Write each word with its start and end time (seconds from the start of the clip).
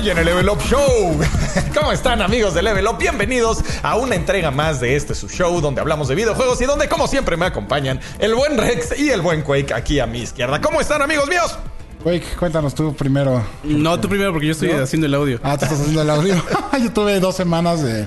Hoy 0.00 0.08
en 0.08 0.16
el 0.18 0.24
Level 0.24 0.48
Up 0.48 0.60
Show. 0.62 1.20
¿Cómo 1.78 1.92
están 1.92 2.22
amigos 2.22 2.54
de 2.54 2.62
Level 2.62 2.86
Up? 2.86 2.96
Bienvenidos 2.98 3.58
a 3.82 3.96
una 3.96 4.14
entrega 4.14 4.50
más 4.50 4.80
de 4.80 4.96
este 4.96 5.14
su 5.14 5.28
show 5.28 5.60
donde 5.60 5.80
hablamos 5.82 6.08
de 6.08 6.14
videojuegos 6.14 6.60
y 6.62 6.64
donde 6.64 6.88
como 6.88 7.06
siempre 7.06 7.36
me 7.36 7.44
acompañan 7.44 8.00
el 8.18 8.34
buen 8.34 8.56
Rex 8.56 8.98
y 8.98 9.10
el 9.10 9.20
buen 9.20 9.42
Quake 9.42 9.74
aquí 9.74 10.00
a 10.00 10.06
mi 10.06 10.20
izquierda. 10.20 10.60
¿Cómo 10.60 10.80
están 10.80 11.02
amigos 11.02 11.28
míos? 11.28 11.58
Quake, 12.02 12.24
cuéntanos 12.38 12.74
tú 12.74 12.94
primero. 12.94 13.44
No, 13.62 14.00
tú 14.00 14.08
primero 14.08 14.32
porque 14.32 14.46
yo 14.46 14.52
estoy 14.52 14.70
haciendo 14.70 15.06
el 15.06 15.14
audio. 15.14 15.38
Ah, 15.42 15.58
tú 15.58 15.64
estás 15.66 15.80
haciendo 15.80 16.00
el 16.02 16.08
audio. 16.10 16.34
yo 16.82 16.92
tuve 16.92 17.20
dos 17.20 17.36
semanas 17.36 17.82
de, 17.82 18.06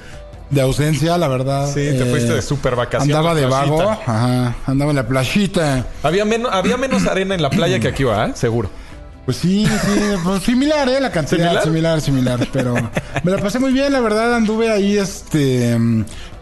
de 0.50 0.62
ausencia, 0.62 1.16
la 1.20 1.28
verdad. 1.28 1.68
Sí, 1.68 1.74
te 1.74 2.02
Eh, 2.02 2.10
fuiste 2.10 2.34
de 2.34 2.42
super 2.42 2.76
vacaciones. 2.76 3.16
Andaba 3.16 3.36
de 3.36 3.46
vago. 3.46 3.82
Ajá, 3.92 4.56
andaba 4.66 4.92
en 4.92 4.96
la 4.96 5.08
playita. 5.08 5.86
Había, 6.02 6.26
menos, 6.26 6.52
había 6.52 6.76
menos 6.78 7.06
arena 7.06 7.36
en 7.36 7.42
la 7.44 7.52
playa 7.52 7.80
que 7.80 7.90
aquí 7.90 8.04
va, 8.04 8.28
¿eh? 8.28 8.32
Seguro. 8.36 8.70
Pues 9.26 9.38
sí, 9.38 9.66
sí, 9.66 10.02
pues 10.22 10.44
similar, 10.44 10.90
¿eh? 10.90 11.00
La 11.00 11.10
cantidad, 11.10 11.64
¿Similar? 11.64 11.64
similar, 11.64 12.02
similar, 12.02 12.48
pero 12.52 12.74
me 13.24 13.32
la 13.32 13.38
pasé 13.38 13.58
muy 13.58 13.72
bien, 13.72 13.94
la 13.94 14.02
verdad, 14.02 14.36
anduve 14.36 14.70
ahí, 14.70 14.98
este, 14.98 15.78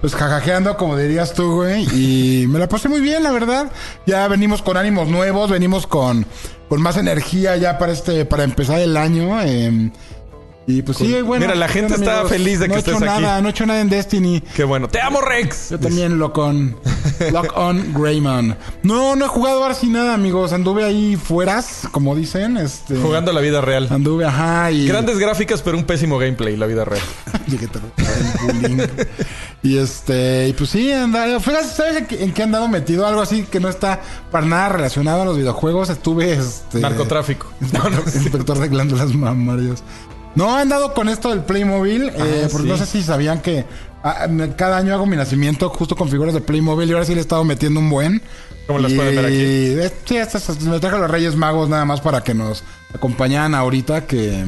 pues 0.01 0.15
jajajeando, 0.15 0.75
como 0.77 0.97
dirías 0.97 1.33
tú, 1.33 1.51
güey, 1.57 1.83
y 1.93 2.47
me 2.47 2.57
la 2.57 2.67
pasé 2.67 2.89
muy 2.89 2.99
bien, 2.99 3.21
la 3.21 3.31
verdad. 3.31 3.71
Ya 4.07 4.27
venimos 4.27 4.63
con 4.63 4.77
ánimos 4.77 5.09
nuevos, 5.09 5.51
venimos 5.51 5.85
con, 5.85 6.25
con 6.69 6.81
más 6.81 6.97
energía 6.97 7.55
ya 7.55 7.77
para 7.77 7.91
este, 7.91 8.25
para 8.25 8.43
empezar 8.43 8.79
el 8.79 8.97
año, 8.97 9.39
eh, 9.43 9.91
y 10.67 10.81
pues 10.83 10.97
sí, 10.99 11.21
bueno. 11.21 11.45
Mira, 11.45 11.55
la 11.55 11.67
gente 11.67 11.97
bueno, 11.97 12.11
está 12.11 12.25
feliz 12.27 12.59
de 12.59 12.67
no 12.67 12.73
que 12.73 12.79
he 12.79 12.83
hecho 12.83 12.95
aquí. 12.95 13.05
nada, 13.05 13.41
no 13.41 13.47
he 13.47 13.51
hecho 13.51 13.65
nada 13.65 13.81
en 13.81 13.89
Destiny. 13.89 14.41
Qué 14.55 14.63
bueno. 14.63 14.87
¡Te 14.87 15.01
amo, 15.01 15.19
Rex! 15.19 15.71
Yo 15.71 15.79
también 15.79 16.19
lock 16.19 16.37
on. 16.37 16.75
Lock 17.31 17.53
on 17.55 17.93
Greyman. 17.93 18.57
No, 18.83 19.15
no 19.15 19.25
he 19.25 19.27
jugado 19.27 19.63
ahora 19.63 19.73
sí 19.73 19.87
nada, 19.87 20.13
amigos. 20.13 20.53
Anduve 20.53 20.83
ahí 20.83 21.15
fueras, 21.15 21.87
como 21.91 22.15
dicen. 22.15 22.57
Este, 22.57 22.95
Jugando 22.95 23.33
la 23.33 23.41
vida 23.41 23.61
real. 23.61 23.87
Anduve, 23.89 24.25
ajá. 24.25 24.71
Y 24.71 24.87
Grandes 24.87 25.17
gráficas, 25.17 25.61
pero 25.61 25.77
un 25.77 25.83
pésimo 25.83 26.19
gameplay, 26.19 26.55
la 26.55 26.67
vida 26.67 26.85
real. 26.85 27.03
Llegué 27.47 27.67
tarde, 27.67 27.89
y 29.63 29.77
este, 29.77 30.47
y 30.47 30.53
pues 30.53 30.69
sí, 30.69 30.91
andaba. 30.91 31.39
Fíjate, 31.39 31.67
¿sabes 31.67 31.97
en 32.11 32.33
qué, 32.33 32.41
he 32.41 32.43
andado 32.43 32.67
metido? 32.67 33.05
Algo 33.05 33.21
así 33.21 33.43
que 33.43 33.59
no 33.59 33.67
está 33.67 34.01
para 34.31 34.45
nada 34.45 34.69
relacionado 34.69 35.23
a 35.23 35.25
los 35.25 35.37
videojuegos. 35.37 35.89
Estuve 35.89 36.33
este. 36.33 36.79
Narcotráfico. 36.79 37.51
No, 37.71 37.89
no, 37.89 37.99
Inspector 37.99 38.59
de 38.59 38.67
glándulas 38.67 39.13
mamarias. 39.13 39.83
No, 40.35 40.57
he 40.57 40.61
andado 40.61 40.93
con 40.93 41.09
esto 41.09 41.29
del 41.29 41.41
Playmobil. 41.41 42.09
eh, 42.15 42.47
porque 42.51 42.67
sí. 42.67 42.69
no 42.71 42.77
sé 42.77 42.85
si 42.85 43.03
sabían 43.03 43.41
que 43.41 43.65
ah, 44.03 44.27
cada 44.55 44.77
año 44.77 44.93
hago 44.93 45.05
mi 45.05 45.15
nacimiento 45.17 45.69
justo 45.69 45.95
con 45.95 46.09
figuras 46.09 46.33
de 46.33 46.41
Playmobil. 46.41 46.89
Y 46.89 46.93
ahora 46.93 47.05
sí 47.05 47.13
le 47.13 47.19
he 47.19 47.21
estado 47.21 47.43
metiendo 47.43 47.79
un 47.79 47.89
buen. 47.89 48.21
Como 48.67 48.79
las 48.79 48.93
pueden 48.93 49.15
ver 49.15 49.25
aquí. 49.25 49.35
eh, 49.35 49.91
Sí, 50.05 50.65
me 50.69 50.79
traje 50.79 50.95
a 50.95 50.99
los 50.99 51.11
Reyes 51.11 51.35
Magos 51.35 51.67
nada 51.67 51.83
más 51.85 51.99
para 52.01 52.23
que 52.23 52.33
nos 52.33 52.63
acompañaran 52.93 53.55
ahorita 53.55 54.05
que 54.05 54.45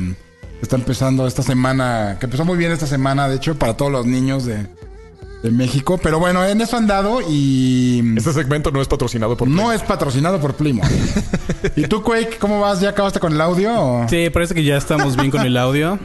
está 0.61 0.75
empezando 0.77 1.27
esta 1.27 1.41
semana, 1.43 2.17
que 2.19 2.27
empezó 2.27 2.45
muy 2.45 2.57
bien 2.57 2.71
esta 2.71 2.87
semana, 2.87 3.27
de 3.27 3.35
hecho, 3.35 3.55
para 3.55 3.75
todos 3.75 3.91
los 3.91 4.05
niños 4.05 4.45
de, 4.45 4.67
de 5.43 5.51
México. 5.51 5.99
Pero 6.01 6.17
bueno, 6.19 6.43
en 6.45 6.59
eso 6.61 6.77
han 6.77 6.87
dado 6.87 7.19
y 7.29 8.01
Este 8.17 8.33
segmento 8.33 8.71
no 8.71 8.81
es 8.81 8.87
patrocinado 8.87 9.37
por 9.37 9.47
no 9.47 9.71
es 9.71 9.81
patrocinado 9.83 10.39
por 10.39 10.55
Playmobil. 10.55 10.91
¿Y 11.75 11.83
tú, 11.83 12.01
Quake, 12.01 12.37
cómo 12.39 12.59
vas? 12.61 12.79
¿Ya 12.81 12.89
acabaste 12.89 13.19
con 13.19 13.33
el 13.33 13.41
audio? 13.41 13.71
o? 13.79 14.09
Sí, 14.09 14.29
parece 14.31 14.55
que 14.55 14.63
ya 14.63 14.77
estamos 14.77 15.15
bien 15.15 15.29
con 15.29 15.41
el 15.41 15.57
audio. 15.57 15.99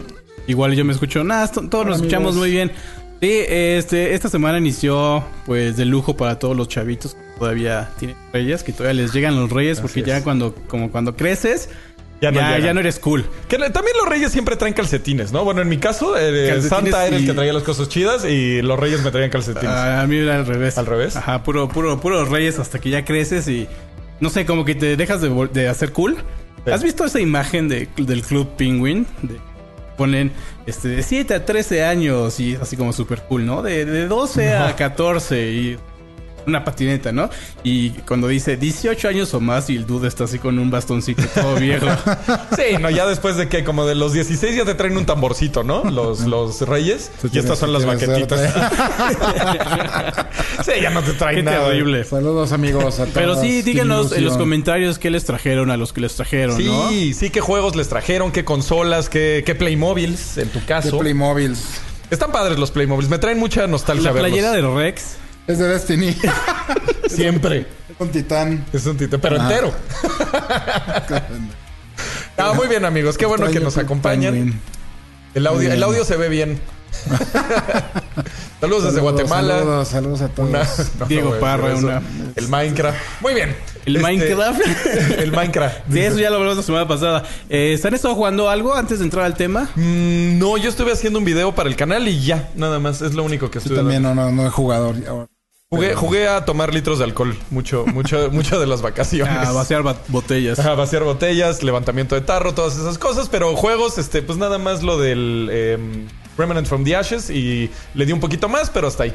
Igual 0.47 0.75
yo 0.75 0.85
me 0.85 0.93
escucho. 0.93 1.25
Nada, 1.25 1.45
esto- 1.45 1.69
todos 1.69 1.87
nos 1.87 1.97
escuchamos 1.97 2.29
amigos. 2.33 2.37
muy 2.37 2.51
bien. 2.51 2.73
Sí, 3.21 3.31
este, 3.49 4.15
esta 4.15 4.29
semana 4.29 4.59
inició 4.59 5.25
pues 5.45 5.77
de 5.77 5.85
lujo 5.85 6.17
para 6.17 6.39
todos 6.39 6.57
los 6.57 6.69
chavitos 6.69 7.15
que 7.15 7.21
todavía 7.39 7.91
tienen 7.99 8.17
reyes, 8.33 8.63
que 8.63 8.73
todavía 8.73 9.03
les 9.03 9.13
llegan 9.13 9.35
los 9.35 9.51
reyes, 9.51 9.81
porque 9.81 10.03
ya 10.05 10.23
cuando, 10.23 10.55
como 10.69 10.93
cuando 10.93 11.17
creces, 11.17 11.69
Ya 12.21 12.33
no 12.33 12.41
ya, 12.59 12.75
no 12.75 12.81
eres 12.81 12.99
cool. 12.99 13.25
Que 13.49 13.59
también 13.59 13.97
los 13.97 14.09
reyes 14.09 14.33
siempre 14.33 14.57
traen 14.57 14.75
calcetines, 14.75 15.31
¿no? 15.31 15.45
Bueno, 15.45 15.61
en 15.63 15.69
mi 15.69 15.79
caso, 15.79 16.17
eh, 16.19 16.61
Santa 16.63 17.07
era 17.07 17.17
el 17.17 17.23
y- 17.23 17.27
que 17.27 17.33
traía 17.33 17.53
las 17.53 17.63
cosas 17.63 17.89
chidas 17.89 18.25
y 18.25 18.61
los 18.63 18.79
reyes 18.79 19.03
me 19.03 19.11
traían 19.13 19.31
calcetines. 19.31 19.69
Ah, 19.71 20.01
a 20.03 20.07
mí 20.07 20.17
era 20.17 20.37
al 20.37 20.47
revés. 20.47 20.77
¿Al 20.79 20.87
revés? 20.87 21.15
Ajá, 21.17 21.43
puro, 21.45 21.69
puro, 21.69 22.01
puro 22.01 22.25
reyes 22.25 22.59
hasta 22.59 22.81
que 22.81 22.91
ya 22.91 23.05
creces 23.05 23.47
y 23.49 23.69
no 24.21 24.31
sé, 24.31 24.45
como 24.47 24.65
que 24.65 24.75
te 24.75 24.97
dejas 24.97 25.21
de, 25.21 25.69
hacer 25.69 25.93
cool. 25.93 26.17
Sí. 26.65 26.73
¿Has 26.73 26.83
visto 26.83 27.05
esa 27.05 27.21
imagen 27.21 27.69
de- 27.69 27.89
del 27.97 28.23
Club 28.23 28.49
Penguin? 28.57 29.07
De- 29.23 29.37
ponen 29.97 30.31
este, 30.67 30.89
de 30.89 31.03
7 31.03 31.35
a 31.35 31.45
13 31.45 31.85
años 31.85 32.39
y 32.41 32.55
así 32.57 32.77
como 32.77 32.93
súper 32.93 33.23
cool, 33.23 33.45
¿no? 33.47 33.63
De, 33.63 33.85
de 33.85 34.07
12 34.07 34.55
a 34.55 34.75
14 34.77 35.51
y 35.51 35.79
una 36.49 36.65
patineta, 36.65 37.13
¿no? 37.13 37.31
Y 37.63 37.91
cuando 37.91 38.27
dice 38.29 38.57
18 38.57 39.09
años 39.09 39.33
o 39.35 39.41
más 39.41 39.71
y 39.71 39.77
el 39.77 39.87
dude 39.87 40.09
está 40.09 40.25
así 40.25 40.39
con 40.39 40.59
un 40.59 40.71
bastoncito 40.71 41.23
todo 41.35 41.55
viejo. 41.57 41.87
Sí, 42.57 42.77
no, 42.81 42.91
ya 42.91 43.07
después 43.07 43.37
de 43.37 43.49
que 43.49 43.63
como 43.63 43.87
de 43.87 43.95
los 43.95 44.13
16 44.13 44.57
ya 44.57 44.65
te 44.65 44.75
traen 44.75 44.97
un 44.97 45.07
tamborcito, 45.07 45.63
¿no? 45.63 45.85
Los, 45.85 46.21
los 46.21 46.61
reyes. 46.63 47.11
Tú 47.21 47.29
Y 47.33 47.39
estas 47.39 47.59
son 47.59 47.73
las 47.73 47.85
baquetitas. 47.85 48.41
sí, 50.65 50.73
ya 50.83 50.91
no 50.91 51.03
te 51.03 51.13
Qué 51.13 51.19
traen 51.19 51.45
nada. 51.45 51.69
terrible. 51.69 52.05
Saludos, 52.05 52.53
amigos. 52.53 52.99
A 53.01 53.07
Pero 53.07 53.35
sí, 53.41 53.63
Qué 53.63 53.71
díganos 53.71 54.13
en 54.13 54.25
los 54.25 54.37
comentarios 54.37 54.99
qué 54.99 55.11
les 55.11 55.25
trajeron 55.25 55.71
a 55.71 55.77
los 55.77 55.93
que 55.93 56.01
les 56.01 56.15
trajeron, 56.15 56.57
Sí, 56.57 56.67
¿no? 56.67 56.89
sí, 56.91 57.31
qué 57.31 57.41
juegos 57.41 57.77
les 57.77 57.89
trajeron, 57.89 58.33
qué 58.33 58.45
consolas, 58.45 59.09
qué, 59.09 59.43
qué 59.45 59.55
Playmobiles, 59.55 60.39
en 60.39 60.49
tu 60.49 60.65
caso. 60.65 60.99
Playmobiles. 60.99 61.65
Están 62.11 62.33
padres 62.33 62.59
los 62.59 62.71
Playmobiles, 62.71 63.11
me 63.11 63.19
traen 63.19 63.39
mucha 63.39 63.67
nostalgia 63.67 64.05
La 64.05 64.13
verlos. 64.13 64.31
playera 64.31 64.53
de 64.53 64.63
Rex. 64.63 65.17
Es 65.49 65.59
de 65.59 65.67
Destiny. 65.67 66.17
Siempre. 67.09 67.67
Es 67.89 67.97
un 67.99 68.09
titán. 68.11 68.65
Es 68.73 68.87
un 68.87 68.97
tite, 68.97 69.19
pero 69.19 69.37
Ah. 69.41 69.43
entero. 69.43 69.73
Ah, 72.41 72.53
muy 72.55 72.69
bien, 72.69 72.85
amigos. 72.85 73.19
Qué 73.19 73.27
bueno 73.27 73.49
que 73.51 73.59
nos 73.59 73.77
acompañan. 73.79 74.61
El 75.35 75.47
audio, 75.49 75.73
el 75.73 75.83
audio 75.83 76.05
se 76.05 76.17
ve 76.17 76.29
bien. 76.29 76.61
Saludos 78.61 78.85
desde 78.85 79.01
Guatemala. 79.01 79.59
Saludos, 79.59 79.89
saludos 79.89 80.21
a 80.23 80.29
todos. 80.29 80.49
Una- 80.49 80.63
no, 81.01 81.07
Diego 81.07 81.29
güey, 81.31 81.41
Parra, 81.41 81.75
una- 81.75 82.01
El 82.37 82.47
Minecraft. 82.49 82.99
Muy 83.21 83.35
bien. 83.35 83.57
¿El 83.87 83.97
Este, 83.97 84.09
Minecraft? 84.09 84.61
el 85.19 85.33
Minecraft. 85.33 85.77
Sí, 85.93 85.99
eso 85.99 86.19
ya 86.21 86.31
lo 86.31 86.37
hablamos 86.37 86.59
la 86.59 86.63
semana 86.63 86.87
pasada. 86.87 87.25
Eh, 87.49 87.73
¿Están 87.73 87.95
estado 87.95 88.15
jugando 88.15 88.49
algo 88.49 88.75
antes 88.75 89.01
de 89.01 89.05
entrar 89.05 89.25
al 89.25 89.35
tema? 89.35 89.69
Mm, 89.75 90.39
no, 90.39 90.57
yo 90.59 90.71
estuve 90.71 90.93
haciendo 90.93 91.19
un 91.19 91.25
video 91.25 91.55
para 91.57 91.69
el 91.69 91.75
canal 91.75 92.07
y 92.07 92.21
ya, 92.25 92.51
nada 92.55 92.79
más. 92.79 93.03
Es 93.03 93.15
lo 93.15 93.25
único 93.25 93.51
que 93.51 93.55
Yo 93.59 93.63
estuve 93.65 93.77
también 93.79 94.03
no, 94.03 94.15
no, 94.15 94.31
no 94.31 94.47
he 94.47 94.51
jugado. 94.51 94.95
ahora. 95.09 95.27
Jugué, 95.71 95.95
jugué 95.95 96.27
a 96.29 96.47
tomar 96.47 96.73
litros 96.73 96.99
de 96.99 97.05
alcohol. 97.05 97.37
Mucho, 97.51 97.85
mucho, 97.87 98.31
mucho 98.33 98.59
de 98.59 98.67
las 98.67 98.81
vacaciones. 98.81 99.47
A 99.47 99.53
vaciar 99.53 99.83
botellas. 100.09 100.59
Ajá, 100.59 100.75
vaciar 100.75 101.05
botellas, 101.05 101.63
levantamiento 101.63 102.15
de 102.15 102.23
tarro, 102.23 102.55
todas 102.55 102.79
esas 102.79 102.97
cosas. 102.97 103.29
Pero 103.29 103.55
juegos, 103.55 103.99
este, 103.99 104.23
pues 104.23 104.39
nada 104.39 104.57
más 104.57 104.83
lo 104.83 104.99
del 104.99 105.51
em, 105.53 106.07
Remnant 106.39 106.67
from 106.67 106.85
the 106.85 106.97
Ashes 106.97 107.29
y 107.29 107.71
le 107.93 108.07
di 108.07 108.13
un 108.13 108.21
poquito 108.21 108.49
más, 108.49 108.71
pero 108.71 108.89
hasta 108.89 109.03
ahí. 109.03 109.13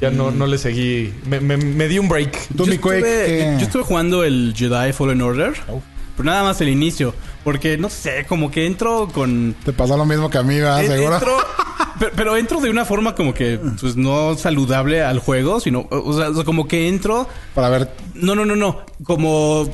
Ya 0.00 0.10
no, 0.10 0.32
no 0.32 0.48
le 0.48 0.58
seguí. 0.58 1.14
Me, 1.26 1.38
me- 1.38 1.56
me 1.56 1.86
di 1.86 2.00
un 2.00 2.08
break. 2.08 2.48
Yo 2.52 2.64
estuve, 2.64 3.56
yo 3.60 3.64
estuve 3.64 3.84
jugando 3.84 4.24
el 4.24 4.52
Jedi 4.56 4.92
Fallen 4.92 5.22
Order. 5.22 5.52
Oh. 5.68 5.80
Pero 6.16 6.24
nada 6.26 6.42
más 6.42 6.60
el 6.60 6.70
inicio. 6.70 7.14
Porque, 7.44 7.78
no 7.78 7.88
sé, 7.88 8.26
como 8.28 8.50
que 8.50 8.66
entro 8.66 9.08
con... 9.14 9.54
Te 9.64 9.72
pasó 9.72 9.96
lo 9.96 10.04
mismo 10.06 10.28
que 10.28 10.38
a 10.38 10.42
mí, 10.42 10.58
¿verdad? 10.58 10.84
Seguro. 10.86 11.18
entro- 11.20 11.36
pero, 11.98 12.12
pero 12.16 12.36
entro 12.36 12.60
de 12.60 12.70
una 12.70 12.84
forma 12.84 13.14
como 13.14 13.34
que, 13.34 13.58
pues, 13.80 13.96
no 13.96 14.36
saludable 14.36 15.02
al 15.02 15.18
juego, 15.18 15.60
sino... 15.60 15.86
O 15.90 16.12
sea, 16.12 16.44
como 16.44 16.66
que 16.68 16.88
entro... 16.88 17.28
Para 17.54 17.68
ver. 17.68 17.90
No, 18.14 18.34
no, 18.34 18.44
no, 18.44 18.56
no. 18.56 18.80
Como 19.04 19.68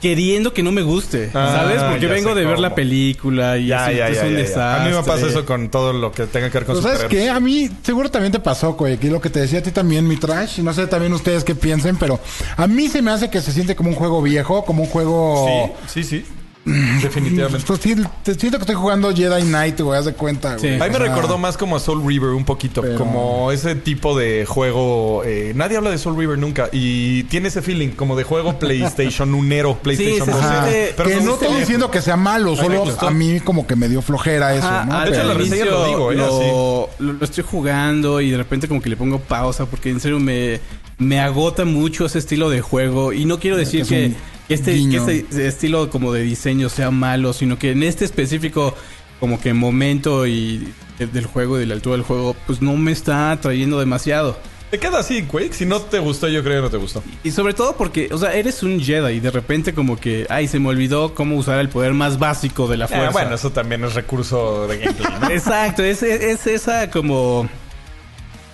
queriendo 0.00 0.52
que 0.52 0.62
no 0.62 0.72
me 0.72 0.82
guste, 0.82 1.30
Ah, 1.32 1.54
¿sabes? 1.62 1.82
Porque 1.82 2.06
vengo 2.06 2.34
de 2.34 2.44
ver 2.44 2.58
la 2.58 2.74
película 2.74 3.56
y 3.56 3.68
Ya, 3.68 3.90
es, 3.90 3.96
ya, 3.96 4.08
es 4.08 4.16
ya, 4.18 4.22
un 4.24 4.28
ya, 4.28 4.32
ya. 4.36 4.42
desastre. 4.42 4.62
A 4.62 4.88
mí 4.90 4.94
me 4.96 5.02
pasa 5.02 5.26
eso 5.26 5.44
con 5.46 5.70
todo 5.70 5.92
lo 5.94 6.12
que 6.12 6.26
tenga 6.26 6.48
que 6.50 6.58
ver 6.58 6.66
con 6.66 6.74
Pues, 6.74 6.82
¿Sabes 6.84 7.00
superhéroes. 7.00 7.30
qué? 7.32 7.36
A 7.36 7.40
mí 7.40 7.70
seguro 7.82 8.10
también 8.10 8.30
te 8.30 8.38
pasó, 8.38 8.76
Quake. 8.76 9.06
Y 9.06 9.10
lo 9.10 9.20
que 9.20 9.30
te 9.30 9.40
decía 9.40 9.60
a 9.60 9.62
ti 9.62 9.70
también, 9.72 10.06
mi 10.06 10.16
trash. 10.16 10.58
No 10.60 10.72
sé 10.74 10.86
también 10.86 11.12
ustedes 11.14 11.42
qué 11.44 11.54
piensen, 11.54 11.96
pero 11.96 12.20
a 12.56 12.66
mí 12.66 12.88
se 12.88 13.00
me 13.00 13.10
hace 13.10 13.30
que 13.30 13.40
se 13.40 13.52
siente 13.52 13.74
como 13.74 13.88
un 13.88 13.96
juego 13.96 14.20
viejo, 14.20 14.64
como 14.66 14.82
un 14.82 14.88
juego. 14.88 15.72
Sí, 15.88 16.02
sí, 16.04 16.20
sí. 16.22 16.26
Definitivamente. 16.66 17.64
Pues 17.66 17.80
sí, 17.80 17.94
te 18.22 18.34
siento 18.34 18.58
que 18.58 18.62
estoy 18.62 18.74
jugando 18.74 19.14
Jedi 19.14 19.42
Knight, 19.42 19.80
güey, 19.80 19.98
haz 19.98 20.04
de 20.06 20.14
cuenta, 20.14 20.58
Sí. 20.58 20.66
güey. 20.68 20.80
A 20.80 20.84
mí 20.86 20.90
me 20.92 20.98
recordó 20.98 21.38
más 21.38 21.56
como 21.56 21.76
a 21.76 21.80
Soul 21.80 22.04
River 22.06 22.30
un 22.30 22.44
poquito, 22.44 22.80
Pero- 22.82 22.98
como 22.98 23.52
ese 23.52 23.74
tipo 23.76 24.16
de 24.18 24.44
juego. 24.46 25.22
eh, 25.24 25.52
nadie 25.54 25.76
habla 25.76 25.90
de 25.90 25.98
Soul 25.98 26.16
River 26.18 26.38
nunca 26.38 26.68
y 26.72 27.22
tiene 27.24 27.48
ese 27.48 27.62
feeling 27.62 27.90
como 27.90 28.16
de 28.16 28.24
juego 28.24 28.58
PlayStation 28.58 29.34
unero, 29.34 29.76
PlayStation 29.80 30.26
se 30.26 30.32
2. 30.32 30.40
Ajá. 30.42 30.62
siente- 30.68 30.94
Pero 30.96 31.08
que 31.08 31.20
no 31.20 31.34
estoy 31.34 31.54
diciendo 31.60 31.90
que 31.90 32.02
sea 32.02 32.16
malo, 32.16 32.56
solo 32.56 32.84
a 33.00 33.10
mí 33.10 33.40
como 33.40 33.66
que 33.66 33.76
me 33.76 33.88
dio 33.88 34.02
flojera 34.02 34.54
eso, 34.54 34.66
Ajá, 34.66 34.84
¿no? 34.84 35.00
de 35.00 35.08
hecho, 35.08 35.16
Pero- 35.18 35.28
la 35.28 35.34
reseña 35.34 35.56
inicio 35.56 35.70
lo 35.78 35.86
digo, 35.86 36.12
¿eh? 36.12 36.16
lo, 36.16 36.88
lo- 36.98 37.12
lo 37.12 37.24
estoy 37.24 37.44
jugando 37.48 38.20
y 38.20 38.30
de 38.30 38.36
repente 38.36 38.66
como 38.68 38.82
que 38.82 38.90
le 38.90 38.96
pongo 38.96 39.20
pausa 39.20 39.66
porque 39.66 39.90
en 39.90 40.00
serio 40.00 40.18
me, 40.18 40.60
me 40.98 41.20
agota 41.20 41.64
mucho 41.64 42.06
ese 42.06 42.18
estilo 42.18 42.50
de 42.50 42.60
juego 42.60 43.12
y 43.12 43.24
no 43.24 43.38
quiero 43.38 43.56
decir 43.56 43.82
es 43.82 43.88
que, 43.88 44.06
un 44.06 44.16
que 44.48 44.54
este, 44.54 44.72
que 44.88 44.96
este 45.28 45.46
estilo 45.46 45.90
como 45.90 46.12
de 46.12 46.22
diseño 46.22 46.68
sea 46.68 46.90
malo, 46.90 47.32
sino 47.32 47.58
que 47.58 47.72
en 47.72 47.82
este 47.82 48.04
específico 48.04 48.74
como 49.20 49.40
que 49.40 49.54
momento 49.54 50.26
y 50.26 50.72
de- 50.98 51.06
del 51.06 51.26
juego 51.26 51.56
y 51.56 51.60
de 51.60 51.66
la 51.66 51.74
altura 51.74 51.96
del 51.96 52.04
juego 52.04 52.36
pues 52.46 52.60
no 52.62 52.76
me 52.76 52.92
está 52.92 53.38
trayendo 53.40 53.78
demasiado. 53.80 54.38
Te 54.70 54.80
queda 54.80 54.98
así, 54.98 55.22
Quake. 55.22 55.52
Si 55.52 55.64
no 55.64 55.80
te 55.80 56.00
gustó, 56.00 56.26
yo 56.26 56.42
creo 56.42 56.56
que 56.56 56.62
no 56.62 56.70
te 56.70 56.76
gustó. 56.76 57.00
Y 57.22 57.30
sobre 57.30 57.54
todo 57.54 57.76
porque, 57.76 58.08
o 58.12 58.18
sea, 58.18 58.34
eres 58.34 58.64
un 58.64 58.80
Jedi 58.80 59.12
y 59.14 59.20
de 59.20 59.30
repente 59.30 59.72
como 59.72 59.96
que, 59.96 60.26
ay, 60.28 60.48
se 60.48 60.58
me 60.58 60.68
olvidó 60.68 61.14
cómo 61.14 61.36
usar 61.36 61.60
el 61.60 61.68
poder 61.68 61.94
más 61.94 62.18
básico 62.18 62.66
de 62.66 62.76
la 62.76 62.86
Ah, 62.86 62.88
fuerza. 62.88 63.10
bueno, 63.12 63.34
eso 63.36 63.50
también 63.50 63.84
es 63.84 63.94
recurso 63.94 64.66
de 64.66 64.78
gameplay. 64.78 65.12
¿no? 65.20 65.30
Exacto, 65.30 65.84
es, 65.84 66.02
es 66.02 66.48
esa 66.48 66.90
como 66.90 67.48
eh, 67.48 67.48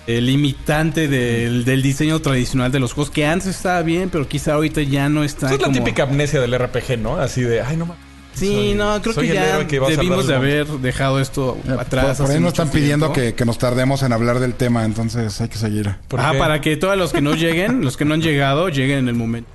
limitante 0.07 1.07
del, 1.07 1.63
del 1.65 1.81
diseño 1.81 2.19
tradicional 2.19 2.71
de 2.71 2.79
los 2.79 2.93
juegos 2.93 3.11
que 3.11 3.25
antes 3.25 3.47
estaba 3.47 3.81
bien, 3.83 4.09
pero 4.09 4.27
quizá 4.27 4.53
ahorita 4.53 4.81
ya 4.81 5.07
no 5.09 5.23
está. 5.23 5.45
Esa 5.47 5.55
es 5.55 5.61
la 5.61 5.67
como- 5.67 5.77
típica 5.79 6.03
amnesia 6.03 6.41
del 6.41 6.57
RPG, 6.57 6.97
¿no? 6.99 7.15
Así 7.17 7.41
de, 7.41 7.61
ay, 7.61 7.77
no 7.77 7.85
mames. 7.85 8.03
Sí, 8.33 8.47
soy- 8.47 8.73
no, 8.73 8.99
creo 9.01 9.13
que 9.15 9.27
ya 9.27 9.67
que 9.67 9.79
debimos 9.79 10.25
de 10.25 10.33
haber 10.35 10.65
dejado 10.67 11.19
esto 11.19 11.55
Eh, 11.67 11.75
atrás. 11.79 12.17
por, 12.17 12.25
por 12.25 12.35
ahí 12.35 12.41
nos 12.41 12.53
están 12.53 12.69
pidiendo 12.69 13.13
que, 13.13 13.35
que 13.35 13.45
nos 13.45 13.59
tardemos 13.59 14.01
en 14.01 14.11
hablar 14.11 14.39
del 14.39 14.55
tema, 14.55 14.85
entonces 14.85 15.39
hay 15.39 15.49
que 15.49 15.57
seguir. 15.59 15.95
¿Por 16.07 16.19
Ah, 16.19 16.29
qué? 16.31 16.39
para 16.39 16.59
que 16.59 16.75
todos 16.75 16.97
los 16.97 17.13
que 17.13 17.21
no 17.21 17.35
lleguen, 17.35 17.81
los 17.85 17.95
que 17.95 18.05
no 18.05 18.15
han 18.15 18.21
llegado, 18.21 18.69
lleguen 18.69 18.97
en 18.99 19.07
el 19.09 19.15
momento. 19.15 19.49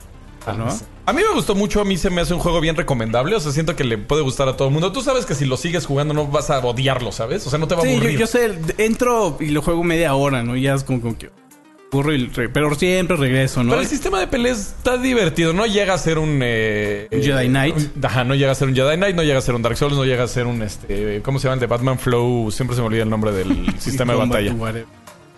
¿no? 0.56 0.68
A 1.08 1.12
mí 1.14 1.22
me 1.26 1.34
gustó 1.34 1.54
mucho, 1.54 1.80
a 1.80 1.84
mí 1.86 1.96
se 1.96 2.10
me 2.10 2.20
hace 2.20 2.34
un 2.34 2.40
juego 2.40 2.60
bien 2.60 2.76
recomendable, 2.76 3.34
o 3.34 3.40
sea, 3.40 3.50
siento 3.50 3.74
que 3.74 3.82
le 3.82 3.96
puede 3.96 4.20
gustar 4.20 4.46
a 4.48 4.56
todo 4.58 4.68
el 4.68 4.74
mundo. 4.74 4.92
Tú 4.92 5.00
sabes 5.00 5.24
que 5.24 5.34
si 5.34 5.46
lo 5.46 5.56
sigues 5.56 5.86
jugando 5.86 6.12
no 6.12 6.26
vas 6.26 6.50
a 6.50 6.58
odiarlo, 6.58 7.12
¿sabes? 7.12 7.46
O 7.46 7.50
sea, 7.50 7.58
no 7.58 7.66
te 7.66 7.74
va 7.74 7.80
a 7.80 7.84
Sí, 7.84 7.92
yo, 7.92 7.96
aburrir. 7.96 8.18
yo 8.18 8.26
sé, 8.26 8.52
entro 8.76 9.38
y 9.40 9.46
lo 9.46 9.62
juego 9.62 9.82
media 9.84 10.14
hora, 10.14 10.42
¿no? 10.42 10.54
Y 10.54 10.60
Ya 10.62 10.74
es 10.74 10.84
como, 10.84 11.00
como 11.00 11.16
que 11.16 11.30
pero 11.90 12.74
siempre 12.74 13.16
regreso, 13.16 13.62
¿no? 13.64 13.70
Pero 13.70 13.80
el 13.80 13.88
sistema 13.88 14.20
de 14.20 14.26
peleas 14.26 14.74
está 14.76 14.98
divertido. 14.98 15.54
No 15.54 15.64
llega 15.64 15.94
a 15.94 15.98
ser 15.98 16.18
un... 16.18 16.40
eh, 16.42 17.08
Jedi 17.10 17.46
eh, 17.46 17.48
Knight. 17.48 17.76
un- 17.76 18.04
ajá, 18.04 18.24
no 18.24 18.34
llega 18.34 18.52
a 18.52 18.54
ser 18.54 18.68
un 18.68 18.74
Jedi 18.76 18.96
Knight, 18.96 19.16
no 19.16 19.22
llega 19.22 19.38
a 19.38 19.40
ser 19.40 19.54
un 19.54 19.62
Dark 19.62 19.78
Souls, 19.78 19.96
no 19.96 20.04
llega 20.04 20.24
a 20.24 20.28
ser 20.28 20.46
un... 20.46 20.60
este 20.60 21.22
¿Cómo 21.22 21.38
se 21.38 21.44
llama 21.44 21.54
el 21.54 21.60
de 21.60 21.66
Batman 21.66 21.98
Flow? 21.98 22.50
Siempre 22.50 22.76
se 22.76 22.82
me 22.82 22.88
olvida 22.88 23.04
el 23.04 23.08
nombre 23.08 23.32
del 23.32 23.74
sistema 23.80 24.12
de 24.12 24.18
batalla. 24.18 24.54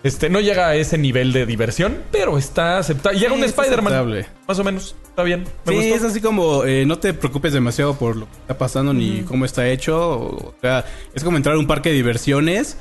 Este, 0.03 0.29
no 0.29 0.39
llega 0.39 0.67
a 0.67 0.75
ese 0.75 0.97
nivel 0.97 1.31
de 1.31 1.45
diversión, 1.45 1.99
pero 2.11 2.37
está 2.39 2.79
aceptable. 2.79 3.19
Llega 3.19 3.33
Sí, 3.33 3.37
un 3.39 3.43
está 3.43 3.61
Spider-Man. 3.63 4.25
Más 4.47 4.57
o 4.59 4.63
menos. 4.63 4.95
Está 5.09 5.21
bien. 5.23 5.43
Me 5.65 5.73
Sí, 5.73 5.89
gustó. 5.89 5.95
es 5.95 6.03
así 6.11 6.21
como 6.21 6.63
eh, 6.65 6.85
no 6.87 6.97
te 6.97 7.13
preocupes 7.13 7.53
demasiado 7.53 7.95
por 7.95 8.15
lo 8.15 8.25
que 8.25 8.37
está 8.39 8.57
pasando 8.57 8.93
ni 8.93 9.21
cómo 9.21 9.45
está 9.45 9.67
hecho. 9.69 9.97
O 10.19 10.55
sea, 10.61 10.85
es 11.13 11.23
como 11.23 11.37
entrar 11.37 11.55
a 11.55 11.59
un 11.59 11.67
parque 11.67 11.89
de 11.89 11.95
diversiones, 11.95 12.77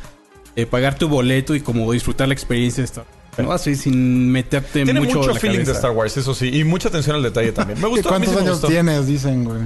eh, 0.57 0.65
pagar 0.65 0.95
tu 0.99 1.09
boleto 1.09 1.55
y 1.55 1.61
como 1.61 1.93
disfrutar 1.93 2.27
la 2.29 2.35
experiencia 2.35 2.81
de 2.83 2.87
Star 2.87 3.05
Wars, 3.05 3.39
¿no? 3.47 3.53
Así 3.53 3.75
sin 3.77 4.31
meterte 4.33 4.85
Tiene 4.85 4.99
mucho, 5.01 5.19
mucho, 5.19 5.29
en 5.31 5.35
la 5.35 5.41
feeling 5.41 5.65
de. 5.65 5.73
Star 5.73 5.91
Wars, 5.91 6.17
eso 6.17 6.35
sí. 6.35 6.49
Y 6.59 6.65
mucha 6.65 6.89
atención 6.89 7.17
al 7.17 7.23
detalle 7.23 7.53
también. 7.53 7.79
Me 7.83 7.89
gustó. 7.89 8.15
a 8.15 8.19
mí 8.19 8.25
¿Cuántos 8.27 8.31
sí 8.31 8.35
me 8.37 8.41
años 8.41 8.53
gustó. 8.61 8.69
tienes? 8.69 9.07
Dicen, 9.07 9.45
güey. 9.45 9.61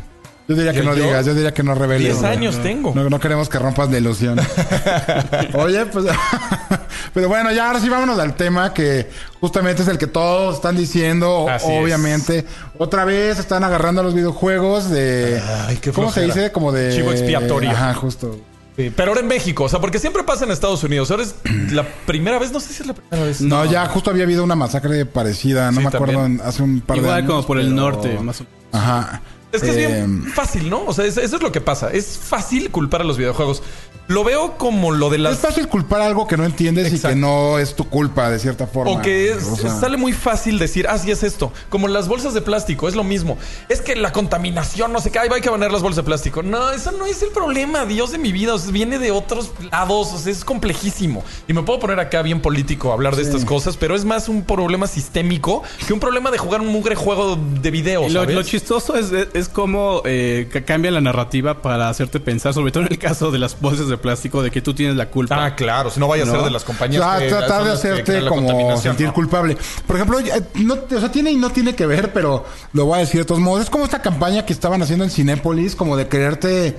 Yo 0.47 0.55
diría 0.57 0.73
que 0.73 0.79
¿Yo? 0.79 0.85
no 0.85 0.95
digas, 0.95 1.25
yo 1.25 1.33
diría 1.35 1.55
que 1.55 1.63
no 1.63 1.75
reveles. 1.75 2.03
10 2.09 2.19
güey. 2.21 2.31
años 2.33 2.63
tengo. 2.63 2.93
No, 2.95 3.09
no 3.09 3.19
queremos 3.19 3.49
que 3.49 3.59
rompas 3.59 3.91
la 3.91 3.97
ilusión. 3.99 4.39
Oye, 5.55 5.87
pues. 5.87 6.05
pero 7.15 7.29
bueno, 7.29 7.51
ya 7.53 7.67
ahora 7.69 7.81
sí 7.81 7.89
vámonos 7.89 8.19
al 8.19 8.35
tema 8.35 8.75
que 8.75 9.09
justamente 9.41 9.83
es 9.83 9.89
el 9.89 9.97
que 9.99 10.07
todos 10.07 10.57
están 10.57 10.77
diciendo. 10.77 11.47
Así 11.49 11.67
obviamente. 11.71 12.45
Otra 12.79 13.05
vez 13.05 13.39
están 13.39 13.65
agarrando 13.65 14.01
a 14.03 14.05
los 14.05 14.15
videojuegos 14.15 14.91
de. 14.91 15.41
Ay, 15.67 15.79
qué 15.79 15.93
¿Cómo 15.93 16.13
se 16.13 16.23
dice? 16.23 16.53
Como 16.53 16.73
de. 16.73 16.95
Chivo 16.95 17.11
expiatorio. 17.13 17.71
Ajá, 17.71 17.95
justo. 17.95 18.39
Sí, 18.77 18.93
pero 18.95 19.11
ahora 19.13 19.21
en 19.21 19.29
México, 19.29 19.63
o 19.65 19.69
sea, 19.69 19.81
porque 19.81 20.01
siempre 20.01 20.25
pasa 20.25 20.45
en 20.45 20.51
Estados 20.51 20.83
Unidos. 20.83 21.09
Ahora 21.11 21.23
es 21.23 21.37
la 21.73 21.87
primera 22.07 22.41
vez, 22.41 22.51
no 22.51 22.59
sé 22.59 22.73
si 22.73 22.83
es 22.83 22.89
la 22.89 22.95
primera 22.95 23.25
vez. 23.25 23.41
No, 23.41 23.65
ya 23.65 23.87
justo 23.87 24.11
había 24.11 24.25
habido 24.25 24.43
una 24.43 24.57
masacre 24.57 25.07
parecida. 25.07 25.71
No 25.71 25.77
Sí, 25.79 25.83
me 25.87 25.89
acuerdo 25.95 26.15
también. 26.19 26.41
en- 26.41 26.47
hace 26.47 26.63
un 26.63 26.81
par 26.81 26.97
de 26.97 27.03
Igual 27.03 27.17
años. 27.19 27.31
como 27.31 27.47
por 27.47 27.59
el 27.61 27.73
norte, 27.75 28.19
más 28.19 28.41
o 28.41 28.45
menos. 28.45 28.59
Ajá. 28.73 29.23
Es 29.55 29.63
que 29.63 29.71
es 29.71 29.77
bien 29.77 29.93
Em, 29.93 30.25
fácil, 30.33 30.69
¿no? 30.69 30.85
O 30.85 30.93
sea, 30.93 31.05
es- 31.05 31.17
eso 31.17 31.37
es 31.37 31.43
lo 31.43 31.53
que 31.53 31.61
pasa. 31.61 31.91
Es 31.93 32.19
fácil 32.19 32.71
culpar 32.71 33.01
a 33.03 33.05
los 33.05 33.17
videojuegos. 33.17 33.63
Lo 34.07 34.23
veo 34.23 34.59
como 34.59 34.93
lo 34.93 35.09
de 35.09 35.17
Es 35.17 35.23
las... 35.23 35.39
fácil 35.39 35.67
culpar 35.67 36.03
algo 36.03 36.27
que 36.27 36.37
no 36.37 36.45
entiendes 36.45 36.93
y 36.93 36.99
que 37.01 37.15
no 37.15 37.59
es 37.59 37.75
tu 37.75 37.89
culpa, 37.89 38.29
de 38.31 38.39
cierta 38.39 38.67
forma. 38.67 38.93
O 38.93 39.01
que 39.03 39.33
es- 39.33 39.45
O 39.45 39.57
sea, 39.57 39.71
sale 39.75 39.97
muy 39.97 40.13
fácil 40.13 40.59
decir, 40.59 40.87
ah, 40.89 40.99
sí 40.99 41.11
es 41.11 41.23
esto. 41.23 41.53
Como 41.71 41.89
las 41.89 42.07
bolsas 42.07 42.35
de 42.35 42.43
plástico, 42.43 42.87
es 42.87 42.95
lo 42.95 43.03
mismo. 43.05 43.39
Es 43.71 43.81
que 43.81 43.97
la 43.97 44.13
contaminación, 44.13 44.93
no 44.93 45.01
sé 45.01 45.11
qué, 45.11 45.21
ay, 45.21 45.29
hay 45.35 45.41
que 45.41 45.49
banear 45.49 45.73
las 45.73 45.81
bolsas 45.81 45.97
de 45.97 46.03
plástico. 46.03 46.43
No, 46.43 46.71
eso 46.71 46.93
no 46.93 47.07
es 47.07 47.23
el 47.23 47.31
problema, 47.31 47.87
Dios 47.87 48.13
de 48.13 48.19
mi 48.19 48.31
vida. 48.33 48.55
O 48.55 48.59
sea, 48.59 48.71
viene 48.73 48.99
de 48.99 49.11
otros 49.11 49.53
lados, 49.71 50.13
o 50.13 50.19
sea, 50.19 50.31
es 50.33 50.45
complejísimo. 50.45 51.25
Y 51.49 51.55
me 51.55 51.63
puedo 51.63 51.81
poner 51.81 51.99
acá 51.99 52.21
bien 52.21 52.43
político 52.43 52.91
a 52.91 52.95
hablar 52.95 53.17
de 53.17 53.23
estas 53.23 53.45
cosas, 53.47 53.77
pero 53.79 53.95
es 53.97 54.05
más 54.05 54.29
un 54.29 54.43
problema 54.45 54.87
sistémico 54.87 55.63
que 55.87 55.93
un 55.95 56.01
problema 56.01 56.31
de 56.31 56.37
jugar 56.39 56.61
un 56.61 56.69
mugre 56.69 56.95
juego 56.95 57.37
de 57.37 57.71
video, 57.71 58.09
lo, 58.09 58.43
chistoso 58.43 58.97
es, 58.97 59.13
es, 59.13 59.29
es 59.33 59.49
cómo 59.49 60.03
eh, 60.05 60.49
ca- 60.53 60.63
cambia 60.65 60.91
la 60.91 61.01
narrativa 61.01 61.63
para 61.63 61.89
hacerte 61.89 62.21
pensar, 62.21 62.53
sobre 62.55 62.71
todo 62.73 62.85
en 62.85 62.93
el 62.93 62.99
caso 62.99 63.31
de 63.31 63.39
las 63.39 63.59
bolsas 63.61 63.89
de 63.89 63.94
plástico, 63.99 64.43
de 64.43 64.51
que 64.51 64.61
tú 64.63 64.75
tienes 64.75 64.97
la 64.97 65.07
culpa. 65.11 65.45
Ah, 65.45 65.55
claro, 65.57 65.91
si 65.91 66.01
no 66.01 66.09
vaya 66.09 66.23
a 66.25 66.27
ser 66.27 66.37
¿No? 66.37 66.45
de 66.45 66.51
las 66.51 66.65
compañías. 66.65 67.03
tra- 67.03 67.19
que 67.19 67.29
tratar 67.29 67.65
de 67.65 67.73
hacerte 67.73 68.27
como 68.27 68.77
sentir 68.77 69.07
¿no? 69.09 69.15
culpable. 69.15 69.57
Por 69.87 69.97
ejemplo, 69.97 70.19
eh, 70.21 70.43
no, 70.55 70.75
o 70.75 71.01
sea, 71.01 71.11
tiene 71.11 71.31
y 71.33 71.37
no 71.37 71.51
tiene 71.51 71.75
que 71.75 71.87
ver, 71.87 72.13
pero 72.13 72.45
lo 72.73 72.87
voy 72.87 72.97
a 72.97 73.01
decir 73.01 73.21
de 73.21 73.25
todos 73.25 73.41
modos. 73.41 73.63
Es 73.65 73.71
como 73.71 73.85
esta 73.85 74.01
campaña 74.03 74.45
que 74.47 74.53
estaban 74.53 74.83
haciendo 74.83 75.05
en 75.05 75.11
Cinépolis, 75.11 75.75
como 75.77 75.97
de 75.97 76.09
quererte 76.09 76.77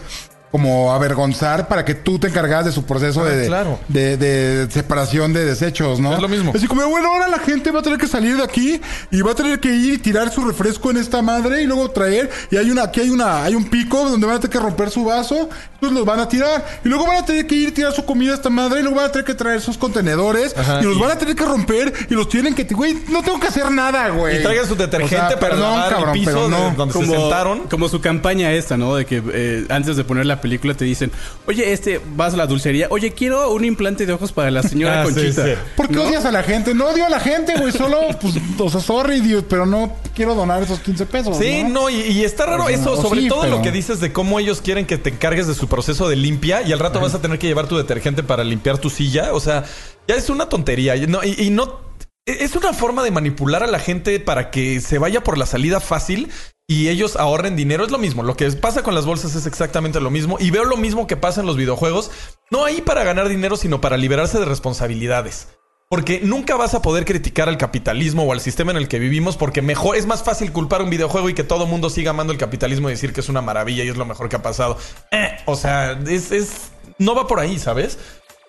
como 0.51 0.93
avergonzar 0.93 1.67
para 1.67 1.83
que 1.83 1.95
tú 1.95 2.17
te 2.17 2.27
encargas 2.27 2.63
de 2.65 2.71
su 2.71 2.85
proceso 2.85 3.21
Ah, 3.23 3.29
de, 3.29 3.47
claro. 3.47 3.77
de, 3.89 4.15
de 4.17 4.71
separación 4.71 5.33
de 5.33 5.43
desechos, 5.45 5.99
¿no? 5.99 6.13
Es 6.13 6.21
lo 6.21 6.29
mismo. 6.29 6.53
Así 6.55 6.65
como, 6.67 6.85
bueno, 6.87 7.11
ahora 7.11 7.27
la 7.27 7.39
gente 7.39 7.71
va 7.71 7.79
a 7.79 7.83
tener 7.83 7.99
que 7.99 8.07
salir 8.07 8.37
de 8.37 8.43
aquí 8.43 8.79
y 9.11 9.21
va 9.21 9.31
a 9.31 9.35
tener 9.35 9.59
que 9.59 9.69
ir 9.75 9.95
y 9.95 9.97
tirar 9.97 10.31
su 10.31 10.45
refresco 10.45 10.91
en 10.91 10.97
esta 10.97 11.21
madre 11.21 11.61
y 11.61 11.65
luego 11.65 11.89
traer. 11.91 12.29
Y 12.51 12.57
hay 12.57 12.71
una, 12.71 12.83
aquí 12.83 13.01
hay 13.01 13.09
una, 13.09 13.43
hay 13.43 13.53
un 13.55 13.65
pico 13.69 14.09
donde 14.09 14.25
van 14.27 14.37
a 14.37 14.39
tener 14.39 14.53
que 14.53 14.59
romper 14.63 14.89
su 14.91 15.03
vaso, 15.03 15.49
entonces 15.73 15.91
los 15.97 16.05
van 16.05 16.19
a 16.21 16.27
tirar. 16.29 16.65
Y 16.85 16.87
luego 16.89 17.05
van 17.05 17.17
a 17.17 17.25
tener 17.25 17.45
que 17.47 17.55
ir 17.55 17.69
y 17.69 17.71
tirar 17.73 17.91
su 17.93 18.05
comida 18.05 18.31
a 18.31 18.35
esta 18.35 18.49
madre 18.49 18.79
y 18.79 18.83
luego 18.83 18.97
van 18.97 19.07
a 19.07 19.11
tener 19.11 19.25
que 19.25 19.33
traer 19.35 19.59
sus 19.59 19.77
contenedores 19.77 20.55
Ajá, 20.57 20.79
y 20.81 20.85
los 20.85 20.95
y- 20.95 20.99
van 21.01 21.11
a 21.11 21.17
tener 21.17 21.35
que 21.35 21.43
romper 21.45 21.91
y 22.09 22.13
los 22.13 22.29
tienen 22.29 22.55
que, 22.55 22.63
güey, 22.65 22.97
no 23.09 23.21
tengo 23.23 23.39
que 23.41 23.47
hacer 23.47 23.69
nada, 23.71 24.07
güey. 24.09 24.39
Y 24.39 24.43
traigan 24.43 24.65
su 24.67 24.75
detergente 24.75 25.15
O 25.15 25.19
sea, 25.27 25.39
para 25.39 25.51
perdón, 25.55 25.71
lavar 25.75 25.89
cabrón, 25.89 26.09
el 26.15 26.19
piso 26.19 26.31
pero 26.31 26.47
no. 26.49 26.69
de 26.69 26.75
donde 26.75 26.93
se 26.93 26.99
como, 26.99 27.13
sentaron. 27.13 27.59
como 27.67 27.89
su 27.89 27.99
campaña 27.99 28.53
esta, 28.53 28.77
¿no? 28.77 28.95
De 28.95 29.05
que 29.05 29.21
eh, 29.33 29.65
antes 29.69 29.97
de 29.97 30.03
poner 30.05 30.25
la 30.25 30.34
película 30.41 30.73
te 30.73 30.85
dicen, 30.85 31.11
oye, 31.47 31.71
este, 31.73 31.99
vas 32.15 32.33
a 32.33 32.37
la 32.37 32.47
dulcería, 32.47 32.87
oye, 32.89 33.11
quiero 33.11 33.51
un 33.51 33.65
implante 33.65 34.05
de 34.05 34.13
ojos 34.13 34.31
para 34.31 34.51
la 34.51 34.63
señora 34.63 35.01
Ah, 35.01 35.03
Conchita. 35.03 35.45
sí. 35.45 35.51
¿Por 35.75 35.87
qué 35.87 35.95
¿No? 35.95 36.03
odias 36.03 36.25
a 36.25 36.31
la 36.31 36.43
gente? 36.43 36.73
No 36.73 36.87
odio 36.87 37.05
a 37.05 37.09
la 37.09 37.19
gente, 37.19 37.53
güey. 37.57 37.71
Solo, 37.71 37.99
pues, 38.21 38.35
o 38.59 38.69
sea, 38.69 38.79
sorry, 38.81 39.19
dude, 39.21 39.43
pero 39.43 39.65
no 39.65 39.95
quiero 40.15 40.35
donar 40.35 40.63
esos 40.63 40.79
15 40.79 41.05
pesos. 41.05 41.37
Sí, 41.37 41.63
no, 41.63 41.89
y, 41.89 41.95
y 42.01 42.23
está 42.23 42.45
raro 42.45 42.63
O 42.63 42.67
sea, 42.67 42.75
eso, 42.77 42.91
o 42.93 43.01
sobre 43.01 43.21
sí, 43.21 43.27
todo 43.27 43.41
pero- 43.41 43.57
lo 43.57 43.61
que 43.61 43.71
dices 43.71 43.99
de 43.99 44.11
cómo 44.13 44.39
ellos 44.39 44.61
quieren 44.61 44.85
que 44.85 44.97
te 44.97 45.09
encargues 45.09 45.47
de 45.47 45.53
su 45.55 45.67
proceso 45.67 46.07
de 46.09 46.15
limpia 46.15 46.61
y 46.61 46.71
al 46.71 46.79
rato 46.79 46.99
vas 46.99 47.13
a 47.15 47.21
tener 47.21 47.39
que 47.39 47.47
llevar 47.47 47.67
tu 47.67 47.77
detergente 47.77 48.23
para 48.23 48.43
limpiar 48.43 48.77
tu 48.77 48.89
silla. 48.89 49.33
O 49.33 49.39
sea, 49.39 49.63
ya 50.07 50.15
es 50.15 50.29
una 50.29 50.47
tontería. 50.49 50.95
Y 50.95 51.07
no, 51.07 51.23
y, 51.23 51.35
y 51.41 51.49
no 51.49 51.81
es 52.25 52.55
una 52.55 52.73
forma 52.73 53.03
de 53.03 53.11
manipular 53.11 53.61
a 53.63 53.67
la 53.67 53.77
gente 53.79 54.19
para 54.19 54.49
que 54.49 54.81
se 54.81 54.97
vaya 54.97 55.21
por 55.23 55.37
la 55.37 55.45
salida 55.45 55.79
fácil 55.79 56.29
y 56.67 56.89
ellos 56.89 57.15
ahorren 57.15 57.55
dinero. 57.55 57.85
Es 57.85 57.91
lo 57.91 57.97
mismo. 57.97 58.23
Lo 58.23 58.35
que 58.35 58.49
pasa 58.51 58.83
con 58.83 58.95
las 58.95 59.05
bolsas 59.05 59.35
es 59.35 59.45
exactamente 59.45 59.99
lo 59.99 60.09
mismo. 60.09 60.37
Y 60.39 60.51
veo 60.51 60.65
lo 60.65 60.77
mismo 60.77 61.07
que 61.07 61.17
pasa 61.17 61.41
en 61.41 61.47
los 61.47 61.57
videojuegos. 61.57 62.11
No 62.51 62.65
ahí 62.65 62.81
para 62.81 63.03
ganar 63.03 63.29
dinero, 63.29 63.57
sino 63.57 63.81
para 63.81 63.97
liberarse 63.97 64.39
de 64.39 64.45
responsabilidades. 64.45 65.47
Porque 65.87 66.19
nunca 66.23 66.55
vas 66.55 66.73
a 66.73 66.81
poder 66.81 67.05
criticar 67.05 67.47
al 67.47 67.59
capitalismo 67.59 68.23
o 68.23 68.33
al 68.33 68.41
sistema 68.41 68.71
en 68.71 68.77
el 68.77 68.87
que 68.87 68.97
vivimos 68.97 69.37
porque 69.37 69.61
mejor 69.61 69.95
es 69.95 70.07
más 70.07 70.23
fácil 70.23 70.51
culpar 70.51 70.81
un 70.81 70.89
videojuego 70.89 71.29
y 71.29 71.35
que 71.35 71.43
todo 71.43 71.67
mundo 71.67 71.91
siga 71.91 72.09
amando 72.09 72.33
el 72.33 72.39
capitalismo 72.39 72.89
y 72.89 72.93
decir 72.93 73.13
que 73.13 73.21
es 73.21 73.29
una 73.29 73.41
maravilla 73.41 73.83
y 73.83 73.89
es 73.89 73.95
lo 73.97 74.05
mejor 74.05 74.27
que 74.27 74.35
ha 74.35 74.41
pasado. 74.41 74.77
Eh, 75.11 75.37
o 75.45 75.55
sea, 75.55 75.91
es, 76.07 76.31
es- 76.31 76.71
no 76.97 77.13
va 77.13 77.27
por 77.27 77.39
ahí, 77.39 77.59
¿sabes? 77.59 77.99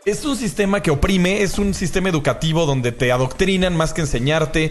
Es 0.07 0.25
un 0.25 0.37
sistema 0.37 0.83
que 0.83 0.91
oprime, 0.91 1.43
es 1.43 1.59
un 1.59 1.75
sistema 1.75 2.09
educativo 2.09 2.65
donde 2.65 2.93
te 2.93 3.13
adoctrinan 3.13 3.77
más 3.77 3.93
que 3.93 4.01
enseñarte. 4.03 4.71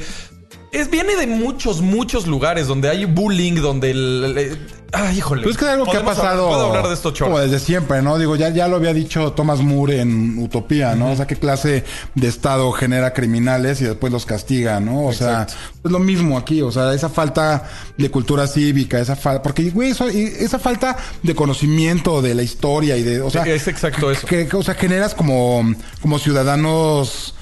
Es, 0.79 0.89
viene 0.89 1.15
de 1.15 1.27
muchos, 1.27 1.81
muchos 1.81 2.27
lugares 2.27 2.67
donde 2.67 2.89
hay 2.89 3.05
bullying, 3.05 3.55
donde 3.61 3.91
el... 3.91 4.35
el- 4.37 4.57
ay, 4.91 5.17
híjole. 5.17 5.43
Pues 5.43 5.55
es 5.55 5.59
que 5.59 5.65
es 5.65 5.71
algo 5.71 5.85
que 5.85 5.91
ha 5.97 5.99
hablar- 5.99 6.15
pasado. 6.15 6.47
puedo 6.47 6.67
hablar 6.67 6.87
de 6.87 6.93
esto, 6.93 7.13
como 7.19 7.37
desde 7.39 7.59
siempre, 7.59 8.01
¿no? 8.01 8.17
Digo, 8.17 8.35
ya, 8.37 8.49
ya 8.49 8.67
lo 8.67 8.77
había 8.77 8.93
dicho 8.93 9.33
Thomas 9.33 9.59
Moore 9.59 9.99
en 10.01 10.37
Utopía, 10.39 10.95
¿no? 10.95 11.11
O 11.11 11.15
sea, 11.15 11.27
qué 11.27 11.35
clase 11.35 11.83
de 12.13 12.27
Estado 12.27 12.71
genera 12.71 13.11
criminales 13.13 13.81
y 13.81 13.85
después 13.85 14.13
los 14.13 14.25
castiga, 14.25 14.79
¿no? 14.79 15.05
O 15.05 15.13
sea, 15.13 15.47
es 15.83 15.91
lo 15.91 15.99
mismo 15.99 16.37
aquí. 16.37 16.61
O 16.61 16.71
sea, 16.71 16.93
esa 16.93 17.09
falta 17.09 17.69
de 17.97 18.09
cultura 18.11 18.47
cívica, 18.47 18.99
esa 18.99 19.15
falta. 19.15 19.41
Porque, 19.43 19.69
güey, 19.71 19.89
eso- 19.91 20.09
y 20.09 20.23
esa 20.39 20.59
falta 20.59 20.95
de 21.23 21.35
conocimiento 21.35 22.21
de 22.21 22.35
la 22.35 22.43
historia 22.43 22.95
y 22.95 23.03
de. 23.03 23.21
O 23.21 23.29
sea, 23.29 23.43
es 23.45 23.67
exacto 23.67 24.11
eso. 24.11 24.25
que, 24.27 24.47
que, 24.47 24.55
o 24.55 24.63
sea, 24.63 24.75
generas 24.75 25.13
como, 25.13 25.73
como 26.01 26.19
ciudadanos 26.19 27.33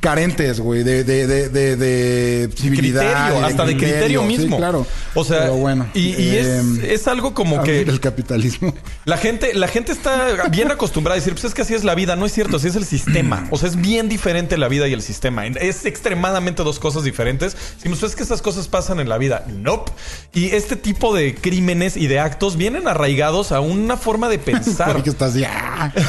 carentes, 0.00 0.60
güey, 0.60 0.82
de, 0.82 1.04
de, 1.04 1.26
de, 1.26 1.48
de, 1.48 1.76
de 1.76 2.50
civilidad. 2.56 3.02
criterio, 3.02 3.44
hasta 3.44 3.64
de 3.64 3.76
criterio 3.76 4.20
sí, 4.22 4.26
mismo. 4.26 4.56
claro. 4.56 4.86
O 5.14 5.24
sea, 5.24 5.40
Pero 5.40 5.56
bueno. 5.56 5.86
y, 5.94 6.14
y 6.20 6.36
es, 6.36 6.46
em, 6.46 6.80
es 6.84 7.06
algo 7.08 7.34
como 7.34 7.60
a 7.60 7.62
que 7.64 7.80
el 7.80 8.00
capitalismo. 8.00 8.74
la 9.04 9.16
gente, 9.16 9.54
la 9.54 9.68
gente 9.68 9.92
está 9.92 10.48
bien 10.50 10.70
acostumbrada 10.70 11.14
a 11.16 11.18
decir, 11.20 11.32
pues 11.34 11.44
es 11.44 11.54
que 11.54 11.62
así 11.62 11.74
es 11.74 11.84
la 11.84 11.94
vida. 11.94 12.16
No 12.16 12.26
es 12.26 12.32
cierto, 12.32 12.56
así 12.56 12.68
es 12.68 12.76
el 12.76 12.84
sistema. 12.84 13.46
O 13.50 13.58
sea, 13.58 13.68
es 13.68 13.76
bien 13.76 14.08
diferente 14.08 14.56
la 14.56 14.68
vida 14.68 14.88
y 14.88 14.92
el 14.92 15.02
sistema. 15.02 15.46
Es 15.46 15.84
extremadamente 15.84 16.62
dos 16.62 16.78
cosas 16.78 17.04
diferentes. 17.04 17.56
Si 17.82 17.88
pues 17.88 18.02
es 18.02 18.16
que 18.16 18.22
estas 18.22 18.42
cosas 18.42 18.68
pasan 18.68 19.00
en 19.00 19.08
la 19.08 19.18
vida, 19.18 19.44
nope. 19.48 19.92
Y 20.32 20.46
este 20.54 20.76
tipo 20.76 21.14
de 21.14 21.34
crímenes 21.34 21.96
y 21.96 22.06
de 22.06 22.20
actos 22.20 22.56
vienen 22.56 22.88
arraigados 22.88 23.52
a 23.52 23.60
una 23.60 23.96
forma 23.96 24.28
de 24.28 24.38
pensar. 24.38 24.92
Porque 24.92 25.10
estás 25.10 25.34
ya. 25.34 25.92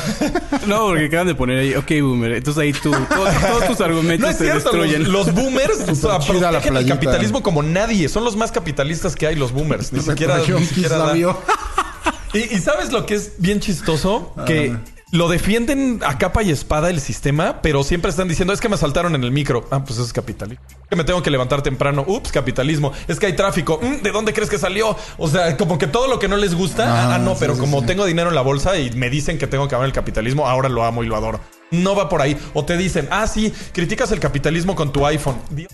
No, 0.67 0.88
porque 0.88 1.05
acaban 1.08 1.27
de 1.27 1.36
poner 1.36 1.60
ahí, 1.60 1.75
ok, 1.75 1.89
boomer. 2.01 2.34
Entonces 2.34 2.62
ahí 2.62 2.72
tú, 2.74 2.91
todos 2.91 3.34
todos 3.53 3.67
tus 3.67 3.81
argumentos 3.81 4.19
No 4.22 4.29
es 4.29 4.38
se 4.38 4.43
cierto, 4.45 4.72
destruyen. 4.72 5.12
los, 5.12 5.27
los 5.27 5.36
boomers 5.36 5.89
o 5.89 5.95
sea, 5.95 6.19
protegen 6.19 6.77
el 6.77 6.88
capitalismo 6.88 7.43
como 7.43 7.63
nadie. 7.63 8.10
Son 8.10 8.24
los 8.24 8.36
más 8.36 8.51
capitalistas 8.51 9.15
que 9.15 9.27
hay, 9.27 9.36
los 9.36 9.51
boomers. 9.51 9.93
Ni 9.93 10.01
siquiera, 10.01 10.38
ni 10.38 10.65
siquiera 10.65 10.98
da. 10.98 11.13
Y, 12.33 12.55
y 12.55 12.60
¿sabes 12.60 12.91
lo 12.91 13.05
que 13.05 13.13
es 13.13 13.33
bien 13.38 13.60
chistoso? 13.60 14.33
Que 14.48 14.75
lo 15.13 15.29
defienden 15.29 16.00
a 16.03 16.17
capa 16.17 16.41
y 16.41 16.50
espada 16.50 16.89
el 16.89 17.00
sistema, 17.00 17.62
pero 17.62 17.83
siempre 17.83 18.10
están 18.10 18.27
diciendo, 18.27 18.51
es 18.51 18.60
que 18.60 18.67
me 18.67 18.77
saltaron 18.77 19.13
en 19.13 19.24
el 19.24 19.29
micro. 19.29 19.67
Ah, 19.69 19.83
pues 19.83 19.91
eso 19.91 20.03
es 20.03 20.12
capitalismo. 20.12 20.65
Es 20.67 20.88
que 20.89 20.95
me 20.95 21.03
tengo 21.03 21.22
que 21.22 21.29
levantar 21.29 21.62
temprano. 21.62 22.03
Ups, 22.07 22.31
capitalismo. 22.31 22.91
Es 23.07 23.19
que 23.19 23.27
hay 23.27 23.33
tráfico. 23.36 23.79
Mm, 23.79 24.01
¿De 24.01 24.12
dónde 24.12 24.33
crees 24.33 24.50
que 24.50 24.57
salió? 24.57 24.98
O 25.19 25.27
sea, 25.29 25.55
como 25.55 25.77
que 25.77 25.86
todo 25.86 26.07
lo 26.07 26.17
que 26.17 26.27
no 26.27 26.36
les 26.36 26.55
gusta. 26.55 26.86
Ah, 26.88 27.15
ah, 27.15 27.17
no, 27.19 27.33
sí, 27.33 27.38
pero 27.41 27.53
sí, 27.53 27.60
como 27.60 27.81
sí. 27.81 27.86
tengo 27.86 28.05
dinero 28.05 28.29
en 28.29 28.36
la 28.36 28.41
bolsa 28.41 28.79
y 28.79 28.89
me 28.93 29.12
dicen 29.12 29.38
que 29.38 29.45
tengo 29.45 29.67
que 29.67 29.75
amar 29.75 29.86
el 29.86 29.93
capitalismo, 29.93 30.48
ahora 30.48 30.67
lo 30.67 30.83
amo 30.83 31.03
y 31.03 31.05
lo 31.05 31.15
adoro. 31.15 31.39
No 31.73 31.95
va 31.95 32.07
por 32.07 32.21
ahí. 32.21 32.37
O 32.53 32.63
te 32.65 32.77
dicen, 32.77 33.07
ah, 33.11 33.27
sí, 33.27 33.53
criticas 33.73 34.11
el 34.11 34.19
capitalismo 34.19 34.75
con 34.75 34.93
tu 34.93 35.05
iPhone. 35.05 35.35
Dios, 35.49 35.69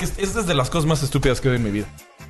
es, 0.00 0.12
es 0.36 0.46
de 0.46 0.54
las 0.54 0.70
cosas 0.70 0.86
más 0.86 1.02
estúpidas 1.02 1.40
que 1.40 1.48
he 1.48 1.50
oído 1.52 1.58
en 1.64 1.64
mi 1.72 1.78
vida. 1.78 1.86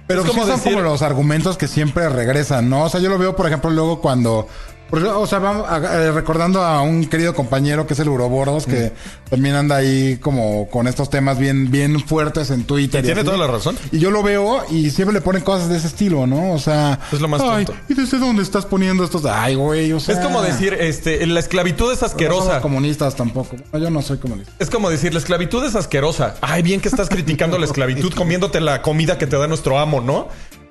Pero 0.07 0.21
Es 0.23 0.27
sí 0.27 0.33
como 0.33 0.47
son 0.47 0.57
decir- 0.57 0.73
como 0.75 0.83
los 0.85 1.01
argumentos 1.03 1.57
que 1.57 1.69
siempre 1.69 2.09
regresan, 2.09 2.69
¿no? 2.69 2.85
O 2.85 2.89
sea, 2.89 3.01
yo 3.01 3.09
lo 3.09 3.19
veo, 3.19 3.37
por 3.37 3.47
ejemplo, 3.47 3.71
luego 3.71 4.01
cuando... 4.01 4.49
O 4.95 5.27
sea, 5.27 5.39
vamos 5.39 5.67
a- 5.69 5.79
eh, 5.79 6.13
recordando 6.13 6.63
a 6.63 6.83
un 6.83 7.07
querido 7.07 7.35
compañero 7.35 7.87
que 7.87 7.95
es 7.95 8.01
el 8.01 8.11
Urobordos, 8.11 8.67
que 8.67 8.93
Mm. 9.27 9.31
también 9.31 9.55
anda 9.55 9.77
ahí 9.77 10.19
como 10.21 10.69
con 10.69 10.87
estos 10.87 11.09
temas 11.09 11.39
bien, 11.39 11.71
bien 11.71 11.99
fuertes 12.07 12.51
en 12.51 12.65
Twitter. 12.65 13.01
Y 13.01 13.07
tiene 13.07 13.21
así. 13.23 13.25
toda 13.27 13.39
la 13.39 13.47
razón. 13.51 13.79
Y 13.91 13.99
yo 13.99 14.11
lo 14.11 14.23
veo 14.23 14.63
y 14.71 14.91
siempre 14.91 15.15
le 15.15 15.23
ponen 15.23 15.43
cosas 15.43 15.71
de 15.71 15.79
ese 15.79 15.87
estilo, 15.87 16.27
¿no? 16.27 16.53
O 16.53 16.59
sea... 16.59 16.99
Es 17.11 17.21
lo 17.23 17.29
más 17.29 17.41
Ay, 17.41 17.65
tonto. 17.65 17.81
¿y 17.89 17.95
desde 17.95 18.19
dónde 18.19 18.43
estás 18.43 18.67
poniendo 18.67 19.03
estos? 19.03 19.25
Ay, 19.25 19.55
güey, 19.55 19.91
o 19.93 19.99
sea... 20.01 20.15
Es 20.15 20.21
como 20.21 20.43
decir, 20.43 20.75
este, 20.75 21.27
la 21.27 21.41
esclavitud 21.41 21.87
es 21.91 22.03
No 22.03 22.09
somos 22.09 22.13
asquerosa. 22.13 22.61
comunistas 22.61 23.17
tampoco. 23.17 23.57
No, 23.73 23.79
yo 23.79 23.89
no 23.89 24.03
soy 24.03 24.19
comunista. 24.19 24.53
Es 24.59 24.69
como 24.69 24.91
decir, 24.91 25.15
la 25.15 25.21
esclavitud 25.21 25.65
es 25.65 25.75
asquerosa. 25.75 26.35
Ay, 26.43 26.61
bien 26.63 26.83
que 26.83 26.89
estás 26.89 27.09
criticando 27.09 27.57
la 27.59 27.65
esclavitud 27.65 28.13
comiéndote 28.13 28.61
la 28.61 28.83
comida 28.83 29.17
que 29.17 29.27
te 29.27 29.39
da 29.39 29.47
nuestro 29.47 29.79
amo, 29.79 30.03
¿no? 30.03 30.29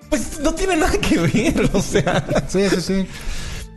Pues 0.10 0.40
no 0.42 0.54
tiene 0.54 0.76
nada 0.76 0.92
que 1.00 1.18
ver, 1.18 1.70
o 1.74 1.82
sea. 1.82 2.24
Sí, 2.48 2.70
sí, 2.70 2.82
sí. 2.82 3.08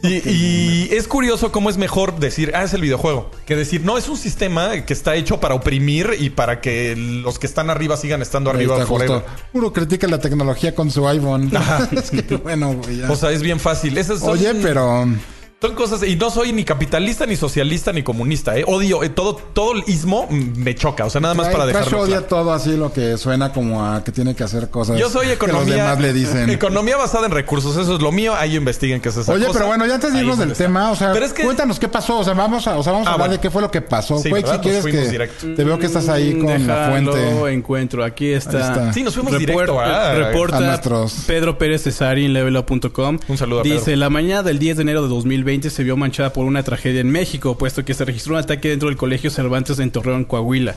Y, 0.05 0.29
y 0.29 0.89
es 0.93 1.09
curioso 1.09 1.51
cómo 1.51 1.71
es 1.71 1.79
mejor 1.79 2.19
decir, 2.19 2.53
ah, 2.55 2.63
es 2.63 2.75
el 2.75 2.83
videojuego, 2.83 3.31
que 3.47 3.57
decir, 3.57 3.83
no, 3.85 3.97
es 3.97 4.09
un 4.09 4.17
sistema 4.17 4.85
que 4.85 4.93
está 4.93 5.15
hecho 5.15 5.41
para 5.41 5.55
oprimir 5.55 6.11
y 6.19 6.31
para 6.31 6.61
que 6.61 6.95
los 6.95 7.39
que 7.39 7.47
están 7.47 7.71
arriba 7.71 7.97
sigan 7.97 8.23
estando 8.23 8.51
Ahí 8.51 8.57
arriba 8.57 8.85
justo. 8.85 9.25
Puro 9.53 9.73
critica 9.73 10.07
la 10.07 10.19
tecnología 10.19 10.75
con 10.75 10.91
su 10.91 11.09
iPhone. 11.09 11.51
es 11.93 12.11
que, 12.11 12.37
bueno, 12.37 12.75
güey, 12.75 12.99
ya. 12.99 13.11
O 13.11 13.17
sea, 13.17 13.31
es 13.31 13.43
bien 13.43 13.59
fácil. 13.59 13.97
Esas 13.97 14.21
son, 14.21 14.31
Oye, 14.31 14.55
pero... 14.57 15.07
Son 15.65 15.75
cosas, 15.75 16.03
y 16.03 16.17
no 16.17 16.29
soy 16.31 16.53
ni 16.53 16.63
capitalista, 16.63 17.25
ni 17.25 17.37
socialista, 17.37 17.91
ni 17.93 18.03
comunista, 18.03 18.55
¿eh? 18.59 18.65
Odio, 18.67 19.03
eh, 19.03 19.09
todo, 19.09 19.35
todo 19.37 19.73
el 19.73 19.83
ismo 19.87 20.27
mm, 20.29 20.59
me 20.59 20.75
choca. 20.75 21.07
O 21.07 21.11
sea, 21.11 21.23
nada 21.23 21.33
más 21.33 21.49
para 21.49 21.65
dejarlo 21.65 22.01
odia 22.01 22.17
claro. 22.19 22.27
todo 22.27 22.53
así 22.53 22.77
lo 22.77 22.93
que 22.93 23.17
suena 23.17 23.51
como 23.51 23.83
a 23.83 24.05
que 24.05 24.13
tiene 24.13 24.35
que 24.35 24.45
hacer 24.45 24.69
cosas. 24.69 24.99
Yo 24.99 25.09
soy 25.09 25.29
Que 25.29 25.33
economía. 25.33 25.61
los 25.61 25.75
demás 25.77 26.01
le 26.01 26.13
dicen. 26.13 26.51
Economía 26.51 26.99
basada 26.99 27.25
en 27.27 27.33
recursos, 27.33 27.77
eso 27.79 27.95
es 27.97 28.03
lo 28.03 28.13
mío. 28.13 28.35
Ahí 28.35 28.57
investiguen 28.57 29.01
qué 29.01 29.09
es 29.09 29.17
esa 29.17 29.33
Oye, 29.33 29.47
cosa. 29.47 29.59
pero 29.59 29.69
bueno, 29.69 29.87
ya 29.87 29.95
antes 29.95 30.13
de 30.13 30.19
irnos 30.21 30.37
del 30.39 30.51
está. 30.53 30.65
tema, 30.65 30.91
o 30.91 30.97
sea, 30.97 31.13
Pero 31.15 31.25
es 31.25 31.33
que- 31.33 31.45
cuéntanos 31.45 31.79
qué 31.79 31.89
pasó. 31.89 32.19
O 32.19 32.25
sea, 32.25 32.35
vamos 32.35 32.67
a, 32.67 32.77
o 32.77 32.83
sea, 32.83 32.93
vamos 32.93 33.07
a 33.07 33.11
Ah, 33.11 33.15
hablar 33.15 33.29
bueno. 33.29 33.39
de 33.39 33.41
qué 33.41 33.51
fue 33.51 33.63
lo 33.63 33.71
que 33.71 33.81
pasó. 33.81 34.19
Sí, 34.19 34.31
¿verdad? 34.31 34.57
si 34.57 34.59
quieres 34.61 34.85
que 34.85 35.09
directo. 35.09 35.47
te 35.57 35.65
veo 35.65 35.79
que 35.79 35.87
estás 35.87 36.11
ahí 36.11 36.35
con 36.39 36.47
la 36.67 36.89
Déjalo, 36.91 37.13
fuente. 37.13 37.53
encuentro. 37.55 38.05
Aquí 38.05 38.33
está. 38.33 38.59
Ahí 38.59 38.63
está. 38.65 38.93
Sí, 38.93 39.03
nos 39.03 39.15
fuimos 39.15 39.39
directo 39.39 39.81
a- 39.81 40.13
reporta 40.15 40.59
a 40.59 40.61
nuestros- 40.61 41.25
Pedro 41.27 41.57
Pérez 41.57 41.85
Cesari 41.85 42.27
en 42.27 42.35
levelup.com. 42.35 43.19
Un 43.29 43.39
saludo 43.39 43.61
a 43.61 43.63
Dice, 43.63 43.85
Pedro. 43.87 43.97
la 44.01 44.11
mañana 44.11 44.43
del 44.43 44.59
10 44.59 44.77
de 44.77 44.83
enero 44.83 45.03
de 45.03 45.09
2020 45.09 45.54
se 45.63 45.85
vio 45.85 45.97
manchada 45.97 46.33
por 46.33 46.45
una 46.45 46.63
tragedia 46.63 47.01
en 47.01 47.11
México, 47.11 47.57
puesto 47.57 47.85
que 47.85 47.95
se 47.95 48.05
registró 48.05 48.35
un 48.35 48.41
ataque 48.41 48.69
dentro 48.69 48.89
del 48.89 48.99
Colegio 48.99 49.31
Cervantes 49.31 49.79
en 49.79 49.91
Torreón, 49.91 50.25
Coahuila. 50.25 50.75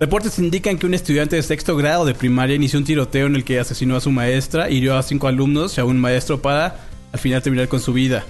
Reportes 0.00 0.38
indican 0.38 0.78
que 0.78 0.86
un 0.86 0.94
estudiante 0.94 1.36
de 1.36 1.42
sexto 1.42 1.76
grado 1.76 2.04
de 2.04 2.14
primaria 2.14 2.54
inició 2.54 2.78
un 2.78 2.84
tiroteo 2.84 3.26
en 3.26 3.34
el 3.34 3.44
que 3.44 3.58
asesinó 3.58 3.96
a 3.96 4.00
su 4.00 4.12
maestra, 4.12 4.70
hirió 4.70 4.96
a 4.96 5.02
cinco 5.02 5.26
alumnos 5.26 5.76
y 5.76 5.80
a 5.80 5.84
un 5.84 5.98
maestro 5.98 6.40
para 6.40 6.86
al 7.10 7.18
final 7.18 7.42
terminar 7.42 7.68
con 7.68 7.80
su 7.80 7.92
vida. 7.92 8.24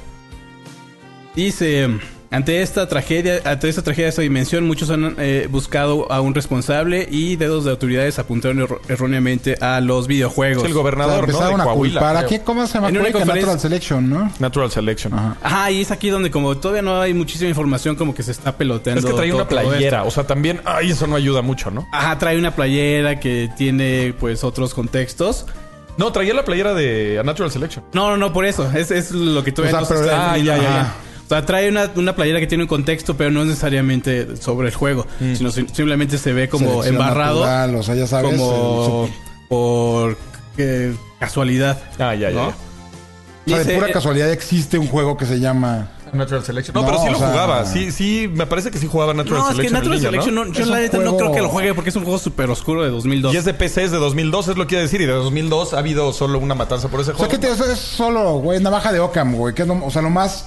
Dice, 1.37 1.89
ante 2.31 2.61
esta 2.61 2.87
tragedia, 2.89 3.41
ante 3.45 3.69
esta 3.71 3.83
tragedia 3.83 4.05
de 4.07 4.11
esta 4.11 4.23
dimensión, 4.23 4.67
muchos 4.67 4.91
han 4.91 5.15
eh, 5.19 5.49
buscado 5.51 6.11
a 6.13 6.21
un 6.21 6.35
responsable 6.35 7.09
y 7.11 7.37
dedos 7.37 7.65
de 7.65 7.71
autoridades 7.71 8.19
apuntaron 8.19 8.67
erróneamente 8.89 9.57
a 9.63 9.81
los 9.81 10.07
videojuegos. 10.07 10.59
Es 10.59 10.65
el 10.65 10.71
O 10.73 10.75
sea, 10.75 10.83
gobernador, 10.83 11.15
¿no? 11.21 11.21
empezaron 11.25 11.57
De 11.57 11.63
a 11.63 11.65
Coahuila. 11.65 12.01
culpar. 12.01 12.17
¿A 12.17 12.19
creo. 12.27 12.29
qué? 12.41 12.45
¿Cómo 12.45 12.67
se 12.67 12.75
llama? 12.75 12.89
En 12.91 12.99
una 12.99 13.11
conferencia- 13.13 13.35
Natural 13.35 13.61
Selection, 13.61 14.11
¿no? 14.11 14.33
Natural 14.39 14.71
Selection. 14.71 15.15
Ajá. 15.15 15.37
Ajá, 15.43 15.71
y 15.71 15.81
es 15.81 15.91
aquí 15.91 16.11
donde 16.11 16.31
como 16.31 16.57
todavía 16.59 16.83
no 16.83 17.01
hay 17.01 17.15
muchísima 17.15 17.49
información, 17.49 17.97
como 17.97 18.15
que 18.15 18.23
se 18.23 18.33
está 18.33 18.57
peloteando. 18.57 19.01
Es 19.01 19.07
que 19.07 19.13
trae 19.17 19.29
todo- 19.31 19.39
una 19.41 19.49
playera. 19.49 20.05
O 20.05 20.11
sea, 20.11 20.27
también, 20.27 20.61
ay, 20.67 20.91
eso 20.91 21.07
no 21.07 21.17
ayuda 21.17 21.41
mucho, 21.43 21.71
¿no? 21.71 21.87
Ajá, 21.93 22.19
trae 22.19 22.39
una 22.39 22.55
playera 22.55 23.19
que 23.21 23.49
tiene 23.57 24.15
pues 24.21 24.45
otros 24.45 24.75
contextos. 24.75 25.47
No, 25.97 26.13
traía 26.13 26.33
la 26.35 26.45
playera 26.45 26.75
de 26.75 27.19
A 27.19 27.23
Natural 27.25 27.51
Selection. 27.51 27.85
No, 27.93 28.11
no, 28.11 28.17
no, 28.17 28.33
por 28.33 28.45
eso. 28.45 28.71
Es, 28.73 28.91
es 28.91 29.11
lo 29.13 29.43
que 29.43 29.51
todavía 29.51 29.81
O 29.81 29.85
sea, 29.85 29.97
no 29.97 30.01
se 30.03 30.07
pero- 30.07 30.17
está 30.17 30.33
ah, 30.33 30.39
ya, 30.39 30.57
ya, 30.57 30.63
ya. 30.63 30.95
O 31.29 31.31
sea, 31.31 31.45
trae 31.45 31.69
una, 31.69 31.91
una 31.95 32.17
playera 32.17 32.41
que 32.41 32.47
tiene 32.47 32.65
un 32.65 32.69
contexto, 32.69 33.15
pero 33.17 33.31
no 33.31 33.45
necesariamente 33.45 34.37
sobre 34.39 34.69
el 34.69 34.75
juego, 34.75 35.07
sino 35.37 35.51
sim- 35.51 35.67
simplemente 35.71 36.17
se 36.17 36.33
ve 36.33 36.49
como 36.49 36.83
Selección 36.83 36.95
embarrado, 36.95 37.41
natural, 37.41 37.75
o 37.75 37.83
sea, 37.83 37.95
ya 37.97 38.07
sabes. 38.07 38.31
como 38.35 39.05
el- 39.07 39.13
por 39.49 40.17
eh, 40.57 40.95
casualidad. 41.21 41.79
Ah, 41.99 42.15
ya, 42.15 42.31
ya, 42.31 42.37
¿no? 42.37 42.53
ya. 43.45 43.57
o 43.57 43.59
sea, 43.59 43.65
de 43.65 43.75
pura 43.75 43.89
eh, 43.89 43.93
casualidad 43.93 44.31
existe 44.33 44.79
un 44.79 44.89
juego 44.89 45.17
que 45.19 45.27
se 45.27 45.39
llama... 45.39 45.91
Natural 46.11 46.43
Selection. 46.43 46.73
No, 46.75 46.81
No, 46.81 46.87
pero 46.89 47.03
sí 47.03 47.11
lo 47.13 47.19
sea- 47.19 47.29
jugaba. 47.29 47.67
Sí, 47.67 47.93
sí, 47.93 48.31
me 48.33 48.47
parece 48.47 48.71
que 48.71 48.79
sí 48.79 48.87
jugaba 48.91 49.13
Natural 49.13 49.41
No, 49.43 49.51
es 49.51 49.57
que 49.57 49.69
Selection. 49.69 49.75
Natural 49.75 50.01
Selection, 50.01 50.35
¿no? 50.35 50.45
no, 50.47 50.53
yo 50.55 50.63
Es 50.63 50.69
la 50.69 50.79
neta 50.79 50.97
no 50.97 51.03
juego- 51.11 51.19
creo 51.19 51.33
que 51.33 51.41
lo 51.43 51.49
juegue 51.51 51.75
porque 51.75 51.91
es 51.91 51.97
un 51.97 52.05
juego 52.05 52.19
súper 52.19 52.49
oscuro 52.49 52.83
de 52.83 52.89
2002. 52.89 53.35
Y 53.35 53.37
es 53.37 53.45
de 53.45 53.53
PC, 53.53 53.85
es 53.85 53.91
de 53.91 53.99
2002, 53.99 54.49
es 54.49 54.57
lo 54.57 54.67
que 54.67 54.77
iba 54.77 54.81
a 54.81 54.85
decir. 54.85 55.03
Y 55.03 55.05
de 55.05 55.13
2002 55.13 55.75
ha 55.75 55.79
habido 55.79 56.15
solo 56.15 56.39
una 56.39 56.55
matanza 56.55 56.89
por 56.89 57.01
ese 57.01 57.11
O 57.11 57.15
sea, 57.19 57.27
juego. 57.27 57.31
que 57.33 57.47
te- 57.47 57.53
eso 57.53 57.71
es 57.71 57.79
solo, 57.79 58.39
güey, 58.39 58.59
navaja 58.59 58.91
de 58.91 59.01
Ockham, 59.01 59.35
güey. 59.35 59.55
Que 59.55 59.63
es 59.63 59.69
lo- 59.69 59.85
o 59.85 59.91
sea, 59.91 60.01
lo 60.01 60.09
más... 60.09 60.47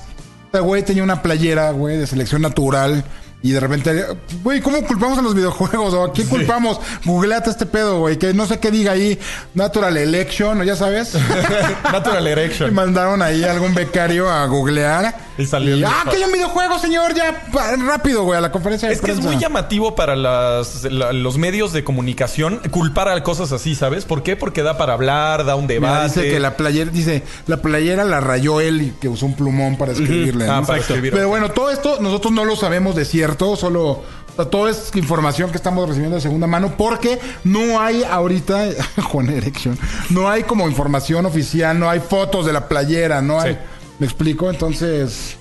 Güey 0.60 0.84
tenía 0.84 1.04
una 1.04 1.22
playera, 1.22 1.72
güey, 1.72 1.98
de 1.98 2.08
selección 2.08 2.42
natural. 2.42 3.04
Y 3.44 3.52
de 3.52 3.60
repente, 3.60 4.06
güey, 4.44 4.62
¿cómo 4.62 4.84
culpamos 4.86 5.18
a 5.18 5.22
los 5.24 5.34
videojuegos? 5.34 5.94
¿O 5.96 6.04
a 6.04 6.12
quién 6.14 6.28
culpamos? 6.28 6.80
Googleate 7.06 7.50
este 7.50 7.66
pedo, 7.66 7.98
güey. 8.00 8.18
Que 8.20 8.36
no 8.36 8.46
sé 8.46 8.60
qué 8.60 8.70
diga 8.70 8.92
ahí. 8.92 9.18
Natural 9.56 9.98
Election, 9.98 10.62
¿o 10.62 10.64
ya 10.64 10.76
sabes? 10.76 11.16
Natural 11.92 12.24
y 12.28 12.30
Erection. 12.30 12.74
mandaron 12.74 13.22
ahí 13.24 13.44
a 13.44 13.52
algún 13.52 13.74
becario 13.74 14.30
a 14.30 14.46
googlear. 14.46 15.32
Y 15.40 15.46
salió 15.48 15.88
ah, 15.88 16.04
que 16.10 16.18
hay 16.18 16.24
un 16.24 16.32
videojuego, 16.34 16.78
señor. 16.78 17.16
Ya, 17.16 17.42
rápido, 17.88 18.24
güey, 18.24 18.38
a 18.38 18.42
la 18.42 18.52
conferencia 18.52 18.88
de 18.90 18.94
Es 18.94 19.02
que 19.02 19.12
es 19.12 19.20
muy 19.20 19.38
llamativo 19.38 19.96
para 19.96 20.16
las- 20.16 20.84
la- 20.84 21.12
los 21.12 21.38
medios 21.40 21.74
de 21.74 21.84
comunicación 21.84 22.62
culpar 22.70 23.08
a 23.10 23.24
cosas 23.24 23.52
así, 23.52 23.74
¿sabes? 23.74 24.06
¿Por 24.06 24.22
qué? 24.22 24.36
Porque 24.36 24.62
da 24.62 24.78
para 24.78 24.94
hablar, 24.94 25.46
da 25.46 25.56
un 25.56 25.66
Mira, 25.66 25.74
debate. 25.74 26.06
dice 26.22 26.30
que 26.32 26.40
la 26.40 26.58
playera, 26.58 26.92
dice, 26.92 27.24
la 27.48 27.58
playera 27.58 28.04
la 28.04 28.20
rayó 28.20 28.62
él 28.62 28.82
y 28.84 28.90
que 29.02 29.10
usó 29.10 29.26
un 29.26 29.36
plumón 29.36 29.78
para 29.78 29.94
escribirle. 29.94 30.48
Ah, 30.48 30.62
¿no? 30.62 30.68
para 30.68 30.80
escribir. 30.80 31.12
Pero 31.12 31.28
bueno, 31.28 31.50
todo 31.50 31.72
esto 31.72 31.98
nosotros 32.02 32.32
no 32.34 32.46
lo 32.46 32.56
sabemos 32.56 32.96
de 32.96 33.06
cierto, 33.06 33.31
solo 33.56 34.02
o 34.32 34.36
sea, 34.36 34.46
todo 34.46 34.70
es 34.70 34.92
información 34.96 35.52
que 35.52 35.58
estamos 35.58 35.88
recibiendo 35.88 36.16
de 36.16 36.22
segunda 36.22 36.48
mano 36.48 36.76
porque 36.78 37.20
no 37.44 37.82
hay 37.82 38.04
ahorita, 38.04 38.70
Juan 39.04 39.30
Erection, 39.30 39.78
no 40.10 40.30
hay 40.30 40.44
como 40.44 40.68
información 40.70 41.26
oficial, 41.26 41.78
no 41.78 41.90
hay 41.90 42.00
fotos 42.00 42.46
de 42.46 42.54
la 42.54 42.68
playera, 42.68 43.22
no 43.22 43.40
hay... 43.40 43.54
Sí. 43.54 43.60
¿Me 44.00 44.06
explico? 44.08 44.50
Entonces... 44.50 45.38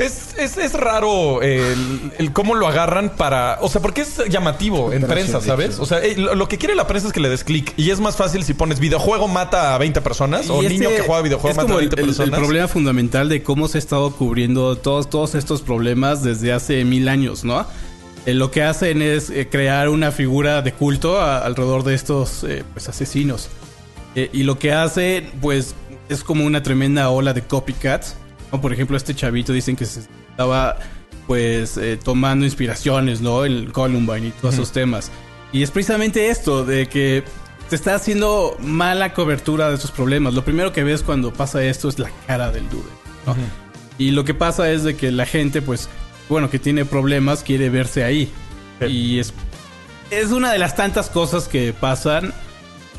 Es, 0.00 0.34
es, 0.38 0.56
es 0.56 0.72
raro 0.72 1.42
el, 1.42 2.12
el 2.18 2.32
cómo 2.32 2.54
lo 2.54 2.66
agarran 2.66 3.10
para... 3.16 3.58
O 3.60 3.68
sea, 3.68 3.80
porque 3.82 4.00
es 4.00 4.16
llamativo 4.28 4.92
en 4.92 5.02
prensa, 5.06 5.40
¿sabes? 5.40 5.78
O 5.78 5.86
sea, 5.86 5.98
eh, 6.02 6.16
lo, 6.16 6.34
lo 6.34 6.48
que 6.48 6.58
quiere 6.58 6.74
la 6.74 6.86
prensa 6.86 7.06
es 7.08 7.12
que 7.12 7.20
le 7.20 7.28
des 7.28 7.44
clic. 7.44 7.72
Y 7.76 7.90
es 7.90 8.00
más 8.00 8.16
fácil 8.16 8.42
si 8.44 8.54
pones 8.54 8.80
videojuego 8.80 9.28
mata 9.28 9.74
a 9.74 9.78
20 9.78 10.00
personas 10.00 10.48
o 10.50 10.62
este 10.62 10.74
niño 10.74 10.88
que 10.90 11.02
juega 11.02 11.22
videojuego 11.22 11.54
mata 11.54 11.62
a 11.62 11.66
como 11.66 11.78
el, 11.80 11.88
20 11.88 11.96
el- 11.96 12.08
el 12.08 12.14
personas. 12.16 12.40
problema 12.40 12.68
fundamental 12.68 13.28
de 13.28 13.42
cómo 13.42 13.68
se 13.68 13.78
ha 13.78 13.80
estado 13.80 14.10
cubriendo 14.16 14.76
todos, 14.76 15.10
todos 15.10 15.34
estos 15.34 15.62
problemas 15.62 16.22
desde 16.22 16.52
hace 16.52 16.84
mil 16.84 17.08
años, 17.08 17.44
¿no? 17.44 17.66
Eh, 18.26 18.34
lo 18.34 18.50
que 18.50 18.62
hacen 18.62 19.02
es 19.02 19.30
eh, 19.30 19.48
crear 19.50 19.88
una 19.88 20.12
figura 20.12 20.62
de 20.62 20.72
culto 20.72 21.20
a- 21.20 21.38
alrededor 21.44 21.84
de 21.84 21.94
estos 21.94 22.44
pues, 22.72 22.88
asesinos. 22.88 23.48
Y 24.14 24.42
lo 24.42 24.58
que 24.58 24.72
hace, 24.72 25.30
pues, 25.40 25.74
es 26.08 26.24
como 26.24 26.44
una 26.44 26.62
tremenda 26.64 27.10
ola 27.10 27.32
de 27.32 27.42
copycats. 27.42 28.16
¿No? 28.52 28.60
Por 28.60 28.72
ejemplo, 28.72 28.96
este 28.96 29.14
chavito 29.14 29.52
dicen 29.52 29.76
que 29.76 29.84
se 29.84 30.00
estaba, 30.00 30.76
pues, 31.26 31.76
eh, 31.76 31.98
tomando 32.02 32.44
inspiraciones, 32.44 33.20
¿no? 33.20 33.44
El 33.44 33.72
Columbine 33.72 34.28
y 34.28 34.30
todos 34.32 34.54
esos 34.54 34.72
temas. 34.72 35.10
Y 35.52 35.62
es 35.62 35.70
precisamente 35.70 36.30
esto, 36.30 36.64
de 36.64 36.86
que 36.86 37.24
se 37.68 37.76
está 37.76 37.94
haciendo 37.94 38.56
mala 38.60 39.14
cobertura 39.14 39.68
de 39.68 39.74
estos 39.76 39.90
problemas. 39.90 40.34
Lo 40.34 40.44
primero 40.44 40.72
que 40.72 40.84
ves 40.84 41.02
cuando 41.02 41.32
pasa 41.32 41.62
esto 41.64 41.88
es 41.88 41.98
la 41.98 42.10
cara 42.26 42.50
del 42.50 42.68
dude. 42.68 42.82
¿no? 43.26 43.36
Y 43.98 44.12
lo 44.12 44.24
que 44.24 44.34
pasa 44.34 44.70
es 44.70 44.82
de 44.82 44.96
que 44.96 45.10
la 45.10 45.26
gente, 45.26 45.62
pues, 45.62 45.88
bueno, 46.28 46.50
que 46.50 46.58
tiene 46.58 46.84
problemas, 46.84 47.42
quiere 47.42 47.68
verse 47.70 48.04
ahí. 48.04 48.32
Sí. 48.80 48.86
Y 48.86 49.18
es, 49.18 49.32
es 50.10 50.30
una 50.30 50.52
de 50.52 50.58
las 50.58 50.74
tantas 50.74 51.10
cosas 51.10 51.48
que 51.48 51.72
pasan 51.72 52.32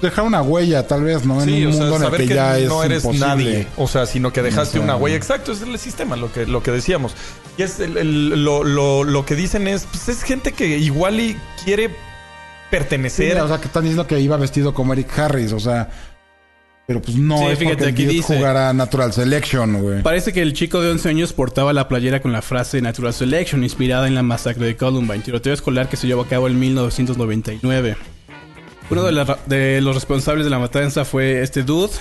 dejar 0.01 0.25
una 0.25 0.41
huella, 0.41 0.85
tal 0.87 1.03
vez, 1.03 1.25
¿no? 1.25 1.41
En 1.41 1.47
Sí, 1.49 1.65
un 1.65 1.71
o 1.71 1.73
sea, 1.73 1.81
mundo 1.85 1.97
en 2.07 2.13
el 2.13 2.19
que, 2.19 2.27
que, 2.27 2.33
ya 2.35 2.57
es 2.57 2.67
no 2.69 2.83
eres 2.83 3.03
imposible. 3.03 3.27
nadie. 3.27 3.67
O 3.77 3.87
sea, 3.87 4.05
sino 4.05 4.33
que 4.33 4.41
dejaste 4.41 4.79
O 4.79 4.81
sea, 4.81 4.81
una 4.81 4.95
huella. 4.95 5.15
Exacto, 5.17 5.51
es 5.51 5.61
el 5.61 5.77
sistema, 5.79 6.15
lo 6.15 6.31
que, 6.31 6.45
lo 6.45 6.61
que 6.63 6.71
decíamos. 6.71 7.13
Y 7.57 7.61
es 7.63 7.79
el- 7.79 7.97
el- 7.97 8.43
lo, 8.43 8.63
lo- 8.63 9.03
lo 9.03 9.25
que 9.25 9.35
dicen 9.35 9.67
es, 9.67 9.85
pues 9.85 10.09
es 10.09 10.23
gente 10.23 10.51
que 10.53 10.77
igual 10.77 11.19
y 11.19 11.37
quiere 11.63 11.89
Sí, 11.89 11.93
pertenecer. 12.69 13.39
o 13.41 13.47
sea, 13.47 13.59
que 13.59 13.67
están 13.67 13.83
diciendo 13.83 14.07
que 14.07 14.19
iba 14.19 14.37
vestido 14.37 14.73
como 14.73 14.93
Eric 14.93 15.17
Harris, 15.19 15.51
o 15.53 15.59
sea. 15.59 15.89
Pero 16.87 17.01
pues 17.01 17.15
no, 17.15 17.37
Sí, 17.37 17.45
es 17.45 17.59
fíjate, 17.59 17.77
porque 17.77 17.91
aquí 17.91 18.05
dice- 18.05 18.35
jugara 18.35 18.73
Natural 18.73 19.13
Selection, 19.13 19.81
güey. 19.81 20.01
Parece 20.01 20.33
que 20.33 20.41
el 20.41 20.51
chico 20.53 20.81
de 20.81 20.91
11 20.91 21.07
años 21.09 21.31
portaba 21.31 21.71
la 21.73 21.87
playera 21.87 22.21
con 22.21 22.31
la 22.33 22.41
frase 22.41 22.81
Natural 22.81 23.13
Selection, 23.13 23.63
inspirada 23.63 24.07
en 24.07 24.15
la 24.15 24.23
masacre 24.23 24.65
de 24.65 24.75
Columbine, 24.75 25.19
tiroteo 25.19 25.53
escolar 25.53 25.87
que 25.87 25.95
se 25.95 26.07
llevó 26.07 26.23
a 26.23 26.27
cabo 26.27 26.47
en 26.47 26.59
1999. 26.59 27.95
Uno 28.91 29.03
de, 29.03 29.11
la- 29.13 29.39
de 29.45 29.79
los 29.81 29.95
responsables 29.95 30.43
de 30.45 30.49
la 30.49 30.59
matanza 30.59 31.05
fue 31.05 31.41
este 31.41 31.63
dude, 31.63 31.91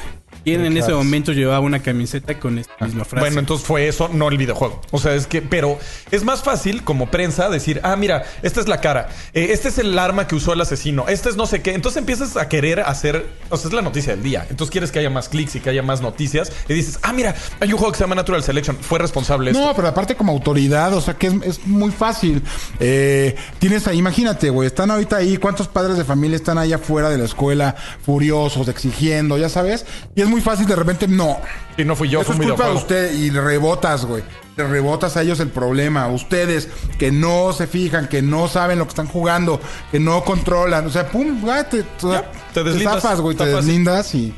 quien 0.45 0.65
en 0.65 0.77
ese 0.77 0.93
momento 0.93 1.33
llevaba 1.33 1.61
una 1.61 1.81
camiseta 1.81 2.39
con 2.39 2.59
esta 2.59 2.85
misma 2.85 3.05
frase. 3.05 3.25
Bueno, 3.25 3.41
entonces 3.41 3.67
fue 3.67 3.89
eso, 3.89 4.09
no 4.13 4.29
el 4.29 4.39
videojuego. 4.39 4.81
O 4.91 4.99
sea, 4.99 5.15
es 5.15 5.27
que, 5.27 5.43
pero 5.43 5.79
es 6.11 6.25
más 6.25 6.43
fácil 6.43 6.83
como 6.83 7.11
prensa 7.11 7.49
decir, 7.49 7.81
ah, 7.83 7.97
mira, 7.97 8.25
esta 8.43 8.61
es 8.61 8.69
la 8.69 8.81
cara, 8.81 9.09
eh, 9.35 9.49
este 9.51 9.69
es 9.69 9.79
el 9.79 9.99
arma 9.99 10.27
que 10.27 10.35
usó 10.35 10.53
el 10.53 10.61
asesino, 10.61 11.07
este 11.09 11.29
es 11.29 11.37
no 11.37 11.47
sé 11.47 11.63
qué. 11.63 11.75
Entonces 11.75 11.99
empiezas 11.99 12.37
a 12.37 12.49
querer 12.49 12.81
hacer, 12.81 13.27
o 13.51 13.57
sea, 13.57 13.69
es 13.69 13.75
la 13.75 13.83
noticia 13.83 14.15
del 14.15 14.23
día. 14.23 14.47
Entonces 14.51 14.71
quieres 14.71 14.91
que 14.93 14.99
haya 14.99 15.11
más 15.11 15.29
clics 15.29 15.57
y 15.57 15.61
que 15.61 15.71
haya 15.71 15.83
más 15.83 16.01
noticias 16.01 16.53
y 16.69 16.75
dices, 16.75 16.99
ah, 17.03 17.13
mira, 17.13 17.35
hay 17.61 17.73
un 17.73 17.79
juego 17.79 17.93
que 17.93 17.99
se 17.99 18.05
llama 18.05 18.15
Natural 18.15 18.43
Selection, 18.43 18.77
fue 18.77 18.99
responsable. 18.99 19.51
esto. 19.51 19.65
No, 19.65 19.75
pero 19.75 19.89
aparte 19.89 20.15
como 20.15 20.33
autoridad, 20.33 20.93
o 20.95 21.01
sea 21.01 21.15
que 21.15 21.27
es, 21.27 21.35
es 21.45 21.67
muy 21.67 21.91
fácil. 21.91 22.43
Eh, 22.79 23.37
tienes 23.59 23.87
ahí, 23.87 23.99
imagínate, 23.99 24.51
güey, 24.51 24.67
están 24.67 24.91
ahorita 24.91 25.17
ahí, 25.17 25.37
¿cuántos 25.37 25.69
padres 25.69 25.97
de 25.97 26.05
familia 26.05 26.37
están 26.37 26.59
ahí 26.59 26.73
afuera 26.73 27.11
de 27.11 27.19
la 27.19 27.25
escuela, 27.25 27.77
furiosos, 28.05 28.69
exigiendo, 28.69 29.37
ya 29.39 29.49
sabes? 29.49 29.85
Y 30.15 30.23
es 30.23 30.30
muy 30.31 30.41
fácil 30.41 30.67
de 30.67 30.77
repente, 30.77 31.07
no. 31.09 31.39
Y 31.77 31.85
no 31.85 31.95
fui 31.97 32.09
yo, 32.09 32.21
Eso 32.21 32.33
fue 32.33 32.37
es 32.37 32.41
un 32.41 32.57
culpa 32.57 32.65
de 32.65 32.71
videojuego. 32.75 32.79
usted 33.11 33.15
y 33.21 33.31
le 33.31 33.41
rebotas, 33.41 34.05
güey. 34.05 34.23
Le 34.57 34.67
rebotas 34.67 35.17
a 35.17 35.23
ellos 35.23 35.41
el 35.41 35.49
problema. 35.49 36.09
Ustedes 36.09 36.69
que 36.99 37.11
no 37.13 37.53
se 37.53 37.67
fijan, 37.67 38.09
que 38.09 38.23
no 38.23 38.49
saben 38.49 38.79
lo 38.79 38.85
que 38.87 38.91
están 38.91 39.07
jugando, 39.09 39.61
que 39.91 40.01
no 40.01 40.25
controlan. 40.25 40.87
O 40.87 40.91
sea, 40.91 41.09
pum, 41.09 41.45
ya 41.45 41.65
te, 41.69 41.85
Ya, 42.03 42.31
te 42.55 42.63
deslindas. 42.65 43.03
zafas, 43.03 43.21
güey, 43.21 43.37
te 43.37 43.47
deslindas 43.47 44.15
y 44.15 44.35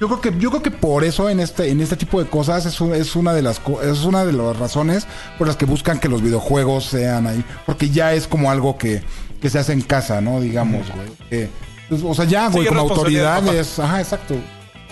yo 0.00 0.08
creo 0.08 0.20
que 0.22 0.40
yo 0.40 0.48
creo 0.50 0.62
que 0.62 0.70
por 0.70 1.04
eso 1.04 1.28
en 1.28 1.40
este 1.40 1.68
en 1.68 1.80
este 1.82 1.94
tipo 1.94 2.22
de 2.22 2.28
cosas 2.30 2.64
es, 2.64 2.80
es 2.80 3.16
una 3.16 3.34
de 3.34 3.42
las 3.42 3.60
es 3.82 4.04
una 4.04 4.24
de 4.24 4.32
las 4.32 4.56
razones 4.58 5.06
por 5.36 5.46
las 5.46 5.56
que 5.56 5.66
buscan 5.66 6.00
que 6.00 6.08
los 6.08 6.22
videojuegos 6.22 6.86
sean 6.86 7.26
ahí, 7.26 7.44
porque 7.66 7.90
ya 7.90 8.14
es 8.14 8.26
como 8.26 8.50
algo 8.50 8.78
que, 8.78 9.02
que 9.42 9.50
se 9.50 9.58
hace 9.58 9.74
en 9.74 9.82
casa, 9.82 10.22
¿no? 10.22 10.40
Digamos, 10.40 10.86
güey. 10.94 11.08
Que, 11.28 11.50
pues, 11.90 12.00
o 12.02 12.14
sea, 12.14 12.24
ya, 12.24 12.48
güey, 12.48 12.62
Sí, 12.64 12.68
como 12.70 12.80
autoridades, 12.80 13.78
ajá, 13.78 14.00
exacto. 14.00 14.36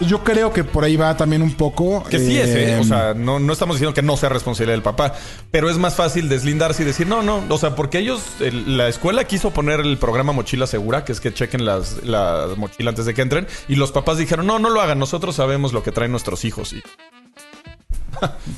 Yo 0.00 0.23
creo 0.23 0.52
que 0.52 0.62
por 0.62 0.85
ahí 0.85 0.97
va 0.97 1.17
también 1.17 1.43
un 1.43 1.55
poco. 1.55 2.05
Que 2.05 2.19
sí 2.21 2.38
es, 2.38 2.49
¿eh? 2.50 2.73
eh, 2.75 2.78
O 2.81 2.85
sea, 2.85 3.14
no, 3.14 3.40
no 3.40 3.52
estamos 3.52 3.76
diciendo 3.76 3.95
que 3.95 4.02
no 4.02 4.17
sea 4.17 4.28
responsabilidad 4.28 4.75
del 4.75 4.83
papá, 4.83 5.12
pero 5.50 5.69
es 5.69 5.76
más 5.76 5.97
fácil 5.97 6.28
deslindarse 6.28 6.83
y 6.83 6.87
decir, 6.87 7.07
no, 7.09 7.23
no, 7.23 7.43
o 7.49 7.59
sea, 7.59 7.75
porque 7.75 7.99
ellos, 7.99 8.21
el- 8.40 8.76
la 8.76 8.88
escuela 8.88 9.25
quiso 9.25 9.50
poner 9.50 9.81
el 9.81 9.99
programa 9.99 10.33
Mochila 10.33 10.67
Segura, 10.69 11.05
que 11.05 11.12
es 11.12 11.21
que 11.21 11.35
chequen 11.35 11.64
las, 11.64 12.05
la 12.05 12.47
mochila 12.57 12.90
antes 12.90 13.07
de 13.07 13.14
que 13.14 13.23
entren, 13.23 13.47
y 13.67 13.75
los 13.75 13.90
papás 13.90 14.19
dijeron, 14.19 14.47
no, 14.47 14.59
no 14.61 14.71
lo 14.71 14.81
hagan, 14.81 14.99
nosotros 15.00 15.35
sabemos 15.35 15.73
lo 15.73 15.83
que 15.83 15.90
traen 15.90 16.12
nuestros 16.12 16.45
hijos. 16.45 16.73
Y 16.73 16.83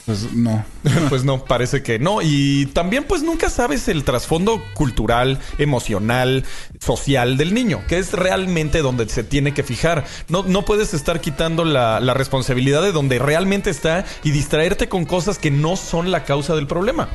Pues 0.07 0.33
no. 0.33 0.65
pues 1.09 1.25
no, 1.25 1.45
parece 1.45 1.83
que 1.83 1.99
no. 1.99 2.23
Y 2.23 2.67
también 2.67 3.05
pues 3.05 3.23
nunca 3.23 3.51
sabes 3.51 3.89
el 3.89 4.05
trasfondo 4.05 4.63
cultural, 4.75 5.39
emocional, 5.59 6.45
social 6.81 7.37
del 7.37 7.55
niño, 7.55 7.83
que 7.89 7.99
es 7.99 8.13
realmente 8.13 8.83
donde 8.83 9.09
se 9.09 9.25
tiene 9.25 9.55
que 9.55 9.63
fijar. 9.63 10.05
No, 10.29 10.43
no 10.43 10.65
puedes 10.65 10.95
estar 10.95 11.21
quitando 11.21 11.65
la, 11.65 12.01
la 12.01 12.15
responsabilidad 12.15 12.83
de 12.83 12.93
donde 12.93 13.19
realmente 13.19 13.71
está 13.71 14.05
y 14.23 14.31
distraerte 14.31 14.89
con 14.89 15.05
cosas 15.05 15.39
que 15.39 15.51
no 15.51 15.77
son 15.77 16.11
la 16.11 16.25
causa 16.25 16.55
del 16.55 16.67
problema. 16.67 17.09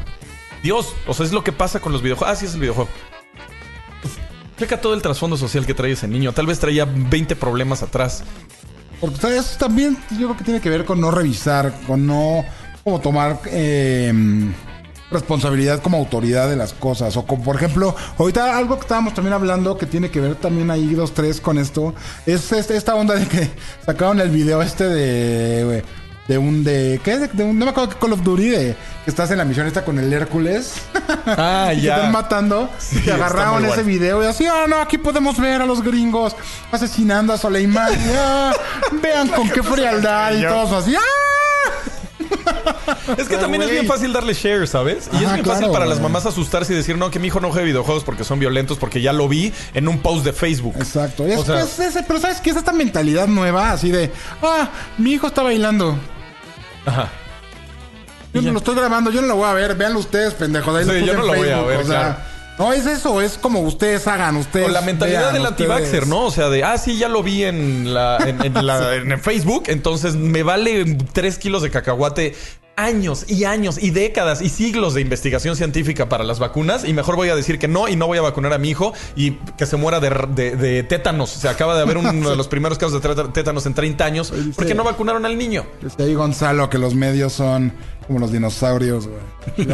Dios, 0.63 0.95
o 1.05 1.13
sea, 1.13 1.25
es 1.25 1.31
lo 1.31 1.43
que 1.43 1.51
pasa 1.51 1.79
con 1.79 1.91
los 1.91 2.01
videojuegos. 2.01 2.33
Ah, 2.33 2.39
sí, 2.39 2.47
es 2.47 2.55
el 2.55 2.61
videojuego. 2.61 2.89
Pues, 4.01 4.15
Checa 4.57 4.81
todo 4.81 4.93
el 4.93 5.01
trasfondo 5.01 5.37
social 5.37 5.65
que 5.65 5.73
trae 5.73 5.91
ese 5.91 6.07
niño. 6.07 6.33
Tal 6.33 6.47
vez 6.47 6.59
traía 6.59 6.85
20 6.85 7.35
problemas 7.35 7.83
atrás. 7.83 8.23
Porque 9.05 9.21
¿sabes? 9.21 9.57
también 9.57 9.97
yo 10.11 10.27
creo 10.27 10.37
que 10.37 10.43
tiene 10.43 10.59
que 10.61 10.69
ver 10.69 10.85
con 10.85 10.99
no 10.99 11.11
revisar, 11.11 11.73
con 11.85 12.05
no 12.07 12.43
como 12.83 12.99
tomar 12.99 13.39
eh, 13.47 14.11
responsabilidad 15.11 15.81
como 15.81 15.97
autoridad 15.97 16.49
de 16.49 16.55
las 16.55 16.73
cosas. 16.73 17.15
O 17.17 17.25
con, 17.25 17.41
por 17.43 17.55
ejemplo, 17.55 17.95
ahorita 18.17 18.57
algo 18.57 18.75
que 18.75 18.81
estábamos 18.81 19.13
también 19.13 19.33
hablando 19.33 19.77
que 19.77 19.85
tiene 19.85 20.09
que 20.09 20.19
ver 20.19 20.35
también 20.35 20.71
ahí 20.71 20.93
dos, 20.93 21.13
tres 21.13 21.39
con 21.39 21.57
esto, 21.57 21.93
es 22.25 22.51
este- 22.51 22.75
esta 22.77 22.95
onda 22.95 23.15
de 23.15 23.27
que 23.27 23.49
sacaron 23.85 24.19
el 24.19 24.29
video 24.29 24.61
este 24.61 24.85
de... 24.89 25.83
De 26.27 26.37
un 26.39 26.63
de. 26.63 26.99
¿Qué? 27.03 27.19
De, 27.19 27.27
de 27.27 27.43
un, 27.43 27.59
no 27.59 27.65
me 27.65 27.71
acuerdo 27.71 27.89
qué 27.91 27.97
Call 27.99 28.13
of 28.13 28.23
Duty 28.23 28.49
de 28.49 28.75
que 29.03 29.11
estás 29.11 29.29
en 29.29 29.37
la 29.37 29.45
misión 29.45 29.67
esta 29.67 29.85
con 29.85 29.99
el 29.99 30.11
Hércules. 30.11 30.73
Ah, 31.27 31.71
y 31.75 31.81
te 31.81 31.87
están 31.89 32.11
matando. 32.11 32.69
Sí, 32.79 32.95
y 32.95 32.99
está 32.99 33.13
agarraron 33.15 33.63
ese 33.65 33.75
bueno. 33.75 33.83
video 33.89 34.23
y 34.23 34.25
así, 34.25 34.45
ah, 34.47 34.65
no, 34.67 34.77
aquí 34.81 34.97
podemos 34.97 35.37
ver 35.39 35.61
a 35.61 35.65
los 35.67 35.83
gringos 35.83 36.35
asesinando 36.71 37.33
a 37.33 37.37
Soleimán. 37.37 37.93
Ah, 38.17 38.53
vean 39.03 39.27
con 39.29 39.49
qué 39.49 39.61
frialdad 39.61 40.33
y 40.33 40.41
yo. 40.41 40.49
todos 40.49 40.83
así. 40.83 40.95
¡Ah! 40.95 41.01
Es 43.17 43.27
que 43.27 43.37
también 43.37 43.61
es 43.63 43.69
bien 43.69 43.85
fácil 43.85 44.11
darle 44.13 44.33
share, 44.33 44.67
¿sabes? 44.67 45.09
Y 45.13 45.23
es 45.23 45.33
bien 45.33 45.45
fácil 45.45 45.69
para 45.69 45.85
las 45.85 45.99
mamás 45.99 46.25
asustarse 46.25 46.73
y 46.73 46.75
decir, 46.75 46.97
no, 46.97 47.11
que 47.11 47.19
mi 47.19 47.27
hijo 47.27 47.39
no 47.39 47.49
juegue 47.51 47.67
videojuegos 47.67 48.03
porque 48.03 48.23
son 48.23 48.39
violentos, 48.39 48.77
porque 48.77 49.01
ya 49.01 49.13
lo 49.13 49.27
vi 49.27 49.53
en 49.73 49.87
un 49.87 49.99
post 49.99 50.25
de 50.25 50.33
Facebook. 50.33 50.75
Exacto. 50.77 51.27
Y 51.27 51.31
es, 51.33 51.39
O 51.39 51.45
sea- 51.45 51.61
es 51.61 51.79
ese- 51.79 52.03
pero 52.03 52.19
¿sabes 52.19 52.41
qué? 52.41 52.49
Es 52.49 52.55
esta 52.57 52.71
mentalidad 52.73 53.27
nueva, 53.27 53.71
así 53.71 53.91
de, 53.91 54.11
ah, 54.41 54.69
mi 54.97 55.13
hijo 55.13 55.27
está 55.27 55.43
bailando. 55.43 55.97
Ajá. 56.85 57.09
Yo 58.33 58.41
no 58.41 58.51
lo 58.51 58.57
estoy 58.59 58.75
grabando, 58.75 59.11
yo 59.11 59.21
no 59.21 59.27
lo 59.27 59.35
voy 59.37 59.47
a 59.49 59.53
ver. 59.53 59.75
Véanlo 59.75 59.99
ustedes, 59.99 60.33
pendejos. 60.33 60.75
Ahí 60.75 60.83
Sí, 60.85 60.91
lo 60.99 61.05
yo 61.05 61.13
no 61.13 61.23
lo 61.23 61.35
voy 61.35 61.49
a 61.49 61.61
ver, 61.61 61.77
o 61.77 61.85
sea, 61.85 61.99
claro. 61.99 62.15
No, 62.57 62.71
es 62.73 62.85
eso, 62.85 63.21
es 63.21 63.37
como 63.37 63.59
ustedes 63.61 64.07
hagan, 64.07 64.37
ustedes. 64.37 64.67
O 64.67 64.71
la 64.71 64.81
mentalidad 64.81 65.31
vean, 65.31 65.33
del 65.33 65.41
ustedes- 65.43 65.69
anti-vaxxer, 65.71 66.07
¿no? 66.07 66.25
O 66.25 66.31
sea, 66.31 66.49
de, 66.49 66.63
ah, 66.63 66.77
sí, 66.77 66.97
ya 66.97 67.07
lo 67.09 67.21
vi 67.23 67.43
en, 67.43 67.93
la, 67.93 68.17
en, 68.25 68.41
en 68.43 68.65
la- 68.65 68.95
en 68.95 69.11
el 69.11 69.19
Facebook, 69.19 69.63
entonces 69.67 70.15
me 70.15 70.43
vale 70.43 70.97
tres 71.13 71.37
kilos 71.37 71.61
de 71.63 71.69
cacahuate 71.71 72.35
años 72.77 73.25
y 73.29 73.45
años 73.45 73.81
y 73.81 73.91
décadas 73.91 74.41
y 74.41 74.49
siglos 74.49 74.93
de 74.93 75.01
investigación 75.01 75.55
científica 75.55 76.09
para 76.09 76.23
las 76.23 76.39
vacunas 76.39 76.83
y 76.85 76.93
mejor 76.93 77.15
voy 77.15 77.29
a 77.29 77.35
decir 77.35 77.57
que 77.59 77.67
no 77.67 77.87
y 77.87 77.95
no 77.95 78.07
voy 78.07 78.17
a 78.17 78.21
vacunar 78.21 78.51
a 78.53 78.57
mi 78.57 78.69
hijo 78.69 78.93
y 79.15 79.31
que 79.57 79.65
se 79.65 79.77
muera 79.77 79.99
de, 79.99 80.09
de- 80.35 80.55
de 80.55 80.83
tétanos. 80.83 81.29
Se 81.29 81.47
acaba 81.47 81.75
de 81.75 81.81
haber 81.83 81.97
uno 81.97 82.29
de 82.29 82.35
los 82.35 82.47
primeros 82.47 82.77
casos 82.77 83.01
de 83.01 83.23
tétanos 83.33 83.65
en 83.65 83.73
30 83.73 84.05
años 84.05 84.33
porque 84.55 84.75
no 84.75 84.83
vacunaron 84.83 85.25
al 85.25 85.37
niño. 85.37 85.65
Dice 85.81 86.03
ahí 86.03 86.13
Gonzalo 86.15 86.69
que 86.69 86.77
los 86.77 86.95
medios 86.95 87.33
son 87.33 87.73
como 88.07 88.19
los 88.19 88.31
dinosaurios, 88.31 89.07
güey. 89.07 89.67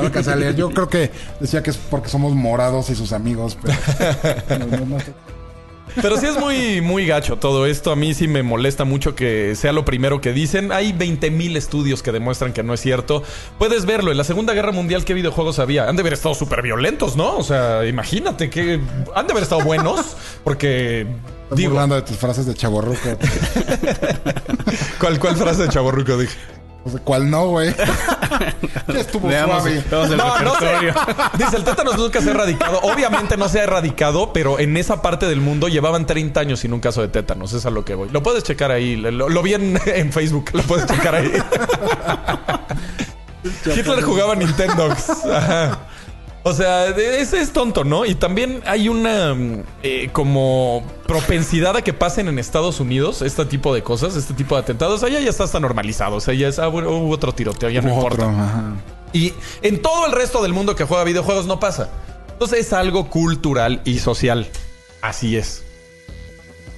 Yo 0.56 0.70
creo 0.70 0.88
que 0.90 1.12
decía 1.40 1.62
que 1.64 1.72
es 1.72 1.78
porque 1.78 2.08
somos 2.10 2.34
morados 2.34 2.90
y 2.90 2.96
sus 2.96 3.12
amigos, 3.14 3.58
pero. 3.62 4.66
Pero 6.02 6.18
sí 6.18 6.28
es 6.28 6.38
muy, 6.38 6.82
muy 6.82 7.06
gacho 7.06 7.38
todo 7.38 7.66
esto. 7.66 7.92
A 7.92 7.96
mí 7.96 8.14
sí 8.14 8.28
me 8.28 8.44
molesta 8.44 8.86
mucho 8.86 9.16
que 9.16 9.56
sea 9.56 9.74
lo 9.74 9.86
primero 9.86 10.22
que 10.22 10.34
dicen. 10.34 10.72
Hay 10.72 10.94
20 10.94 11.32
mil 11.32 11.58
estudios 11.58 12.04
que 12.04 12.12
demuestran 12.12 12.54
que 12.54 12.64
no 12.64 12.74
es 12.74 12.82
cierto. 12.82 13.24
Puedes 13.58 13.86
verlo. 13.86 14.12
En 14.12 14.18
la 14.18 14.24
Segunda 14.24 14.54
Guerra 14.54 14.72
Mundial, 14.72 15.06
¿qué 15.06 15.14
videojuegos 15.14 15.60
había? 15.60 15.88
Han 15.88 15.96
de 15.96 16.02
haber 16.02 16.14
estado 16.14 16.36
súper 16.36 16.62
violentos, 16.62 17.16
¿no? 17.16 17.38
O 17.38 17.44
sea, 17.44 17.86
imagínate 17.86 18.50
que 18.50 18.80
han 19.16 19.28
de 19.28 19.32
haber 19.32 19.44
estado 19.44 19.62
buenos. 19.62 20.16
Porque, 20.44 21.08
digo, 21.52 21.72
burlando 21.72 21.96
de 21.96 22.02
tus 22.04 22.18
frases 22.18 22.46
de 22.46 22.54
chaborruco. 22.54 23.00
¿cuál, 25.00 25.20
¿cuál 25.20 25.36
frase 25.36 25.64
de 25.64 25.70
chaborruco 25.70 26.18
dije? 26.18 26.36
O 26.84 26.90
sea, 26.90 27.00
¿Cuál 27.02 27.30
no, 27.30 27.46
güey? 27.50 27.70
Estuvo 28.96 29.28
Veamos, 29.28 29.62
suave. 29.62 29.84
veamos 29.90 30.10
el 30.12 30.18
No, 30.18 30.40
no 30.40 30.56
sé. 30.60 30.66
repertorio. 30.66 30.94
Dice, 31.38 31.58
el 31.58 31.64
tétanos 31.64 31.98
nunca 31.98 32.22
se 32.22 32.30
ha 32.30 32.34
erradicado. 32.34 32.80
Obviamente 32.82 33.38
no 33.38 33.48
se 33.50 33.60
ha 33.60 33.64
erradicado, 33.64 34.34
pero 34.34 34.58
en 34.60 34.76
esa 34.78 35.02
parte 35.02 35.28
del 35.28 35.42
mundo 35.42 35.68
llevaban 35.68 36.08
30 36.08 36.40
años 36.40 36.60
sin 36.62 36.74
un 36.74 36.80
caso 36.80 37.02
de 37.02 37.08
tétanos. 37.10 37.54
Es 37.54 37.66
a 37.68 37.70
lo 37.70 37.86
que 37.86 37.94
voy. 37.94 38.10
Lo 38.10 38.24
puedes 38.24 38.44
checar 38.44 38.72
ahí. 38.72 38.96
Lo, 38.96 39.30
lo 39.30 39.44
vi 39.44 39.54
en, 39.54 39.80
en 39.86 40.12
Facebook. 40.12 40.50
Lo 40.54 40.64
puedes 40.64 40.88
checar 40.88 41.14
ahí. 41.16 41.32
Hitler 43.66 44.02
jugaba 44.04 44.36
Nintendo. 44.36 44.90
Ajá. 45.34 45.80
O 46.44 46.54
sea, 46.54 46.88
ese 46.88 47.40
es 47.40 47.54
tonto, 47.54 47.84
¿no? 47.84 48.06
Y 48.06 48.16
también 48.16 48.64
hay 48.66 48.90
una 48.90 49.36
mm, 49.36 49.64
eh, 49.84 50.10
como 50.12 50.84
propensidad 51.06 51.78
a 51.78 51.84
que 51.84 51.94
pasen 51.94 52.28
en 52.28 52.40
Estados 52.40 52.80
Unidos 52.80 53.22
este 53.22 53.46
tipo 53.46 53.74
de 53.76 53.84
cosas, 53.84 54.16
este 54.16 54.34
tipo 54.34 54.56
de 54.56 54.62
atentados. 54.62 55.04
Allá 55.04 55.20
ya 55.20 55.30
está 55.30 55.44
hasta 55.44 55.60
normalizado. 55.60 56.16
O 56.16 56.20
sea, 56.20 56.34
ya 56.34 56.48
es, 56.48 56.58
ah, 56.58 56.68
bueno, 56.68 56.90
hubo 56.90 57.12
otro 57.14 57.34
tiroteo, 57.34 57.70
ya 57.70 57.82
no 57.82 57.96
Otro, 57.96 58.24
importa. 58.26 58.44
ajá. 58.44 58.64
Y 59.14 59.34
en 59.62 59.82
todo 59.82 60.08
el 60.08 60.14
resto 60.14 60.42
del 60.42 60.54
mundo 60.54 60.76
que 60.76 60.84
juega 60.86 61.04
videojuegos 61.04 61.46
no 61.46 61.60
pasa. 61.60 61.90
Entonces 62.32 62.60
es 62.66 62.74
algo 62.74 63.10
cultural 63.10 63.82
y 63.86 64.00
social. 64.00 64.48
Así 65.02 65.38
es. 65.38 65.64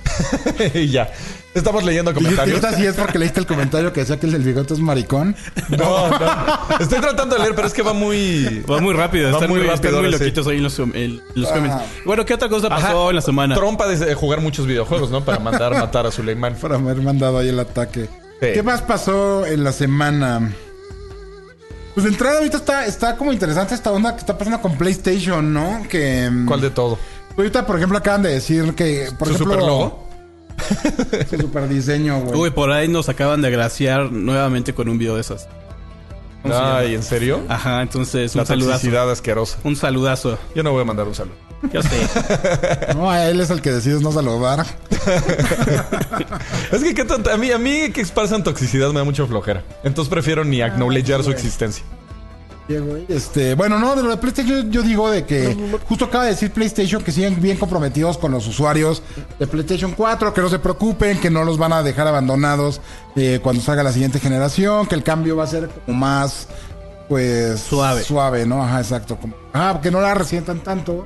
y 0.73 0.89
ya. 0.89 1.09
Estamos 1.53 1.83
leyendo 1.83 2.13
comentarios. 2.13 2.55
esta 2.55 2.73
sí 2.75 2.85
es 2.85 2.95
porque 2.95 3.19
leíste 3.19 3.39
el 3.39 3.45
comentario 3.45 3.93
que 3.93 3.99
decía 3.99 4.19
que 4.19 4.25
el 4.25 4.31
del 4.31 4.41
bigote 4.43 4.73
es 4.73 4.79
maricón. 4.79 5.35
No, 5.69 6.09
no. 6.09 6.17
Estoy 6.79 6.99
tratando 6.99 7.35
de 7.35 7.41
leer, 7.43 7.55
pero 7.55 7.67
es 7.67 7.73
que 7.73 7.81
va 7.83 7.93
muy. 7.93 8.63
Va 8.69 8.79
muy 8.79 8.93
rápido, 8.93 9.25
Va 9.29 9.33
están 9.33 9.49
muy 9.49 9.59
rápido 9.59 9.75
están 9.89 10.01
muy 10.01 10.13
sí. 10.13 10.19
loquitos 10.19 10.47
ahí 10.47 10.57
en 10.57 10.63
los, 10.63 10.75
com- 10.75 10.91
en 10.95 11.21
los 11.35 11.49
Ah. 11.49 11.53
comments. 11.53 11.75
Bueno, 12.05 12.25
¿qué 12.25 12.33
otra 12.33 12.49
cosa 12.49 12.69
pasó 12.69 13.01
Ajá. 13.03 13.09
en 13.09 13.15
la 13.15 13.21
semana? 13.21 13.55
Trompa 13.55 13.87
de 13.87 14.15
jugar 14.15 14.41
muchos 14.41 14.65
videojuegos, 14.65 15.11
¿no? 15.11 15.23
Para 15.23 15.39
mandar 15.39 15.73
matar 15.73 16.07
a 16.07 16.11
Suleiman. 16.11 16.55
Para 16.55 16.75
haber 16.75 16.97
mandado 17.01 17.37
ahí 17.37 17.49
el 17.49 17.59
ataque. 17.59 18.09
Sí. 18.41 18.47
¿Qué 18.53 18.63
más 18.63 18.81
pasó 18.81 19.45
en 19.45 19.63
la 19.63 19.71
semana? 19.71 20.51
Pues 21.93 22.05
de 22.05 22.09
entrada 22.09 22.37
ahorita 22.39 22.57
está, 22.57 22.85
está 22.87 23.15
como 23.15 23.31
interesante 23.31 23.75
esta 23.75 23.91
onda 23.91 24.13
que 24.13 24.19
está 24.19 24.35
pasando 24.37 24.59
con 24.59 24.75
PlayStation, 24.77 25.53
¿no? 25.53 25.83
Que 25.87 26.29
¿Cuál 26.47 26.61
de 26.61 26.71
todo? 26.71 26.97
ahorita, 27.37 27.65
por 27.67 27.75
ejemplo, 27.77 27.97
acaban 27.97 28.23
de 28.23 28.29
decir 28.31 28.73
que, 28.73 29.09
por 29.17 29.27
¿Su 29.27 29.35
ejemplo, 29.35 29.53
super 29.53 29.67
logo? 29.67 30.02
su 31.29 31.37
super 31.37 31.67
diseño, 31.67 32.19
güey. 32.21 32.39
Uy, 32.39 32.49
por 32.51 32.71
ahí 32.71 32.87
nos 32.87 33.09
acaban 33.09 33.41
de 33.41 33.47
agraciar 33.47 34.11
nuevamente 34.11 34.73
con 34.73 34.89
un 34.89 34.97
video 34.97 35.15
de 35.15 35.21
esas. 35.21 35.47
¿Cómo 36.41 36.53
se 36.53 36.59
Ay, 36.61 36.95
¿en 36.95 37.03
serio? 37.03 37.41
Ajá, 37.47 37.81
entonces 37.81 38.35
un 38.35 38.39
La 38.41 38.45
saludazo. 38.45 39.09
asquerosa. 39.09 39.57
Un 39.63 39.75
saludazo. 39.77 40.37
Yo 40.53 40.61
no 40.63 40.71
voy 40.71 40.81
a 40.81 40.85
mandar 40.85 41.07
un 41.07 41.15
saludo. 41.15 41.35
Ya 41.71 41.81
sé. 41.81 41.89
No, 42.95 43.09
a 43.09 43.29
él 43.29 43.39
es 43.39 43.49
el 43.49 43.61
que 43.61 43.71
decides 43.71 44.01
no 44.01 44.11
saludar. 44.11 44.65
Es 46.71 46.83
que 46.83 46.93
qué 46.93 47.05
tonta. 47.05 47.33
A 47.33 47.37
mí, 47.37 47.51
a 47.51 47.57
mí 47.57 47.91
que 47.91 48.01
expresan 48.01 48.43
toxicidad 48.43 48.89
me 48.89 48.99
da 48.99 49.03
mucha 49.03 49.25
flojera. 49.25 49.63
Entonces 49.83 50.09
prefiero 50.09 50.43
ni 50.43 50.61
acknowledgear 50.61 51.23
su 51.23 51.31
existencia. 51.31 51.83
Güey. 52.67 53.05
Este, 53.09 53.55
bueno, 53.55 53.77
no, 53.77 53.95
de 53.95 54.03
lo 54.03 54.09
de 54.09 54.17
PlayStation 54.17 54.71
yo 54.71 54.81
digo 54.83 55.09
de 55.11 55.25
que 55.25 55.55
justo 55.87 56.05
acaba 56.05 56.23
de 56.23 56.31
decir 56.31 56.51
PlayStation 56.51 57.03
que 57.03 57.11
siguen 57.11 57.41
bien 57.41 57.57
comprometidos 57.57 58.17
con 58.17 58.31
los 58.31 58.47
usuarios 58.47 59.03
de 59.37 59.47
PlayStation 59.47 59.91
4, 59.91 60.33
que 60.33 60.41
no 60.41 60.49
se 60.49 60.59
preocupen, 60.59 61.19
que 61.19 61.29
no 61.29 61.43
los 61.43 61.57
van 61.57 61.73
a 61.73 61.83
dejar 61.83 62.07
abandonados 62.07 62.79
eh, 63.15 63.39
cuando 63.43 63.61
salga 63.61 63.83
la 63.83 63.91
siguiente 63.91 64.19
generación, 64.19 64.87
que 64.87 64.95
el 64.95 65.03
cambio 65.03 65.35
va 65.35 65.43
a 65.43 65.47
ser 65.47 65.69
como 65.85 65.97
más, 65.97 66.47
pues... 67.09 67.59
Suave. 67.59 68.03
Suave, 68.03 68.45
¿no? 68.45 68.63
Ajá, 68.63 68.79
exacto. 68.79 69.17
Como, 69.17 69.35
ah, 69.53 69.79
que 69.83 69.91
no 69.91 69.99
la 69.99 70.13
resientan 70.13 70.61
tanto. 70.61 71.05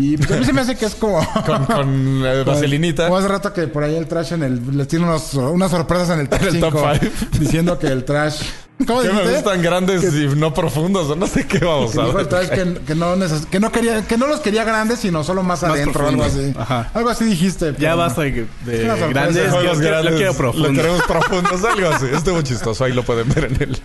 Y 0.00 0.16
pues 0.16 0.30
a 0.30 0.36
mí 0.36 0.44
se 0.44 0.52
me 0.52 0.60
hace 0.62 0.76
que 0.76 0.86
es 0.86 0.94
como... 0.94 1.18
Con, 1.46 1.64
con 1.66 2.22
eh, 2.24 2.42
vaselinita. 2.44 3.04
Como 3.06 3.18
hace 3.18 3.28
rato 3.28 3.52
que 3.52 3.66
por 3.66 3.82
ahí 3.84 3.96
el 3.96 4.06
trash 4.06 4.32
en 4.32 4.42
el... 4.42 4.76
Les 4.76 4.88
tiene 4.88 5.04
unos- 5.04 5.34
unas 5.34 5.70
sorpresas 5.70 6.10
en 6.10 6.20
el 6.20 6.28
top, 6.28 6.40
En 6.48 6.54
el 6.54 6.60
top 6.60 6.72
5, 6.74 6.92
five. 6.94 7.12
Diciendo 7.38 7.78
que 7.78 7.86
el 7.88 8.04
trash... 8.04 8.42
¿Cómo 8.86 9.02
Que 9.02 9.12
me 9.12 9.30
gustan 9.34 9.60
grandes 9.60 10.02
y 10.14 10.26
no 10.36 10.54
profundos. 10.54 11.10
O 11.10 11.16
no 11.16 11.26
sé 11.26 11.46
qué 11.46 11.58
vamos 11.58 11.92
Que 11.92 12.00
a 12.00 12.04
ver. 12.06 12.26
trash 12.28 12.48
que, 12.48 12.80
que 12.86 12.94
no 12.94 13.14
neces- 13.16 13.44
que 13.44 13.60
no 13.60 13.70
quería, 13.70 14.06
que 14.06 14.16
no 14.16 14.26
los 14.26 14.40
quería 14.40 14.64
grandes, 14.64 15.00
sino 15.00 15.22
solo 15.22 15.42
más, 15.42 15.60
Más 15.62 15.72
adentro, 15.72 16.08
algo 16.08 16.24
así. 16.24 16.54
Ajá. 16.58 16.90
Algo 16.94 17.10
así 17.10 17.24
dijiste. 17.26 17.74
Ya 17.78 17.94
basta 17.94 18.22
de, 18.22 18.46
de 18.64 18.84
grandes. 19.10 19.52
Yo, 19.52 19.60
grandes, 19.78 20.10
lo 20.12 20.16
quiero 20.16 20.32
Lo 20.32 20.38
profundo. 20.38 20.72
queremos 20.72 21.02
profundos, 21.02 21.62
algo 21.64 21.88
así. 21.90 22.06
Estuvo 22.10 22.40
chistoso. 22.40 22.84
Ahí 22.84 22.92
lo 22.94 23.02
pueden 23.02 23.28
ver 23.28 23.44
en 23.44 23.62
el. 23.62 23.78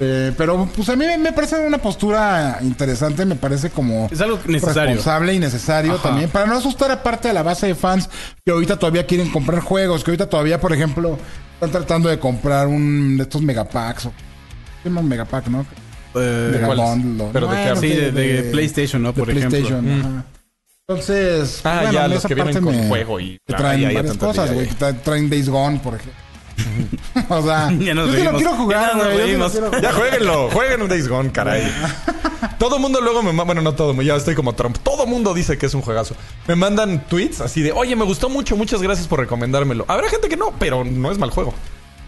Eh, 0.00 0.32
pero 0.36 0.68
pues 0.74 0.88
a 0.88 0.96
mí 0.96 1.04
me, 1.18 1.32
parece 1.32 1.56
una 1.64 1.78
postura 1.78 2.58
interesante, 2.62 3.24
me 3.24 3.36
parece 3.36 3.70
como 3.70 4.08
Es 4.10 4.20
algo 4.20 4.40
necesario. 4.46 4.94
responsable 4.94 5.34
y 5.34 5.38
necesario 5.38 5.92
Ajá. 5.94 6.02
también, 6.02 6.28
para 6.30 6.46
no 6.46 6.56
asustar 6.56 6.90
a 6.90 7.00
parte 7.02 7.28
de 7.28 7.34
la 7.34 7.44
base 7.44 7.68
de 7.68 7.74
fans 7.76 8.10
que 8.44 8.50
ahorita 8.50 8.76
todavía 8.76 9.06
quieren 9.06 9.30
comprar 9.30 9.60
juegos, 9.60 10.02
que 10.02 10.10
ahorita 10.10 10.28
todavía, 10.28 10.60
por 10.60 10.72
ejemplo, 10.72 11.16
están 11.54 11.70
tratando 11.70 12.08
de 12.08 12.18
comprar 12.18 12.66
un 12.66 13.16
de 13.16 13.22
estos 13.22 13.40
megapacks. 13.40 14.06
o- 14.06 14.12
¿Qué 14.82 14.90
más 14.90 15.04
megapack, 15.04 15.46
no? 15.46 15.60
Eh, 16.16 16.50
¿Pero 16.52 16.58
de 17.48 17.54
bueno, 17.56 17.76
sí, 17.80 17.88
de, 17.88 18.10
de 18.12 18.42
PlayStation, 18.50 19.00
¿no? 19.02 19.12
de 19.12 19.18
Por 19.20 19.30
ejemplo. 19.30 19.50
PlayStation, 19.50 20.00
ajá. 20.00 20.24
Entonces, 20.86 21.60
Ah, 21.64 21.76
bueno, 21.82 21.92
ya, 21.92 22.04
en 22.04 22.10
los 22.10 22.18
esa 22.18 22.28
que 22.28 22.34
vienen 22.34 22.54
parte 22.54 22.66
con 22.66 22.76
me- 22.76 22.88
juego 22.88 23.20
y. 23.20 23.38
traen 23.46 23.80
ya, 23.80 23.88
ya 23.90 23.94
varias 23.94 24.16
cosas, 24.18 24.52
güey. 24.52 24.68
traen 25.02 25.30
Days 25.30 25.48
Gone, 25.48 25.78
por 25.78 25.94
ejemplo. 25.94 26.23
o 27.28 27.42
sea, 27.42 27.70
Ya 27.78 27.94
nos 27.94 28.10
yo 28.10 28.16
sí 28.16 28.22
lo 28.24 28.32
quiero 28.36 28.52
jugar, 28.54 28.90
Ya 28.92 28.94
nos 28.96 29.04
güey. 29.12 29.16
Yo 29.18 29.24
sí 29.24 29.26
lo 29.26 29.26
reímos. 29.26 29.52
quiero 29.52 29.66
jugar. 29.68 29.82
Ya 29.82 29.92
jueguenlo, 29.92 30.50
jueguen 30.50 30.82
un 30.82 30.88
Days 30.88 31.08
Gone, 31.08 31.32
caray. 31.32 31.62
Todo 32.58 32.78
mundo 32.78 33.00
luego 33.00 33.22
me 33.22 33.28
manda, 33.32 33.44
bueno, 33.44 33.62
no 33.62 33.74
todo, 33.74 34.00
ya 34.02 34.16
estoy 34.16 34.34
como 34.34 34.54
Trump. 34.54 34.76
Todo 34.82 35.06
mundo 35.06 35.34
dice 35.34 35.58
que 35.58 35.66
es 35.66 35.74
un 35.74 35.82
juegazo. 35.82 36.14
Me 36.46 36.54
mandan 36.54 37.06
tweets 37.08 37.40
así 37.40 37.62
de, 37.62 37.72
oye, 37.72 37.96
me 37.96 38.04
gustó 38.04 38.28
mucho, 38.28 38.56
muchas 38.56 38.80
gracias 38.82 39.06
por 39.08 39.18
recomendármelo. 39.20 39.84
Habrá 39.88 40.08
gente 40.08 40.28
que 40.28 40.36
no, 40.36 40.52
pero 40.58 40.84
no 40.84 41.10
es 41.10 41.18
mal 41.18 41.30
juego. 41.30 41.52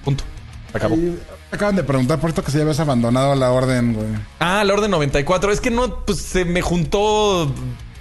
Punto. 0.05 0.25
Acabó. 0.73 0.95
Y 0.97 1.19
acaban 1.51 1.75
de 1.77 1.83
preguntar 1.85 2.21
por 2.21 2.31
esto 2.31 2.43
que 2.45 2.51
si 2.51 2.59
ya 2.59 2.63
habías 2.63 2.81
abandonado 2.81 3.35
la 3.35 3.51
orden, 3.51 3.95
güey. 3.95 4.07
Ah, 4.39 4.63
la 4.65 4.73
orden 4.75 4.91
94. 4.91 5.53
Es 5.53 5.61
que 5.61 5.71
no, 5.71 6.05
pues 6.05 6.19
se 6.21 6.45
me 6.45 6.61
juntó 6.63 7.51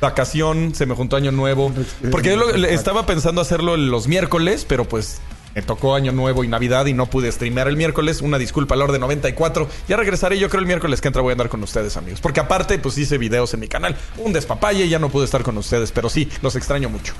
vacación, 0.02 0.76
se 0.76 0.86
me 0.86 0.94
juntó 0.94 1.16
año 1.16 1.32
nuevo. 1.32 1.74
Porque 2.12 2.30
yo 2.32 2.36
lo- 2.38 2.50
estaba 2.68 3.06
pensando 3.06 3.42
hacerlo 3.42 3.76
los 3.78 4.08
miércoles, 4.08 4.66
pero 4.68 4.86
pues 4.86 5.20
me 5.56 5.62
tocó 5.62 5.96
año 5.96 6.12
nuevo 6.12 6.44
y 6.44 6.50
Navidad 6.50 6.86
y 6.86 6.94
no 6.94 7.06
pude 7.06 7.32
streamear 7.32 7.70
el 7.70 7.78
miércoles. 7.78 8.22
Una 8.22 8.38
disculpa, 8.38 8.76
la 8.76 8.84
orden 8.84 9.00
94. 9.00 9.70
Ya 9.88 9.96
regresaré, 9.96 10.38
yo 10.38 10.50
creo 10.50 10.60
el 10.60 10.68
miércoles 10.68 11.00
que 11.00 11.08
entra 11.08 11.22
voy 11.22 11.32
a 11.32 11.34
andar 11.34 11.48
con 11.48 11.64
ustedes, 11.64 11.96
amigos. 11.96 12.20
Porque 12.20 12.42
aparte, 12.42 12.78
pues 12.78 12.98
hice 12.98 13.18
videos 13.18 13.54
en 13.54 13.62
mi 13.62 13.70
canal. 13.70 13.96
Un 14.18 14.34
despapalle 14.34 14.88
ya 14.90 15.00
no 15.00 15.10
pude 15.10 15.24
estar 15.24 15.44
con 15.44 15.58
ustedes, 15.58 15.94
pero 15.94 16.10
sí, 16.10 16.30
los 16.42 16.58
extraño 16.58 16.90
mucho. 16.90 17.14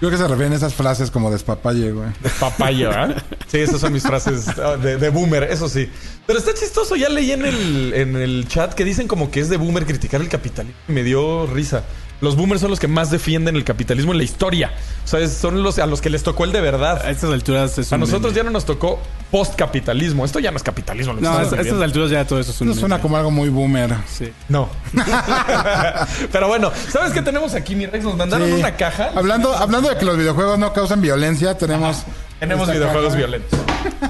Creo 0.00 0.10
que 0.10 0.18
se 0.18 0.28
refieren 0.28 0.52
a 0.52 0.56
esas 0.56 0.74
frases 0.74 1.10
como 1.10 1.30
despapalle, 1.30 1.92
güey. 1.92 2.10
Papaya, 2.40 2.88
¿verdad? 2.88 3.24
Sí, 3.46 3.58
esas 3.58 3.80
son 3.80 3.92
mis 3.92 4.02
frases 4.02 4.48
ah, 4.58 4.76
de, 4.76 4.96
de 4.96 5.08
boomer, 5.08 5.44
eso 5.44 5.68
sí. 5.68 5.88
Pero 6.26 6.40
está 6.40 6.52
chistoso, 6.52 6.96
ya 6.96 7.08
leí 7.08 7.30
en 7.30 7.46
el, 7.46 7.94
en 7.94 8.16
el 8.16 8.46
chat 8.48 8.74
que 8.74 8.84
dicen 8.84 9.06
como 9.06 9.30
que 9.30 9.38
es 9.38 9.48
de 9.48 9.56
boomer 9.56 9.86
criticar 9.86 10.20
el 10.20 10.28
capitalismo. 10.28 10.76
y 10.88 10.92
Me 10.92 11.04
dio 11.04 11.46
risa. 11.46 11.84
Los 12.20 12.34
boomers 12.36 12.60
son 12.62 12.70
los 12.70 12.80
que 12.80 12.88
más 12.88 13.10
defienden 13.10 13.56
el 13.56 13.64
capitalismo 13.64 14.12
en 14.12 14.18
la 14.18 14.24
historia. 14.24 14.70
O 15.04 15.08
sea, 15.08 15.26
son 15.28 15.62
los 15.62 15.78
a 15.78 15.86
los 15.86 16.00
que 16.00 16.08
les 16.10 16.22
tocó 16.22 16.44
el 16.44 16.52
de 16.52 16.58
A 16.58 16.62
verdad. 16.62 17.10
estas 17.10 17.30
alturas 17.30 17.76
es 17.78 17.92
A 17.92 17.96
un 17.96 18.00
nosotros 18.00 18.32
meme. 18.32 18.36
ya 18.36 18.42
no 18.44 18.50
nos 18.50 18.64
tocó 18.64 18.98
postcapitalismo. 19.30 20.24
Esto 20.24 20.38
ya 20.38 20.50
no 20.50 20.56
es 20.56 20.62
capitalismo. 20.62 21.12
lo 21.12 21.18
que 21.18 21.24
No, 21.24 21.36
a 21.36 21.42
estas 21.42 21.82
alturas 21.82 22.10
ya 22.10 22.24
todo 22.26 22.40
eso 22.40 22.50
es 22.52 22.60
un 22.60 22.70
Eso 22.70 22.80
suena 22.80 23.00
como 23.00 23.16
algo 23.16 23.30
muy 23.30 23.48
boomer. 23.50 23.94
Sí. 24.08 24.32
No. 24.48 24.68
Pero 26.32 26.48
bueno, 26.48 26.72
¿sabes 26.90 27.12
qué 27.12 27.22
tenemos 27.22 27.54
aquí, 27.54 27.74
mi 27.74 27.86
Rex? 27.86 28.04
Nos 28.04 28.16
mandaron 28.16 28.46
Sí. 28.48 28.54
una 28.54 28.76
caja. 28.76 29.10
Hablando, 29.14 29.54
hablando 29.54 29.88
de 29.88 29.96
que 29.96 30.04
los 30.04 30.16
videojuegos 30.16 30.58
no 30.58 30.72
causan 30.72 31.00
violencia, 31.00 31.56
tenemos. 31.56 32.04
Tenemos 32.40 32.70
videojuegos 32.70 33.08
caja. 33.14 33.16
violentos. 33.18 33.58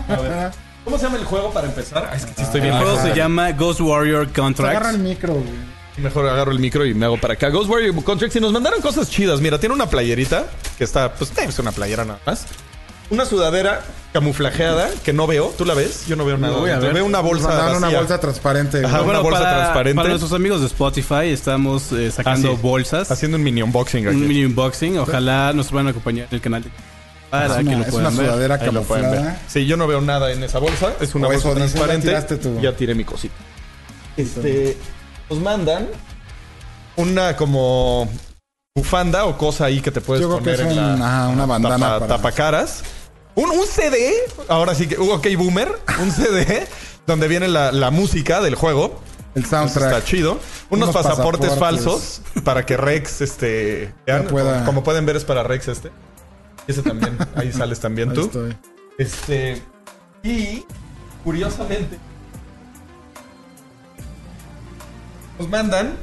A 0.09 0.21
ver. 0.21 0.51
¿Cómo 0.85 0.99
se 0.99 1.05
llama 1.05 1.17
el 1.19 1.25
juego 1.25 1.51
para 1.53 1.67
empezar? 1.67 2.09
Ah, 2.13 2.17
es 2.17 2.25
que 2.27 2.35
sí 2.35 2.43
estoy 2.43 2.61
bien. 2.61 2.75
El 2.75 2.81
juego 2.83 3.01
se 3.03 3.15
llama 3.15 3.51
Ghost 3.53 3.81
Warrior 3.81 4.23
Agarra 4.23 4.29
el 4.29 4.33
Contracts. 4.35 4.99
micro, 4.99 5.35
güey. 5.35 5.76
Mejor 5.99 6.29
agarro 6.29 6.53
el 6.53 6.59
micro 6.59 6.85
y 6.85 6.93
me 6.95 7.07
hago 7.07 7.19
para 7.19 7.35
acá. 7.35 7.49
Ghost 7.49 7.71
Warrior 7.71 7.95
Contracts 8.05 8.37
y 8.37 8.41
nos 8.41 8.53
mandaron 8.53 8.81
cosas 8.83 9.09
chidas. 9.09 9.41
Mira, 9.41 9.59
tiene 9.59 9.75
una 9.75 9.89
playerita 9.89 10.47
que 10.77 10.85
está, 10.85 11.15
pues 11.15 11.33
es 11.37 11.59
una 11.59 11.73
playera 11.73 12.05
nada 12.05 12.21
más. 12.27 12.45
Una 13.09 13.25
sudadera 13.25 13.83
camuflajeada 14.13 14.91
que 15.05 15.13
no 15.13 15.27
veo. 15.27 15.55
¿Tú 15.57 15.65
la 15.65 15.75
ves? 15.75 16.07
Yo 16.09 16.17
no 16.17 16.25
veo 16.25 16.37
nada. 16.37 16.57
voy 16.57 16.71
a 16.71 16.77
Yo 16.77 16.81
ver. 16.83 16.95
veo 16.95 17.05
una 17.05 17.19
Nos 17.19 17.27
bolsa 17.31 17.49
mandaron 17.49 17.77
una 17.77 17.87
vacía. 17.87 17.99
bolsa 18.01 18.21
transparente. 18.21 18.79
una 18.85 19.01
bolsa 19.21 19.41
para, 19.41 19.57
transparente. 19.57 19.97
Para 19.97 20.09
nuestros 20.09 20.33
amigos 20.33 20.61
de 20.61 20.67
Spotify 20.67 21.27
estamos 21.29 21.93
eh, 21.93 22.11
sacando 22.11 22.51
Ah, 22.51 22.55
sí. 22.57 22.61
bolsas. 22.63 23.11
Haciendo 23.11 23.37
un 23.39 23.45
mini 23.45 23.63
unboxing 23.63 24.07
aquí. 24.09 24.17
un 24.17 24.27
mini 24.29 24.45
unboxing. 24.45 24.99
Ojalá 24.99 25.53
nos 25.55 25.69
puedan 25.69 25.87
acompañar 25.89 26.27
en 26.31 26.35
el 26.35 26.41
canal 26.41 26.63
de 26.65 26.71
para 27.31 27.47
Es 27.47 27.53
que 27.55 27.61
una, 27.63 27.77
lo 27.79 27.85
es 27.85 27.91
puedan 27.91 28.07
una 28.13 28.17
ver. 28.23 28.31
sudadera 28.31 28.55
Ahí 28.61 28.71
lo 28.73 28.83
pueden 28.83 29.05
ver. 29.05 29.15
camuflada. 29.21 29.43
Sí, 29.49 29.67
yo 29.67 29.77
no 29.77 29.87
veo 29.87 30.01
nada 30.01 30.33
en 30.33 30.43
esa 30.43 30.59
bolsa. 30.59 30.95
Es 31.01 31.15
una 31.15 31.29
O 31.29 31.31
bolsa 31.31 31.49
eso 31.51 31.55
dices, 31.61 31.75
ya 31.75 31.87
transparente. 31.87 32.61
Ya 32.63 32.73
tiré 32.77 32.95
mi 32.95 33.05
cosita. 33.05 33.35
Este, 34.17 34.77
nos 35.31 35.39
mandan 35.41 35.89
una 36.97 37.37
como 37.37 38.09
bufanda 38.77 39.25
o 39.27 39.37
cosa 39.37 39.67
ahí 39.67 39.81
que 39.81 39.91
te 39.91 40.01
puedes 40.01 40.23
Yo 40.23 40.29
creo 40.29 40.39
que 40.39 40.45
poner 40.45 40.61
es 40.61 40.73
en 40.73 40.79
un- 40.79 41.01
la 41.01 41.07
ajá, 41.23 41.29
una 41.29 41.47
bandana 41.47 41.79
tapa, 41.79 41.99
para- 41.99 42.17
tapacaras. 42.17 42.83
Un, 43.35 43.51
un 43.51 43.67
CD, 43.67 44.15
ahora 44.49 44.75
sí 44.75 44.87
que, 44.87 44.97
ok, 44.97 45.27
boomer, 45.37 45.71
un 46.01 46.11
CD 46.11 46.67
donde 47.07 47.29
viene 47.29 47.49
la, 47.49 47.71
la 47.73 47.91
música 47.91 48.41
del 48.41 48.55
juego. 48.55 49.01
El 49.35 49.43
Eso 49.43 49.51
soundtrack. 49.51 49.93
está 49.93 50.05
chido. 50.05 50.39
Unos, 50.71 50.89
Unos 50.89 50.95
pasaportes, 50.95 51.51
pasaportes. 51.51 51.85
falsos 51.85 52.21
para 52.45 52.65
que 52.65 52.79
Rex, 52.79 53.21
este, 53.21 53.93
vean, 54.07 54.25
pueda- 54.25 54.65
como 54.65 54.83
pueden 54.83 55.05
ver 55.05 55.17
es 55.17 55.25
para 55.25 55.43
Rex 55.43 55.69
este. 55.69 55.91
Ese 56.67 56.83
también, 56.83 57.19
ahí 57.35 57.53
sales 57.53 57.79
también 57.79 58.09
Ahí 58.11 58.15
tú. 58.17 58.23
estoy. 58.23 58.57
Este. 58.99 59.63
Y 60.23 60.65
curiosamente. 61.23 61.99
Nos 65.39 65.49
mandan 65.49 65.95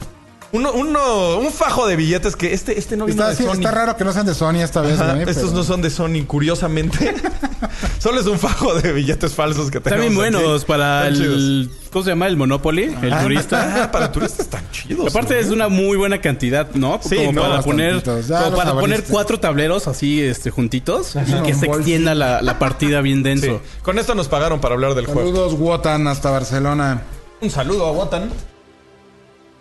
uno, 0.52 0.72
uno, 0.74 1.38
un 1.40 1.52
fajo 1.52 1.88
de 1.88 1.96
billetes 1.96 2.36
que 2.36 2.54
este, 2.54 2.78
este 2.78 2.96
no 2.96 3.06
vino 3.06 3.20
Está, 3.24 3.30
de 3.32 3.36
sí, 3.38 3.44
Sony. 3.44 3.54
está 3.54 3.72
raro 3.72 3.98
que 3.98 4.04
no 4.04 4.14
sean 4.14 4.28
de 4.28 4.36
Sony 4.36 4.58
esta 4.62 4.82
vez, 4.82 5.00
Ajá, 5.00 5.14
güey. 5.16 5.22
estos 5.28 5.46
pero- 5.46 5.54
no 5.56 5.64
son 5.64 5.82
de 5.82 5.90
Sony, 5.90 6.26
curiosamente. 6.28 7.16
Solo 7.98 8.20
es 8.20 8.28
un 8.28 8.38
fajo 8.38 8.76
de 8.76 8.92
billetes 8.94 9.34
falsos 9.34 9.72
que 9.72 9.80
Están 9.80 9.94
tenemos. 9.94 10.22
bien 10.22 10.34
buenos 10.34 10.62
aquí. 10.62 10.68
para 10.72 11.08
Están 11.08 11.24
chidos. 11.24 11.38
el... 11.38 11.72
¿Cómo 11.92 12.04
se 12.06 12.10
llama? 12.12 12.28
El 12.28 12.38
Monopoly. 12.38 12.96
El 13.02 13.18
turista. 13.20 13.74
Ah, 13.84 13.92
para 13.92 14.12
turistas 14.12 14.42
están 14.42 14.70
chidos. 14.72 15.08
Aparte 15.10 15.40
es 15.40 15.48
una 15.50 15.70
muy 15.70 15.98
buena 15.98 16.22
cantidad, 16.22 16.70
¿no? 16.76 17.00
Sí, 17.02 17.16
como 17.16 17.32
no, 17.32 17.42
para 17.42 17.62
poner, 17.64 18.04
como 18.04 18.56
para 18.56 18.74
poner 18.74 19.04
cuatro 19.06 19.40
tableros 19.40 19.88
así 19.88 20.22
este, 20.22 20.52
juntitos 20.52 21.16
y 21.16 21.42
que 21.42 21.56
se 21.56 21.66
extienda 21.66 22.14
la, 22.14 22.44
la 22.44 22.60
partida 22.60 23.02
bien 23.02 23.20
Sí. 23.20 23.24
denso. 23.24 23.62
Con 23.82 23.98
esto 23.98 24.14
nos 24.14 24.28
pagaron 24.28 24.60
para 24.62 24.76
hablar 24.76 24.94
del 24.94 25.08
juego. 25.08 25.22
Saludos, 25.30 25.54
Wotan, 25.54 26.08
hasta 26.08 26.30
Barcelona. 26.30 27.02
Un 27.42 27.50
saludo 27.50 27.88
a 27.88 27.92
Wotan. 27.92 28.30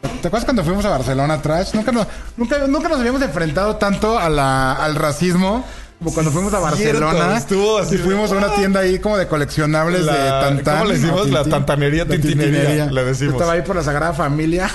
¿Te 0.03 0.29
acuerdas 0.29 0.45
cuando 0.45 0.65
fuimos 0.65 0.85
a 0.85 0.89
Barcelona, 0.91 1.41
Trash? 1.43 1.75
Nunca 1.75 1.93
nos, 1.93 2.07
nunca, 2.37 2.67
nunca 2.67 2.89
nos 2.89 2.99
habíamos 2.99 3.23
enfrentado 3.23 3.77
tanto 3.77 4.19
a 4.19 4.29
la, 4.29 4.73
al 4.75 4.95
racismo 4.97 5.65
Como 5.99 6.13
cuando 6.13 6.31
fuimos 6.33 6.53
a 6.55 6.59
Barcelona. 6.61 7.37
estuvo 7.39 7.79
así 7.79 7.95
y 7.97 7.99
fuimos 7.99 8.31
a 8.33 8.37
una 8.37 8.49
"Ah". 8.49 8.55
tienda 8.57 8.81
ahí 8.81 8.99
como 8.99 9.17
de 9.17 9.27
coleccionables 9.29 10.03
La- 10.03 10.13
de 10.15 10.31
Tantán. 10.57 10.79
¿cómo 10.79 10.91
le 10.91 10.99
decimos? 10.99 11.31
La 11.31 11.45
tantanería, 11.45 12.07
tintinería, 12.07 12.87
le 12.87 13.05
decimos. 13.05 13.35
Estaba 13.35 13.53
ahí 13.53 13.63
por 13.63 13.77
la 13.77 13.83
Sagrada 13.83 14.13
Familia. 14.13 14.71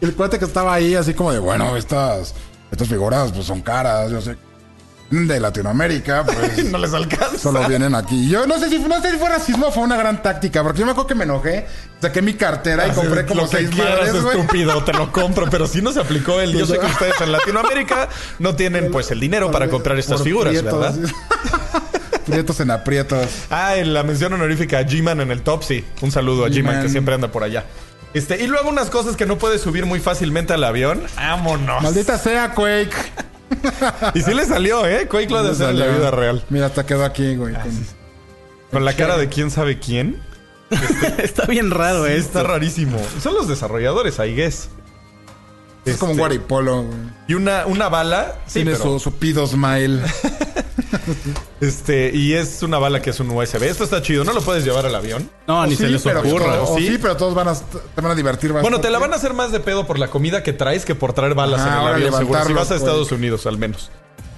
y 0.00 0.04
el 0.06 0.14
cuate 0.14 0.38
que 0.38 0.44
estaba 0.46 0.72
ahí 0.74 0.94
así 0.94 1.12
como 1.14 1.32
de, 1.32 1.38
bueno, 1.38 1.76
estas, 1.76 2.34
estas 2.70 2.88
figuras 2.88 3.30
pues 3.32 3.46
son 3.46 3.60
caras, 3.62 4.10
yo 4.10 4.20
sé. 4.20 4.36
De 5.10 5.40
Latinoamérica, 5.40 6.22
pues... 6.24 6.64
no 6.70 6.76
les 6.76 6.92
alcanza. 6.92 7.38
Solo 7.38 7.66
vienen 7.66 7.94
aquí. 7.94 8.28
Yo 8.28 8.46
no 8.46 8.58
sé 8.58 8.68
si 8.68 8.78
no 8.78 9.00
sé 9.00 9.12
si 9.12 9.16
fue 9.16 9.28
racismo 9.30 9.68
o 9.68 9.72
fue 9.72 9.82
una 9.82 9.96
gran 9.96 10.22
táctica, 10.22 10.62
porque 10.62 10.80
yo 10.80 10.84
me 10.84 10.92
acuerdo 10.92 11.08
que 11.08 11.14
me 11.14 11.24
enojé, 11.24 11.66
saqué 12.00 12.20
mi 12.20 12.34
cartera 12.34 12.86
y 12.86 12.90
Así, 12.90 13.00
compré 13.00 13.24
como 13.24 13.42
lo 13.42 13.48
que 13.48 13.56
seis 13.56 13.70
quieras, 13.70 14.12
madres, 14.12 14.14
estúpido, 14.14 14.84
te 14.84 14.92
lo 14.92 15.10
compro, 15.10 15.48
pero 15.50 15.66
si 15.66 15.80
no 15.80 15.92
se 15.92 16.00
aplicó 16.00 16.40
el. 16.40 16.52
Yo 16.52 16.66
sé 16.66 16.78
que 16.78 16.86
ustedes 16.86 17.20
en 17.22 17.32
Latinoamérica 17.32 18.08
no 18.38 18.54
tienen 18.54 18.90
pues 18.90 19.10
el 19.10 19.20
dinero 19.20 19.50
para 19.50 19.68
comprar 19.68 19.98
estas 19.98 20.22
figuras, 20.22 20.50
prietos. 20.52 20.78
¿verdad? 20.78 21.10
prietos 22.26 22.60
en 22.60 22.70
aprietos. 22.70 23.26
Ah, 23.50 23.76
en 23.76 23.94
la 23.94 24.02
mención 24.02 24.34
honorífica 24.34 24.78
a 24.78 24.82
G-Man 24.82 25.22
en 25.22 25.30
el 25.30 25.40
top, 25.40 25.62
sí. 25.62 25.84
Un 26.02 26.10
saludo 26.12 26.44
a 26.44 26.48
G-Man. 26.48 26.82
que 26.82 26.88
siempre 26.90 27.14
anda 27.14 27.28
por 27.28 27.44
allá. 27.44 27.64
Este, 28.14 28.42
y 28.42 28.46
luego 28.46 28.68
unas 28.68 28.90
cosas 28.90 29.16
que 29.16 29.26
no 29.26 29.38
puedes 29.38 29.60
subir 29.60 29.86
muy 29.86 30.00
fácilmente 30.00 30.52
al 30.52 30.64
avión. 30.64 31.02
¡Vámonos! 31.16 31.82
Maldita 31.82 32.18
sea, 32.18 32.54
Quake. 32.54 32.96
Y 34.14 34.20
sí 34.22 34.34
le 34.34 34.44
salió, 34.46 34.86
¿eh? 34.86 35.06
Quake 35.08 35.26
de 35.28 35.50
hacer 35.50 35.70
en 35.70 35.78
la 35.78 35.86
vida 35.86 36.10
real. 36.10 36.44
Mira, 36.50 36.66
hasta 36.66 36.84
quedó 36.86 37.04
aquí, 37.04 37.36
güey. 37.36 37.54
con- 37.54 37.86
Con 38.72 38.84
la 38.84 38.94
cara 38.94 39.16
de 39.16 39.28
quién 39.28 39.50
sabe 39.50 39.78
quién. 39.78 40.20
Está 41.18 41.46
bien 41.46 41.70
raro 41.70 42.04
Sí, 42.06 42.12
esto. 42.12 42.38
está 42.38 42.42
rarísimo. 42.42 42.98
Son 43.22 43.34
los 43.34 43.48
desarrolladores, 43.48 44.18
I 44.18 44.34
guess. 44.34 44.68
Es 45.86 45.96
como 45.96 46.12
un 46.12 46.18
Este, 46.18 46.20
guaripolo, 46.20 46.82
güey. 46.82 46.98
Y 47.28 47.34
una, 47.34 47.64
una 47.66 47.88
bala. 47.88 48.34
Sí, 48.46 48.54
Tiene 48.60 48.72
pero- 48.72 48.84
su, 48.84 48.98
su 49.00 49.14
pido 49.14 49.46
smile. 49.46 50.02
Este, 51.60 52.10
y 52.14 52.34
es 52.34 52.62
una 52.62 52.78
bala 52.78 53.02
que 53.02 53.10
es 53.10 53.18
un 53.20 53.30
USB. 53.30 53.64
Esto 53.64 53.82
está 53.84 54.00
chido, 54.00 54.22
no 54.24 54.32
lo 54.32 54.40
puedes 54.40 54.64
llevar 54.64 54.86
al 54.86 54.94
avión. 54.94 55.28
No, 55.46 55.66
ni 55.66 55.74
O 55.74 55.76
se 55.76 55.86
sí, 55.86 55.92
les 55.92 56.02
pero, 56.02 56.20
ocurra. 56.20 56.62
o 56.62 56.78
¿sí? 56.78 56.86
sí, 56.86 56.98
pero 57.00 57.16
todos 57.16 57.34
van 57.34 57.48
a, 57.48 57.54
te 57.54 58.00
van 58.00 58.12
a 58.12 58.14
divertir 58.14 58.52
bastante. 58.52 58.70
Bueno, 58.70 58.80
te 58.80 58.90
la 58.90 58.98
van 58.98 59.12
a 59.12 59.16
hacer 59.16 59.34
más 59.34 59.50
de 59.50 59.58
pedo 59.60 59.86
por 59.86 59.98
la 59.98 60.08
comida 60.08 60.42
que 60.42 60.52
traes 60.52 60.84
que 60.84 60.94
por 60.94 61.12
traer 61.14 61.34
balas 61.34 61.60
Ajá, 61.60 61.68
en 61.68 61.72
el 61.74 61.80
ahora 61.80 61.94
avión, 61.96 62.16
seguro. 62.16 62.44
Si 62.44 62.52
vas 62.52 62.70
a. 62.70 62.76
Estados 62.76 63.10
Unidos, 63.10 63.46
al 63.46 63.58
menos. 63.58 63.90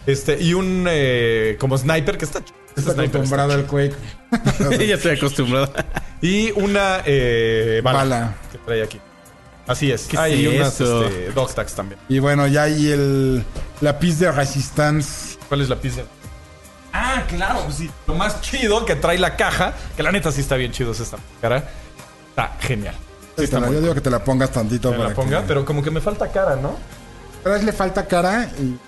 Este, 0.06 0.42
y 0.42 0.54
un 0.54 0.86
eh, 0.88 1.56
como 1.60 1.76
sniper 1.76 2.16
que 2.16 2.24
está 2.24 2.42
chido. 2.42 2.58
Está 2.76 2.92
acostumbrado 2.92 3.52
al 3.52 3.66
Quake. 3.66 3.94
ya 4.86 4.94
estoy 4.94 5.16
acostumbrado. 5.16 5.72
Y 6.22 6.52
una 6.52 7.02
eh, 7.04 7.80
bala, 7.84 7.98
Bala. 7.98 8.34
que 8.50 8.58
trae 8.58 8.82
aquí. 8.82 8.98
Así 9.66 9.92
es. 9.92 10.06
¿Qué 10.06 10.16
Ah, 10.18 10.28
y 10.28 10.46
es 10.46 10.56
unas 10.56 10.80
este, 10.80 11.30
dog 11.32 11.54
tags 11.54 11.74
también. 11.74 12.00
Y 12.08 12.18
bueno, 12.18 12.46
ya 12.46 12.62
hay 12.64 12.90
el... 12.90 13.44
La 13.80 13.98
pista 13.98 14.26
de 14.26 14.32
resistance. 14.32 15.36
¿Cuál 15.48 15.60
es 15.60 15.68
la 15.68 15.76
pizza? 15.76 16.02
Ah, 17.02 17.24
claro, 17.26 17.62
pues 17.64 17.76
sí. 17.76 17.90
Lo 18.06 18.14
más 18.14 18.42
chido 18.42 18.84
que 18.84 18.94
trae 18.94 19.18
la 19.18 19.34
caja, 19.36 19.72
que 19.96 20.02
la 20.02 20.12
neta 20.12 20.30
sí 20.30 20.42
está 20.42 20.56
bien 20.56 20.70
chido 20.70 20.92
es 20.92 21.00
esta 21.00 21.16
cara. 21.40 21.64
Está 22.28 22.56
genial. 22.60 22.94
Sí, 23.38 23.44
está 23.44 23.58
Yo 23.60 23.80
digo 23.80 23.94
que 23.94 24.02
te 24.02 24.10
la 24.10 24.22
pongas 24.22 24.50
tantito 24.50 24.90
me 24.90 24.98
para 24.98 25.08
la 25.08 25.14
ponga, 25.14 25.40
que- 25.40 25.46
pero 25.48 25.64
como 25.64 25.82
que 25.82 25.90
me 25.90 26.00
falta 26.00 26.30
cara, 26.30 26.56
¿no? 26.56 26.76
Pero 27.42 27.56
él 27.56 27.64
le 27.64 27.72
falta 27.72 28.06
cara 28.06 28.50
y... 28.58 28.78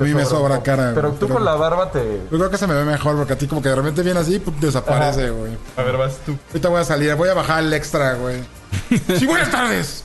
A 0.00 0.02
mí 0.02 0.12
me 0.12 0.24
sobra 0.24 0.60
cara. 0.60 0.90
Pero 0.92 1.12
tú 1.12 1.28
con 1.28 1.44
la 1.44 1.54
barba 1.54 1.92
te. 1.92 2.00
Yo 2.28 2.36
creo 2.36 2.50
que 2.50 2.58
se 2.58 2.66
me 2.66 2.74
ve 2.74 2.84
mejor 2.84 3.16
porque 3.16 3.34
a 3.34 3.38
ti 3.38 3.46
como 3.46 3.62
que 3.62 3.68
de 3.68 3.76
repente 3.76 4.02
viene 4.02 4.18
así 4.18 4.34
y 4.34 4.38
pum, 4.40 4.58
desaparece, 4.58 5.30
güey. 5.30 5.56
A 5.76 5.82
ver, 5.82 5.96
vas 5.96 6.16
tú. 6.26 6.36
Ahorita 6.48 6.68
voy 6.68 6.80
a 6.80 6.84
salir, 6.84 7.14
voy 7.14 7.28
a 7.28 7.34
bajar 7.34 7.62
el 7.62 7.72
extra, 7.72 8.14
güey. 8.14 8.42
sí, 9.16 9.24
buenas 9.24 9.52
tardes. 9.52 10.02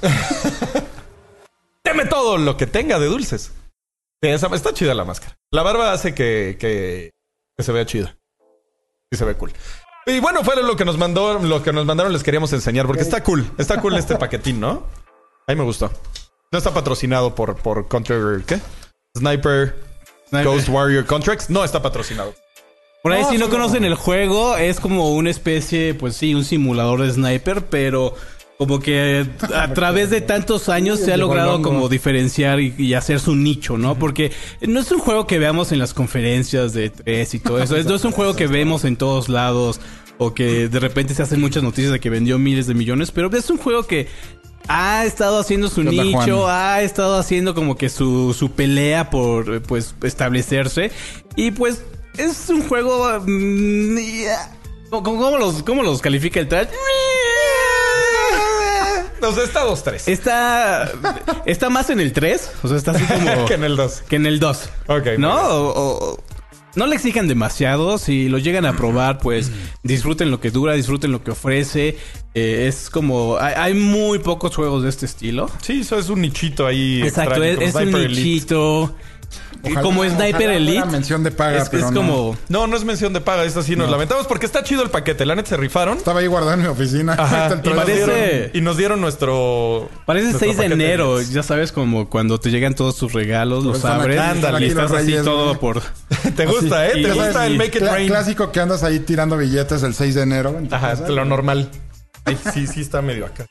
Deme 1.84 2.06
todo 2.06 2.38
lo 2.38 2.56
que 2.56 2.68
tenga 2.68 3.00
de 3.00 3.08
dulces. 3.08 3.52
Está 4.22 4.74
chida 4.74 4.94
la 4.94 5.06
máscara. 5.06 5.36
La 5.52 5.64
barba 5.64 5.92
hace 5.92 6.14
que, 6.14 6.58
que, 6.60 7.10
que 7.60 7.64
se 7.64 7.74
vea 7.74 7.86
chida. 7.86 8.16
Y 9.12 9.18
se 9.18 9.26
ve 9.26 9.36
cool. 9.36 9.52
Y 10.06 10.22
bueno, 10.22 10.46
fue 10.46 10.56
lo 10.64 10.78
que 10.78 10.86
nos 10.86 10.98
mandó, 10.98 11.40
lo 11.40 11.62
que 11.62 11.74
nos 11.74 11.86
mandaron 11.86 12.14
les 12.14 12.24
queríamos 12.24 12.54
enseñar, 12.54 12.88
porque 12.88 13.02
está 13.02 13.22
cool. 13.22 13.52
Está 13.58 13.82
cool 13.82 13.98
este 13.98 14.16
paquetín, 14.16 14.62
¿no? 14.62 14.84
A 15.46 15.52
mí 15.52 15.58
me 15.58 15.66
gustó. 15.66 15.92
No 16.54 16.58
está 16.58 16.74
patrocinado 16.74 17.36
por, 17.36 17.58
por 17.58 17.90
Counter, 17.90 18.44
¿qué? 18.48 18.62
Sniper, 19.18 19.76
Ghost 20.32 20.70
Warrior 20.70 21.06
Contracts. 21.06 21.50
No 21.50 21.66
está 21.66 21.82
patrocinado. 21.82 22.34
Por 23.04 23.12
ahí, 23.12 23.24
No, 23.24 23.30
si 23.30 23.38
no 23.38 23.50
conocen 23.50 23.84
el 23.84 23.96
juego, 23.96 24.56
es 24.56 24.80
como 24.80 25.14
una 25.14 25.30
especie, 25.30 25.96
pues 25.96 26.16
sí, 26.16 26.34
un 26.34 26.46
simulador 26.46 27.02
de 27.02 27.12
sniper, 27.12 27.66
pero 27.66 28.16
como 28.60 28.82
que 28.82 29.26
a 29.56 29.74
través 29.74 30.10
de 30.10 30.20
tantos 30.20 30.68
años 30.68 31.00
se 31.00 31.14
ha 31.14 31.18
logrado 31.18 31.62
como 31.62 31.88
diferenciar 31.88 32.60
y, 32.60 32.76
y 32.78 32.94
hacer 32.94 33.22
su 33.22 33.34
nicho, 33.34 33.78
¿no? 33.78 33.98
Porque 33.98 34.34
no 34.60 34.82
es 34.82 34.92
un 34.92 35.00
juego 35.00 35.26
que 35.26 35.40
veamos 35.40 35.72
en 35.72 35.80
las 35.80 35.94
conferencias 35.94 36.74
de 36.74 36.90
tres 36.90 37.34
y 37.36 37.40
todo 37.40 37.64
eso. 37.64 37.78
Es- 37.78 37.86
No 37.86 37.96
es 37.96 38.04
un 38.04 38.12
juego 38.12 38.36
que 38.36 38.48
vemos 38.48 38.84
en 38.84 38.98
todos 38.98 39.30
lados 39.30 39.80
o 40.18 40.34
que 40.34 40.68
de 40.68 40.78
repente 40.82 41.14
se 41.16 41.22
hacen 41.24 41.40
muchas 41.40 41.64
noticias 41.64 41.94
de 41.94 42.02
que 42.02 42.10
vendió 42.10 42.38
miles 42.38 42.68
de 42.68 42.74
millones, 42.74 43.12
pero 43.12 43.32
es 43.34 43.50
un 43.50 43.58
juego 43.60 43.84
que 43.84 44.10
ha 44.68 45.06
estado 45.06 45.40
haciendo 45.40 45.70
su 45.70 45.82
¿Qué 45.82 45.88
onda, 45.92 46.04
nicho, 46.04 46.42
Juan? 46.42 46.54
ha 46.54 46.82
estado 46.82 47.16
haciendo 47.18 47.56
como 47.56 47.78
que 47.78 47.88
su, 47.88 48.36
su 48.38 48.52
pelea 48.52 49.10
por 49.10 49.62
pues 49.62 49.96
establecerse 50.04 50.92
y 51.38 51.52
pues 51.52 51.82
es 52.18 52.50
un 52.50 52.68
juego 52.68 53.22
mm. 53.26 53.98
¿Cómo, 54.90 55.04
cómo 55.22 55.38
los, 55.38 55.64
¿Cómo 55.64 55.82
los 55.84 56.02
califica 56.02 56.42
el 56.42 56.50
trash? 56.50 56.68
No 59.22 59.32
sé, 59.34 59.44
está 59.44 59.66
2-3. 59.66 60.08
Está 60.08 60.92
está 61.46 61.70
más 61.70 61.90
en 61.90 62.00
el 62.00 62.14
3, 62.14 62.52
o 62.64 62.68
sea, 62.68 62.78
está 62.78 62.92
así 62.92 63.04
como 63.06 63.46
que 63.48 63.54
en 63.56 63.64
el 63.64 63.76
2. 63.76 64.04
que 64.08 64.16
en 64.16 64.26
el 64.26 64.40
2. 64.40 64.70
Ok, 64.88 65.08
¿No? 65.18 65.36
O- 65.36 65.74
o- 66.14 66.24
no 66.76 66.86
le 66.86 66.96
exijan 66.96 67.28
demasiado. 67.28 67.98
Si 67.98 68.30
lo 68.30 68.38
llegan 68.38 68.64
a 68.66 68.78
probar, 68.78 69.18
pues 69.18 69.52
disfruten 69.84 70.30
lo 70.30 70.40
que 70.40 70.52
dura, 70.52 70.74
disfruten 70.74 71.12
lo 71.12 71.24
que 71.24 71.32
ofrece. 71.32 71.98
Eh, 72.36 72.66
es 72.68 72.92
como. 72.92 73.38
Hay, 73.40 73.54
hay 73.58 73.74
muy 73.74 74.20
pocos 74.20 74.56
juegos 74.56 74.84
de 74.84 74.90
este 74.90 75.08
estilo. 75.08 75.50
Sí, 75.62 75.82
eso 75.82 75.98
es 75.98 76.10
un 76.10 76.22
nichito 76.22 76.68
ahí. 76.68 77.02
Exacto, 77.02 77.44
extraño, 77.44 77.62
es, 77.62 77.70
es 77.70 77.76
un 77.76 77.82
Sniper 77.82 78.02
Elite. 78.02 78.22
Ojalá- 79.64 79.82
como 79.82 80.04
Sniper 80.06 80.50
Elite. 80.52 80.86
mención 80.86 81.24
de 81.24 81.32
paga, 81.32 81.62
es, 81.64 81.70
pero 81.70 81.86
es 81.88 81.92
no. 81.92 82.00
como. 82.02 82.38
No, 82.48 82.68
no 82.68 82.78
es 82.78 82.84
mención 82.86 83.14
de 83.14 83.22
paga. 83.22 83.44
Esto 83.44 83.62
sí 83.62 83.76
nos 83.76 83.90
lamentamos 83.90 84.26
porque 84.28 84.46
está 84.46 84.64
chido 84.64 84.84
el 84.84 84.90
paquete. 84.90 85.26
La 85.26 85.36
neta 85.36 85.50
se 85.50 85.58
rifaron. 85.58 85.98
Estaba 85.98 86.20
ahí 86.22 86.28
guardado 86.28 86.54
en 86.54 86.62
mi 86.62 86.68
oficina. 86.68 87.14
Ajá, 87.18 87.60
y, 87.64 87.70
parece- 87.70 87.94
dieron, 88.06 88.50
y 88.54 88.62
nos 88.62 88.78
dieron 88.78 89.02
nuestro. 89.02 89.90
Parece 90.06 90.28
nuestro 90.32 90.46
6 90.48 90.58
de 90.58 90.66
enero, 90.66 91.22
ya 91.22 91.44
sabes, 91.44 91.72
como 91.72 92.10
cuando 92.10 92.40
te 92.40 92.52
llegan 92.52 92.74
todos 92.76 92.96
tus 92.98 93.14
regalos, 93.14 93.64
los 93.66 93.78
están 93.78 94.00
abres 94.02 94.18
y 94.62 94.66
estás 94.66 94.92
los 94.92 95.00
así 95.00 95.08
reyes, 95.08 95.24
todo 95.24 95.60
por... 95.60 95.82
Te 96.36 96.46
gusta, 96.46 96.88
¿eh? 96.88 96.92
Te 96.94 97.00
y- 97.02 97.12
gusta 97.12 97.46
el 97.46 97.58
Make 97.58 97.78
It 97.80 97.84
Rain. 97.84 98.08
Clásico 98.08 98.52
que 98.52 98.60
andas 98.60 98.84
ahí 98.84 99.00
tirando 99.00 99.38
billetes 99.38 99.84
el 99.84 99.94
6 99.94 100.16
de 100.16 100.22
enero. 100.22 100.56
Ajá, 100.72 100.92
casa. 100.92 101.10
lo 101.10 101.26
normal. 101.26 101.70
Ay, 102.26 102.38
sí, 102.54 102.68
sí 102.68 102.82
está 102.82 103.02
medio 103.02 103.26
acá. 103.26 103.46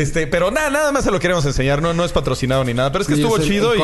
Este, 0.00 0.26
pero 0.26 0.50
nada, 0.50 0.70
nada 0.70 0.92
más 0.92 1.04
se 1.04 1.10
lo 1.10 1.18
queremos 1.20 1.44
enseñar. 1.44 1.82
No, 1.82 1.92
no 1.92 2.04
es 2.04 2.12
patrocinado 2.12 2.64
ni 2.64 2.72
nada, 2.74 2.90
pero 2.90 3.02
es 3.02 3.08
que 3.08 3.16
Sí, 3.16 3.20
estuvo 3.20 3.36
es 3.36 3.42
el- 3.42 3.48
chido 3.48 3.72
el 3.74 3.80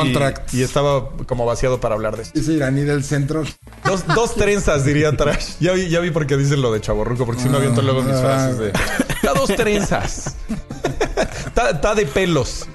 y, 0.51 0.61
estaba 0.63 1.09
como 1.27 1.45
vaciado 1.45 1.79
para 1.79 1.95
hablar 1.95 2.15
de 2.17 2.23
esto. 2.23 2.39
Ese 2.39 2.53
iraní 2.53 2.81
del 2.81 3.03
centro. 3.03 3.43
Dos, 3.85 4.05
dos 4.07 4.33
trenzas, 4.35 4.83
diría 4.83 5.15
Trash. 5.15 5.55
Ya 5.59 5.73
vi, 5.73 5.89
ya 5.89 5.99
vi 5.99 6.09
por 6.11 6.25
qué 6.25 6.35
dicen 6.37 6.61
lo 6.61 6.71
de 6.71 6.81
chaborruco, 6.81 7.25
porque 7.25 7.41
si 7.43 7.49
me 7.49 7.57
aviento 7.57 7.81
luego 7.81 8.01
mis 8.01 8.15
Ah. 8.15 8.21
frases 8.21 8.57
de. 8.57 8.67
Está 8.69 9.33
dos 9.35 9.55
trenzas. 9.55 10.35
Está, 11.47 11.71
está 11.71 11.95
de 11.95 12.05
pelos. 12.05 12.65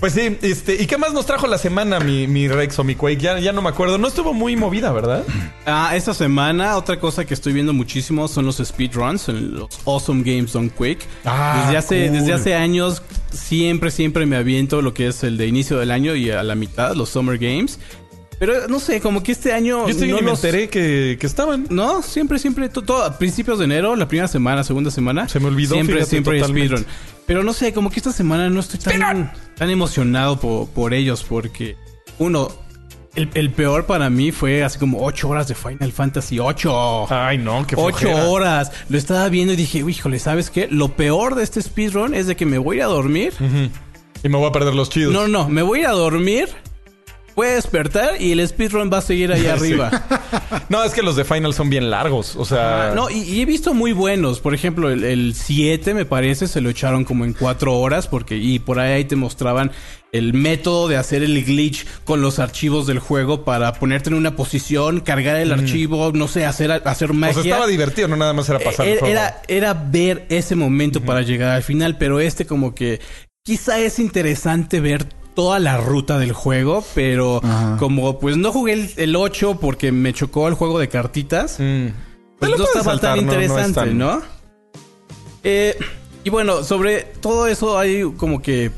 Pues 0.00 0.14
sí, 0.14 0.38
este, 0.40 0.82
¿y 0.82 0.86
qué 0.86 0.96
más 0.96 1.12
nos 1.12 1.26
trajo 1.26 1.46
la 1.46 1.58
semana, 1.58 2.00
mi, 2.00 2.26
mi 2.26 2.48
Rex 2.48 2.78
o 2.78 2.84
mi 2.84 2.94
Quake? 2.94 3.18
Ya, 3.18 3.38
ya 3.38 3.52
no 3.52 3.60
me 3.60 3.68
acuerdo. 3.68 3.98
No 3.98 4.08
estuvo 4.08 4.32
muy 4.32 4.56
movida, 4.56 4.90
¿verdad? 4.92 5.24
Ah, 5.66 5.92
esta 5.94 6.14
semana 6.14 6.78
otra 6.78 6.98
cosa 6.98 7.26
que 7.26 7.34
estoy 7.34 7.52
viendo 7.52 7.74
muchísimo 7.74 8.26
son 8.26 8.46
los 8.46 8.56
speedruns, 8.64 9.28
los 9.28 9.68
Awesome 9.84 10.22
Games 10.24 10.54
Done 10.54 10.70
Quick. 10.70 11.00
Ah, 11.26 11.64
desde 11.66 11.76
hace 11.76 12.06
cool. 12.08 12.18
desde 12.18 12.32
hace 12.32 12.54
años 12.54 13.02
siempre 13.30 13.90
siempre 13.90 14.24
me 14.24 14.36
aviento 14.36 14.80
lo 14.80 14.94
que 14.94 15.08
es 15.08 15.22
el 15.22 15.36
de 15.36 15.46
inicio 15.46 15.78
del 15.78 15.90
año 15.90 16.14
y 16.14 16.30
a 16.30 16.42
la 16.42 16.54
mitad 16.54 16.94
los 16.94 17.10
Summer 17.10 17.36
Games. 17.36 17.78
Pero 18.38 18.68
no 18.68 18.80
sé, 18.80 19.02
como 19.02 19.22
que 19.22 19.32
este 19.32 19.52
año 19.52 19.84
Yo 19.84 19.90
estoy 19.90 20.08
no 20.08 20.16
me 20.16 20.22
los- 20.22 20.42
enteré 20.42 20.70
que, 20.70 21.18
que 21.20 21.26
estaban. 21.26 21.66
No, 21.68 22.00
siempre, 22.00 22.38
siempre, 22.38 22.70
to- 22.70 22.80
todo, 22.80 23.04
a 23.04 23.18
principios 23.18 23.58
de 23.58 23.66
enero, 23.66 23.94
la 23.96 24.08
primera 24.08 24.28
semana, 24.28 24.64
segunda 24.64 24.90
semana. 24.90 25.28
Se 25.28 25.38
me 25.40 25.48
olvidó, 25.48 25.74
Siempre, 25.74 26.06
siempre 26.06 26.36
hay 26.36 26.40
totalmente. 26.40 26.76
speedrun. 26.78 26.94
Pero 27.26 27.42
no 27.44 27.52
sé, 27.52 27.72
como 27.72 27.90
que 27.90 28.00
esta 28.00 28.12
semana 28.12 28.50
no 28.50 28.60
estoy 28.60 28.80
tan, 28.80 29.32
tan 29.56 29.70
emocionado 29.70 30.40
por, 30.40 30.68
por 30.68 30.94
ellos, 30.94 31.24
porque 31.28 31.76
uno, 32.18 32.48
el, 33.14 33.28
el 33.34 33.50
peor 33.50 33.86
para 33.86 34.10
mí 34.10 34.32
fue 34.32 34.64
así 34.64 34.78
como 34.78 35.04
8 35.04 35.28
horas 35.28 35.46
de 35.48 35.54
Final 35.54 35.92
Fantasy 35.92 36.38
8. 36.40 37.06
Ay, 37.12 37.38
no, 37.38 37.66
qué 37.66 37.76
Ocho 37.78 37.96
flojera. 37.98 38.28
horas. 38.28 38.72
Lo 38.88 38.98
estaba 38.98 39.28
viendo 39.28 39.52
y 39.52 39.56
dije, 39.56 39.84
"Uy, 39.84 39.92
híjole, 39.92 40.18
¿sabes 40.18 40.50
qué? 40.50 40.66
Lo 40.70 40.88
peor 40.96 41.34
de 41.36 41.44
este 41.44 41.62
speedrun 41.62 42.14
es 42.14 42.26
de 42.26 42.34
que 42.36 42.46
me 42.46 42.58
voy 42.58 42.76
a 42.76 42.78
ir 42.78 42.82
a 42.84 42.86
dormir. 42.88 43.32
Y 44.22 44.28
me 44.28 44.36
voy 44.36 44.48
a 44.48 44.52
perder 44.52 44.74
los 44.74 44.90
chidos. 44.90 45.12
No, 45.12 45.28
no, 45.28 45.48
me 45.48 45.62
voy 45.62 45.82
a 45.84 45.90
dormir 45.90 46.48
puede 47.34 47.54
despertar 47.54 48.20
y 48.20 48.32
el 48.32 48.46
speedrun 48.46 48.90
va 48.92 48.98
a 48.98 49.02
seguir 49.02 49.32
ahí 49.32 49.46
arriba. 49.48 49.90
No, 50.68 50.84
es 50.84 50.92
que 50.92 51.02
los 51.02 51.16
de 51.16 51.24
Final 51.24 51.54
son 51.54 51.70
bien 51.70 51.90
largos. 51.90 52.36
O 52.36 52.44
sea. 52.44 52.92
No, 52.94 53.10
y, 53.10 53.18
y 53.22 53.40
he 53.42 53.46
visto 53.46 53.74
muy 53.74 53.92
buenos. 53.92 54.40
Por 54.40 54.54
ejemplo, 54.54 54.90
el, 54.90 55.04
el 55.04 55.34
7 55.34 55.94
me 55.94 56.04
parece 56.04 56.48
se 56.48 56.60
lo 56.60 56.70
echaron 56.70 57.04
como 57.04 57.24
en 57.24 57.32
4 57.32 57.78
horas 57.78 58.06
porque 58.06 58.36
y 58.36 58.58
por 58.58 58.78
ahí, 58.78 58.92
ahí 58.92 59.04
te 59.04 59.16
mostraban 59.16 59.70
el 60.12 60.34
método 60.34 60.88
de 60.88 60.96
hacer 60.96 61.22
el 61.22 61.44
glitch 61.44 61.86
con 62.04 62.20
los 62.20 62.40
archivos 62.40 62.86
del 62.88 62.98
juego 62.98 63.44
para 63.44 63.72
ponerte 63.74 64.10
en 64.10 64.14
una 64.14 64.34
posición, 64.34 65.00
cargar 65.00 65.36
el 65.36 65.52
archivo, 65.52 66.10
no 66.12 66.26
sé, 66.26 66.44
hacer 66.46 66.72
hacer 66.72 67.12
o 67.12 67.14
magia. 67.14 67.34
sea, 67.34 67.42
estaba 67.44 67.66
divertido, 67.68 68.08
no 68.08 68.16
nada 68.16 68.32
más 68.32 68.48
era 68.48 68.58
pasar 68.58 68.86
el 68.86 68.92
era, 68.94 69.00
juego. 69.00 69.12
era, 69.12 69.42
era 69.46 69.74
ver 69.74 70.26
ese 70.28 70.56
momento 70.56 71.00
para 71.00 71.22
llegar 71.22 71.50
al 71.52 71.62
final, 71.62 71.96
pero 71.96 72.18
este 72.18 72.44
como 72.44 72.74
que 72.74 73.00
quizá 73.44 73.78
es 73.78 74.00
interesante 74.00 74.80
ver 74.80 75.06
toda 75.34 75.58
la 75.58 75.76
ruta 75.78 76.18
del 76.18 76.32
juego, 76.32 76.84
pero 76.94 77.40
Ajá. 77.42 77.76
como 77.78 78.18
pues 78.18 78.36
no 78.36 78.52
jugué 78.52 78.72
el, 78.74 78.90
el 78.96 79.16
8 79.16 79.58
porque 79.60 79.92
me 79.92 80.12
chocó 80.12 80.48
el 80.48 80.54
juego 80.54 80.78
de 80.78 80.88
cartitas, 80.88 81.58
Mm. 81.58 81.86
pues 82.38 82.50
no 82.58 82.64
estaba 82.64 82.84
saltar, 82.84 83.16
tan 83.16 83.26
no- 83.26 83.32
no 83.32 83.38
es 83.38 83.44
interesante, 83.48 83.80
tan- 83.80 83.98
¿no? 83.98 84.22
Eh, 85.42 85.76
y 86.24 86.30
bueno, 86.30 86.62
sobre 86.64 87.02
todo 87.02 87.46
eso 87.46 87.78
hay 87.78 88.02
como 88.16 88.42
que 88.42 88.70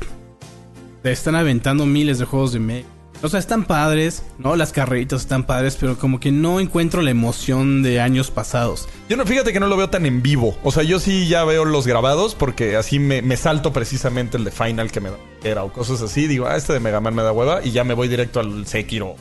te 1.01 1.11
están 1.11 1.35
aventando 1.35 1.85
miles 1.85 2.19
de 2.19 2.25
juegos 2.25 2.53
de 2.53 2.59
mech. 2.59 2.85
O 3.23 3.29
sea, 3.29 3.39
están 3.39 3.63
padres, 3.63 4.23
¿no? 4.37 4.55
Las 4.57 4.73
carreritas 4.73 5.21
están 5.21 5.45
padres, 5.45 5.77
pero 5.79 5.97
como 5.97 6.19
que 6.19 6.31
no 6.31 6.59
encuentro 6.59 7.01
la 7.01 7.09
emoción 7.09 7.81
de 7.81 8.01
años 8.01 8.29
pasados. 8.31 8.89
Yo 9.09 9.15
no, 9.15 9.25
fíjate 9.25 9.53
que 9.53 9.59
no 9.61 9.67
lo 9.67 9.77
veo 9.77 9.89
tan 9.89 10.05
en 10.05 10.21
vivo. 10.21 10.57
O 10.61 10.71
sea, 10.73 10.83
yo 10.83 10.99
sí 10.99 11.27
ya 11.29 11.45
veo 11.45 11.63
los 11.63 11.87
grabados 11.87 12.35
porque 12.35 12.75
así 12.75 12.99
me, 12.99 13.21
me 13.21 13.37
salto 13.37 13.71
precisamente 13.71 14.35
el 14.35 14.43
de 14.43 14.51
Final 14.51 14.91
que 14.91 14.99
me 14.99 15.09
da 15.09 15.15
era 15.43 15.63
o 15.63 15.71
cosas 15.71 16.01
así. 16.01 16.27
Digo, 16.27 16.47
ah, 16.47 16.57
este 16.57 16.73
de 16.73 16.81
Mega 16.81 16.99
Man 16.99 17.15
me 17.15 17.23
da 17.23 17.31
hueva 17.31 17.61
y 17.63 17.71
ya 17.71 17.83
me 17.85 17.93
voy 17.93 18.09
directo 18.09 18.41
al 18.41 18.67
Sekiro. 18.67 19.15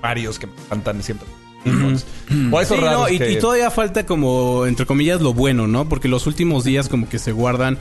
Varios 0.00 0.38
que 0.38 0.46
me 0.46 0.52
encantan 0.66 1.02
siempre. 1.02 1.26
O 2.52 2.60
esos 2.60 2.78
Sí, 2.78 2.84
no, 2.84 3.08
y, 3.08 3.18
que- 3.18 3.32
y 3.32 3.38
todavía 3.38 3.70
falta 3.70 4.06
como, 4.06 4.66
entre 4.66 4.86
comillas, 4.86 5.20
lo 5.20 5.32
bueno, 5.34 5.66
¿no? 5.66 5.88
Porque 5.88 6.08
los 6.08 6.26
últimos 6.26 6.62
días 6.64 6.88
como 6.88 7.08
que 7.08 7.18
se 7.18 7.32
guardan 7.32 7.76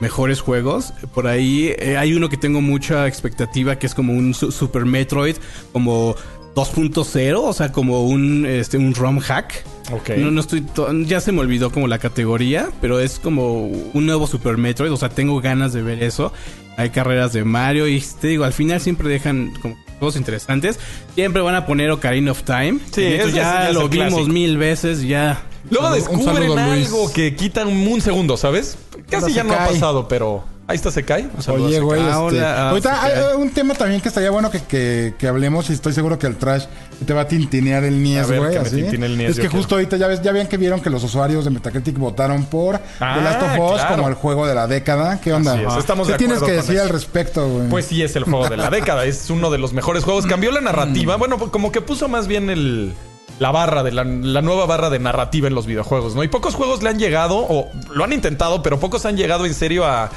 mejores 0.00 0.40
juegos. 0.40 0.92
Por 1.14 1.26
ahí 1.26 1.72
eh, 1.78 1.96
hay 1.96 2.14
uno 2.14 2.28
que 2.28 2.36
tengo 2.36 2.60
mucha 2.60 3.06
expectativa 3.06 3.78
que 3.78 3.86
es 3.86 3.94
como 3.94 4.12
un 4.12 4.34
su- 4.34 4.52
Super 4.52 4.84
Metroid, 4.84 5.36
como 5.72 6.14
2.0, 6.54 7.36
o 7.40 7.52
sea, 7.52 7.70
como 7.72 8.04
un, 8.04 8.44
este, 8.46 8.78
un 8.78 8.94
ROM 8.94 9.18
hack. 9.20 9.64
Ok. 9.92 10.10
No, 10.18 10.30
no 10.30 10.40
estoy. 10.40 10.60
to- 10.62 10.92
Ya 11.02 11.20
se 11.20 11.32
me 11.32 11.40
olvidó 11.40 11.70
como 11.70 11.86
la 11.86 11.98
categoría, 11.98 12.68
pero 12.80 13.00
es 13.00 13.18
como 13.18 13.66
un 13.66 14.06
nuevo 14.06 14.26
Super 14.26 14.56
Metroid. 14.56 14.92
O 14.92 14.96
sea, 14.96 15.08
tengo 15.08 15.40
ganas 15.40 15.72
de 15.72 15.82
ver 15.82 16.02
eso. 16.02 16.32
Hay 16.76 16.90
carreras 16.90 17.32
de 17.32 17.44
Mario 17.44 17.88
y 17.88 18.02
te 18.20 18.28
digo, 18.28 18.44
al 18.44 18.52
final 18.52 18.80
siempre 18.80 19.08
dejan 19.08 19.52
como 19.62 19.76
juegos 19.98 20.16
interesantes. 20.16 20.78
Siempre 21.14 21.42
van 21.42 21.54
a 21.54 21.66
poner 21.66 21.90
Ocarina 21.90 22.30
of 22.32 22.42
Time. 22.42 22.78
Sí, 22.92 23.02
ese 23.04 23.32
ya 23.32 23.36
ya 23.42 23.68
es 23.68 23.74
lo 23.74 23.88
vimos 23.88 24.08
clásico. 24.10 24.32
mil 24.32 24.56
veces, 24.58 25.02
ya. 25.02 25.42
Luego 25.70 25.90
descubren 25.90 26.24
saludo, 26.36 26.56
Luis. 26.66 26.86
algo 26.86 27.12
que 27.12 27.34
quitan 27.34 27.68
un 27.68 28.00
segundo, 28.00 28.36
¿sabes? 28.36 28.78
Casi 29.10 29.32
ya 29.32 29.44
no 29.44 29.54
ha 29.54 29.66
pasado, 29.66 30.06
pero 30.08 30.44
ahí 30.66 30.76
está, 30.76 30.90
se 30.90 31.02
cae. 31.02 31.28
Un 31.34 31.42
saludo 31.42 31.64
a 31.64 31.68
Oye, 31.68 31.80
güey. 31.80 32.00
Ah, 32.02 32.08
este, 32.26 32.38
hola, 32.38 32.54
ah, 32.56 32.70
ahorita 32.70 33.02
hay 33.04 33.36
un 33.36 33.50
tema 33.50 33.74
también 33.74 34.00
que 34.00 34.08
estaría 34.08 34.30
bueno 34.30 34.50
que, 34.50 34.60
que, 34.62 35.14
que 35.18 35.26
hablemos 35.28 35.70
y 35.70 35.72
estoy 35.72 35.92
seguro 35.94 36.18
que 36.18 36.26
el 36.26 36.36
trash 36.36 36.64
te 37.06 37.14
va 37.14 37.22
a 37.22 37.28
tintinear 37.28 37.84
el 37.84 38.02
Nies, 38.02 38.26
güey. 38.26 38.40
que 38.52 38.58
me 38.60 38.66
así. 38.66 38.76
tintine 38.82 39.06
el 39.06 39.16
Nies, 39.16 39.30
es 39.30 39.36
que 39.36 39.42
quiero. 39.42 39.56
justo 39.56 39.76
ahorita 39.76 39.96
ya 39.96 40.06
ves, 40.08 40.20
ya 40.20 40.32
ven 40.32 40.46
que 40.46 40.56
vieron 40.58 40.80
que 40.80 40.90
los 40.90 41.02
usuarios 41.04 41.44
de 41.44 41.50
Metacritic 41.50 41.96
votaron 41.96 42.44
por 42.44 42.80
Ah, 43.00 43.14
The 43.16 43.22
Last 43.22 43.42
of 43.42 43.72
Us 43.72 43.80
claro. 43.80 43.96
como 43.96 44.08
el 44.08 44.14
juego 44.14 44.46
de 44.46 44.54
la 44.54 44.66
década. 44.66 45.20
¿Qué 45.20 45.32
onda? 45.32 45.58
Es, 45.60 45.76
estamos 45.78 46.06
¿Qué 46.06 46.12
de 46.12 46.18
tienes 46.18 46.42
que 46.42 46.52
decir 46.52 46.74
eso. 46.74 46.82
al 46.84 46.88
respecto, 46.90 47.48
güey? 47.48 47.68
Pues 47.68 47.86
sí, 47.86 48.02
es 48.02 48.14
el 48.16 48.24
juego 48.24 48.48
de 48.48 48.56
la 48.58 48.68
década. 48.70 49.04
Es 49.06 49.30
uno 49.30 49.50
de 49.50 49.56
los 49.58 49.72
mejores 49.72 50.04
juegos. 50.04 50.26
Cambió 50.26 50.50
la 50.52 50.60
narrativa. 50.60 51.16
Mm. 51.16 51.18
Bueno, 51.18 51.38
como 51.50 51.72
que 51.72 51.80
puso 51.80 52.08
más 52.08 52.26
bien 52.28 52.50
el, 52.50 52.92
la 53.38 53.50
barra, 53.50 53.82
de 53.82 53.92
la, 53.92 54.04
la 54.04 54.42
nueva 54.42 54.66
barra 54.66 54.90
de 54.90 54.98
narrativa 54.98 55.48
en 55.48 55.54
los 55.54 55.66
videojuegos, 55.66 56.14
¿no? 56.14 56.22
Y 56.22 56.28
pocos 56.28 56.54
juegos 56.54 56.82
le 56.82 56.90
han 56.90 56.98
llegado, 56.98 57.38
o 57.38 57.68
lo 57.92 58.04
han 58.04 58.12
intentado, 58.12 58.62
pero 58.62 58.80
pocos 58.80 59.04
han 59.06 59.16
llegado 59.16 59.46
en 59.46 59.54
serio 59.54 59.84
a, 59.84 60.10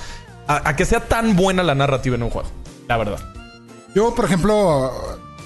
a, 0.47 0.69
a 0.69 0.75
que 0.75 0.85
sea 0.85 1.07
tan 1.07 1.35
buena 1.35 1.63
la 1.63 1.75
narrativa 1.75 2.15
en 2.15 2.23
un 2.23 2.29
juego. 2.29 2.49
La 2.87 2.97
verdad. 2.97 3.19
Yo, 3.93 4.15
por 4.15 4.25
ejemplo, 4.25 4.91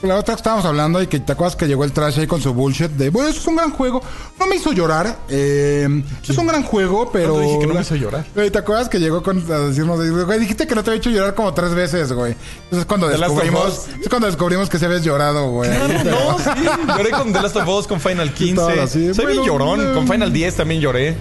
la 0.01 0.15
otra 0.15 0.36
que 0.36 0.39
estábamos 0.39 0.65
hablando 0.65 1.01
y 1.01 1.08
que 1.08 1.19
te 1.19 1.31
acuerdas 1.31 1.55
que 1.55 1.67
llegó 1.67 1.84
el 1.84 1.91
trash 1.91 2.19
ahí 2.19 2.27
con 2.27 2.41
su 2.41 2.53
bullshit 2.53 2.91
de, 2.91 3.10
bueno, 3.10 3.29
eso 3.29 3.39
es 3.39 3.47
un 3.47 3.55
gran 3.55 3.71
juego. 3.71 4.01
No 4.39 4.47
me 4.47 4.55
hizo 4.55 4.71
llorar. 4.71 5.17
Eh, 5.29 6.03
es 6.27 6.38
un 6.38 6.47
gran 6.47 6.63
juego, 6.63 7.12
pero... 7.12 7.34
¿Cuándo 7.34 7.47
dije 7.47 7.60
que 7.60 7.67
no 7.67 7.73
me 7.73 7.81
hizo 7.81 7.95
llorar? 7.95 8.25
Güey, 8.36 8.51
¿te 8.51 8.60
acuerdas 8.60 8.89
que 8.89 8.99
llegó 8.99 9.23
con, 9.23 9.39
a 9.51 9.60
decirnos, 9.60 9.97
güey, 10.25 10.39
dijiste 10.39 10.67
que 10.67 10.75
no 10.75 10.84
te 10.84 10.91
había 10.91 10.99
hecho 10.99 11.10
llorar 11.10 11.36
como 11.36 11.53
tres 11.53 11.73
veces, 11.73 12.12
güey? 12.12 12.36
Entonces 12.65 12.79
es 12.79 12.86
cuando 12.86 13.10
The 13.10 13.17
descubrimos, 13.17 13.88
es 14.01 14.10
cuando 14.10 14.27
descubrimos 14.27 14.69
que 14.69 14.79
se 14.79 14.86
habías 14.86 15.03
llorado, 15.03 15.49
güey. 15.49 15.69
No, 16.05 16.38
sí. 16.39 16.49
Lloré 16.88 17.12
con 17.12 17.34
The 17.34 17.41
Last 17.41 17.55
of 17.55 17.67
Us, 17.67 17.88
con 17.88 17.99
Final 17.99 18.34
15. 18.34 18.55
todo 18.55 18.81
así. 18.81 19.13
Soy 19.13 19.25
bien 19.25 19.38
Bueno, 19.39 19.45
llorón. 19.45 19.93
Con 19.93 20.08
Final 20.08 20.31
10 20.31 20.55
también 20.55 20.81
lloré. 20.81 21.15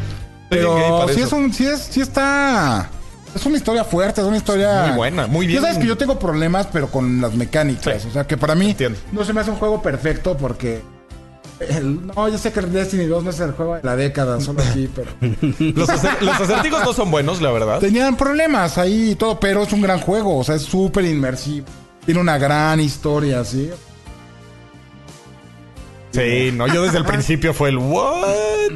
Pero 0.48 1.06
sí 1.08 1.20
eso. 1.20 1.26
es 1.26 1.32
un, 1.32 1.52
sí 1.52 1.66
es, 1.66 1.88
sí 1.90 2.00
está. 2.00 2.90
Es 3.35 3.44
una 3.47 3.57
historia 3.57 3.85
fuerte, 3.85 4.20
es 4.20 4.27
una 4.27 4.37
historia. 4.37 4.85
Muy 4.88 4.97
buena, 4.97 5.27
muy 5.27 5.47
bien. 5.47 5.61
Ya 5.61 5.66
sabes 5.68 5.83
que 5.83 5.88
yo 5.88 5.97
tengo 5.99 6.18
problemas, 6.18 6.68
pero 6.73 6.88
con 6.88 7.20
las 7.20 7.35
mecánicas. 7.35 8.03
Sí. 8.03 8.09
O 8.09 8.12
sea 8.12 8.27
que 8.27 8.37
para 8.37 8.55
mí 8.55 8.70
Entiendo. 8.70 8.99
no 9.12 9.25
se 9.25 9.33
me 9.33 9.40
hace 9.40 9.51
un 9.51 9.57
juego 9.57 9.83
perfecto 9.83 10.37
porque. 10.37 10.83
el- 11.61 12.07
no, 12.07 12.29
yo 12.29 12.38
sé 12.38 12.53
que 12.53 12.61
Destiny 12.61 13.07
2 13.07 13.25
no 13.25 13.31
es 13.31 13.40
el 13.40 13.53
juego 13.53 13.75
de 13.77 13.81
la 13.83 13.97
década, 13.97 14.40
solo 14.40 14.62
aquí, 14.62 14.88
pero. 14.94 15.11
Los, 15.75 15.88
acer- 15.88 16.20
los 16.20 16.40
acertijos 16.40 16.85
no 16.85 16.92
son 16.92 17.11
buenos, 17.11 17.40
la 17.42 17.51
verdad. 17.51 17.81
Tenían 17.81 18.16
problemas 18.16 18.79
ahí 18.79 19.11
y 19.11 19.14
todo, 19.16 19.40
pero 19.40 19.62
es 19.64 19.73
un 19.73 19.81
gran 19.83 19.99
juego. 20.01 20.38
O 20.38 20.44
sea, 20.44 20.55
es 20.55 20.62
súper 20.62 21.05
inmersivo. 21.05 21.66
Tiene 22.05 22.20
una 22.20 22.38
gran 22.38 22.79
historia, 22.81 23.44
¿sí? 23.44 23.70
Sí, 26.12 26.51
no, 26.55 26.66
yo 26.68 26.83
desde 26.83 26.99
el 26.99 27.05
principio 27.07 27.53
fue 27.53 27.70
el 27.70 27.79
what? 27.79 28.70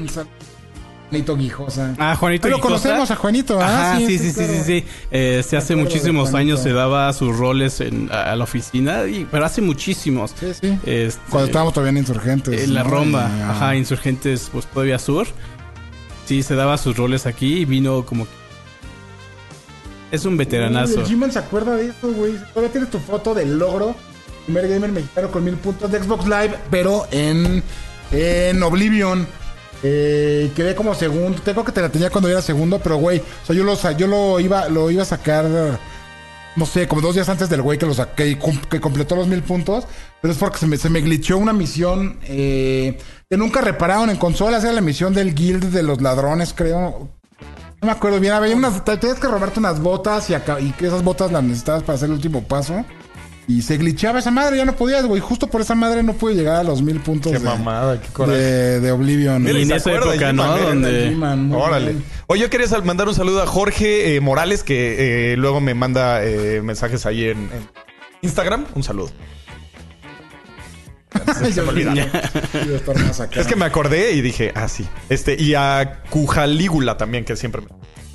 Juanito 1.10 1.36
Guijosa. 1.36 1.94
Ah, 1.98 2.14
Juanito 2.16 2.46
Ah, 2.46 2.50
lo 2.50 2.56
Guijosa. 2.56 2.74
conocemos 2.74 3.10
a 3.10 3.16
Juanito, 3.16 3.60
¿ah? 3.60 3.92
Ajá, 3.92 3.98
sí, 3.98 4.18
sí, 4.18 4.28
sí, 4.30 4.34
claro. 4.34 4.52
sí, 4.52 4.62
sí. 4.64 4.84
Eh, 5.10 5.42
se 5.46 5.56
hace 5.56 5.72
acuerdo 5.72 5.76
de 5.76 5.82
muchísimos 5.84 6.34
años 6.34 6.60
se 6.60 6.72
daba 6.72 7.12
sus 7.12 7.36
roles 7.36 7.80
en, 7.80 8.10
a, 8.12 8.32
a 8.32 8.36
la 8.36 8.44
oficina, 8.44 9.06
y, 9.06 9.26
pero 9.30 9.44
hace 9.46 9.62
muchísimos. 9.62 10.34
Sí, 10.38 10.52
sí. 10.60 10.78
Este, 10.84 11.20
Cuando 11.30 11.46
estábamos 11.46 11.72
todavía 11.74 11.90
en 11.90 11.96
Insurgentes. 11.98 12.62
En 12.62 12.74
la 12.74 12.82
¿no? 12.84 12.90
Y, 12.90 13.20
ah, 13.20 13.50
ajá, 13.52 13.76
Insurgentes, 13.76 14.48
pues 14.52 14.66
todavía 14.66 14.98
sur. 14.98 15.26
Sí, 16.26 16.42
se 16.42 16.54
daba 16.54 16.76
sus 16.76 16.96
roles 16.96 17.24
aquí 17.26 17.58
y 17.60 17.64
vino 17.64 18.04
como. 18.04 18.26
Es 20.10 20.24
un 20.24 20.32
Uy, 20.32 20.38
veteranazo. 20.38 21.00
el 21.00 21.06
G-Man 21.06 21.32
se 21.32 21.38
acuerda 21.38 21.74
de 21.76 21.86
eso, 21.88 22.12
güey. 22.12 22.34
Todavía 22.54 22.70
tienes 22.72 22.90
tu 22.90 22.98
foto 22.98 23.34
del 23.34 23.58
logro. 23.58 23.94
Primer 24.44 24.68
gamer 24.68 24.90
mexicano 24.92 25.30
con 25.30 25.44
mil 25.44 25.54
puntos 25.56 25.90
de 25.90 26.02
Xbox 26.02 26.24
Live, 26.24 26.54
pero 26.70 27.06
en, 27.10 27.62
en 28.12 28.62
Oblivion. 28.62 29.26
Eh, 29.82 30.50
quedé 30.56 30.74
como 30.74 30.94
segundo. 30.94 31.40
Tengo 31.42 31.64
que 31.64 31.72
te 31.72 31.80
la 31.80 31.88
tenía 31.88 32.10
cuando 32.10 32.28
era 32.28 32.42
segundo, 32.42 32.80
pero 32.82 32.96
güey. 32.96 33.18
O 33.18 33.46
sea, 33.46 33.54
yo 33.54 33.64
lo, 33.64 33.74
yo 33.96 34.06
lo 34.06 34.40
iba, 34.40 34.68
lo 34.68 34.90
iba 34.90 35.02
a 35.02 35.06
sacar. 35.06 35.78
No 36.56 36.66
sé, 36.66 36.88
como 36.88 37.00
dos 37.00 37.14
días 37.14 37.28
antes 37.28 37.48
del 37.48 37.62
güey 37.62 37.78
que 37.78 37.86
lo 37.86 37.94
saqué 37.94 38.36
que 38.68 38.80
completó 38.80 39.14
los 39.14 39.28
mil 39.28 39.42
puntos. 39.42 39.84
Pero 40.20 40.32
es 40.32 40.38
porque 40.38 40.58
se 40.58 40.66
me, 40.66 40.76
se 40.76 40.90
me 40.90 41.00
glitchó 41.00 41.38
una 41.38 41.52
misión 41.52 42.18
eh, 42.24 42.98
que 43.30 43.36
nunca 43.36 43.60
repararon 43.60 44.10
en 44.10 44.16
consolas. 44.16 44.64
Era 44.64 44.72
la 44.72 44.80
misión 44.80 45.14
del 45.14 45.34
Guild 45.34 45.70
de 45.70 45.82
los 45.84 46.00
ladrones, 46.02 46.52
creo. 46.56 47.10
No 47.80 47.86
me 47.86 47.92
acuerdo 47.92 48.18
bien. 48.18 48.32
Había 48.32 48.56
unas. 48.56 48.84
te- 48.84 48.96
Tenías 48.96 49.20
que 49.20 49.28
robarte 49.28 49.60
unas 49.60 49.80
botas 49.80 50.28
y, 50.30 50.34
y 50.34 50.74
esas 50.84 51.04
botas 51.04 51.30
las 51.30 51.44
necesitabas 51.44 51.84
para 51.84 51.94
hacer 51.94 52.06
el 52.08 52.14
último 52.14 52.42
paso. 52.42 52.84
Y 53.48 53.62
se 53.62 53.78
glitchaba 53.78 54.18
esa 54.18 54.30
madre, 54.30 54.58
ya 54.58 54.66
no 54.66 54.76
podías, 54.76 55.06
güey. 55.06 55.22
Justo 55.22 55.46
por 55.46 55.62
esa 55.62 55.74
madre 55.74 56.02
no 56.02 56.12
pude 56.12 56.34
llegar 56.34 56.56
a 56.56 56.62
los 56.62 56.82
mil 56.82 57.00
puntos 57.00 57.32
Qué 57.32 57.38
de, 57.38 57.44
mamada, 57.44 57.98
qué 57.98 58.08
coraje. 58.08 58.38
de, 58.38 58.80
de 58.80 58.92
Oblivion. 58.92 59.42
Mira, 59.42 59.58
Y 59.58 59.62
en 59.62 59.72
esa 59.72 59.90
época, 59.94 60.34
¿no? 60.34 60.58
Donde. 60.58 61.16
Órale. 61.56 61.92
bien. 61.92 62.04
Oye, 62.26 62.42
yo 62.42 62.50
quería 62.50 62.66
mandar 62.84 63.08
un 63.08 63.14
saludo 63.14 63.42
a 63.42 63.46
Jorge 63.46 64.14
eh, 64.16 64.20
Morales, 64.20 64.62
que 64.62 65.32
eh, 65.32 65.36
luego 65.38 65.62
me 65.62 65.72
manda 65.72 66.22
eh, 66.22 66.60
mensajes 66.62 67.06
ahí 67.06 67.24
en, 67.24 67.38
en 67.38 67.70
Instagram. 68.20 68.66
Un 68.74 68.82
saludo. 68.82 69.10
Se 71.34 71.62
me. 71.62 72.10
Es 73.40 73.46
que 73.46 73.56
me 73.56 73.64
acordé 73.64 74.12
y 74.12 74.20
dije, 74.20 74.52
ah, 74.54 74.68
sí. 74.68 74.86
Este, 75.08 75.40
y 75.40 75.54
a 75.54 76.02
Cujalígula 76.10 76.98
también, 76.98 77.24
que 77.24 77.34
siempre 77.34 77.62
me. 77.62 77.68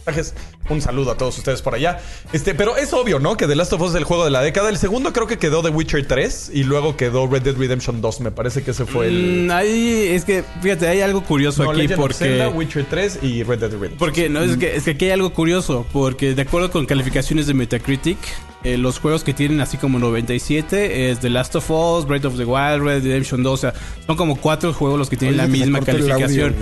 Mensajes. 0.05 0.33
Un 0.69 0.81
saludo 0.81 1.11
a 1.11 1.17
todos 1.17 1.37
ustedes 1.37 1.61
por 1.61 1.75
allá. 1.75 1.99
Este, 2.31 2.53
pero 2.55 2.77
es 2.77 2.93
obvio, 2.93 3.19
¿no? 3.19 3.35
Que 3.37 3.47
The 3.47 3.55
Last 3.55 3.73
of 3.73 3.81
Us 3.81 3.91
es 3.91 3.95
el 3.95 4.03
juego 4.03 4.25
de 4.25 4.31
la 4.31 4.41
década. 4.41 4.69
El 4.69 4.77
segundo 4.77 5.13
creo 5.13 5.27
que 5.27 5.37
quedó 5.37 5.61
The 5.61 5.69
Witcher 5.69 6.07
3 6.07 6.51
y 6.53 6.63
luego 6.63 6.95
quedó 6.95 7.27
Red 7.27 7.41
Dead 7.43 7.55
Redemption 7.55 8.01
2. 8.01 8.21
Me 8.21 8.31
parece 8.31 8.63
que 8.63 8.71
ese 8.71 8.85
fue 8.85 9.07
el. 9.07 9.47
Mm, 9.47 9.51
ahí 9.51 10.07
es 10.11 10.25
que, 10.25 10.43
fíjate, 10.61 10.87
hay 10.87 11.01
algo 11.01 11.23
curioso 11.23 11.63
No, 11.63 11.71
aquí 11.71 11.81
Legend 11.81 11.99
of 11.99 11.99
porque. 11.99 12.15
Zelda, 12.15 12.49
Witcher 12.49 12.85
3 12.89 13.19
y 13.21 13.43
Red 13.43 13.59
Dead 13.59 13.71
Redemption. 13.71 13.97
Porque 13.97 14.29
no, 14.29 14.41
es 14.41 14.57
que, 14.57 14.75
es 14.75 14.83
que 14.83 14.91
aquí 14.91 15.05
hay 15.05 15.11
algo 15.11 15.33
curioso, 15.33 15.85
porque 15.91 16.33
de 16.35 16.41
acuerdo 16.41 16.71
con 16.71 16.85
calificaciones 16.85 17.47
de 17.47 17.53
Metacritic, 17.53 18.17
eh, 18.63 18.77
los 18.77 18.99
juegos 18.99 19.23
que 19.23 19.33
tienen 19.33 19.59
así 19.59 19.77
como 19.77 19.99
97 19.99 21.11
es 21.11 21.19
The 21.19 21.29
Last 21.29 21.55
of 21.55 21.69
Us, 21.69 22.05
Breath 22.05 22.25
of 22.25 22.37
the 22.37 22.45
Wild, 22.45 22.81
Red 22.83 23.01
Dead 23.01 23.03
Redemption 23.03 23.43
2, 23.43 23.53
o 23.53 23.57
sea, 23.57 23.73
son 24.05 24.15
como 24.15 24.37
cuatro 24.37 24.73
juegos 24.73 24.97
los 24.97 25.09
que 25.09 25.17
tienen 25.17 25.39
Oye, 25.39 25.47
la 25.47 25.51
misma 25.51 25.79
audio, 25.79 25.93
calificación. 25.93 26.55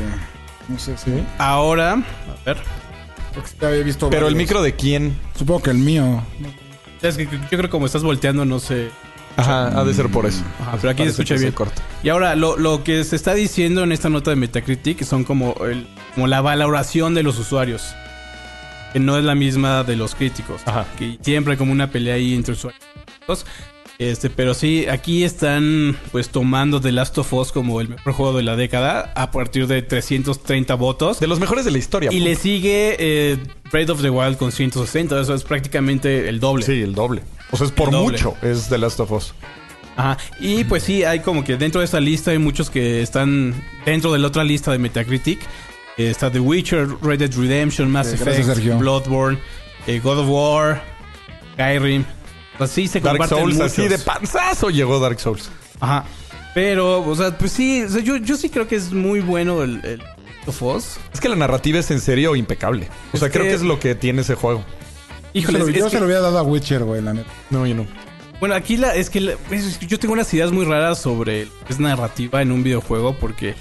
no 0.68 0.80
sé 0.80 0.98
si. 0.98 1.12
Ahora, 1.38 1.94
a 1.94 2.46
ver, 2.46 2.58
Porque 3.34 3.66
había 3.66 3.84
visto 3.84 4.10
Pero 4.10 4.28
el 4.28 4.36
micro 4.36 4.62
de 4.62 4.76
quién? 4.76 5.16
Supongo 5.38 5.64
que 5.64 5.72
el 5.72 5.78
mío. 5.78 6.24
es 7.02 7.18
que 7.18 7.26
yo 7.26 7.40
creo 7.50 7.62
que 7.64 7.70
como 7.70 7.86
estás 7.86 8.04
volteando, 8.04 8.46
no 8.46 8.60
sé. 8.60 8.90
Ajá, 9.38 9.80
ha 9.80 9.84
de 9.86 9.94
ser 9.94 10.10
por 10.10 10.26
eso. 10.26 10.44
Ajá, 10.60 10.78
pero 10.80 10.92
aquí 10.92 11.04
se 11.04 11.10
escucha 11.10 11.36
bien. 11.36 11.54
corta. 11.54 11.82
Y 12.04 12.10
ahora, 12.10 12.36
lo, 12.36 12.58
lo 12.58 12.84
que 12.84 13.04
se 13.06 13.16
está 13.16 13.34
diciendo 13.34 13.84
en 13.84 13.92
esta 13.94 14.10
nota 14.10 14.30
de 14.30 14.36
Metacritic 14.36 15.04
son 15.04 15.24
como, 15.24 15.56
el, 15.66 15.88
como 16.14 16.28
la 16.28 16.42
valoración 16.42 17.14
de 17.14 17.24
los 17.24 17.40
usuarios. 17.40 17.96
Que 18.92 19.00
no 19.00 19.18
es 19.18 19.24
la 19.24 19.36
misma 19.36 19.84
de 19.86 19.96
los 19.96 20.16
críticos. 20.16 20.62
Ajá. 20.66 20.86
Que 20.98 21.18
siempre 21.22 21.54
hay 21.54 21.58
como 21.58 21.72
una 21.72 21.90
pelea 21.90 22.16
ahí 22.16 22.36
entre 22.36 22.54
usuarios. 22.54 22.84
Este, 24.02 24.32
pero 24.32 24.56
sí, 24.56 24.88
aquí 24.90 25.24
están 25.24 25.96
pues 26.12 26.30
tomando 26.30 26.82
The 26.82 26.92
Last 26.92 27.16
of 27.20 27.32
Us 27.34 27.52
como 27.52 27.82
el 27.82 27.90
mejor 27.90 28.14
juego 28.14 28.34
de 28.36 28.42
la 28.42 28.56
década 28.56 29.14
a 29.16 29.30
partir 29.30 29.68
de 29.68 29.84
330 29.84 30.74
votos. 30.74 31.20
De 31.20 31.28
los 31.28 31.40
mejores 31.40 31.66
de 31.66 31.72
la 31.72 31.78
historia. 31.78 32.10
Y 32.12 32.16
punto. 32.16 32.30
le 32.30 32.36
sigue 32.36 32.96
eh, 32.98 33.38
Breath 33.72 33.92
of 33.92 34.02
the 34.02 34.10
Wild 34.10 34.38
con 34.38 34.52
160. 34.52 35.22
Eso 35.22 35.36
es 35.36 35.44
prácticamente 35.44 36.28
el 36.30 36.40
doble. 36.40 36.66
Sí, 36.66 36.82
el 36.82 36.96
doble. 36.96 37.22
O 37.52 37.58
sea, 37.58 37.68
es 37.68 37.72
por 37.72 37.92
mucho. 37.92 38.36
Es 38.42 38.70
The 38.70 38.80
Last 38.80 39.00
of 39.02 39.12
Us. 39.12 39.36
Ajá. 39.96 40.18
Y 40.40 40.64
pues 40.64 40.82
sí, 40.82 41.04
hay 41.04 41.20
como 41.20 41.44
que 41.44 41.58
dentro 41.58 41.80
de 41.80 41.86
esta 41.86 42.00
lista 42.00 42.32
hay 42.32 42.40
muchos 42.40 42.72
que 42.72 43.04
están 43.04 43.54
dentro 43.86 44.12
de 44.14 44.18
la 44.18 44.30
otra 44.30 44.44
lista 44.44 44.72
de 44.72 44.80
Metacritic. 44.80 45.40
Eh, 45.98 46.10
está 46.10 46.32
The 46.32 46.40
Witcher, 46.40 46.88
Red 47.04 47.20
Dead 47.20 47.36
Redemption, 47.38 47.92
Mass 47.92 48.08
Eh, 48.08 48.16
Effect. 48.16 48.80
Bloodborne, 48.80 49.38
eh, 49.86 50.00
God 50.04 50.18
of 50.22 50.28
War, 50.28 50.82
Skyrim. 51.54 52.04
Así 52.60 52.88
se 52.88 53.00
Dark 53.00 53.28
Souls, 53.28 53.56
muchos. 53.56 53.72
así 53.72 53.88
de 53.88 53.98
panzazo 54.00 54.70
llegó 54.70 55.00
Dark 55.00 55.20
Souls. 55.20 55.50
Ajá. 55.80 56.06
Pero, 56.54 57.02
o 57.02 57.16
sea, 57.16 57.38
pues 57.38 57.52
sí, 57.54 57.84
o 57.84 57.90
sea, 57.90 58.02
yo, 58.02 58.18
yo 58.18 58.36
sí 58.38 58.50
creo 58.50 58.68
que 58.68 58.76
es 58.76 58.92
muy 58.92 59.22
bueno 59.22 59.64
el, 59.64 59.84
el 59.86 60.02
of 60.46 60.62
Us. 60.62 60.98
Es 61.14 61.20
que 61.22 61.30
la 61.30 61.36
narrativa 61.36 61.80
es 61.80 61.90
en 61.92 62.02
serio 62.02 62.36
impecable. 62.36 62.90
O 63.14 63.18
sea, 63.18 63.28
Es 63.28 63.32
creo 63.34 63.44
que- 63.46 63.50
que 63.52 63.56
es 63.56 63.62
lo 63.62 63.80
que 63.80 63.96
tiene 63.96 64.22
ese 64.22 64.36
juego. 64.36 64.60
Yo 64.60 65.32
se 65.34 65.40
Híjole, 65.40 65.60
lo- 65.60 65.70
yo 65.70 65.86
que- 65.86 65.90
se 65.92 66.00
lo 66.00 66.06
hubiera 66.06 66.22
dado 66.22 66.38
a 66.40 66.44
Witcher, 66.44 66.84
güey, 66.84 67.02
la 67.02 67.14
neta. 67.14 67.30
No, 67.50 67.66
yo 67.66 67.74
no. 67.74 67.88
Bueno, 68.42 68.54
aquí 68.56 68.76
la, 68.76 68.96
es 68.96 69.10
que 69.10 69.22
la- 69.22 69.34
es 69.52 69.80
yo 69.80 69.98
tengo 69.98 70.14
unas 70.14 70.32
ideas 70.34 70.52
muy 70.52 70.66
raras 70.66 71.00
sobre 71.00 71.46
lo 71.46 71.52
que 71.66 71.74
es 71.74 71.80
narrativa 71.80 72.42
en 72.42 72.52
un 72.52 72.64
videojuego 72.64 73.16
porque 73.18 73.56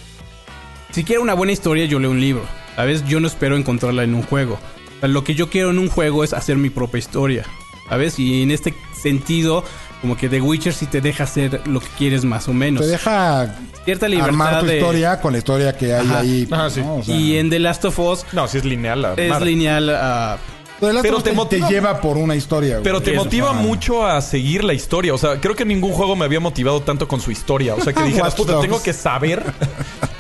si 0.91 1.05
quiero 1.05 1.23
una 1.23 1.35
buena 1.35 1.53
historia 1.53 1.85
yo 1.85 2.01
leo 2.01 2.11
un 2.11 2.21
libro, 2.21 2.43
¿sabes? 2.77 3.05
Yo 3.07 3.21
no 3.21 3.29
espero 3.29 3.57
encontrarla 3.57 4.03
en 4.05 4.15
un 4.15 4.23
juego. 4.23 4.55
O 4.97 5.01
sea, 5.01 5.09
lo 5.09 5.23
que 5.23 5.35
yo 5.35 5.49
quiero 5.49 5.71
en 5.71 5.79
un 5.79 5.89
juego 5.89 6.25
es 6.25 6.33
hacer 6.33 6.57
mi 6.57 6.71
propia 6.71 6.99
historia, 6.99 7.45
¿sabes? 7.91 8.19
Y 8.19 8.43
en 8.43 8.51
este 8.51 8.73
sentido, 8.99 9.63
como 10.01 10.17
que 10.17 10.31
The 10.31 10.41
Witcher 10.41 10.73
sí 10.73 10.87
te 10.87 11.03
deja 11.03 11.25
hacer 11.25 11.61
lo 11.67 11.81
que 11.81 11.89
quieres 11.99 12.25
más 12.25 12.49
o 12.49 12.55
menos. 12.55 12.81
Te 12.81 12.89
deja 12.89 13.55
Cierta 13.85 14.07
armar 14.07 14.31
libertad 14.31 14.61
tu 14.61 14.67
de... 14.67 14.77
historia 14.79 15.21
con 15.21 15.33
la 15.33 15.39
historia 15.39 15.77
que 15.77 15.95
hay 15.95 16.07
Ajá. 16.07 16.19
ahí. 16.21 16.49
Ajá, 16.51 16.71
sí. 16.71 16.81
¿no? 16.81 16.97
O 16.97 17.03
sea, 17.03 17.15
Y 17.17 17.37
en 17.37 17.51
The 17.51 17.59
Last 17.59 17.85
of 17.85 17.99
Us 17.99 18.25
No, 18.33 18.47
si 18.49 18.59
es 18.59 18.65
lineal. 18.65 19.03
la 19.03 19.15
es 19.15 19.29
madre. 19.29 19.47
lineal 19.47 19.91
a... 19.91 20.39
The 20.81 20.93
Last 20.95 21.03
pero 21.03 21.17
of 21.19 21.25
Us 21.37 21.49
te 21.51 21.61
te, 21.61 21.69
lleva 21.69 22.01
por 22.01 22.17
una 22.17 22.35
historia, 22.35 22.75
güey. 22.75 22.85
Pero 22.85 23.03
te 23.03 23.13
Eso, 23.13 23.25
motiva 23.25 23.53
mucho 23.53 24.07
a 24.07 24.21
seguir 24.23 24.65
la 24.65 24.73
historia. 24.73 25.13
O 25.13 25.19
sea, 25.19 25.39
creo 25.41 25.55
que 25.55 25.67
ningún 25.67 25.93
juego 25.93 26.17
me 26.17 26.25
había 26.25 26.41
motivado 26.41 26.81
tanto 26.81 27.07
con 27.07 27.21
su 27.21 27.31
historia. 27.31 27.75
O 27.75 27.81
sea, 27.83 27.93
que 27.93 28.03
dijeras, 28.05 28.29
Watch 28.39 28.47
puta, 28.47 28.61
tengo 28.61 28.83
que 28.83 28.93
saber. 28.95 29.43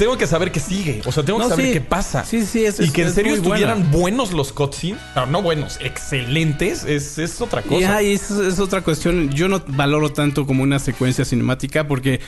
Tengo 0.01 0.17
que 0.19 0.27
saber 0.27 0.51
qué 0.51 0.59
sigue. 0.61 1.03
O 1.05 1.13
sea, 1.13 1.23
tengo 1.25 1.39
que 1.39 1.45
No, 1.45 1.51
saber 1.51 1.67
sí. 1.67 1.73
qué 1.75 1.81
pasa. 1.81 2.25
Sí, 2.25 2.45
sí, 2.45 2.65
es- 2.65 2.81
Y 2.81 2.85
es- 2.85 2.91
que 2.93 3.03
en 3.03 3.09
es 3.09 3.15
serio 3.15 3.33
buena. 3.33 3.45
estuvieran 3.57 3.91
buenos 3.93 4.33
los 4.33 4.53
cutscenes. 4.53 4.99
No, 5.15 5.27
no 5.27 5.43
buenos, 5.43 5.79
excelentes. 5.81 6.85
Es, 6.85 7.19
es 7.19 7.41
otra 7.41 7.63
cosa. 7.63 8.03
y 8.03 8.13
eso 8.15 8.43
es 8.47 8.59
otra 8.59 8.81
cuestión. 8.81 9.31
Yo 9.31 9.47
no 9.49 9.63
valoro 9.69 10.11
tanto 10.11 10.47
como 10.47 10.63
una 10.63 10.79
secuencia 10.79 11.25
cinemática 11.25 11.87
porque 11.87 12.19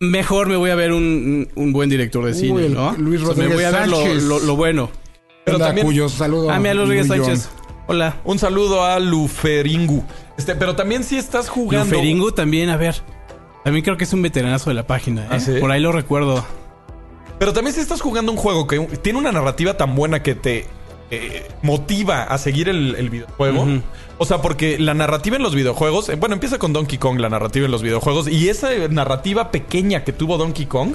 mejor 0.00 0.48
me 0.48 0.56
voy 0.56 0.70
a 0.70 0.74
ver 0.74 0.92
un, 0.92 1.48
un 1.54 1.72
buen 1.72 1.88
director 1.90 2.24
de 2.24 2.34
cine, 2.34 2.68
¿no? 2.68 2.92
Luis 2.92 3.22
O 3.22 3.26
sea, 3.26 3.34
me 3.34 3.44
Rodríguez 3.48 3.54
voy 3.54 3.64
a 3.64 3.70
ver 3.70 3.88
lo, 3.88 3.96
Sánchez. 4.02 4.22
lo- 4.24 4.38
lo 4.40 4.56
bueno. 4.56 4.90
Pero 5.44 5.56
Anda, 5.56 5.66
también- 5.68 5.86
cuyo 5.86 6.08
saludo. 6.10 6.50
Ah, 6.50 6.58
mira, 6.58 6.74
Luis 6.74 6.86
Rodríguez 6.88 7.08
Luis 7.08 7.22
Sánchez. 7.26 7.48
Hola. 7.86 8.16
Un 8.24 8.38
saludo 8.38 8.84
a 8.84 8.98
Luferingu. 9.00 10.04
Este, 10.36 10.54
pero 10.54 10.76
también 10.76 11.02
si 11.04 11.16
estás 11.16 11.48
jugando. 11.48 11.86
Feringu 11.86 12.32
también, 12.32 12.68
a 12.68 12.76
ver. 12.76 12.96
También 13.64 13.82
creo 13.82 13.96
que 13.96 14.04
es 14.04 14.12
un 14.12 14.20
veteranazo 14.22 14.68
de 14.70 14.74
la 14.74 14.86
página. 14.86 15.22
¿eh? 15.24 15.28
¿Ah, 15.30 15.40
sí? 15.40 15.52
Por 15.58 15.72
ahí 15.72 15.80
lo 15.80 15.90
recuerdo. 15.90 16.44
Pero 17.38 17.52
también 17.52 17.74
si 17.74 17.80
estás 17.80 18.00
jugando 18.00 18.32
un 18.32 18.38
juego 18.38 18.66
que 18.66 18.78
tiene 19.02 19.18
una 19.18 19.32
narrativa 19.32 19.76
tan 19.76 19.94
buena 19.94 20.22
que 20.22 20.34
te 20.34 20.66
eh, 21.10 21.48
motiva 21.62 22.24
a 22.24 22.36
seguir 22.36 22.68
el, 22.68 22.94
el 22.96 23.10
videojuego. 23.10 23.66
O 24.18 24.24
sea, 24.26 24.42
porque 24.42 24.78
la 24.78 24.94
narrativa 24.94 25.36
en 25.36 25.42
los 25.42 25.54
videojuegos, 25.54 26.08
eh, 26.08 26.16
bueno, 26.16 26.34
empieza 26.34 26.58
con 26.58 26.72
Donkey 26.72 26.98
Kong, 26.98 27.20
la 27.20 27.28
narrativa 27.28 27.66
en 27.66 27.70
los 27.70 27.82
videojuegos, 27.82 28.28
y 28.28 28.48
esa 28.48 28.70
narrativa 28.90 29.50
pequeña 29.50 30.04
que 30.04 30.12
tuvo 30.12 30.36
Donkey 30.36 30.66
Kong 30.66 30.94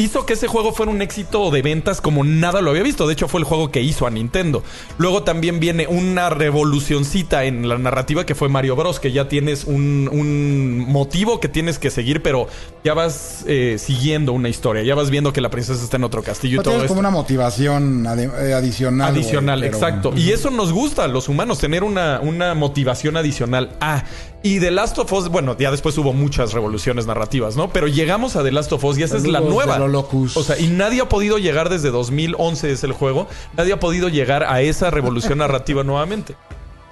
hizo 0.00 0.26
que 0.26 0.32
ese 0.34 0.48
juego 0.48 0.72
fuera 0.72 0.90
un 0.92 1.02
éxito 1.02 1.50
de 1.50 1.62
ventas 1.62 2.00
como 2.00 2.24
nada 2.24 2.60
lo 2.60 2.70
había 2.70 2.82
visto. 2.82 3.06
De 3.06 3.12
hecho, 3.12 3.28
fue 3.28 3.40
el 3.40 3.44
juego 3.44 3.70
que 3.70 3.80
hizo 3.82 4.06
a 4.06 4.10
Nintendo. 4.10 4.62
Luego 4.98 5.22
también 5.22 5.60
viene 5.60 5.86
una 5.86 6.30
revolucioncita 6.30 7.44
en 7.44 7.68
la 7.68 7.78
narrativa 7.78 8.26
que 8.26 8.34
fue 8.34 8.48
Mario 8.48 8.76
Bros, 8.76 9.00
que 9.00 9.12
ya 9.12 9.28
tienes 9.28 9.64
un, 9.64 10.08
un 10.12 10.78
motivo 10.88 11.40
que 11.40 11.48
tienes 11.48 11.78
que 11.78 11.90
seguir, 11.90 12.22
pero 12.22 12.48
ya 12.84 12.94
vas 12.94 13.44
eh, 13.46 13.76
siguiendo 13.78 14.32
una 14.32 14.48
historia, 14.48 14.82
ya 14.82 14.94
vas 14.94 15.10
viendo 15.10 15.32
que 15.32 15.40
la 15.40 15.50
princesa 15.50 15.82
está 15.82 15.96
en 15.96 16.04
otro 16.04 16.22
castillo 16.22 16.54
y 16.60 16.64
todo 16.64 16.74
tienes 16.74 16.82
esto. 16.84 16.88
como 16.88 17.00
una 17.00 17.10
motivación 17.10 18.06
eh, 18.06 18.52
adicional. 18.54 19.12
Adicional, 19.12 19.60
pero- 19.60 19.74
exacto. 19.74 20.12
Y 20.16 20.30
eso 20.30 20.50
nos 20.50 20.72
gusta 20.72 21.04
a 21.04 21.08
los 21.08 21.28
humanos, 21.28 21.58
tener 21.58 21.82
una, 21.84 22.20
una 22.20 22.54
motivación 22.54 23.16
adicional. 23.16 23.70
Ah, 23.80 24.04
y 24.42 24.58
The 24.58 24.70
Last 24.70 24.98
of 24.98 25.12
Us, 25.12 25.28
bueno, 25.28 25.56
ya 25.58 25.70
después 25.70 25.96
hubo 25.98 26.12
muchas 26.14 26.52
revoluciones 26.54 27.06
narrativas, 27.06 27.56
¿no? 27.56 27.70
Pero 27.70 27.86
llegamos 27.88 28.36
a 28.36 28.42
The 28.42 28.52
Last 28.52 28.72
of 28.72 28.82
Us 28.84 28.98
y 28.98 29.02
esa 29.02 29.18
es 29.18 29.26
la 29.26 29.40
nueva. 29.40 29.74
de 29.74 29.80
lo 29.80 29.88
locus. 29.88 30.36
O 30.36 30.42
sea, 30.42 30.58
y 30.58 30.68
nadie 30.68 31.02
ha 31.02 31.08
podido 31.08 31.38
llegar 31.38 31.68
desde 31.68 31.90
2011 31.90 32.72
es 32.72 32.84
el 32.84 32.92
juego, 32.92 33.26
nadie 33.56 33.74
ha 33.74 33.80
podido 33.80 34.08
llegar 34.08 34.44
a 34.44 34.62
esa 34.62 34.90
revolución 34.90 35.38
narrativa 35.38 35.84
nuevamente. 35.84 36.36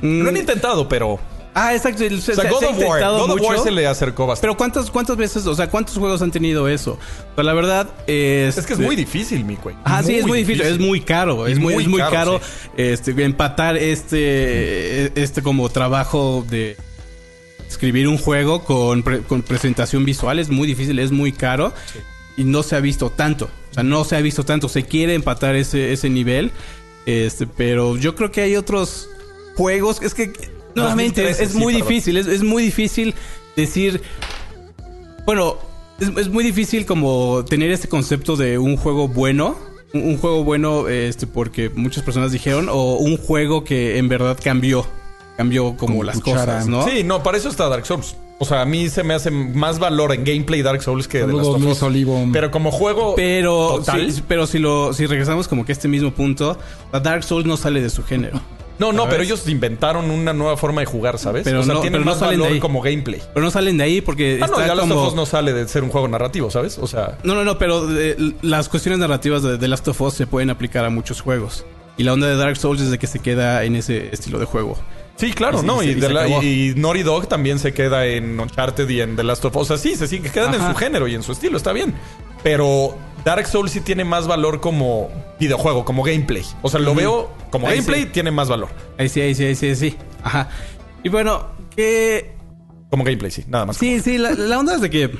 Lo 0.01 0.29
han 0.29 0.37
intentado, 0.37 0.89
pero... 0.89 1.19
Ah, 1.55 1.75
exacto. 1.75 2.05
O 2.05 2.21
sea, 2.21 2.35
se- 2.37 2.49
God 2.49 2.61
se 2.61 2.67
of 2.67 2.79
War, 2.79 3.01
God 3.03 3.31
of 3.31 3.41
War 3.41 3.59
se 3.59 3.73
le 3.73 3.85
acercó 3.87 4.27
bastante. 4.27 4.43
Pero 4.43 4.57
¿cuántas, 4.57 4.91
¿cuántas 4.91 5.17
veces, 5.17 5.45
o 5.47 5.55
sea, 5.55 5.69
cuántos 5.69 5.97
juegos 5.97 6.23
han 6.23 6.31
tenido 6.31 6.69
eso? 6.69 6.99
Pero 7.35 7.47
la 7.47 7.55
verdad 7.55 7.89
es... 8.07 8.57
es 8.59 8.67
que 8.67 8.75
es 8.75 8.79
muy 8.79 8.95
difícil, 8.95 9.45
mi 9.45 9.57
güey. 9.57 9.75
Ah, 9.83 10.03
sí, 10.05 10.19
es 10.19 10.27
muy 10.27 10.41
difícil. 10.41 10.63
Es 10.63 10.79
muy 10.79 11.01
caro. 11.01 11.49
Es 11.49 11.59
muy, 11.59 11.75
muy 11.75 11.85
es 11.85 11.89
muy 11.89 12.01
caro, 12.01 12.13
caro, 12.13 12.41
sí. 12.41 12.71
este, 12.77 13.25
empatar 13.25 13.77
este, 13.77 15.21
este 15.21 15.43
como 15.43 15.69
trabajo 15.71 16.45
de 16.49 16.77
escribir 17.69 18.09
un 18.09 18.19
juego 18.19 18.65
con, 18.65 19.03
pre- 19.03 19.21
con 19.21 19.43
presentación 19.43 20.05
visual. 20.05 20.39
Es 20.39 20.49
muy 20.49 20.67
difícil, 20.67 20.99
es 20.99 21.11
muy 21.13 21.33
caro. 21.33 21.73
Y 22.37 22.45
no 22.45 22.63
se 22.63 22.77
ha 22.77 22.81
visto 22.81 23.11
tanto. 23.11 23.51
O 23.71 23.75
sea, 23.75 23.83
no 23.83 24.05
se 24.05 24.17
ha 24.17 24.21
visto 24.21 24.45
tanto. 24.45 24.69
Se 24.69 24.85
quiere 24.85 25.15
empatar 25.15 25.55
ese, 25.57 25.93
ese 25.93 26.09
nivel. 26.09 26.51
Este, 27.07 27.47
pero 27.47 27.97
yo 27.97 28.15
creo 28.15 28.31
que 28.31 28.41
hay 28.43 28.57
otros 28.57 29.09
juegos. 29.57 30.01
Es 30.03 30.15
que, 30.15 30.33
nuevamente, 30.75 31.23
es, 31.29 31.39
2013, 31.39 31.45
es 31.45 31.51
sí, 31.53 31.59
muy 31.59 31.75
difícil. 31.75 32.17
Es, 32.17 32.27
es 32.27 32.43
muy 32.43 32.63
difícil 32.63 33.15
decir. 33.57 34.01
Bueno, 35.27 35.59
es, 36.01 36.09
es 36.17 36.29
muy 36.29 36.45
difícil 36.45 36.87
como 36.87 37.45
tener 37.45 37.71
este 37.71 37.89
concepto 37.89 38.37
de 38.37 38.59
un 38.59 38.77
juego 38.77 39.09
bueno. 39.09 39.57
Un, 39.93 40.03
un 40.03 40.19
juego 40.19 40.45
bueno, 40.45 40.89
este, 40.89 41.27
porque 41.27 41.71
muchas 41.71 42.05
personas 42.05 42.31
dijeron, 42.31 42.69
o 42.71 42.95
un 42.97 43.17
juego 43.17 43.65
que 43.65 43.99
en 43.99 44.09
verdad 44.09 44.39
cambió. 44.43 44.87
Cambió 45.39 45.75
como 45.77 46.03
las 46.03 46.21
cuchara. 46.21 46.41
cosas, 46.57 46.67
¿no? 46.69 46.85
Sí, 46.87 47.03
no, 47.05 47.23
para 47.23 47.39
eso 47.39 47.49
está 47.49 47.67
Dark 47.71 47.87
Souls. 47.87 48.17
O 48.41 48.45
sea, 48.45 48.61
a 48.61 48.65
mí 48.67 48.89
se 48.91 49.03
me 49.03 49.15
hace 49.15 49.31
más 49.31 49.79
valor 49.79 50.13
en 50.13 50.23
gameplay 50.25 50.61
Dark 50.63 50.83
Souls 50.83 51.09
que 51.09 51.19
de 51.19 51.25
Saludos, 51.25 51.47
Last 51.55 51.61
Luis 51.65 51.77
Us. 51.79 51.83
Olivo. 51.85 52.29
Pero 52.33 52.51
como 52.51 52.71
juego 52.71 53.15
Pero, 53.17 53.77
total. 53.79 54.13
sí, 54.13 54.23
pero 54.29 54.47
si 54.47 54.59
lo 54.59 54.93
si 54.93 55.07
regresamos 55.07 55.49
como 55.49 55.65
que 55.65 55.73
a 55.73 55.75
este 55.75 55.89
mismo 55.89 56.11
punto, 56.13 56.59
la 56.93 57.01
Dark 57.01 57.25
Souls 57.25 57.47
no 57.47 57.57
sale 57.57 57.81
de 57.81 57.89
su 57.89 58.05
género. 58.05 58.41
No, 58.79 58.93
no, 58.93 58.99
¿Sabes? 59.03 59.11
pero 59.11 59.23
ellos 59.25 59.49
inventaron 59.49 60.09
una 60.09 60.33
nueva 60.33 60.57
forma 60.57 60.83
de 60.83 60.87
jugar, 60.87 61.19
¿sabes? 61.19 61.43
Pero 61.43 61.61
o 61.61 61.63
sea, 61.65 61.75
no- 61.75 61.81
tienen 61.81 62.01
pero 62.01 62.05
no 62.05 62.11
más 62.13 62.21
salen 62.21 62.41
de 62.41 62.47
ahí. 62.47 62.61
como 62.61 62.81
gameplay. 62.81 63.21
Pero 63.35 63.45
no 63.45 63.51
salen 63.51 63.77
de 63.77 63.83
ahí 63.85 64.01
porque 64.01 64.39
Ah, 64.41 64.47
no, 64.47 64.61
ya 64.61 64.69
Last 64.77 64.81
como... 64.89 65.01
of 65.03 65.09
Us 65.09 65.15
no 65.17 65.27
sale 65.27 65.53
de 65.53 65.67
ser 65.67 65.83
un 65.83 65.91
juego 65.91 66.07
narrativo, 66.07 66.49
¿sabes? 66.51 66.79
O 66.79 66.87
sea, 66.87 67.19
No, 67.25 67.35
no, 67.35 67.43
no, 67.45 67.59
pero 67.59 67.89
las 68.43 68.69
cuestiones 68.69 69.01
narrativas 69.01 69.43
de, 69.43 69.57
de 69.59 69.69
Last 69.69 69.87
of 69.89 70.01
Us 70.01 70.15
se 70.15 70.29
pueden 70.29 70.51
aplicar 70.51 70.85
a 70.85 70.91
muchos 70.91 71.21
juegos. 71.21 71.65
Y 71.97 72.05
la 72.05 72.13
onda 72.13 72.29
de 72.29 72.37
Dark 72.37 72.57
Souls 72.57 72.81
es 72.81 72.91
de 72.93 72.99
que 72.99 73.09
se 73.09 73.19
queda 73.19 73.65
en 73.65 73.75
ese 73.75 74.11
estilo 74.13 74.39
de 74.39 74.45
juego. 74.45 74.79
Sí, 75.19 75.33
claro, 75.33 75.59
Y 75.59 75.61
sí, 75.61 75.67
¿no? 75.67 75.83
y 75.83 75.87
Y, 75.87 75.89
se- 75.93 75.99
y 75.99 76.01
de 76.01 76.07
se 76.07 76.13
la- 76.15 76.21
acabó. 76.23 76.43
y 76.43 76.73
Naughty 76.77 77.03
Dog 77.03 77.29
también 77.29 77.59
se 77.59 77.75
queda 77.75 78.07
en 78.07 78.41
Uncharted 78.41 78.89
y 78.89 79.01
en 79.03 79.17
The 79.17 79.25
Last 79.25 79.45
of 79.45 79.55
Us. 79.57 79.63
O 79.63 79.65
sea, 79.67 79.77
sí, 79.79 79.95
se 79.97 80.07
sigue, 80.09 80.31
quedan 80.31 80.55
en 80.55 80.67
su 80.67 80.75
género 80.75 81.07
y 81.09 81.15
en 81.15 81.23
su 81.23 81.33
estilo, 81.33 81.57
está 81.59 81.73
bien. 81.73 81.95
Pero 82.43 82.97
Dark 83.25 83.47
Souls 83.47 83.71
sí 83.73 83.81
tiene 83.81 84.05
más 84.05 84.27
valor 84.27 84.61
como 84.61 85.11
videojuego, 85.41 85.85
como 85.85 86.03
gameplay. 86.03 86.45
O 86.63 86.71
sea, 86.71 86.81
lo 86.81 86.95
veo 86.95 87.31
como 87.51 87.67
Ahí 87.67 87.77
gameplay, 87.77 88.03
sí. 88.05 88.09
tiene 88.13 88.31
más 88.31 88.49
valor. 88.49 88.69
Ahí 88.97 89.09
sí, 89.09 89.21
ahí 89.21 89.35
sí, 89.35 89.45
ahí 89.45 89.55
sí, 89.57 89.67
ahí 89.67 89.77
sí. 89.77 89.97
Ajá. 90.23 90.49
Y 91.03 91.09
bueno, 91.09 91.49
que... 91.75 92.33
Como 92.91 93.05
gameplay, 93.05 93.31
sí, 93.31 93.45
nada 93.49 93.67
más. 93.67 93.77
Sí, 93.77 94.01
sí, 94.01 94.19
la, 94.19 94.31
la 94.33 94.59
onda 94.59 94.75
es 94.77 94.81
de 94.81 94.89
que... 94.91 95.11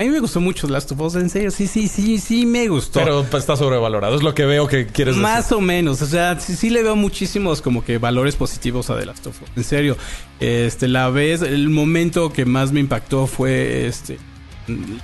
A 0.00 0.02
mí 0.04 0.08
me 0.08 0.18
gustó 0.20 0.40
mucho 0.40 0.66
Last 0.66 0.90
of 0.92 1.00
Us, 1.00 1.14
en 1.16 1.28
serio. 1.28 1.50
Sí, 1.50 1.66
sí, 1.66 1.86
sí, 1.86 2.16
sí 2.18 2.46
me 2.46 2.68
gustó. 2.68 3.00
Pero 3.00 3.20
está 3.20 3.54
sobrevalorado, 3.54 4.16
es 4.16 4.22
lo 4.22 4.34
que 4.34 4.46
veo 4.46 4.66
que 4.66 4.86
quieres 4.86 5.14
decir. 5.14 5.22
Más 5.22 5.52
o 5.52 5.60
menos, 5.60 6.00
o 6.00 6.06
sea, 6.06 6.40
sí, 6.40 6.56
sí 6.56 6.70
le 6.70 6.82
veo 6.82 6.96
muchísimos 6.96 7.60
como 7.60 7.84
que 7.84 7.98
valores 7.98 8.34
positivos 8.34 8.88
a 8.88 8.98
The 8.98 9.04
Last 9.04 9.26
of 9.26 9.42
Us. 9.42 9.48
En 9.56 9.62
serio, 9.64 9.98
este, 10.40 10.88
la 10.88 11.10
vez, 11.10 11.42
el 11.42 11.68
momento 11.68 12.32
que 12.32 12.46
más 12.46 12.72
me 12.72 12.80
impactó 12.80 13.26
fue 13.26 13.86
este 13.86 14.18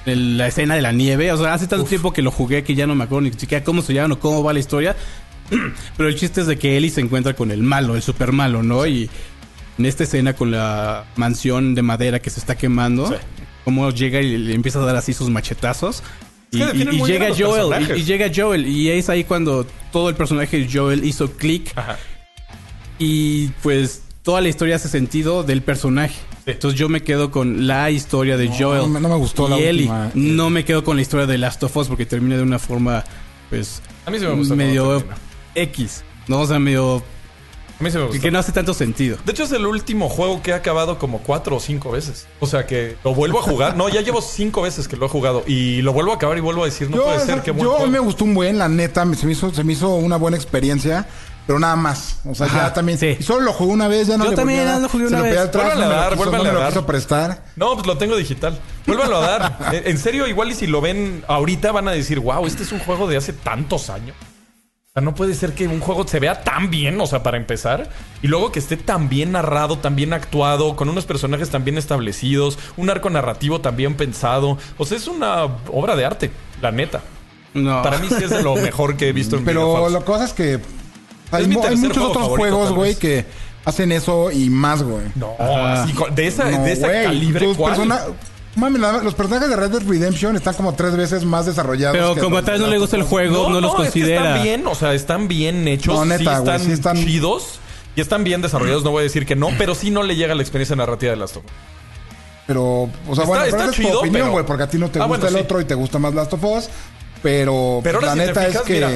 el- 0.06 0.38
la 0.38 0.46
escena 0.46 0.76
de 0.76 0.80
la 0.80 0.92
nieve. 0.92 1.30
O 1.30 1.36
sea, 1.36 1.52
hace 1.52 1.66
tanto 1.66 1.84
tiempo 1.84 2.12
que 2.14 2.22
lo 2.22 2.30
jugué 2.30 2.64
que 2.64 2.74
ya 2.74 2.86
no 2.86 2.94
me 2.94 3.04
acuerdo 3.04 3.28
ni 3.28 3.32
siquiera 3.38 3.62
cómo 3.64 3.82
se 3.82 3.92
llama 3.92 4.14
o 4.14 4.18
cómo 4.18 4.42
va 4.42 4.54
la 4.54 4.60
historia. 4.60 4.96
Pero 5.98 6.08
el 6.08 6.16
chiste 6.16 6.40
es 6.40 6.46
de 6.46 6.56
que 6.58 6.76
Ellie 6.78 6.88
se 6.90 7.02
encuentra 7.02 7.34
con 7.36 7.50
el 7.50 7.62
malo, 7.62 7.96
el 7.96 8.02
super 8.02 8.32
malo, 8.32 8.62
¿no? 8.62 8.86
Y 8.86 9.10
en 9.78 9.84
esta 9.84 10.04
escena 10.04 10.32
con 10.34 10.50
la 10.52 11.04
mansión 11.16 11.74
de 11.74 11.82
madera 11.82 12.18
que 12.20 12.30
se 12.30 12.40
está 12.40 12.54
quemando, 12.56 13.08
Sí. 13.08 13.14
Cómo 13.66 13.90
llega 13.90 14.20
y 14.22 14.38
le 14.38 14.54
empieza 14.54 14.80
a 14.80 14.86
dar 14.86 14.94
así 14.94 15.12
sus 15.12 15.28
machetazos. 15.28 16.02
Es 16.52 16.60
Y, 16.72 16.84
que 16.84 16.84
llega 17.04 17.28
Joel, 17.36 17.98
y, 17.98 18.04
llega 18.04 18.30
Joel, 18.34 18.64
y 18.66 18.88
es 18.90 19.08
ahí 19.10 19.24
cuando 19.24 19.66
todo 19.90 20.08
el 20.08 20.14
personaje 20.14 20.58
de 20.60 20.68
Joel 20.72 21.04
hizo 21.04 21.32
clic 21.32 21.74
y 22.98 23.48
pues 23.62 24.02
toda 24.22 24.40
la 24.40 24.48
historia 24.48 24.76
hace 24.76 24.88
sentido 24.88 25.42
del 25.42 25.62
personaje. 25.62 26.14
Sí. 26.44 26.52
Entonces 26.52 26.78
yo 26.78 26.88
me 26.88 27.02
quedo 27.02 27.30
con 27.32 27.66
la 27.66 27.90
historia 27.90 28.36
de 28.36 28.48
Joel. 28.56 28.82
no 28.82 28.88
me- 28.88 29.00
no 29.00 29.08
me 29.08 29.16
gustó 29.16 29.48
y 29.48 29.50
la 29.50 29.56
Ellie. 29.58 29.82
última. 29.82 30.10
No 30.14 30.48
me 30.50 30.64
quedo 30.64 30.84
con 30.84 30.96
la 30.96 31.02
historia 31.02 31.26
de 31.26 31.36
Last 31.38 31.62
of 31.64 31.76
Us 31.76 31.88
porque 31.88 32.06
termina 32.06 32.36
de 32.36 32.42
una 32.42 32.58
forma, 32.60 33.02
pues, 33.50 33.82
A 34.06 34.10
mí 34.12 34.18
sí 34.20 34.24
me 34.24 34.32
gustó. 34.32 34.54
medio. 34.56 35.04
X. 35.56 36.04
No, 36.28 36.40
o 36.42 36.46
sea, 36.46 36.58
medio... 36.60 37.02
A 37.78 37.82
mí 37.82 37.90
me 37.90 38.18
Que, 38.20 38.30
no 38.30 38.38
hace 38.38 38.52
tanto 38.52 38.72
sentido. 38.72 39.18
De 39.26 39.32
hecho, 39.32 39.44
es 39.44 39.52
el 39.52 39.66
último 39.66 40.08
juego 40.08 40.42
que 40.42 40.52
he 40.52 40.54
acabado 40.54 40.98
como 40.98 41.18
cuatro 41.18 41.56
o 41.56 41.60
cinco 41.60 41.90
veces. 41.90 42.26
O 42.40 42.46
sea 42.46 42.66
que 42.66 42.96
lo 43.04 43.14
vuelvo 43.14 43.38
a 43.38 43.42
jugar. 43.42 43.76
No, 43.76 43.88
ya 43.90 44.00
llevo 44.00 44.22
cinco 44.22 44.62
veces 44.62 44.88
que 44.88 44.96
lo 44.96 45.04
he 45.06 45.08
jugado. 45.10 45.44
Y 45.46 45.82
lo 45.82 45.92
vuelvo 45.92 46.12
a 46.12 46.14
acabar 46.14 46.38
y 46.38 46.40
vuelvo 46.40 46.62
a 46.62 46.66
decir, 46.66 46.88
no 46.88 46.96
yo, 46.96 47.04
puede 47.04 47.20
ser 47.20 47.42
que 47.42 47.52
yo 47.54 47.70
juego. 47.72 47.86
me 47.88 47.98
gustó 47.98 48.24
un 48.24 48.34
buen, 48.34 48.56
la 48.58 48.68
neta, 48.70 49.04
me- 49.04 49.14
se 49.16 49.26
me 49.26 49.32
hizo, 49.32 49.52
se 49.52 49.62
me 49.62 49.74
hizo 49.74 49.94
una 49.94 50.16
buena 50.16 50.38
experiencia, 50.38 51.06
pero 51.46 51.58
nada 51.58 51.76
más. 51.76 52.20
O 52.24 52.34
sea, 52.34 52.46
Ajá, 52.46 52.62
ya 52.68 52.72
también. 52.72 52.96
sí. 52.98 53.16
Y 53.20 53.22
solo 53.22 53.42
lo 53.42 53.52
jugué 53.52 53.72
una 53.74 53.88
vez, 53.88 54.06
ya 54.08 54.16
no 54.16 54.24
Yo 54.24 54.30
le 54.30 54.36
también 54.36 54.60
a 54.60 54.64
dar. 54.72 54.80
lo 54.80 54.88
jugué 54.88 55.06
una 55.08 55.20
vez. 55.20 55.32
me 55.34 55.38
a 55.38 55.44
lo 55.44 55.50
dar, 55.50 56.12
quiso- 56.16 56.30
no 56.30 56.36
a 56.36 56.52
lo 56.52 56.60
dar. 56.60 56.68
quiso 56.70 56.86
prestar. 56.86 57.44
No, 57.56 57.74
pues 57.74 57.86
lo 57.86 57.98
tengo 57.98 58.16
digital. 58.16 58.58
Vuélvanlo 58.86 59.18
a 59.18 59.20
dar. 59.20 59.58
En- 59.74 59.86
en 59.86 59.98
serio, 59.98 60.26
igual 60.26 60.50
y 60.50 60.54
si 60.54 60.66
lo 60.66 60.80
ven 60.80 61.24
ahorita 61.28 61.72
van 61.72 61.88
a 61.88 61.92
decir, 61.92 62.20
wow, 62.20 62.46
este 62.46 62.62
es 62.62 62.72
un 62.72 62.78
juego 62.78 63.06
de 63.06 63.18
hace 63.18 63.34
tantos 63.34 63.90
años. 63.90 64.16
Sea, 64.96 65.02
no 65.02 65.14
puede 65.14 65.34
ser 65.34 65.52
que 65.52 65.68
un 65.68 65.80
juego 65.80 66.08
se 66.08 66.18
vea 66.20 66.42
tan 66.42 66.70
bien, 66.70 66.98
o 66.98 67.06
sea, 67.06 67.22
para 67.22 67.36
empezar, 67.36 67.90
y 68.22 68.28
luego 68.28 68.50
que 68.50 68.58
esté 68.58 68.78
tan 68.78 69.10
bien 69.10 69.32
narrado, 69.32 69.76
tan 69.76 69.94
bien 69.94 70.14
actuado, 70.14 70.74
con 70.74 70.88
unos 70.88 71.04
personajes 71.04 71.50
tan 71.50 71.64
bien 71.64 71.76
establecidos, 71.76 72.58
un 72.78 72.88
arco 72.88 73.10
narrativo 73.10 73.60
tan 73.60 73.76
bien 73.76 73.94
pensado. 73.94 74.56
O 74.78 74.86
sea, 74.86 74.96
es 74.96 75.06
una 75.06 75.44
obra 75.70 75.96
de 75.96 76.06
arte, 76.06 76.30
la 76.62 76.72
neta. 76.72 77.02
No. 77.52 77.82
Para 77.82 77.98
mí 77.98 78.08
sí 78.08 78.24
es 78.24 78.30
de 78.30 78.42
lo 78.42 78.54
mejor 78.56 78.96
que 78.96 79.10
he 79.10 79.12
visto 79.12 79.36
en 79.36 79.44
Pero 79.44 79.86
que 79.86 80.00
pasa 80.00 80.24
es 80.24 80.32
que 80.32 80.60
hay, 81.30 81.46
muchos 81.46 81.78
juego 81.78 82.10
otros 82.10 82.28
juegos, 82.28 82.72
güey, 82.72 82.94
que 82.94 83.26
hacen 83.66 83.92
eso 83.92 84.30
y 84.30 84.48
más, 84.48 84.82
güey. 84.82 85.04
No, 85.14 85.34
así, 85.38 85.92
de 86.14 86.26
esa, 86.26 86.50
No, 86.50 86.64
de 86.64 86.74
güey, 86.74 87.04
calibre, 87.04 87.54
persona- 87.54 88.00
Mami, 88.56 88.78
la- 88.78 89.02
los 89.02 89.14
personajes 89.14 89.48
de 89.50 89.56
Red 89.56 89.70
Dead 89.70 89.82
Redemption 89.86 90.34
están 90.34 90.54
como 90.54 90.74
tres 90.74 90.96
veces 90.96 91.24
más 91.24 91.44
desarrollados. 91.46 91.96
Pero 91.96 92.14
que 92.14 92.20
como 92.22 92.36
a 92.36 92.40
los 92.40 92.46
tal 92.50 92.60
no 92.60 92.66
le 92.68 92.78
gusta 92.78 92.96
el 92.96 93.02
juego, 93.02 93.48
no, 93.50 93.60
los 93.60 93.70
es 93.72 93.76
que 93.76 93.82
considera. 93.84 94.28
están 94.28 94.42
bien, 94.42 94.66
o 94.66 94.74
sea, 94.74 94.94
están 94.94 95.28
bien 95.28 95.68
hechos, 95.68 95.94
No, 95.94 96.04
neta, 96.06 96.18
sí, 96.18 96.24
güey, 96.24 96.36
están 96.38 96.60
sí 96.60 96.72
están- 96.72 96.96
chidos 96.96 97.60
y 97.94 98.00
están 98.00 98.24
bien 98.24 98.40
desarrollados, 98.42 98.82
no 98.82 98.90
voy 98.92 99.00
a 99.00 99.02
decir 99.04 99.26
que 99.26 99.36
no, 99.36 99.50
pero 99.58 99.74
sí 99.74 99.90
no 99.90 100.02
le 100.02 100.16
llega 100.16 100.34
la 100.34 100.42
experiencia 100.42 100.74
narrativa 100.74 101.10
de 101.12 101.16
Last 101.18 101.36
of 101.36 101.44
Us. 101.44 101.50
Pero, 102.46 102.62
o 102.64 102.88
sea, 103.06 103.12
Está- 103.12 103.24
bueno, 103.26 103.44
está 103.44 103.56
esa 103.58 103.70
es 103.70 103.76
chido, 103.76 103.90
tu 103.90 103.98
opinión, 103.98 104.22
pero- 104.22 104.32
güey, 104.32 104.46
porque 104.46 104.62
a 104.62 104.68
ti 104.68 104.78
no 104.78 104.88
te 104.88 105.00
Ah, 105.00 105.04
gusta 105.04 105.18
bueno, 105.24 105.26
el 105.26 105.34
sí. 105.34 105.40
otro 105.44 105.60
y 105.60 105.64
te 105.64 105.74
gusta 105.74 105.98
más 105.98 106.14
Last 106.14 106.32
of 106.32 106.44
Us. 106.44 106.68
Pero, 107.22 107.80
Pero 107.82 107.98
ahora 107.98 108.08
la 108.08 108.12
si 108.12 108.18
neta 108.20 108.32
te 108.40 108.46
fijas, 108.46 108.62
es 108.62 108.66
que. 108.66 108.74
mira, 108.74 108.90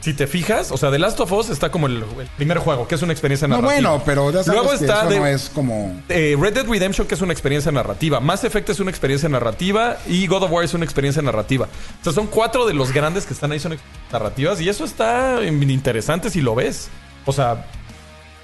si 0.00 0.14
te 0.14 0.26
fijas, 0.26 0.72
o 0.72 0.76
sea, 0.76 0.90
The 0.90 0.98
Last 0.98 1.20
of 1.20 1.30
Us 1.32 1.50
está 1.50 1.70
como 1.70 1.86
el, 1.86 1.96
el 1.98 2.26
primer 2.36 2.58
juego, 2.58 2.88
que 2.88 2.94
es 2.94 3.02
una 3.02 3.12
experiencia 3.12 3.46
no, 3.46 3.56
narrativa. 3.60 3.90
bueno, 3.90 4.02
pero 4.04 4.30
ya 4.32 4.42
sabes 4.42 4.60
Luego 4.62 4.70
que 4.78 4.84
está 4.84 5.00
eso 5.02 5.10
de- 5.10 5.18
no 5.20 5.26
es 5.26 5.50
como. 5.54 6.00
eh, 6.08 6.36
Red 6.40 6.54
Dead 6.54 6.66
Redemption, 6.66 7.06
que 7.06 7.14
es 7.14 7.20
una 7.20 7.32
experiencia 7.32 7.70
narrativa. 7.70 8.18
Mass 8.20 8.42
Effect 8.44 8.70
es 8.70 8.80
una 8.80 8.90
experiencia 8.90 9.28
narrativa. 9.28 9.98
Y 10.06 10.26
God 10.26 10.44
of 10.44 10.50
War 10.50 10.64
es 10.64 10.74
una 10.74 10.84
experiencia 10.84 11.22
narrativa. 11.22 11.68
O 12.00 12.04
sea, 12.04 12.12
son 12.12 12.26
cuatro 12.26 12.66
de 12.66 12.74
los 12.74 12.92
grandes 12.92 13.26
que 13.26 13.34
están 13.34 13.52
ahí, 13.52 13.60
son 13.60 13.78
narrativas. 14.10 14.60
Y 14.60 14.68
eso 14.68 14.84
está 14.84 15.40
interesante 15.44 16.30
si 16.30 16.40
lo 16.40 16.54
ves. 16.54 16.88
O 17.26 17.32
sea, 17.32 17.66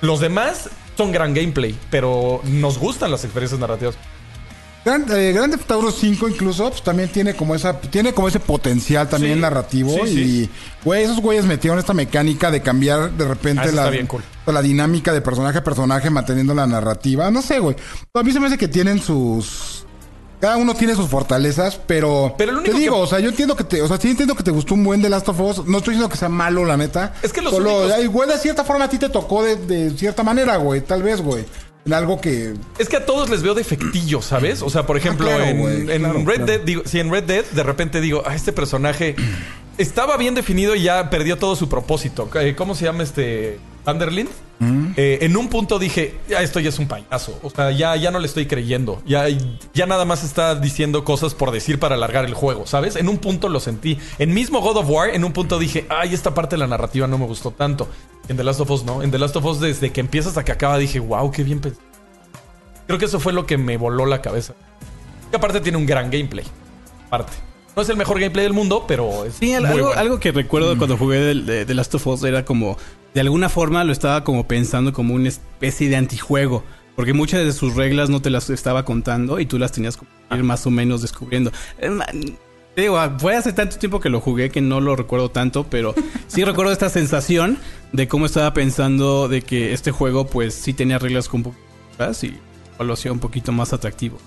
los 0.00 0.20
demás 0.20 0.68
son 0.96 1.10
gran 1.12 1.34
gameplay, 1.34 1.76
pero 1.90 2.40
nos 2.44 2.78
gustan 2.78 3.10
las 3.10 3.24
experiencias 3.24 3.58
narrativas. 3.60 3.96
Grand, 4.84 5.10
eh, 5.12 5.32
Grand 5.32 5.50
Theft 5.54 5.70
Auto 5.70 5.90
5 5.90 6.28
incluso 6.28 6.68
pues, 6.68 6.82
también 6.82 7.08
tiene 7.08 7.34
como 7.34 7.54
esa 7.54 7.80
tiene 7.80 8.12
como 8.12 8.28
ese 8.28 8.38
potencial 8.40 9.08
también 9.08 9.34
Sí, 9.36 9.40
narrativo 9.40 9.90
sí, 10.04 10.10
y 10.20 10.50
güey 10.84 11.04
esos 11.04 11.20
güeyes 11.20 11.46
metieron 11.46 11.78
esta 11.78 11.94
mecánica 11.94 12.50
de 12.50 12.60
cambiar 12.60 13.10
de 13.12 13.26
repente 13.26 13.62
Ah, 13.70 13.90
la, 13.90 14.06
cool. 14.06 14.22
la 14.46 14.60
dinámica 14.62 15.12
de 15.12 15.22
personaje 15.22 15.58
a 15.58 15.64
personaje 15.64 16.10
manteniendo 16.10 16.52
la 16.54 16.66
narrativa. 16.66 17.30
No 17.30 17.40
sé 17.40 17.58
güey. 17.60 17.76
A 18.12 18.22
mí 18.22 18.30
se 18.32 18.40
me 18.40 18.46
hace 18.48 18.58
que 18.58 18.68
tienen 18.68 19.00
sus 19.00 19.80
cada 20.40 20.58
uno 20.58 20.74
tiene 20.74 20.94
sus 20.94 21.08
fortalezas 21.08 21.80
pero, 21.86 22.34
Pero 22.36 22.60
te 22.62 22.72
digo 22.74 22.96
que- 22.96 23.02
o 23.02 23.06
sea 23.06 23.18
yo 23.20 23.30
entiendo 23.30 23.56
que 23.56 23.64
te 23.64 23.80
o 23.80 23.88
sea 23.88 23.98
sí 23.98 24.10
entiendo 24.10 24.34
que 24.34 24.42
te 24.42 24.50
gustó 24.50 24.74
un 24.74 24.84
buen 24.84 25.00
de 25.00 25.08
Last 25.08 25.28
of 25.30 25.40
Us. 25.40 25.64
No 25.66 25.78
estoy 25.78 25.94
diciendo 25.94 26.10
que 26.10 26.18
sea 26.18 26.28
malo 26.28 26.66
la 26.66 26.76
neta. 26.76 27.14
Es 27.22 27.32
que 27.32 27.40
los 27.40 27.52
Solo, 27.54 27.78
únicos- 27.84 27.92
ay, 27.92 28.06
güey 28.06 28.28
de 28.28 28.36
cierta 28.36 28.62
forma 28.64 28.84
a 28.84 28.90
ti 28.90 28.98
te 28.98 29.08
tocó 29.08 29.42
de, 29.42 29.56
de 29.56 29.90
cierta 29.96 30.22
manera 30.22 30.56
güey 30.56 30.82
tal 30.82 31.02
vez 31.02 31.22
güey 31.22 31.46
en 31.84 31.92
algo 31.92 32.20
que 32.20 32.54
Es 32.78 32.88
que 32.88 32.96
a 32.96 33.06
todos 33.06 33.28
les 33.28 33.42
veo 33.42 33.54
defectillos, 33.54 34.24
¿sabes? 34.24 34.62
O 34.62 34.70
sea, 34.70 34.86
por 34.86 34.96
ejemplo, 34.96 35.26
claro, 35.26 35.44
en, 35.44 35.58
güey, 35.58 35.90
en 35.90 36.02
claro, 36.02 36.14
Red 36.24 36.24
claro. 36.24 36.46
Dead, 36.46 36.60
digo, 36.60 36.82
si 36.84 37.00
en 37.00 37.10
Red 37.10 37.24
Dead 37.24 37.44
de 37.44 37.62
repente 37.62 38.00
digo, 38.00 38.22
a 38.26 38.34
este 38.34 38.52
personaje 38.52 39.14
estaba 39.78 40.16
bien 40.16 40.34
definido 40.34 40.74
y 40.74 40.82
ya 40.82 41.10
perdió 41.10 41.36
todo 41.36 41.56
su 41.56 41.68
propósito. 41.68 42.28
Eh, 42.34 42.54
¿Cómo 42.56 42.74
se 42.74 42.84
llama 42.84 43.02
este 43.02 43.58
Underlind? 43.86 44.30
Eh, 44.96 45.18
en 45.20 45.36
un 45.36 45.48
punto 45.48 45.78
dije, 45.78 46.14
ya 46.28 46.40
esto 46.40 46.58
ya 46.58 46.70
es 46.70 46.78
un 46.78 46.86
payaso. 46.88 47.38
O 47.42 47.50
sea, 47.50 47.70
ya, 47.70 47.96
ya 47.96 48.10
no 48.10 48.18
le 48.18 48.26
estoy 48.26 48.46
creyendo. 48.46 49.02
Ya, 49.04 49.26
ya 49.74 49.86
nada 49.86 50.06
más 50.06 50.24
está 50.24 50.54
diciendo 50.54 51.04
cosas 51.04 51.34
por 51.34 51.50
decir 51.50 51.78
para 51.78 51.96
alargar 51.96 52.24
el 52.24 52.32
juego, 52.32 52.66
¿sabes? 52.66 52.96
En 52.96 53.08
un 53.08 53.18
punto 53.18 53.48
lo 53.48 53.60
sentí. 53.60 53.98
En 54.18 54.32
mismo 54.32 54.60
God 54.60 54.78
of 54.78 54.88
War, 54.88 55.10
en 55.10 55.24
un 55.24 55.32
punto 55.32 55.58
dije, 55.58 55.84
ay, 55.90 56.14
esta 56.14 56.32
parte 56.32 56.54
de 56.54 56.60
la 56.60 56.66
narrativa 56.66 57.06
no 57.06 57.18
me 57.18 57.26
gustó 57.26 57.50
tanto. 57.50 57.88
En 58.28 58.36
The 58.36 58.44
Last 58.44 58.60
of 58.60 58.70
Us 58.70 58.84
no. 58.84 59.02
En 59.02 59.10
The 59.10 59.18
Last 59.18 59.36
of 59.36 59.44
Us, 59.44 59.60
desde 59.60 59.92
que 59.92 60.00
empieza 60.00 60.28
hasta 60.30 60.44
que 60.44 60.52
acaba, 60.52 60.78
dije, 60.78 60.98
wow, 61.00 61.30
qué 61.30 61.42
bien 61.44 61.60
pensado. 61.60 61.84
Creo 62.86 62.98
que 62.98 63.04
eso 63.06 63.20
fue 63.20 63.32
lo 63.32 63.46
que 63.46 63.56
me 63.58 63.76
voló 63.76 64.06
la 64.06 64.20
cabeza. 64.22 64.54
Y 65.32 65.36
aparte 65.36 65.60
tiene 65.60 65.78
un 65.78 65.86
gran 65.86 66.10
gameplay. 66.10 66.44
Aparte. 67.06 67.32
No 67.76 67.82
es 67.82 67.88
el 67.88 67.96
mejor 67.96 68.20
gameplay 68.20 68.44
del 68.44 68.52
mundo, 68.52 68.84
pero 68.86 69.24
es 69.24 69.34
Sí, 69.34 69.46
muy 69.46 69.54
algo, 69.56 69.72
bueno. 69.86 69.90
algo 70.00 70.20
que 70.20 70.30
recuerdo 70.32 70.76
cuando 70.78 70.96
jugué 70.96 71.18
de, 71.18 71.34
de- 71.34 71.64
de 71.64 71.74
Last 71.74 71.94
of 71.96 72.06
Us 72.06 72.22
era 72.22 72.44
como, 72.44 72.76
de 73.14 73.20
alguna 73.20 73.48
forma 73.48 73.82
lo 73.84 73.92
estaba 73.92 74.22
como 74.22 74.46
pensando 74.46 74.92
como 74.92 75.14
una 75.14 75.28
especie 75.28 75.88
de 75.88 75.96
antijuego. 75.96 76.62
Porque 76.94 77.12
muchas 77.12 77.44
de 77.44 77.52
sus 77.52 77.74
reglas 77.74 78.08
no 78.10 78.22
te 78.22 78.30
las 78.30 78.48
estaba 78.50 78.84
contando 78.84 79.40
y 79.40 79.46
tú 79.46 79.58
las 79.58 79.72
tenías 79.72 79.96
que 79.96 80.06
ir 80.36 80.44
más 80.44 80.64
o 80.66 80.70
menos 80.70 81.02
descubriendo. 81.02 81.50
Eh, 81.78 81.90
Te 82.76 82.82
digo, 82.82 82.98
ah, 82.98 83.16
fue 83.18 83.34
hace 83.36 83.52
tanto 83.52 83.76
tiempo 83.78 83.98
que 84.00 84.08
lo 84.10 84.20
jugué 84.20 84.50
que 84.50 84.60
no 84.60 84.80
lo 84.80 84.94
recuerdo 84.94 85.30
tanto, 85.30 85.64
pero 85.68 85.94
sí 86.28 86.44
recuerdo 86.44 86.70
esta 86.72 86.88
sensación 86.90 87.58
de 87.94 88.08
cómo 88.08 88.26
estaba 88.26 88.52
pensando 88.52 89.28
de 89.28 89.40
que 89.42 89.72
este 89.72 89.92
juego 89.92 90.26
pues 90.26 90.52
sí 90.54 90.72
tenía 90.74 90.98
reglas 90.98 91.28
más 91.98 92.24
y 92.24 92.36
lo 92.80 92.92
hacía 92.92 93.12
un 93.12 93.20
poquito 93.20 93.52
más 93.52 93.72
atractivo. 93.72 94.18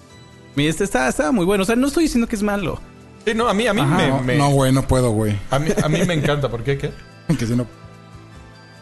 Y 0.55 0.67
este 0.67 0.83
está, 0.85 1.07
estaba 1.09 1.31
muy 1.33 1.45
bueno, 1.45 1.63
o 1.63 1.65
sea, 1.65 1.75
no 1.75 1.87
estoy 1.87 2.05
diciendo 2.05 2.27
que 2.27 2.35
es 2.37 2.43
malo. 2.43 2.79
Sí, 3.25 3.33
no, 3.35 3.47
a 3.49 3.53
mí, 3.53 3.67
a 3.67 3.73
mí 3.73 3.81
Ajá. 3.81 3.95
me, 3.97 4.07
no, 4.07 4.23
me- 4.23 4.37
no 4.37 4.49
güey 4.51 4.71
no 4.71 4.87
puedo 4.87 5.11
güey 5.11 5.35
a 5.51 5.59
mí, 5.59 5.69
a 5.83 5.89
mí 5.89 5.99
me 6.07 6.13
encanta. 6.13 6.49
¿Por 6.49 6.63
qué? 6.63 6.77
¿Qué? 6.77 6.91
que 7.37 7.45
si 7.45 7.55
no 7.55 7.67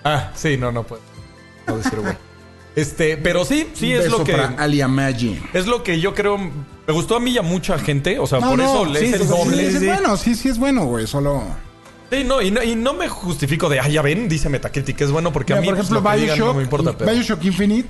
Ah, 0.04 0.32
sí, 0.36 0.56
no, 0.56 0.72
no 0.72 0.84
puedo. 0.84 1.02
No 1.68 1.78
decir 1.78 2.00
güey. 2.00 2.14
Este, 2.76 3.18
pero 3.18 3.44
sí, 3.44 3.68
sí 3.74 3.92
es 3.92 4.10
lo 4.12 4.24
que. 4.24 4.34
para 4.34 4.50
Alia 4.62 4.88
Maggi. 4.88 5.40
Es 5.54 5.66
lo 5.66 5.82
que 5.82 6.00
yo 6.00 6.14
creo. 6.14 6.38
Me 6.38 6.94
gustó 6.94 7.16
a 7.16 7.20
mí 7.20 7.32
y 7.32 7.38
a 7.40 7.42
mucha 7.42 7.80
gente. 7.80 8.20
O 8.20 8.28
sea, 8.28 8.40
No, 8.40 8.50
por 8.50 8.58
no, 8.60 8.64
eso 8.66 8.86
le 8.86 9.00
sí, 9.00 9.06
es 9.06 9.12
sí, 9.12 9.16
el 9.16 9.22
sí, 9.24 9.28
doble. 9.28 9.56
sí, 9.58 9.72
sí. 9.72 9.78
es 9.78 9.86
bueno, 9.86 10.18
sí, 10.18 10.36
sí 10.36 10.50
es 10.50 10.60
bueno, 10.60 10.86
güey. 10.86 11.08
Solo. 11.08 11.42
Sí, 12.12 12.24
no, 12.24 12.42
y 12.42 12.52
no, 12.52 12.62
y 12.64 12.76
no 12.76 12.94
me 12.94 13.08
justifico 13.10 13.68
de, 13.70 13.80
ah, 13.80 13.88
ya 13.88 14.02
ven, 14.02 14.28
dice 14.30 14.48
Metacritic, 14.50 15.02
es 15.02 15.12
bueno 15.12 15.34
porque 15.34 15.54
Mira, 15.54 15.60
a 15.60 15.62
mí 15.62 15.68
por 15.70 15.78
ejemplo, 15.78 16.02
pues, 16.04 16.14
lo 16.16 16.18
que 16.18 16.22
digan 16.22 16.36
Bioshock, 16.38 16.48
no 16.54 16.58
me 16.58 16.64
importa, 16.64 16.98
pero... 16.98 17.12
Bioshock 17.12 17.44
Infinite 17.46 17.90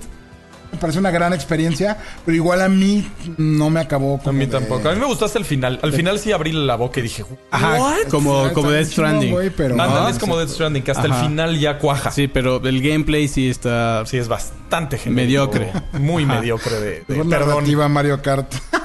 me 0.71 0.79
parece 0.79 0.99
una 0.99 1.11
gran 1.11 1.31
experiencia, 1.31 1.97
pero 2.25 2.35
igual 2.35 2.61
a 2.61 2.67
mí 2.67 3.07
no 3.37 3.69
me 3.69 3.79
acabó. 3.79 4.19
A 4.25 4.31
mí 4.33 4.39
de- 4.45 4.47
tampoco. 4.51 4.89
A 4.89 4.93
mí 4.93 4.99
me 4.99 5.05
gustó 5.05 5.23
hasta 5.23 5.39
el 5.39 5.45
final. 5.45 5.79
Al 5.81 5.93
final 5.93 6.19
sí 6.19 6.33
abrí 6.33 6.51
la 6.51 6.75
boca 6.75 6.99
y 6.99 7.03
dije, 7.03 7.23
Ajá, 7.51 7.75
¿what? 7.79 8.07
como, 8.09 8.51
como 8.51 8.71
Death 8.71 8.87
Stranding. 8.87 9.53
pero- 9.55 9.73
Ándale, 9.75 10.07
Ah, 10.07 10.09
es 10.09 10.17
como 10.19 10.37
Death 10.37 10.49
Stranding, 10.49 10.81
que 10.83 10.91
hasta 10.91 11.03
Ajá. 11.07 11.21
el 11.21 11.27
final 11.29 11.57
ya 11.59 11.77
cuaja. 11.77 12.11
Sí. 12.11 12.23
Sí, 12.23 12.27
pero 12.27 12.57
el 12.65 12.81
gameplay 12.81 13.27
sí 13.29 13.49
está. 13.49 14.03
es 14.11 14.27
bastante 14.27 14.97
genérico. 14.97 15.51
Mediocre. 15.53 15.71
Muy 15.99 16.23
Ajá. 16.23 16.35
mediocre 16.39 16.75
de, 16.81 17.03
de- 17.07 17.25
perdón. 17.25 17.91
Mario 17.93 18.21
Kart. 18.21 18.53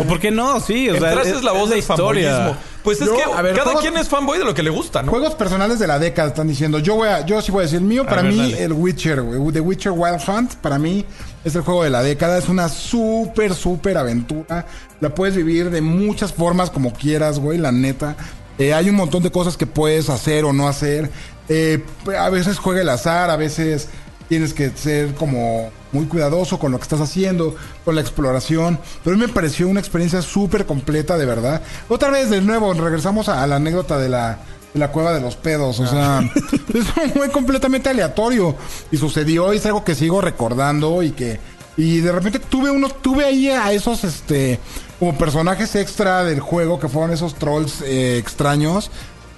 ¿O 0.00 0.02
por 0.04 0.18
qué 0.20 0.30
no? 0.30 0.60
Sí, 0.60 0.88
o 0.90 0.98
sea, 0.98 1.12
es 1.22 1.42
la 1.42 1.52
voz 1.52 1.70
del 1.70 1.82
fanboyismo. 1.82 2.56
Pues 2.82 3.00
es 3.00 3.06
Yo, 3.08 3.16
que 3.16 3.22
a 3.24 3.42
ver, 3.42 3.52
cada 3.54 3.64
juegos- 3.72 3.82
quien 3.82 3.96
es 3.96 4.08
fanboy 4.08 4.38
de 4.38 4.44
lo 4.44 4.54
que 4.54 4.62
le 4.62 4.70
gusta, 4.70 5.02
¿no? 5.02 5.10
Juegos 5.10 5.34
personales 5.34 5.78
de 5.80 5.86
la 5.88 5.98
década 5.98 6.28
están 6.28 6.46
diciendo. 6.46 6.78
Yo 6.78 6.94
voy 6.94 7.08
a, 7.08 7.26
yo 7.26 7.40
sí 7.42 7.50
voy 7.50 7.60
a 7.60 7.62
decir 7.64 7.78
el 7.78 7.84
mío. 7.84 8.04
Para 8.06 8.22
ver, 8.22 8.32
mí, 8.32 8.38
dale. 8.52 8.62
el 8.64 8.72
Witcher, 8.72 9.22
güey. 9.22 9.52
The 9.52 9.60
Witcher 9.60 9.92
Wild 9.92 10.20
Hunt, 10.28 10.54
para 10.56 10.78
mí, 10.78 11.04
es 11.44 11.54
el 11.56 11.62
juego 11.62 11.82
de 11.82 11.90
la 11.90 12.02
década. 12.02 12.38
Es 12.38 12.48
una 12.48 12.68
súper, 12.68 13.54
súper 13.54 13.98
aventura. 13.98 14.66
La 15.00 15.14
puedes 15.14 15.34
vivir 15.34 15.70
de 15.70 15.80
muchas 15.80 16.32
formas 16.32 16.70
como 16.70 16.92
quieras, 16.92 17.40
güey, 17.40 17.58
la 17.58 17.72
neta. 17.72 18.16
Eh, 18.58 18.72
hay 18.72 18.88
un 18.88 18.94
montón 18.96 19.22
de 19.22 19.30
cosas 19.32 19.56
que 19.56 19.66
puedes 19.66 20.08
hacer 20.08 20.44
o 20.44 20.52
no 20.52 20.68
hacer. 20.68 21.10
Eh, 21.48 21.82
a 22.18 22.30
veces 22.30 22.58
juega 22.58 22.82
el 22.82 22.88
azar, 22.88 23.30
a 23.30 23.36
veces 23.36 23.88
tienes 24.28 24.54
que 24.54 24.70
ser 24.70 25.14
como 25.14 25.70
muy 25.96 26.06
cuidadoso 26.06 26.58
con 26.58 26.72
lo 26.72 26.78
que 26.78 26.82
estás 26.82 27.00
haciendo, 27.00 27.56
con 27.84 27.94
la 27.94 28.00
exploración. 28.00 28.78
Pero 29.02 29.14
a 29.14 29.18
mí 29.18 29.26
me 29.26 29.32
pareció 29.32 29.68
una 29.68 29.80
experiencia 29.80 30.22
súper 30.22 30.66
completa, 30.66 31.16
de 31.16 31.26
verdad. 31.26 31.62
Otra 31.88 32.10
vez, 32.10 32.30
de 32.30 32.40
nuevo, 32.40 32.72
regresamos 32.74 33.28
a, 33.28 33.42
a 33.42 33.46
la 33.46 33.56
anécdota 33.56 33.98
de 33.98 34.08
la, 34.08 34.38
en 34.74 34.80
la 34.80 34.92
cueva 34.92 35.12
de 35.12 35.20
los 35.20 35.36
pedos. 35.36 35.80
O 35.80 35.86
sea, 35.86 36.20
es 36.74 37.16
muy 37.16 37.28
completamente 37.30 37.88
aleatorio. 37.88 38.54
Y 38.90 38.96
sucedió 38.96 39.52
y 39.52 39.56
es 39.56 39.66
algo 39.66 39.84
que 39.84 39.94
sigo 39.94 40.20
recordando 40.20 41.02
y 41.02 41.10
que. 41.10 41.40
Y 41.78 42.00
de 42.00 42.12
repente 42.12 42.38
tuve 42.38 42.70
uno, 42.70 42.88
tuve 42.88 43.26
ahí 43.26 43.50
a 43.50 43.70
esos 43.72 44.02
este 44.04 44.58
como 44.98 45.18
personajes 45.18 45.74
extra 45.74 46.24
del 46.24 46.40
juego 46.40 46.80
que 46.80 46.88
fueron 46.88 47.12
esos 47.12 47.34
trolls 47.34 47.82
eh, 47.82 48.18
extraños. 48.18 48.90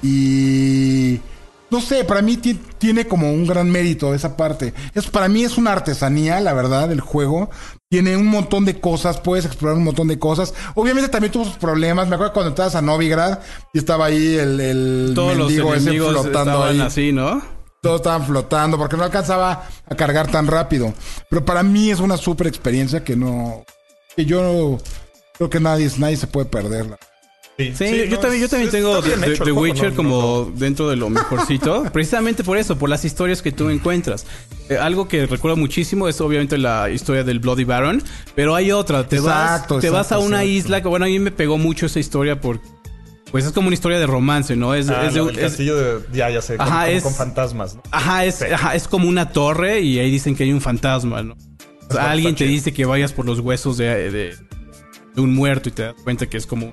Y 0.03 1.21
no 1.71 1.81
sé, 1.81 2.05
para 2.05 2.23
mí 2.23 2.37
ti- 2.37 2.59
tiene 2.79 3.07
como 3.07 3.33
un 3.33 3.47
gran 3.47 3.71
mérito 3.71 4.15
esa 4.15 4.37
parte. 4.37 4.73
Es 4.95 5.07
para 5.09 5.29
mí 5.29 5.45
es 5.45 5.59
una 5.59 5.73
artesanía, 5.73 6.41
la 6.41 6.53
verdad, 6.55 6.91
el 6.93 7.01
juego. 7.01 7.51
Tiene 7.91 8.17
un 8.17 8.27
montón 8.27 8.65
de 8.65 8.81
cosas, 8.81 9.19
puedes 9.21 9.45
explorar 9.47 9.77
un 9.79 9.85
montón 9.85 10.09
de 10.09 10.19
cosas. 10.19 10.53
Obviamente 10.75 11.09
también 11.09 11.33
tuvo 11.33 11.45
sus 11.45 11.57
problemas. 11.57 12.07
Me 12.09 12.15
acuerdo 12.17 12.33
cuando 12.35 12.51
entrabas 12.51 12.75
a 12.75 12.83
Novigrad 12.83 13.39
y 13.73 13.79
estaba 13.79 14.07
ahí 14.07 14.35
el, 14.37 14.61
el 14.61 15.13
Todos 15.15 15.37
los 15.37 15.47
mendigo 15.49 15.75
ese 15.75 15.83
enemigos 15.91 16.13
flotando 16.23 16.65
ahí. 16.65 16.81
así, 16.81 17.13
¿no? 17.13 17.41
Todos 17.81 18.01
estaban 18.01 18.27
flotando 18.27 18.77
porque 18.77 18.97
no 18.97 19.05
alcanzaba 19.05 19.65
a 19.89 19.95
cargar 19.95 20.31
tan 20.31 20.47
rápido. 20.49 20.93
Pero 21.31 21.45
para 21.45 21.63
mí 21.63 21.91
es 21.91 22.01
una 22.01 22.17
super 22.17 22.47
experiencia 22.47 23.05
que 23.05 23.15
no. 23.17 23.65
que 24.17 24.25
yo 24.27 24.79
creo 25.37 25.49
que 25.49 25.61
nadie, 25.61 25.89
nadie 25.99 26.17
se 26.17 26.27
puede 26.27 26.47
perderla. 26.47 26.99
Sí, 27.59 27.75
yo, 28.09 28.11
no, 28.11 28.19
también, 28.21 28.43
yo 28.43 28.49
también 28.49 28.71
tengo 28.71 29.03
The, 29.03 29.51
Witcher 29.51 29.91
no- 29.91 29.97
como 29.97 30.53
dentro 30.55 30.89
de 30.89 30.95
lo 30.95 31.11
mejorcito. 31.11 31.83
precisamente 31.93 32.45
por 32.45 32.57
eso, 32.57 32.79
por 32.79 32.89
las 32.89 33.05
historias 33.05 33.43
que 33.43 33.51
tú 33.51 33.69
encuentras. 33.69 34.27
Eh, 34.69 34.77
algo 34.77 35.09
que 35.09 35.27
recuerdo 35.27 35.57
muchísimo 35.57 36.07
es 36.07 36.21
obviamente 36.21 36.57
la 36.57 36.89
historia 36.89 37.25
del 37.25 37.41
Bloody 37.41 37.65
Baron. 37.65 38.01
Pero 38.37 38.55
hay 38.55 38.71
otra. 38.71 39.09
Te, 39.09 39.17
Exacto, 39.17 39.75
vas, 39.75 39.83
te 39.83 39.91
vas 39.91 40.13
a 40.13 40.19
una 40.19 40.45
exacto. 40.45 40.49
isla 40.51 40.83
que, 40.83 40.89
bueno, 40.89 41.07
a 41.07 41.09
mí 41.09 41.19
me 41.19 41.33
pegó 41.33 41.59
mucho 41.59 41.87
esa 41.87 41.99
historia 41.99 42.41
porque... 42.41 42.65
Pues 43.33 43.45
es 43.45 43.51
como 43.53 43.67
una 43.67 43.75
historia 43.75 43.99
de 43.99 44.07
romance, 44.07 44.55
¿no? 44.57 44.73
Es, 44.75 44.89
Ah, 44.89 45.07
es 45.09 45.15
de 45.15 45.21
un- 45.21 45.35
castillo 45.35 45.77
de... 45.77 46.01
Ya, 46.13 46.31
ya 46.31 46.41
sé. 46.41 46.57
con- 46.57 46.67
Ajá, 46.67 46.85
como 46.85 46.97
es- 46.97 47.03
con 47.03 47.15
fantasmas, 47.15 47.75
¿no? 47.75 47.83
Ajá, 47.91 48.25
es, 48.25 48.41
ajá, 48.41 48.75
es 48.77 48.87
como 48.87 49.09
una 49.09 49.33
torre 49.33 49.81
y 49.81 49.99
ahí 49.99 50.11
dicen 50.13 50.35
que 50.37 50.45
hay 50.45 50.53
un 50.53 50.61
fantasma, 50.61 51.23
¿no? 51.25 51.37
O 51.91 51.93
sea, 51.93 52.11
alguien 52.13 52.35
te 52.37 52.45
chido. 52.45 52.51
dice 52.51 52.73
que 52.73 52.85
vayas 52.87 53.13
por 53.13 53.27
los 53.27 53.41
huesos 53.41 53.77
de, 53.79 54.11
de- 54.13 54.37
de 55.15 55.21
un 55.21 55.35
muerto 55.35 55.69
y 55.69 55.73
te 55.73 55.83
das 55.83 55.95
cuenta 56.05 56.27
que 56.27 56.37
es 56.39 56.47
como 56.47 56.73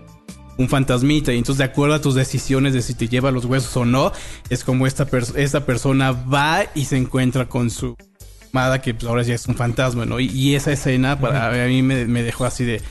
un 0.58 0.70
fantasmita. 0.70 1.34
Y 1.34 1.38
entonces, 1.38 1.60
de 1.60 1.66
acuerdo 1.66 1.96
a 1.96 2.02
tus 2.02 2.16
decisiones 2.16 2.74
de 2.74 2.82
si 2.82 2.94
te 2.94 3.08
lleva 3.08 3.32
los 3.32 3.46
huesos 3.46 3.76
o 3.78 3.86
no, 3.86 4.12
es 4.50 4.64
como 4.64 4.88
esta, 4.88 5.08
pers- 5.10 5.36
esta 5.36 5.66
persona 5.66 6.12
va 6.12 6.66
y 6.76 6.86
se 6.86 6.98
encuentra 6.98 7.48
con 7.48 7.70
su 7.70 7.96
amada 8.54 8.82
que 8.82 8.94
pues, 8.94 9.06
ahora 9.08 9.24
ya 9.24 9.36
es 9.36 9.48
un 9.48 9.56
fantasma, 9.56 10.06
¿no? 10.06 10.20
Y, 10.20 10.28
y 10.28 10.56
esa 10.56 10.72
escena 10.72 11.20
para 11.20 11.48
a 11.48 11.68
mí 11.68 11.82
me, 11.82 12.06
me 12.06 12.24
dejó 12.24 12.46
así 12.46 12.64
de... 12.64 12.82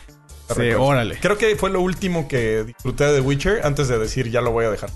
de, 0.59 0.77
órale. 0.77 1.17
Creo 1.21 1.39
que 1.39 1.57
fue 1.57 1.71
lo 1.71 1.81
último 1.81 2.29
que 2.29 2.65
disfruté 2.65 3.05
de 3.05 3.15
The 3.15 3.21
Witcher 3.23 3.61
antes 3.65 3.89
de 3.89 3.99
decir 3.99 4.31
ya 4.31 4.43
lo 4.43 4.51
voy 4.51 4.67
a 4.67 4.71
dejar. 4.71 4.91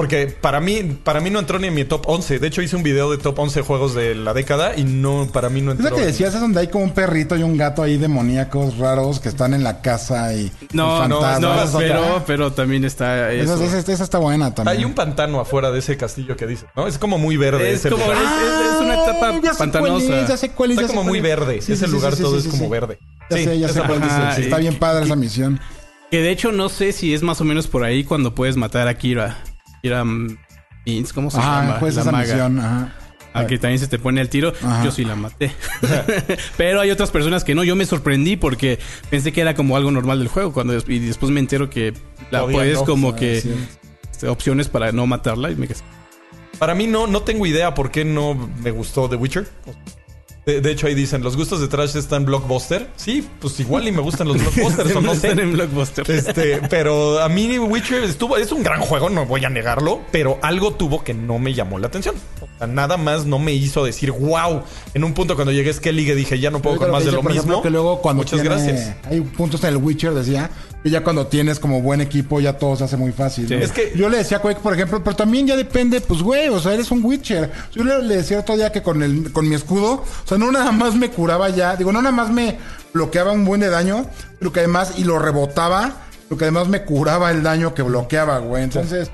Porque 0.00 0.28
para 0.28 0.60
mí, 0.60 0.98
para 1.04 1.20
mí 1.20 1.28
no 1.28 1.38
entró 1.40 1.58
ni 1.58 1.66
en 1.66 1.74
mi 1.74 1.84
top 1.84 2.04
11. 2.06 2.38
De 2.38 2.46
hecho, 2.46 2.62
hice 2.62 2.74
un 2.74 2.82
video 2.82 3.10
de 3.10 3.18
top 3.18 3.38
11 3.38 3.60
juegos 3.60 3.94
de 3.94 4.14
la 4.14 4.32
década 4.32 4.72
y 4.74 4.84
no, 4.84 5.28
para 5.30 5.50
mí 5.50 5.60
no 5.60 5.72
Es 5.72 5.78
entró. 5.78 5.90
lo 5.90 5.96
que 5.96 6.06
decías, 6.06 6.34
es 6.34 6.40
donde 6.40 6.58
hay 6.60 6.68
como 6.68 6.84
un 6.84 6.92
perrito 6.92 7.36
y 7.36 7.42
un 7.42 7.58
gato 7.58 7.82
ahí 7.82 7.98
demoníacos 7.98 8.78
raros 8.78 9.20
que 9.20 9.28
están 9.28 9.52
en 9.52 9.62
la 9.62 9.82
casa 9.82 10.32
y. 10.32 10.50
No, 10.72 11.06
no, 11.06 11.20
fantasmas. 11.20 11.72
no, 11.74 11.80
es 11.80 11.86
pero, 11.90 12.24
pero 12.26 12.52
también 12.52 12.86
está 12.86 13.30
eso. 13.30 13.54
Esa, 13.62 13.78
esa- 13.78 13.92
esa 13.92 14.04
está 14.04 14.16
buena 14.16 14.54
también. 14.54 14.78
Hay 14.78 14.84
un 14.86 14.94
pantano 14.94 15.38
afuera 15.38 15.70
de 15.70 15.80
ese 15.80 15.98
castillo 15.98 16.34
que 16.34 16.46
dices, 16.46 16.64
¿no? 16.74 16.86
Es 16.86 16.96
como 16.96 17.18
muy 17.18 17.36
verde. 17.36 17.68
Es 17.70 17.80
ese 17.80 17.90
como- 17.90 18.04
lugar. 18.04 18.16
es- 18.22 18.74
es 18.76 18.80
una 18.80 18.94
etapa 18.94 19.28
Ah, 19.28 19.40
ya 19.42 19.52
sé 19.52 19.56
cuál 19.58 19.70
pantanosa. 19.70 20.20
es, 20.22 20.28
ya 20.28 20.36
sé 20.38 20.48
cuál 20.52 20.70
es, 20.70 20.74
Está 20.78 20.82
ya 20.82 20.88
sé 20.88 20.94
como 20.94 21.00
cuál 21.02 21.08
muy 21.10 21.18
es. 21.18 21.22
verde. 21.22 21.60
Sí, 21.60 21.72
Ese 21.74 21.84
sí, 21.84 21.92
lugar 21.92 22.16
sí, 22.16 22.22
todo 22.22 22.32
sí, 22.32 22.38
es 22.38 22.44
sí, 22.44 22.50
como 22.50 22.64
sí. 22.64 22.70
verde. 22.70 22.98
Ya 23.28 23.36
Sí, 23.36 23.44
sé, 23.44 23.58
ya 23.58 23.68
sé 23.68 23.80
cuál. 23.82 24.02
Ajá, 24.02 24.38
Está 24.38 24.56
bien 24.56 24.76
padre 24.76 25.04
esa 25.04 25.16
misión. 25.16 25.60
Que 26.10 26.22
de 26.22 26.30
hecho 26.30 26.52
no 26.52 26.70
sé 26.70 26.92
si 26.92 27.12
es 27.12 27.22
más 27.22 27.40
o 27.40 27.44
menos 27.44 27.66
por 27.68 27.84
ahí 27.84 28.02
cuando 28.02 28.34
puedes 28.34 28.56
matar 28.56 28.88
a 28.88 28.94
Kira. 28.94 29.36
Kira 29.82 30.04
mm, 30.04 30.38
Means, 30.86 31.12
¿cómo 31.12 31.30
se 31.30 31.38
Ajá, 31.38 31.62
llama? 31.66 31.78
pues 31.80 31.94
la 31.96 32.02
esa 32.02 32.12
maga. 32.12 32.32
misión. 32.34 32.58
Ajá. 32.58 32.94
A 33.32 33.46
que 33.46 33.58
también 33.58 33.78
se 33.78 33.86
te 33.86 33.98
pone 34.00 34.20
al 34.20 34.28
tiro. 34.28 34.52
Ajá. 34.62 34.84
Yo 34.84 34.90
sí 34.90 35.04
la 35.04 35.14
maté. 35.14 35.52
Pero 36.56 36.80
hay 36.80 36.90
otras 36.90 37.10
personas 37.12 37.44
que 37.44 37.54
no. 37.54 37.62
Yo 37.62 37.76
me 37.76 37.86
sorprendí 37.86 38.36
porque 38.36 38.78
pensé 39.08 39.32
que 39.32 39.40
era 39.40 39.54
como 39.54 39.76
algo 39.76 39.90
normal 39.92 40.18
del 40.18 40.26
juego. 40.28 40.52
Cuando 40.52 40.74
y 40.88 40.98
después 40.98 41.30
me 41.30 41.38
entero 41.38 41.70
que 41.70 41.92
la 42.32 42.40
Todavía 42.40 42.56
puedes 42.56 42.74
no, 42.78 42.84
como 42.86 43.10
Ah, 43.10 43.16
que 43.16 43.40
sí. 43.40 43.54
este, 44.10 44.26
opciones 44.28 44.68
para 44.68 44.90
no 44.90 45.06
matarla 45.06 45.50
y 45.50 45.54
me 45.56 45.68
quedé. 45.68 45.78
Para 46.58 46.74
mí 46.74 46.86
no, 46.88 47.06
no 47.06 47.22
tengo 47.22 47.46
idea 47.46 47.72
por 47.72 47.90
qué 47.92 48.04
no 48.04 48.34
me 48.34 48.70
gustó 48.72 49.08
The 49.08 49.16
Witcher. 49.16 49.46
De, 50.46 50.60
de 50.62 50.70
hecho, 50.70 50.86
ahí 50.86 50.94
dicen, 50.94 51.22
los 51.22 51.36
gustos 51.36 51.60
de 51.60 51.68
Trash 51.68 51.96
están 51.96 52.24
blockbuster. 52.24 52.88
Sí, 52.96 53.26
pues 53.40 53.60
igual 53.60 53.86
y 53.86 53.92
me 53.92 54.00
gustan 54.00 54.26
los 54.26 54.36
blockbusters 54.42 54.96
o 54.96 55.00
no 55.02 55.14
sé. 55.14 55.28
Están 55.28 55.38
en 55.40 55.52
Blockbuster. 55.52 56.10
Este, 56.10 56.60
pero 56.70 57.20
a 57.20 57.28
mí 57.28 57.58
Witcher 57.58 58.02
estuvo, 58.04 58.36
es 58.38 58.50
un 58.50 58.62
gran 58.62 58.80
juego, 58.80 59.10
no 59.10 59.26
voy 59.26 59.44
a 59.44 59.50
negarlo, 59.50 60.00
pero 60.10 60.38
algo 60.42 60.72
tuvo 60.72 61.04
que 61.04 61.12
no 61.12 61.38
me 61.38 61.52
llamó 61.52 61.78
la 61.78 61.88
atención. 61.88 62.14
O 62.40 62.48
sea, 62.58 62.66
nada 62.66 62.96
más 62.96 63.26
no 63.26 63.38
me 63.38 63.52
hizo 63.52 63.84
decir, 63.84 64.10
wow. 64.12 64.62
En 64.94 65.04
un 65.04 65.12
punto 65.12 65.34
cuando 65.36 65.52
llegué 65.52 65.70
a 65.70 65.74
Skellige 65.74 66.14
dije, 66.14 66.38
ya 66.38 66.50
no 66.50 66.62
puedo 66.62 66.76
con 66.78 66.90
más 66.90 67.04
de 67.04 67.12
lo 67.12 67.18
ejemplo, 67.20 67.42
mismo. 67.42 67.62
que 67.62 67.70
luego 67.70 68.00
cuando 68.00 68.22
Muchas 68.22 68.40
tiene- 68.40 68.54
gracias. 68.56 68.94
Hay 69.04 69.20
puntos 69.20 69.62
en 69.64 69.70
el 69.70 69.76
Witcher, 69.76 70.14
decía, 70.14 70.50
que 70.82 70.90
ya 70.90 71.02
cuando 71.04 71.26
tienes 71.26 71.58
como 71.60 71.82
buen 71.82 72.00
equipo 72.00 72.40
ya 72.40 72.54
todo 72.58 72.74
se 72.76 72.84
hace 72.84 72.96
muy 72.96 73.12
fácil. 73.12 73.46
Sí. 73.48 73.54
¿no? 73.56 73.60
Es 73.62 73.72
que- 73.72 73.92
yo 73.96 74.08
le 74.08 74.18
decía 74.18 74.38
a 74.38 74.40
Quake, 74.40 74.60
por 74.60 74.72
ejemplo, 74.74 75.02
pero 75.04 75.14
también 75.16 75.46
ya 75.46 75.56
depende, 75.56 76.00
pues 76.00 76.22
güey, 76.22 76.48
o 76.48 76.58
sea, 76.60 76.72
eres 76.74 76.90
un 76.90 77.04
Witcher. 77.04 77.50
Yo 77.72 77.84
le, 77.84 78.02
le 78.02 78.16
decía 78.16 78.40
otro 78.40 78.56
día 78.56 78.72
que 78.72 78.82
con 78.82 79.02
el 79.02 79.32
con 79.32 79.48
mi 79.48 79.54
escudo, 79.54 79.92
o 79.94 80.26
sea, 80.26 80.38
no 80.38 80.50
nada 80.50 80.72
más 80.72 80.94
me 80.94 81.10
curaba 81.10 81.48
ya, 81.50 81.76
digo, 81.76 81.92
no 81.92 82.00
nada 82.00 82.14
más 82.14 82.30
me 82.30 82.58
bloqueaba 82.94 83.32
un 83.32 83.44
buen 83.44 83.60
de 83.60 83.68
daño, 83.68 84.06
pero 84.38 84.52
que 84.52 84.60
además 84.60 84.94
y 84.96 85.04
lo 85.04 85.18
rebotaba, 85.18 86.06
lo 86.30 86.36
que 86.36 86.44
además 86.44 86.68
me 86.68 86.82
curaba 86.84 87.30
el 87.30 87.42
daño 87.42 87.74
que 87.74 87.82
bloqueaba, 87.82 88.38
güey. 88.38 88.62
Entonces, 88.64 89.10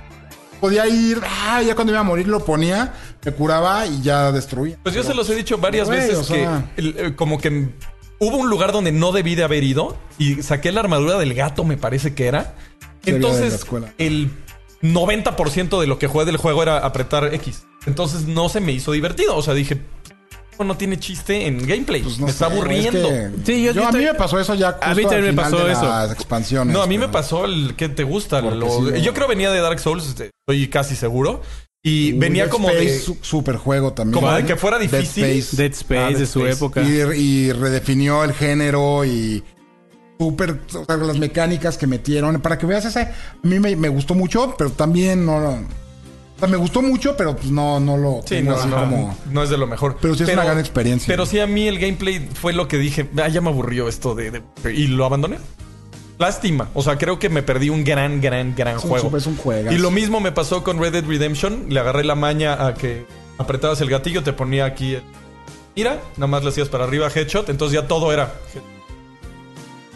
podía 0.60 0.86
ir, 0.86 1.20
ah, 1.24 1.60
ya 1.62 1.74
cuando 1.74 1.92
iba 1.92 2.00
a 2.00 2.04
morir 2.04 2.28
lo 2.28 2.44
ponía, 2.44 2.94
me 3.24 3.32
curaba 3.32 3.86
y 3.86 4.00
ya 4.02 4.30
destruía. 4.32 4.76
Pues 4.82 4.94
yo 4.94 5.02
se 5.02 5.14
los 5.14 5.28
he 5.30 5.34
dicho 5.34 5.58
varias 5.58 5.88
Güey, 5.88 5.98
veces 6.00 6.16
o 6.16 6.22
sea- 6.24 6.64
que 6.76 6.80
el- 6.80 6.94
eh, 6.98 7.14
como 7.16 7.38
que 7.38 7.70
hubo 8.18 8.36
un 8.36 8.48
lugar 8.50 8.72
donde 8.72 8.92
no 8.92 9.12
debí 9.12 9.34
de 9.34 9.44
haber 9.44 9.64
ido 9.64 9.96
y 10.18 10.42
saqué 10.42 10.72
la 10.72 10.80
armadura 10.80 11.18
del 11.18 11.34
gato, 11.34 11.64
me 11.64 11.76
parece 11.76 12.14
que 12.14 12.26
era. 12.26 12.54
Entonces, 13.04 13.52
el 13.98 14.30
90% 14.82 15.80
de 15.80 15.86
lo 15.86 15.98
que 15.98 16.06
jugué 16.06 16.24
del 16.24 16.36
juego 16.36 16.62
era 16.62 16.78
apretar 16.78 17.32
X. 17.34 17.64
Entonces 17.86 18.26
no 18.26 18.48
se 18.48 18.60
me 18.60 18.72
hizo 18.72 18.92
divertido. 18.92 19.36
O 19.36 19.42
sea, 19.42 19.54
dije, 19.54 19.80
no 20.58 20.76
tiene 20.76 20.98
chiste 20.98 21.46
en 21.46 21.58
gameplay. 21.66 22.02
Pues 22.02 22.18
no 22.18 22.26
me 22.26 22.32
está 22.32 22.46
es 22.46 22.52
aburriendo. 22.52 23.08
que- 23.08 23.30
Sí, 23.44 23.62
yo- 23.62 23.72
yo 23.72 23.86
a 23.86 23.92
mí 23.92 24.04
me 24.04 24.14
pasó 24.14 24.40
eso 24.40 24.54
ya. 24.54 24.78
A 24.80 24.94
mí 24.94 25.02
también 25.02 25.34
me 25.36 25.42
pasó 25.42 25.68
eso. 25.68 25.84
Las 25.86 26.12
expansiones. 26.12 26.74
No, 26.74 26.82
a 26.82 26.86
mí 26.86 26.98
me 26.98 27.08
pasó 27.08 27.44
el 27.44 27.74
que 27.76 27.88
te 27.88 28.04
gusta. 28.04 28.40
Porque 28.40 28.56
lo- 28.58 28.70
sí, 28.70 28.82
lo- 28.90 28.96
Yo 28.96 29.12
creo 29.14 29.28
venía 29.28 29.50
de 29.50 29.60
Dark 29.60 29.78
Souls, 29.78 30.06
este, 30.08 30.30
estoy 30.46 30.68
casi 30.68 30.96
seguro. 30.96 31.42
Y 31.88 32.12
Uy, 32.14 32.18
venía 32.18 32.44
Dead 32.44 32.50
como 32.50 32.68
Space, 32.70 32.84
de. 32.90 32.98
su- 32.98 33.16
super 33.20 33.56
juego 33.56 33.92
también. 33.92 34.14
Como 34.20 34.32
de 34.34 34.44
que 34.44 34.56
fuera 34.56 34.76
Dead 34.78 34.90
difícil. 34.90 35.24
Space. 35.24 35.56
Dead 35.62 35.72
Space 35.72 36.00
Ah, 36.00 36.08
Dead 36.10 36.18
de 36.18 36.26
su 36.26 36.40
Space. 36.40 36.56
época. 36.56 36.82
Y, 36.82 37.18
y 37.20 37.52
redefinió 37.52 38.24
el 38.24 38.32
género 38.32 39.04
y 39.04 39.44
super 40.18 40.60
o 40.74 40.84
sea, 40.84 40.96
las 40.96 41.18
mecánicas 41.18 41.76
que 41.78 41.86
metieron 41.86 42.40
para 42.40 42.56
que 42.58 42.64
veas 42.66 42.84
ese 42.86 43.00
a 43.00 43.12
mí 43.42 43.60
me, 43.60 43.76
me 43.76 43.90
gustó 43.90 44.14
mucho 44.14 44.54
pero 44.56 44.70
también 44.70 45.26
no 45.26 45.36
o 45.36 45.58
sea, 46.38 46.48
me 46.48 46.56
gustó 46.56 46.80
mucho 46.80 47.14
pero 47.18 47.36
pues 47.36 47.50
no 47.50 47.78
no 47.80 47.98
lo 47.98 48.22
Sí, 48.26 48.40
no, 48.42 48.56
como 48.56 49.14
no 49.30 49.42
es 49.42 49.50
de 49.50 49.58
lo 49.58 49.66
mejor. 49.66 49.98
Pero 50.00 50.14
sí 50.14 50.22
es 50.24 50.30
una 50.30 50.44
gran 50.44 50.58
experiencia. 50.58 51.06
Pero 51.06 51.24
sí, 51.26 51.38
a 51.38 51.46
mí 51.46 51.68
el 51.68 51.78
gameplay 51.78 52.26
fue 52.32 52.52
lo 52.54 52.66
que 52.66 52.78
dije, 52.78 53.08
ah, 53.22 53.28
ya 53.28 53.40
me 53.42 53.50
aburrió 53.50 53.88
esto 53.88 54.14
de, 54.14 54.30
de- 54.30 54.74
Y 54.74 54.86
lo 54.88 55.04
abandoné. 55.04 55.36
Lástima. 56.18 56.68
O 56.74 56.82
sea, 56.82 56.96
creo 56.96 57.18
que 57.18 57.28
me 57.28 57.42
perdí 57.42 57.68
un 57.68 57.84
gran, 57.84 58.20
gran, 58.20 58.54
gran 58.54 58.76
Es 58.76 58.84
un 58.84 58.90
juego. 58.90 59.04
super- 59.06 59.20
es 59.20 59.26
un 59.26 59.36
juegazo. 59.36 59.74
y 59.76 59.78
lo 59.78 59.90
mismo 59.90 60.20
me 60.20 60.32
pasó 60.32 60.64
con 60.64 60.78
Red 60.80 60.92
Dead 60.94 61.04
Redemption. 61.06 61.66
Le 61.68 61.78
agarré 61.80 62.04
la 62.04 62.14
maña 62.14 62.66
a 62.66 62.74
que 62.74 63.04
apretabas 63.38 63.80
el 63.82 63.90
gatillo, 63.90 64.22
te 64.22 64.32
ponía 64.32 64.64
aquí 64.64 64.94
el... 64.94 65.02
Mira, 65.74 66.00
nada 66.16 66.26
más 66.26 66.42
le 66.42 66.48
hacías 66.48 66.70
para 66.70 66.84
arriba 66.84 67.08
headshot, 67.14 67.50
entonces 67.50 67.78
ya 67.80 67.86
todo 67.86 68.12
era... 68.12 68.32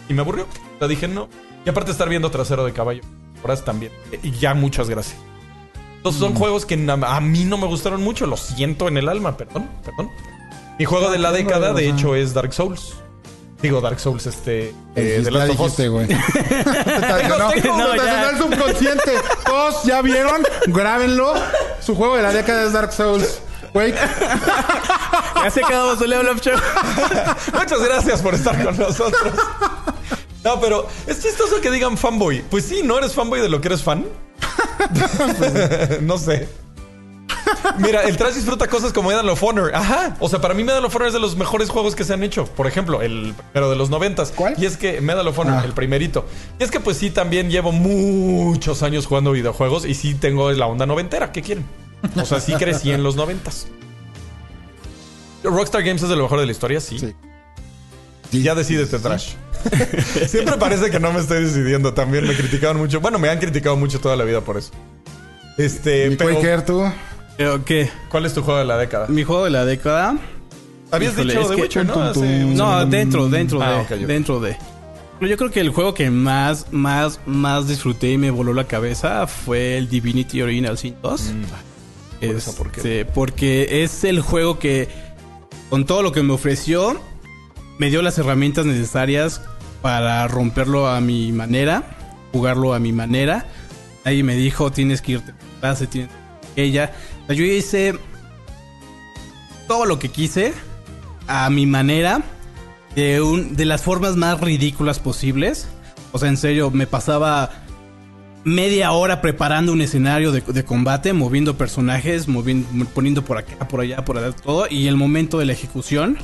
Y 0.09 0.15
me 0.15 0.21
aburrió. 0.21 0.47
Sea, 0.79 0.89
dije, 0.89 1.09
no. 1.09 1.29
Y 1.65 1.71
aparte 1.71 1.91
estar 1.93 2.09
viendo 2.09 2.31
trasero 2.31 2.65
de 2.65 2.73
caballo. 2.73 3.01
Horas 3.43 3.65
también. 3.65 3.93
Y 4.23 4.33
ya, 4.33 4.53
muchas 4.55 4.91
gracias. 4.91 5.17
Entonces 5.97 6.21
Mm. 6.21 6.25
son 6.25 6.35
juegos 6.35 6.67
que 6.67 6.75
a 6.75 7.21
mí 7.21 7.45
no 7.45 7.57
me 7.57 7.67
gustaron 7.67 8.03
mucho. 8.03 8.27
Lo 8.27 8.37
siento 8.37 8.89
en 8.89 8.99
el 8.99 9.09
alma, 9.09 9.37
perdón, 9.37 9.71
perdón. 9.85 10.11
Mi 10.79 10.85
juego 10.85 11.11
de 11.11 11.19
la 11.19 11.31
década, 11.33 11.69
no, 11.69 11.75
de 11.75 11.89
hecho, 11.89 12.15
es 12.15 12.35
Dark 12.35 12.53
Souls. 12.53 12.95
Digo, 13.63 13.81
Dark 13.81 14.01
Souls, 14.01 14.27
este... 14.27 14.75
eh, 14.95 15.23
de 15.23 15.31
Us. 15.31 15.49
dijiste, 15.49 15.89
güey. 15.89 16.07
No, 17.65 17.95
no, 17.95 18.31
el 18.31 18.39
subconsciente. 18.39 19.13
Todos 19.45 19.85
ya 19.85 20.01
vieron, 20.03 20.43
grábenlo. 20.67 21.35
Su 21.81 21.95
juego 21.95 22.17
de 22.17 22.23
la 22.23 22.33
década 22.33 22.65
es 22.65 22.73
Dark 22.73 22.93
Souls. 22.93 23.41
Güey, 23.73 23.93
Ya 25.45 25.51
se 25.51 25.65
acabó 25.65 25.97
su 25.97 26.05
level 26.07 26.29
up 26.29 26.41
show. 26.41 26.59
Muchas 27.53 27.81
gracias 27.81 28.21
por 28.21 28.35
estar 28.35 28.63
con 28.65 28.77
nosotros. 28.77 29.33
No, 30.43 30.61
pero 30.61 30.89
es 31.07 31.23
chistoso 31.23 31.61
que 31.61 31.71
digan 31.71 31.97
fanboy. 31.97 32.43
Pues 32.51 32.65
sí, 32.65 32.83
¿no 32.83 32.99
eres 32.99 33.15
fanboy 33.15 33.41
de 33.41 33.49
lo 33.49 33.61
que 33.61 33.69
eres 33.69 33.83
fan? 33.83 34.07
no 36.01 36.19
sé. 36.19 36.49
Mira, 37.79 38.03
el 38.05 38.17
trash 38.17 38.35
disfruta 38.35 38.67
cosas 38.69 38.93
como 38.93 39.09
Medal 39.11 39.29
of 39.29 39.43
Honor. 39.43 39.75
Ajá. 39.75 40.17
O 40.21 40.29
sea, 40.29 40.41
para 40.41 40.55
mí 40.55 40.65
Medal 40.65 40.85
of 40.85 40.95
Honor 40.95 41.09
es 41.09 41.15
de 41.15 41.21
los 41.21 41.37
mejores 41.37 41.69
juegos 41.71 41.95
que 41.95 42.05
se 42.05 42.13
han 42.15 42.23
hecho. 42.23 42.45
Por 42.47 42.67
ejemplo, 42.67 43.03
el 43.03 43.35
primero 43.53 43.71
de 43.71 43.77
los 43.77 43.91
noventas. 43.91 44.33
¿Cuál? 44.35 44.55
Y 44.59 44.67
es 44.67 44.77
que 44.77 45.01
Medal 45.01 45.27
of 45.29 45.39
Honor, 45.39 45.59
Ah. 45.61 45.65
el 45.65 45.73
primerito. 45.73 46.27
Y 46.59 46.65
es 46.65 46.71
que 46.71 46.81
pues 46.81 46.97
sí, 46.97 47.11
también 47.11 47.51
llevo 47.51 47.73
muchos 47.73 48.83
años 48.83 49.07
jugando 49.07 49.33
videojuegos 49.33 49.85
y 49.87 49.95
sí 49.95 50.15
tengo 50.15 50.51
la 50.53 50.67
onda 50.67 50.87
noventera. 50.87 51.33
¿Qué 51.33 51.43
quieren? 51.43 51.65
O 52.17 52.25
sea, 52.25 52.41
sí 52.41 52.55
crecí 52.55 52.93
en 52.93 53.03
los 53.03 53.17
noventas. 53.17 53.67
Rockstar 55.43 55.83
Games 55.83 56.03
es 56.03 56.09
de 56.09 56.17
lo 56.17 56.23
mejor 56.25 56.41
de 56.41 56.47
la 56.47 56.53
historia, 56.53 56.81
sí. 56.81 56.99
Sí. 56.99 57.15
Y 58.33 58.43
ya 58.43 58.55
decídete, 58.55 58.99
Trash. 58.99 59.33
Siempre 60.29 60.57
parece 60.57 60.91
que 60.91 61.01
no 61.01 61.13
me 61.13 61.21
estoy 61.21 61.43
decidiendo. 61.45 61.93
También 61.95 62.27
me 62.27 62.35
criticaban 62.35 62.77
mucho. 62.77 63.01
Bueno, 63.01 63.19
me 63.19 63.29
han 63.29 63.39
criticado 63.39 63.77
mucho 63.77 64.01
toda 64.01 64.17
la 64.17 64.25
vida 64.25 64.41
por 64.43 64.57
eso. 64.57 64.71
Este, 65.59 66.09
Mi 66.09 66.17
pero 66.17 66.35
Quaker, 66.35 66.65
tú. 66.65 66.85
¿Qué? 67.65 67.91
¿cuál 68.09 68.27
es 68.27 68.35
tu 68.35 68.43
juego 68.43 68.59
de 68.61 68.67
la 68.67 68.77
década? 68.77 69.07
Mi 69.09 69.25
juego 69.25 69.45
de 69.45 69.51
la 69.51 69.65
década. 69.65 70.17
Habías 70.91 71.13
Híjole, 71.15 71.35
dicho 71.35 71.43
es 71.43 71.49
The 71.57 71.63
Witcher, 71.63 71.87
¿no? 71.87 72.13
tum, 72.13 72.13
tum. 72.23 72.55
No, 72.57 72.85
dentro, 72.87 73.29
dentro 73.29 73.63
Ah, 73.63 73.71
de. 73.71 73.77
ok, 73.81 73.91
ok. 73.93 73.99
Dentro 74.07 74.41
de. 74.41 74.57
Pero 75.19 75.31
yo 75.31 75.37
creo 75.37 75.51
que 75.51 75.61
el 75.61 75.71
juego 75.71 75.95
que 75.95 76.11
más, 76.11 76.67
más, 76.73 77.21
más 77.27 77.69
disfruté 77.69 78.13
y 78.13 78.19
me 78.19 78.31
voló 78.31 78.55
la 78.55 78.65
cabeza 78.65 79.27
fue 79.27 79.77
el 79.79 79.89
Divinity 79.89 80.43
Original 80.43 80.79
Sin 80.79 80.97
2. 81.03 81.21
Mm, 81.23 82.25
eso, 82.25 82.55
¿por 82.57 82.71
qué? 82.73 82.81
Este, 82.81 83.05
porque 83.05 83.83
es 83.85 84.03
el 84.05 84.21
juego 84.21 84.59
que, 84.59 84.89
con 85.69 85.85
todo 85.87 86.03
lo 86.03 86.13
que 86.13 86.23
me 86.23 86.33
ofreció, 86.33 87.01
me 87.79 87.91
dio 87.91 88.03
las 88.03 88.19
herramientas 88.19 88.67
necesarias 88.67 89.43
para 89.83 90.27
romperlo 90.27 90.89
a 90.89 91.01
mi 91.01 91.33
manera, 91.33 91.85
jugarlo 92.33 92.75
a 92.75 92.79
mi 92.79 92.93
manera. 92.93 93.47
Nadie 94.05 94.23
me 94.25 94.35
dijo, 94.37 94.73
tienes 94.73 95.03
que 95.03 95.13
irte 95.13 95.33
a 95.33 95.61
clase, 95.61 95.87
tienes 95.87 96.11
que 96.55 96.63
ella. 96.65 96.93
Sea, 97.31 97.37
yo 97.37 97.45
hice 97.45 97.95
todo 99.69 99.85
lo 99.85 100.01
que 100.01 100.09
quise 100.09 100.53
a 101.29 101.49
mi 101.49 101.65
manera, 101.65 102.23
de, 102.97 103.23
un, 103.23 103.55
de 103.55 103.67
las 103.67 103.83
formas 103.83 104.17
más 104.17 104.41
ridículas 104.41 104.99
posibles. 104.99 105.69
O 106.11 106.19
sea, 106.19 106.29
en 106.29 106.37
serio, 106.37 106.73
me 106.73 106.89
pasaba 106.89 107.51
media 108.43 108.91
hora 108.91 109.21
preparando 109.21 109.73
un 109.73 109.81
escenario 109.81 110.33
de, 110.33 110.65
combate, 110.65 111.13
moviendo 111.13 111.57
personajes, 111.57 112.27
poniendo 112.95 113.25
por 113.25 113.39
acá, 113.39 113.69
por 113.69 113.81
allá, 113.81 114.05
por 114.05 114.19
allá, 114.19 114.33
todo. 114.33 114.67
Y 114.69 114.89
el 114.89 114.97
momento 114.97 115.39
de 115.39 115.45
la 115.45 115.53
ejecución, 115.53 116.19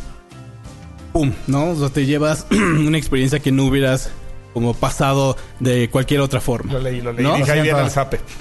¡pum! 1.12 1.30
¿No? 1.46 1.70
O 1.70 1.76
sea, 1.76 1.88
te 1.88 2.04
llevas 2.04 2.48
una 2.50 2.98
experiencia 2.98 3.38
que 3.38 3.52
no 3.52 3.66
hubieras 3.66 4.10
como 4.56 4.72
pasado 4.72 5.36
de 5.60 5.90
cualquier 5.90 6.22
otra 6.22 6.40
forma. 6.40 6.72
Lo 6.72 6.78
leí, 6.80 7.02
lo 7.02 7.12
leí. 7.12 7.22
¿No? 7.22 7.36
Dije, 7.36 7.52
ahí 7.52 7.60
viene 7.60 7.78
el 7.82 7.90
zape. 7.90 8.20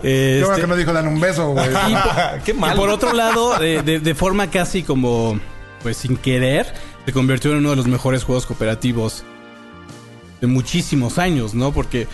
Qué 0.00 0.40
bueno 0.40 0.52
Este, 0.54 0.60
que 0.62 0.66
no 0.66 0.76
dijo 0.76 0.94
dan 0.94 1.08
un 1.08 1.20
beso, 1.20 1.50
güey. 1.50 1.66
y 1.88 1.92
por- 1.94 2.42
Qué 2.44 2.54
mal. 2.54 2.74
y 2.74 2.78
por 2.80 2.88
otro 2.88 3.12
lado, 3.12 3.58
de, 3.58 3.82
de- 3.82 4.00
de 4.00 4.14
forma 4.14 4.50
casi 4.50 4.82
como, 4.82 5.38
pues 5.82 5.98
sin 5.98 6.16
querer, 6.16 6.72
se 7.04 7.12
convirtió 7.12 7.50
en 7.52 7.58
uno 7.58 7.68
de 7.70 7.76
los 7.76 7.86
mejores 7.86 8.24
juegos 8.24 8.46
cooperativos 8.46 9.24
de 10.40 10.46
muchísimos 10.46 11.18
años, 11.18 11.52
¿no? 11.52 11.70
Porque 11.72 12.08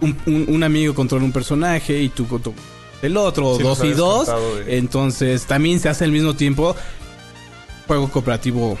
un, 0.00 0.16
un- 0.26 0.46
un 0.48 0.64
amigo 0.64 0.94
controla 0.94 1.24
un 1.24 1.30
personaje 1.32 2.00
y 2.00 2.08
tú 2.08 2.26
controlas 2.26 2.60
el 3.02 3.16
otro, 3.16 3.54
Sí, 3.56 3.62
dos 3.62 3.78
nos 3.78 3.86
y 3.88 3.92
dos. 3.92 4.16
contado 4.26 4.58
Entonces 4.66 5.46
también 5.46 5.78
se 5.78 5.88
hace 5.90 6.02
al 6.04 6.10
mismo 6.10 6.34
tiempo 6.34 6.74
juego 7.86 8.08
cooperativo 8.10 8.78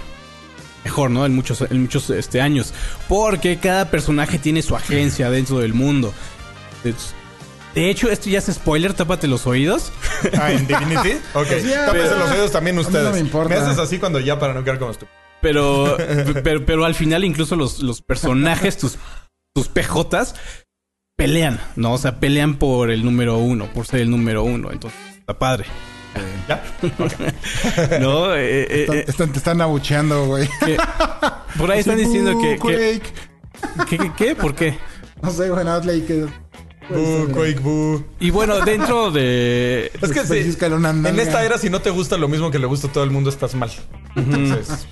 mejor, 0.84 1.10
¿no? 1.10 1.26
En 1.26 1.34
muchos, 1.34 1.62
en 1.62 1.82
muchos 1.82 2.10
este, 2.10 2.40
años. 2.40 2.72
Porque 3.08 3.58
cada 3.58 3.90
personaje 3.90 4.38
tiene 4.38 4.62
su 4.62 4.76
agencia 4.76 5.30
dentro 5.30 5.58
del 5.58 5.74
mundo. 5.74 6.12
De 7.74 7.90
hecho, 7.90 8.08
esto 8.10 8.30
ya 8.30 8.38
es 8.38 8.46
spoiler, 8.46 8.94
tápate 8.94 9.26
los 9.26 9.46
oídos. 9.46 9.92
Ah, 10.40 10.52
en 10.52 10.66
Divinity. 10.66 11.12
Ok. 11.34 11.48
Tápense 11.48 11.74
pero- 11.92 12.18
los 12.18 12.30
oídos 12.30 12.52
también 12.52 12.76
mí 12.76 12.82
no 12.82 12.88
ustedes. 12.88 13.12
me 13.12 13.18
importa. 13.18 13.62
haces 13.62 13.78
así 13.78 13.98
cuando 13.98 14.20
ya 14.20 14.38
para 14.38 14.54
no 14.54 14.64
quedar 14.64 14.78
como 14.78 14.92
estúpido. 14.92 15.14
Pero, 15.42 15.96
pero, 16.42 16.64
pero 16.64 16.84
al 16.86 16.94
final 16.94 17.24
incluso 17.24 17.56
los, 17.56 17.80
los 17.80 18.00
personajes, 18.00 18.78
tus, 18.78 18.96
tus 19.54 19.68
PJs, 19.68 20.34
pelean, 21.16 21.60
¿no? 21.76 21.92
O 21.92 21.98
sea, 21.98 22.20
pelean 22.20 22.54
por 22.56 22.90
el 22.90 23.04
número 23.04 23.36
uno, 23.36 23.70
por 23.72 23.86
ser 23.86 24.00
el 24.00 24.10
número 24.10 24.42
uno. 24.44 24.72
Entonces, 24.72 24.98
está 25.18 25.38
padre. 25.38 25.66
¿Ya? 26.48 26.62
¿No? 28.00 28.34
Eh, 28.34 28.62
eh, 28.68 28.80
Están- 28.82 28.96
eh, 28.98 29.04
están- 29.08 29.32
te 29.32 29.38
están 29.38 29.60
abucheando, 29.60 30.26
güey. 30.26 30.48
que- 30.64 30.76
por 31.58 31.70
ahí 31.70 31.80
están 31.80 31.96
diciendo 31.98 32.38
que... 32.40 32.50
que, 32.52 32.58
Quake. 32.58 33.02
que- 33.88 33.98
que- 33.98 34.12
¿Qué? 34.16 34.34
¿Por 34.36 34.54
qué? 34.54 34.78
No 35.22 35.30
sé, 35.30 35.48
güey, 35.48 35.64
nada 35.64 35.80
que... 35.82 36.26
Boo, 36.90 37.28
Quake, 37.32 37.60
boo. 37.60 38.04
Y 38.20 38.28
bueno, 38.30 38.60
dentro 38.60 39.10
de... 39.10 39.90
Es 40.02 40.10
que 40.10 40.20
sí, 40.20 40.28
Pellizcale 40.28 40.74
una 40.74 40.90
en 40.90 41.18
esta 41.18 41.42
era, 41.42 41.56
si 41.56 41.70
no 41.70 41.80
te 41.80 41.88
gusta 41.90 42.18
lo 42.18 42.28
mismo 42.28 42.50
que 42.50 42.58
le 42.58 42.66
gusta 42.66 42.88
a 42.88 42.92
todo 42.92 43.04
el 43.04 43.10
mundo, 43.10 43.30
estás 43.30 43.54
mal. 43.54 43.70
Entonces, 44.14 44.86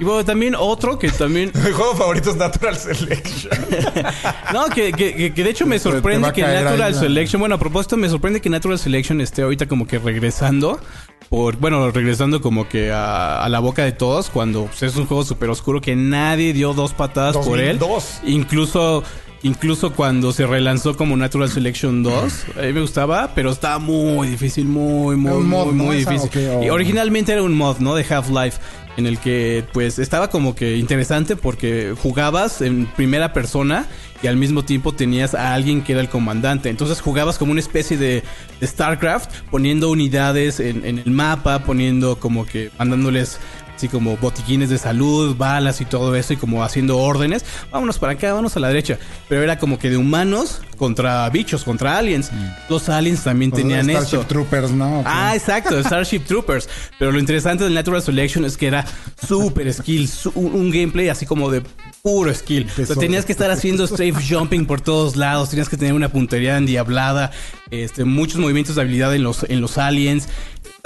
Y 0.00 0.04
bueno, 0.04 0.24
también 0.24 0.54
otro 0.56 0.98
que 0.98 1.10
también... 1.10 1.50
mi 1.64 1.72
juego 1.72 1.94
favorito 1.94 2.30
es 2.30 2.36
Natural 2.36 2.76
Selection. 2.76 3.52
No, 4.52 4.66
que, 4.66 4.92
que, 4.92 5.30
de 5.30 5.50
hecho 5.50 5.66
me 5.66 5.78
sorprende 5.78 6.32
que 6.32 6.42
Natural 6.42 6.94
Selection, 6.94 7.40
bueno, 7.40 7.56
a 7.56 7.58
propósito, 7.58 7.96
me 7.96 8.08
sorprende 8.08 8.40
que 8.40 8.48
Natural 8.48 8.78
Selection 8.78 9.20
esté 9.20 9.42
ahorita 9.42 9.66
como 9.66 9.86
que 9.86 9.98
regresando, 9.98 10.80
por, 11.28 11.56
bueno, 11.56 11.90
regresando 11.90 12.40
como 12.40 12.68
que 12.68 12.92
a, 12.92 13.42
a 13.42 13.48
la 13.48 13.58
boca 13.58 13.84
de 13.84 13.92
todos, 13.92 14.30
cuando 14.30 14.66
pues, 14.66 14.82
es 14.84 14.96
un 14.96 15.06
juego 15.06 15.24
súper 15.24 15.50
oscuro 15.50 15.80
que 15.80 15.96
nadie 15.96 16.52
dio 16.52 16.72
dos 16.72 16.94
patadas 16.94 17.36
por 17.36 17.58
él. 17.60 17.78
2002. 17.78 18.20
Incluso, 18.24 19.02
incluso 19.42 19.92
cuando 19.92 20.32
se 20.32 20.46
relanzó 20.46 20.96
como 20.96 21.16
Natural 21.16 21.50
Selection 21.50 22.02
2, 22.02 22.44
a 22.56 22.60
mí 22.62 22.72
me 22.72 22.80
gustaba, 22.80 23.32
pero 23.34 23.50
estaba 23.50 23.78
muy 23.78 24.28
difícil, 24.28 24.64
muy, 24.64 25.16
muy, 25.16 25.42
muy, 25.42 25.72
muy 25.72 25.96
difícil. 25.98 26.30
oh. 26.56 26.62
Y 26.62 26.70
originalmente 26.70 27.32
era 27.32 27.42
un 27.42 27.56
mod, 27.56 27.78
¿no? 27.78 27.94
De 27.94 28.06
Half-Life, 28.08 28.58
en 28.98 29.06
el 29.06 29.18
que 29.18 29.64
pues 29.72 30.00
estaba 30.00 30.28
como 30.28 30.56
que 30.56 30.76
interesante 30.76 31.36
porque 31.36 31.94
jugabas 32.02 32.60
en 32.60 32.86
primera 32.86 33.32
persona 33.32 33.86
y 34.24 34.26
al 34.26 34.36
mismo 34.36 34.64
tiempo 34.64 34.92
tenías 34.92 35.36
a 35.36 35.54
alguien 35.54 35.82
que 35.82 35.92
era 35.92 36.00
el 36.00 36.08
comandante. 36.08 36.68
Entonces 36.68 37.00
jugabas 37.00 37.38
como 37.38 37.52
una 37.52 37.60
especie 37.60 37.96
de, 37.96 38.24
StarCraft, 38.60 39.30
poniendo 39.52 39.88
unidades 39.88 40.58
en, 40.58 40.84
en 40.84 40.98
el 40.98 41.12
mapa, 41.12 41.60
poniendo 41.60 42.18
como 42.18 42.44
que 42.44 42.72
mandándoles 42.76 43.38
así 43.78 43.88
como 43.88 44.16
botiquines 44.16 44.70
de 44.70 44.76
salud, 44.76 45.36
balas 45.36 45.80
y 45.80 45.84
todo 45.84 46.16
eso, 46.16 46.32
y 46.32 46.36
como 46.36 46.64
haciendo 46.64 46.98
órdenes. 46.98 47.44
Vámonos 47.70 47.98
para 48.00 48.14
acá, 48.14 48.30
vámonos 48.30 48.56
a 48.56 48.60
la 48.60 48.68
derecha. 48.68 48.98
Pero 49.28 49.42
era 49.44 49.56
como 49.56 49.78
que 49.78 49.88
de 49.88 49.96
humanos 49.96 50.62
contra 50.76 51.28
bichos, 51.30 51.62
contra 51.62 51.96
aliens. 51.96 52.30
Los 52.68 52.88
aliens 52.88 53.22
también 53.22 53.52
Los 53.52 53.60
tenían 53.60 53.88
Starship 53.88 54.16
esto. 54.16 54.26
Troopers, 54.26 54.72
¿no? 54.72 55.04
Ah, 55.06 55.32
exacto, 55.34 55.78
Starship 55.84 56.20
Troopers. 56.20 56.68
Pero 56.98 57.12
lo 57.12 57.20
interesante 57.20 57.62
del 57.62 57.74
Natural 57.74 58.02
Selection 58.02 58.44
es 58.44 58.56
que 58.56 58.66
era 58.66 58.84
super 59.26 59.72
skill, 59.72 60.10
un, 60.34 60.72
gameplay 60.72 61.08
así 61.08 61.24
como 61.24 61.48
de 61.48 61.62
puro 62.02 62.34
skill. 62.34 62.64
O 62.64 62.66
sea, 62.66 62.76
Tesoro. 62.76 63.00
tenías 63.00 63.24
que 63.24 63.32
estar 63.32 63.50
haciendo 63.52 63.86
strafe 63.86 64.24
jumping 64.28 64.66
por 64.66 64.80
todos 64.80 65.14
lados, 65.14 65.50
tenías 65.50 65.68
que 65.68 65.76
tener 65.76 65.94
una 65.94 66.08
puntería 66.08 66.56
endiablada, 66.56 67.30
este, 67.70 68.04
muchos 68.04 68.38
movimientos 68.38 68.74
de 68.74 68.82
habilidad 68.82 69.14
en 69.14 69.22
los, 69.22 69.44
en 69.44 69.60
los 69.60 69.78
aliens. 69.78 70.28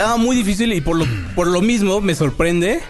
Estaba 0.02 0.16
muy 0.18 0.34
difícil 0.34 0.72
y 0.72 0.80
por 0.80 0.96
lo, 0.96 1.06
por 1.36 1.46
lo 1.46 1.60
mismo 1.60 2.00
me 2.00 2.14
sorprende 2.16 2.80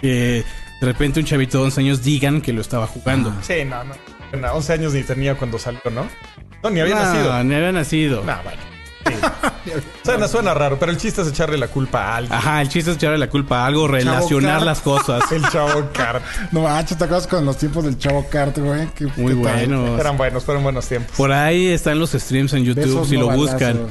que 0.00 0.44
de 0.80 0.86
repente 0.86 1.18
un 1.20 1.24
chavito 1.26 1.58
de 1.58 1.64
11 1.64 1.80
años 1.80 2.02
digan 2.02 2.42
que 2.42 2.52
lo 2.52 2.60
estaba 2.60 2.86
jugando. 2.86 3.32
Sí, 3.40 3.64
no, 3.64 3.82
no. 3.84 3.94
Bueno, 4.32 4.52
11 4.54 4.72
años 4.74 4.92
ni 4.92 5.02
tenía 5.02 5.34
cuando 5.34 5.58
salió, 5.58 5.80
¿no? 5.90 6.06
No, 6.62 6.68
ni 6.70 6.80
había 6.80 6.94
No, 6.96 7.00
nacido. 7.02 7.44
ni 7.44 7.54
había 7.54 7.72
nacido. 7.72 8.22
No, 8.24 8.34
bueno. 8.44 8.60
Sí. 9.06 9.12
Suena, 10.04 10.28
suena 10.28 10.52
raro, 10.54 10.76
pero 10.78 10.92
el 10.92 10.98
chiste 10.98 11.22
es 11.22 11.28
echarle 11.28 11.56
la 11.56 11.68
culpa 11.68 12.02
a 12.04 12.16
alguien. 12.16 12.34
Ajá, 12.36 12.60
el 12.60 12.68
chiste 12.68 12.90
es 12.90 12.96
echarle 12.98 13.16
la 13.18 13.28
culpa 13.30 13.62
a 13.62 13.66
algo, 13.66 13.88
relacionar 13.88 14.60
las 14.62 14.80
cosas. 14.80 15.22
El 15.32 15.42
chavo 15.48 15.88
Cart. 15.92 16.22
No 16.50 16.62
manches, 16.62 16.98
¿te 16.98 17.04
acuerdas 17.04 17.26
con 17.28 17.44
los 17.44 17.56
tiempos 17.56 17.84
del 17.84 17.96
Chavo 17.96 18.26
Kart, 18.28 18.58
güey? 18.58 18.88
¿Qué- 18.94 19.06
Muy 19.16 19.34
qué 19.36 19.42
tal? 19.42 19.66
bueno. 19.68 19.98
Eran 19.98 20.16
buenos, 20.16 20.44
fueron 20.44 20.62
buenos 20.64 20.86
tiempos. 20.86 21.16
Por 21.16 21.32
ahí 21.32 21.68
están 21.68 21.98
los 22.00 22.10
streams 22.10 22.52
en 22.54 22.64
YouTube, 22.64 22.84
Besos, 22.84 23.08
si 23.08 23.16
no 23.16 23.30
lo 23.30 23.36
buscan. 23.36 23.86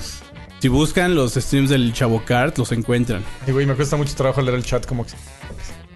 Si 0.62 0.68
buscan 0.68 1.16
los 1.16 1.34
streams 1.34 1.70
del 1.72 1.92
Chavo 1.94 2.24
Kart, 2.24 2.58
los 2.60 2.72
encuentran. 2.72 3.24
Y 3.48 3.52
güey, 3.52 3.66
me 3.66 3.74
cuesta 3.76 3.98
mucho 3.98 4.14
trabajo 4.16 4.42
leer 4.42 4.56
el 4.58 4.64
chat 4.64 4.86
como 4.86 5.06
que... 5.06 5.14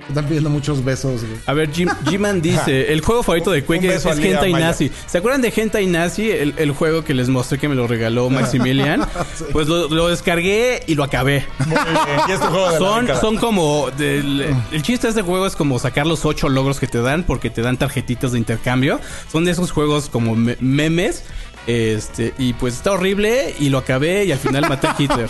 Están 0.08 0.26
pidiendo 0.28 0.52
muchos 0.52 0.84
besos, 0.86 1.22
güey. 1.24 1.38
A 1.48 1.54
ver, 1.54 1.72
Jim, 1.72 1.90
Jiman 2.08 2.40
dice, 2.40 2.94
el 2.94 3.02
juego 3.02 3.24
favorito 3.24 3.50
de 3.52 3.64
Quake 3.64 3.88
es, 3.96 4.06
es 4.06 4.18
Hentai 4.20 4.52
Maya. 4.52 4.68
Nazi. 4.68 4.92
¿Se 5.08 5.18
acuerdan 5.18 5.42
de 5.42 5.52
Hentai 5.56 5.88
Nazi? 5.88 6.30
El, 6.30 6.54
el 6.58 6.72
juego 6.74 7.04
que 7.04 7.16
les 7.16 7.28
mostré 7.28 7.58
que 7.58 7.68
me 7.68 7.74
lo 7.74 7.88
regaló 7.88 8.30
Maximilian. 8.32 9.04
Pues 9.52 9.68
lo, 9.68 9.88
lo 9.90 10.08
descargué 10.10 10.84
y 10.86 10.94
lo 10.94 11.04
acabé. 11.04 11.46
Muy 11.60 11.70
bien. 11.70 12.20
Y 12.28 12.32
es 12.34 12.40
tu 12.40 12.46
juego 12.48 12.72
de 12.72 12.78
Son, 12.78 13.08
son 13.20 13.38
como... 13.38 13.90
del- 13.98 14.56
el 14.72 14.82
chiste 14.84 15.08
de 15.08 15.10
este 15.10 15.22
juego 15.24 15.48
es 15.48 15.56
como 15.56 15.80
sacar 15.80 16.06
los 16.06 16.24
ocho 16.26 16.50
logros 16.50 16.80
que 16.80 16.86
te 16.88 17.02
dan 17.02 17.24
porque 17.24 17.50
te 17.50 17.62
dan 17.64 17.78
tarjetitas 17.78 18.32
de 18.34 18.38
intercambio. 18.38 19.00
Son 19.32 19.44
de 19.44 19.52
esos 19.52 19.72
juegos 19.72 20.10
como 20.10 20.36
me- 20.36 20.58
memes. 20.60 21.24
Este, 21.68 22.34
y 22.38 22.54
pues 22.54 22.76
está 22.76 22.92
horrible 22.92 23.56
y 23.60 23.70
lo 23.70 23.80
acabé 23.80 24.26
y 24.26 24.32
al 24.32 24.38
final 24.40 24.70
maté 24.70 24.88
a 24.88 24.96
Hitler. 25.00 25.30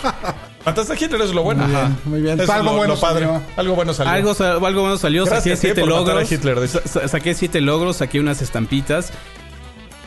Mataste 0.66 0.92
a 0.92 0.96
Hitler, 0.96 1.14
eso 1.20 1.30
es 1.30 1.34
lo 1.34 1.42
bueno. 1.42 1.62
Muy 1.62 1.70
bien, 1.72 1.84
Ajá. 1.86 1.96
muy 2.04 2.20
bien. 2.20 2.34
Eso 2.34 2.42
es 2.44 2.50
Algo 2.50 2.70
lo- 2.72 2.76
bueno 2.76 2.94
lo 2.94 3.00
padre. 3.00 3.26
salió. 3.26 3.42
Algo 3.56 3.74
bueno 3.74 3.94
salió. 3.94 4.12
Algo, 4.12 4.66
algo 4.66 4.80
bueno 4.82 4.98
salió, 4.98 5.24
Gracias, 5.24 5.42
saqué 5.44 5.52
eh, 5.70 5.74
siete 5.74 5.80
por 5.80 5.90
matar 5.90 6.02
a 6.02 6.12
logros. 6.20 6.32
Hitler. 6.32 6.68
Sa- 6.68 7.08
saqué 7.08 7.34
siete 7.34 7.60
logros, 7.60 7.96
saqué 7.96 8.20
unas 8.20 8.42
estampitas. 8.42 9.12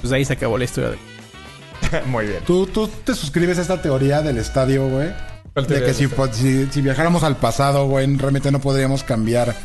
Pues 0.02 0.14
ahí 0.14 0.24
se 0.26 0.34
acabó 0.34 0.58
la 0.58 0.66
historia. 0.66 0.92
de- 0.92 2.02
Muy 2.08 2.28
bien. 2.28 2.40
¿Tú, 2.46 2.68
¿Tú 2.68 2.88
te 2.88 3.16
suscribes 3.16 3.58
a 3.58 3.62
esta 3.62 3.82
teoría 3.82 4.22
del 4.22 4.38
estadio, 4.38 4.88
güey? 4.88 5.10
¿Cuál 5.54 5.66
De 5.66 5.84
que 5.84 5.94
si, 5.94 6.08
po- 6.08 6.32
si, 6.32 6.68
si 6.68 6.82
viajáramos 6.82 7.24
al 7.24 7.38
pasado, 7.38 7.88
güey, 7.88 8.06
realmente 8.18 8.52
no 8.52 8.60
podríamos 8.60 9.04
cambiar 9.04 9.56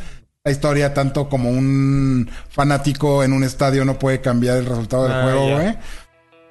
la 0.47 0.51
historia 0.53 0.93
tanto 0.95 1.29
como 1.29 1.49
un 1.51 2.31
fanático 2.51 3.25
en 3.25 3.33
un 3.33 3.45
estadio 3.45 3.85
no 3.87 3.99
puede 3.99 4.21
cambiar 4.21 4.59
el 4.59 4.67
resultado 4.67 5.05
del 5.05 5.13
Ah, 5.13 5.23
juego, 5.23 5.51
güey. 5.53 5.77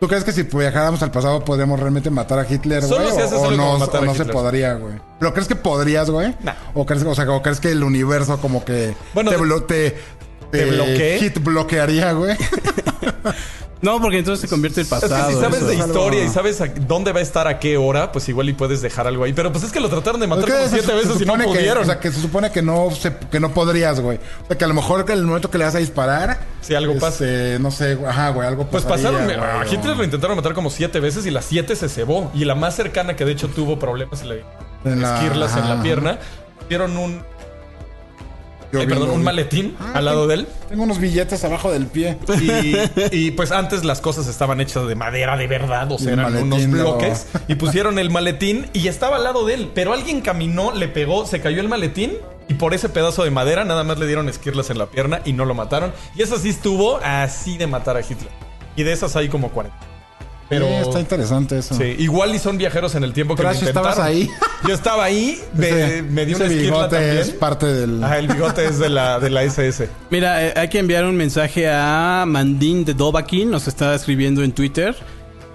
¿Tú 0.03 0.09
crees 0.09 0.25
que 0.25 0.33
si 0.33 0.43
viajáramos 0.43 1.01
al 1.01 1.11
pasado 1.11 1.45
podríamos 1.45 1.79
realmente 1.79 2.09
matar 2.09 2.37
a 2.37 2.45
Hitler, 2.45 2.83
Solo 2.83 3.09
güey? 3.09 3.25
si 3.25 3.35
O, 3.35 3.51
no, 3.51 3.75
o 3.75 4.01
no 4.05 4.13
se 4.13 4.25
podría, 4.25 4.73
güey. 4.73 4.95
¿Pero 5.17 5.31
crees 5.31 5.47
que 5.47 5.55
podrías, 5.55 6.09
güey? 6.09 6.35
Nah. 6.41 6.55
¿O 6.73 6.85
crees, 6.85 7.03
o 7.03 7.15
sea, 7.15 7.31
o 7.31 7.41
crees 7.41 7.61
que 7.61 7.71
el 7.71 7.81
universo 7.85 8.37
como 8.41 8.65
que 8.65 8.93
Bueno, 9.13 9.31
te, 9.31 9.37
te, 9.61 9.97
¿Te 10.51 10.65
bloquee? 10.65 11.19
hit 11.19 11.41
bloquearía, 11.41 12.11
güey? 12.11 12.35
No, 13.83 14.01
porque 14.01 14.17
entonces 14.17 14.41
se 14.41 14.47
convierte 14.47 14.79
el 14.79 14.85
Es 14.85 14.89
pasado. 14.89 15.27
que 15.27 15.33
si 15.35 15.39
sabes 15.39 15.57
eso. 15.57 15.67
de 15.67 15.73
es 15.75 15.79
historia 15.85 16.23
y 16.23 16.29
sabes 16.29 16.61
a 16.61 16.67
dónde 16.67 17.11
va 17.11 17.19
a 17.19 17.21
estar 17.21 17.47
a 17.47 17.59
qué 17.59 17.77
hora, 17.77 18.11
pues 18.11 18.27
igual 18.29 18.49
y 18.49 18.53
puedes 18.53 18.81
dejar 18.81 19.05
algo 19.07 19.25
ahí. 19.25 19.33
Pero 19.33 19.51
pues 19.51 19.63
es 19.65 19.71
que 19.71 19.79
lo 19.79 19.89
trataron 19.89 20.19
de 20.21 20.25
matar 20.27 20.45
Es 20.45 20.51
que 20.51 20.57
como 20.57 20.69
siete 20.69 20.87
se 20.87 20.93
veces 20.93 21.21
y 21.21 21.25
no 21.25 21.37
que- 21.37 21.43
pudieron. 21.43 21.83
o 21.83 21.85
sea, 21.85 21.99
que 21.99 22.11
se 22.11 22.19
supone 22.21 22.51
que 22.51 22.61
no, 22.61 22.89
se- 22.91 23.15
que 23.29 23.39
no 23.39 23.53
podrías, 23.53 23.99
güey. 23.99 24.17
O 24.43 24.47
sea, 24.47 24.57
que 24.57 24.63
a 24.63 24.67
lo 24.67 24.73
mejor 24.73 25.03
que 25.05 25.11
en 25.13 25.19
el 25.19 25.25
momento 25.25 25.51
que 25.51 25.57
le 25.57 25.65
vas 25.65 25.75
a 25.75 25.79
disparar... 25.79 26.39
Si 26.61 26.73
algo 26.73 26.93
pasa. 26.97 27.25
este, 27.25 27.59
No 27.59 27.69
sé, 27.71 27.95
güey, 27.95 28.09
ajá, 28.09 28.29
güey, 28.29 28.47
algo 28.47 28.65
Pues 28.67 28.83
pasaría, 28.85 29.19
pasaron, 29.19 29.25
güey, 29.25 29.37
a 29.37 29.61
o- 29.69 29.73
Hitler 29.73 29.97
lo 29.97 30.03
intentaron 30.05 30.37
matar 30.37 30.53
como 30.53 30.69
siete 30.69 30.99
veces 31.01 31.25
y 31.25 31.31
las 31.31 31.43
siete 31.45 31.75
se 31.75 31.89
cebó. 31.89 32.31
Y 32.33 32.45
la 32.45 32.55
más 32.55 32.75
cercana 32.75 33.15
que 33.17 33.25
de 33.25 33.33
hecho 33.33 33.49
tuvo 33.49 33.77
problemas 33.79 34.21
en 34.21 34.29
la, 34.29 34.35
En 34.85 35.01
la- 35.01 35.15
esquirlas 35.15 35.57
en 35.57 35.67
la 35.67 35.81
pierna, 35.83 36.19
dieron 36.69 36.95
un, 36.97 37.21
Vi, 38.79 38.87
perdón, 38.87 39.09
un 39.11 39.23
maletín 39.23 39.75
Ah, 39.79 39.93
al 39.95 40.05
lado 40.05 40.27
de 40.27 40.35
él. 40.35 40.47
Tengo 40.69 40.83
unos 40.83 40.99
billetes 40.99 41.43
abajo 41.43 41.71
del 41.71 41.87
pie. 41.87 42.17
Y, 42.41 42.75
y, 43.11 43.31
pues 43.31 43.51
antes 43.51 43.83
las 43.83 44.01
cosas 44.01 44.27
estaban 44.27 44.59
hechas 44.61 44.87
de 44.87 44.95
madera 44.95 45.37
de 45.37 45.47
verdad, 45.47 45.91
o 45.91 45.97
sea, 45.97 46.13
eran 46.13 46.35
unos 46.35 46.67
bloques. 46.67 47.27
Y 47.47 47.55
pusieron 47.55 47.99
el 47.99 48.09
maletín 48.09 48.67
y 48.73 48.87
estaba 48.87 49.17
al 49.17 49.23
lado 49.23 49.45
de 49.45 49.53
él. 49.55 49.71
Pero 49.73 49.93
alguien 49.93 50.21
caminó, 50.21 50.71
le 50.71 50.87
pegó, 50.87 51.25
se 51.25 51.41
cayó 51.41 51.61
el 51.61 51.69
maletín. 51.69 52.13
Y 52.49 52.55
por 52.55 52.73
ese 52.73 52.89
pedazo 52.89 53.23
de 53.23 53.31
madera 53.31 53.63
nada 53.63 53.83
más 53.83 53.97
le 53.99 54.05
dieron 54.05 54.27
esquirlas 54.27 54.69
en 54.69 54.77
la 54.77 54.87
pierna 54.87 55.21
y 55.23 55.31
no 55.33 55.45
lo 55.45 55.53
mataron. 55.53 55.93
Y 56.15 56.21
esa 56.23 56.37
sí 56.37 56.49
estuvo 56.49 56.97
así 57.03 57.57
de 57.57 57.67
matar 57.67 57.95
a 57.95 58.01
Hitler. 58.01 58.31
Y 58.75 58.83
de 58.83 58.91
esas 58.91 59.15
hay 59.15 59.29
como 59.29 59.49
40. 59.49 59.92
Pero 60.53 60.67
Sí, 60.67 60.73
está 60.89 60.99
interesante 60.99 61.57
eso. 61.59 61.75
sí, 61.75 61.95
igual 61.99 62.33
y 62.35 62.39
son 62.39 62.57
viajeros 62.57 62.95
en 62.95 63.03
el 63.03 63.13
tiempo 63.13 63.35
que 63.35 63.43
lo 63.43 63.49
Crash, 63.49 63.59
intentaron. 63.59 63.89
¿estabas 63.89 64.07
ahí? 64.07 64.29
Yo 64.67 64.73
estaba 64.73 65.03
ahí, 65.03 65.39
me, 65.53 66.01
me 66.03 66.25
dio 66.25 66.37
una 66.37 66.45
esquirla 66.45 66.71
bigote 66.71 66.95
también. 66.95 67.17
es 67.17 67.29
parte 67.31 67.65
del... 67.65 68.03
Ah, 68.03 68.17
el 68.17 68.27
bigote 68.27 68.65
es 68.65 68.79
de 68.79 68.89
la, 68.89 69.19
de 69.19 69.29
la 69.29 69.43
SS. 69.43 69.89
Mira, 70.09 70.45
eh, 70.45 70.53
hay 70.55 70.69
que 70.69 70.79
enviar 70.79 71.05
un 71.05 71.15
mensaje 71.17 71.69
a 71.69 72.23
Mandín 72.27 72.85
de 72.85 72.93
Dobakin, 72.93 73.51
nos 73.51 73.67
está 73.67 73.93
escribiendo 73.95 74.43
en 74.43 74.51
Twitter. 74.53 74.95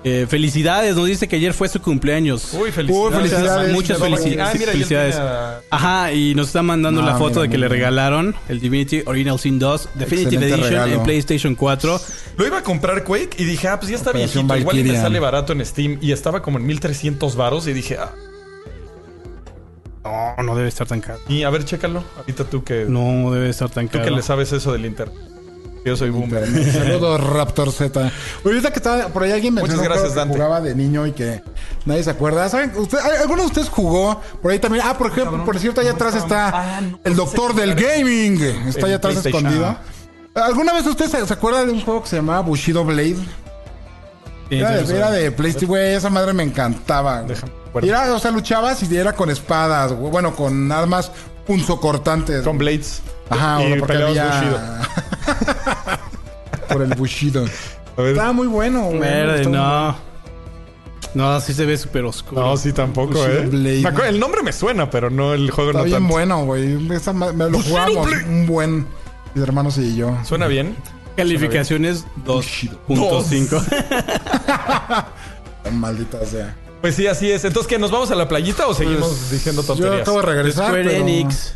Eh, 0.04 0.26
felicidades, 0.28 0.94
nos 0.94 1.06
dice 1.06 1.26
que 1.26 1.36
ayer 1.36 1.52
fue 1.52 1.68
su 1.68 1.82
cumpleaños. 1.82 2.54
Uy, 2.54 2.70
felicidades. 2.70 3.12
Uy, 3.12 3.18
felicidades. 3.28 3.72
Muchas 3.74 3.98
felicidades. 3.98 4.38
Ah, 4.40 4.52
mira, 4.58 4.58
y 4.58 4.62
él 4.62 4.70
felicidades. 4.72 5.16
tenía- 5.16 5.60
Ajá, 5.70 6.12
y 6.12 6.34
nos 6.36 6.46
está 6.46 6.62
mandando 6.62 7.02
Ah, 7.02 7.06
la 7.06 7.12
foto 7.16 7.30
mira, 7.40 7.42
de 7.42 7.48
que 7.50 7.58
le 7.58 7.68
regalaron 7.68 8.34
el 8.48 8.60
Divinity 8.60 9.02
Original 9.06 9.38
Sin 9.40 9.58
2 9.58 9.88
Definitive 9.94 10.26
Excelente 10.36 10.46
Edition 10.54 10.70
regalo. 10.70 10.92
en 10.94 11.02
PlayStation 11.02 11.54
4. 11.56 12.00
Lo 12.36 12.46
iba 12.46 12.58
a 12.58 12.62
comprar 12.62 13.02
Quake 13.04 13.30
y 13.38 13.44
dije, 13.44 13.66
ah, 13.68 13.78
pues 13.80 13.90
ya 13.90 13.96
está 13.96 14.10
Operación 14.10 14.46
viejito. 14.46 14.60
Igual 14.70 14.78
y 14.86 14.90
me 14.92 14.96
sale 14.96 15.18
barato 15.18 15.52
en 15.52 15.66
Steam. 15.66 15.98
Y 16.00 16.12
estaba 16.12 16.42
como 16.42 16.58
en 16.58 16.66
1300 16.66 17.34
varos. 17.34 17.66
Y 17.66 17.72
dije, 17.72 17.96
ah, 17.98 18.12
No, 20.04 20.42
no 20.42 20.54
debe 20.56 20.68
estar 20.68 20.86
tan 20.86 21.00
caro. 21.00 21.18
y 21.28 21.42
a 21.42 21.50
ver, 21.50 21.64
chécalo. 21.64 22.02
Ahorita 22.16 22.44
tú 22.44 22.62
que, 22.64 22.86
No 22.88 23.30
debe 23.32 23.50
estar 23.50 23.68
tan 23.68 23.86
tú 23.88 23.94
caro. 23.98 24.04
que 24.04 24.10
le 24.12 24.22
sabes 24.22 24.52
eso 24.52 24.72
del 24.72 24.86
internet. 24.86 25.16
Yo 25.88 25.96
soy 25.96 26.10
boomer. 26.10 26.46
Saludos, 26.72 27.20
Raptor 27.20 27.72
Z. 27.72 28.12
Ahorita 28.44 28.70
que 28.70 28.78
estaba 28.78 29.08
por 29.08 29.22
ahí 29.22 29.32
alguien 29.32 29.54
me 29.54 29.62
Muchas 29.62 29.80
gracias, 29.80 30.14
Dante. 30.14 30.34
jugaba 30.34 30.60
de 30.60 30.74
niño 30.74 31.06
y 31.06 31.12
que 31.12 31.42
nadie 31.86 32.02
se 32.04 32.10
acuerda. 32.10 32.48
¿Saben? 32.48 32.72
Usted, 32.76 32.98
¿Alguno 32.98 33.42
de 33.42 33.46
ustedes 33.48 33.68
jugó 33.68 34.20
por 34.42 34.52
ahí 34.52 34.58
también? 34.58 34.84
Ah, 34.86 34.96
por 34.98 35.10
ejemplo, 35.10 35.44
por 35.44 35.58
cierto, 35.58 35.80
allá 35.80 35.92
atrás 35.92 36.14
está 36.14 36.50
Ah, 36.52 36.80
no, 36.82 37.00
el 37.04 37.16
doctor 37.16 37.54
del 37.54 37.74
gaming. 37.74 38.40
Está 38.68 38.86
allá 38.86 38.96
atrás 38.96 39.24
escondido. 39.24 39.76
¿Alguna 40.34 40.72
vez 40.74 40.86
usted 40.86 41.06
se, 41.06 41.26
se 41.26 41.32
acuerda 41.32 41.64
de 41.64 41.72
un 41.72 41.80
juego 41.80 42.02
que 42.02 42.08
se 42.10 42.16
llamaba 42.16 42.40
Bushido 42.40 42.84
Blade? 42.84 43.16
Sí, 44.50 44.58
Era 44.58 44.78
sí, 44.80 44.86
sí. 44.86 44.92
de, 44.92 44.98
era 44.98 45.10
de 45.10 45.32
PlayStation, 45.32 45.68
güey, 45.68 45.94
esa 45.94 46.10
madre 46.10 46.32
me 46.32 46.42
encantaba. 46.42 47.22
Déjame 47.22 47.52
era, 47.82 48.14
o 48.14 48.18
sea, 48.18 48.30
luchabas 48.30 48.82
y 48.82 48.96
era 48.96 49.12
con 49.12 49.30
espadas, 49.30 49.92
bueno, 49.96 50.34
con 50.34 50.70
armas 50.72 51.10
punzocortantes. 51.46 52.42
Con 52.42 52.58
Blades. 52.58 53.02
Ajá, 53.30 53.64
y 53.64 53.78
porque 53.78 53.96
había... 53.96 54.80
por 56.72 56.82
el 56.82 56.94
Bushido. 56.94 57.44
A 57.96 58.02
ver. 58.02 58.12
Estaba 58.12 58.32
muy 58.32 58.46
bueno, 58.46 58.84
güey. 58.86 58.98
Verde, 59.00 59.46
no. 59.46 59.96
No, 61.14 61.40
sí 61.40 61.54
se 61.54 61.64
ve 61.64 61.76
súper 61.78 62.04
oscuro. 62.04 62.42
No, 62.42 62.56
sí, 62.56 62.72
tampoco, 62.72 63.14
Bushido 63.14 63.42
¿eh? 63.42 63.46
Blade. 63.46 63.80
Me 63.82 63.88
acuerdo- 63.88 64.08
el 64.10 64.20
nombre 64.20 64.42
me 64.42 64.52
suena, 64.52 64.90
pero 64.90 65.10
no 65.10 65.32
el 65.34 65.50
juego 65.50 65.70
Está 65.70 65.78
no 65.80 65.84
bien 65.86 65.96
tanto. 65.98 66.12
bueno, 66.12 66.44
güey. 66.44 66.92
Esa 66.94 67.12
me 67.12 67.32
lo 67.32 67.50
Bushido 67.50 67.62
jugamos 67.76 68.06
Blade. 68.06 68.24
un 68.24 68.46
buen 68.46 68.86
mis 69.34 69.42
hermanos 69.42 69.78
y 69.78 69.96
yo. 69.96 70.16
¿Suena 70.24 70.46
bien? 70.46 70.76
Calificaciones 71.16 72.04
Bushido. 72.24 72.78
2.5. 72.88 75.04
Maldita 75.72 76.24
sea. 76.24 76.54
Pues 76.80 76.94
sí, 76.94 77.06
así 77.08 77.30
es. 77.30 77.44
Entonces, 77.44 77.68
¿qué? 77.68 77.78
¿Nos 77.78 77.90
vamos 77.90 78.10
a 78.10 78.14
la 78.14 78.28
playita 78.28 78.66
o 78.68 78.74
seguimos 78.74 79.08
Pues, 79.08 79.30
diciendo 79.30 79.62
Yo 79.62 79.66
tonterías? 79.66 80.02
acabo 80.02 80.20
de 80.20 80.26
regresar. 80.26 80.66
Square 80.66 80.84
pero- 80.84 80.96
Enix. 81.00 81.54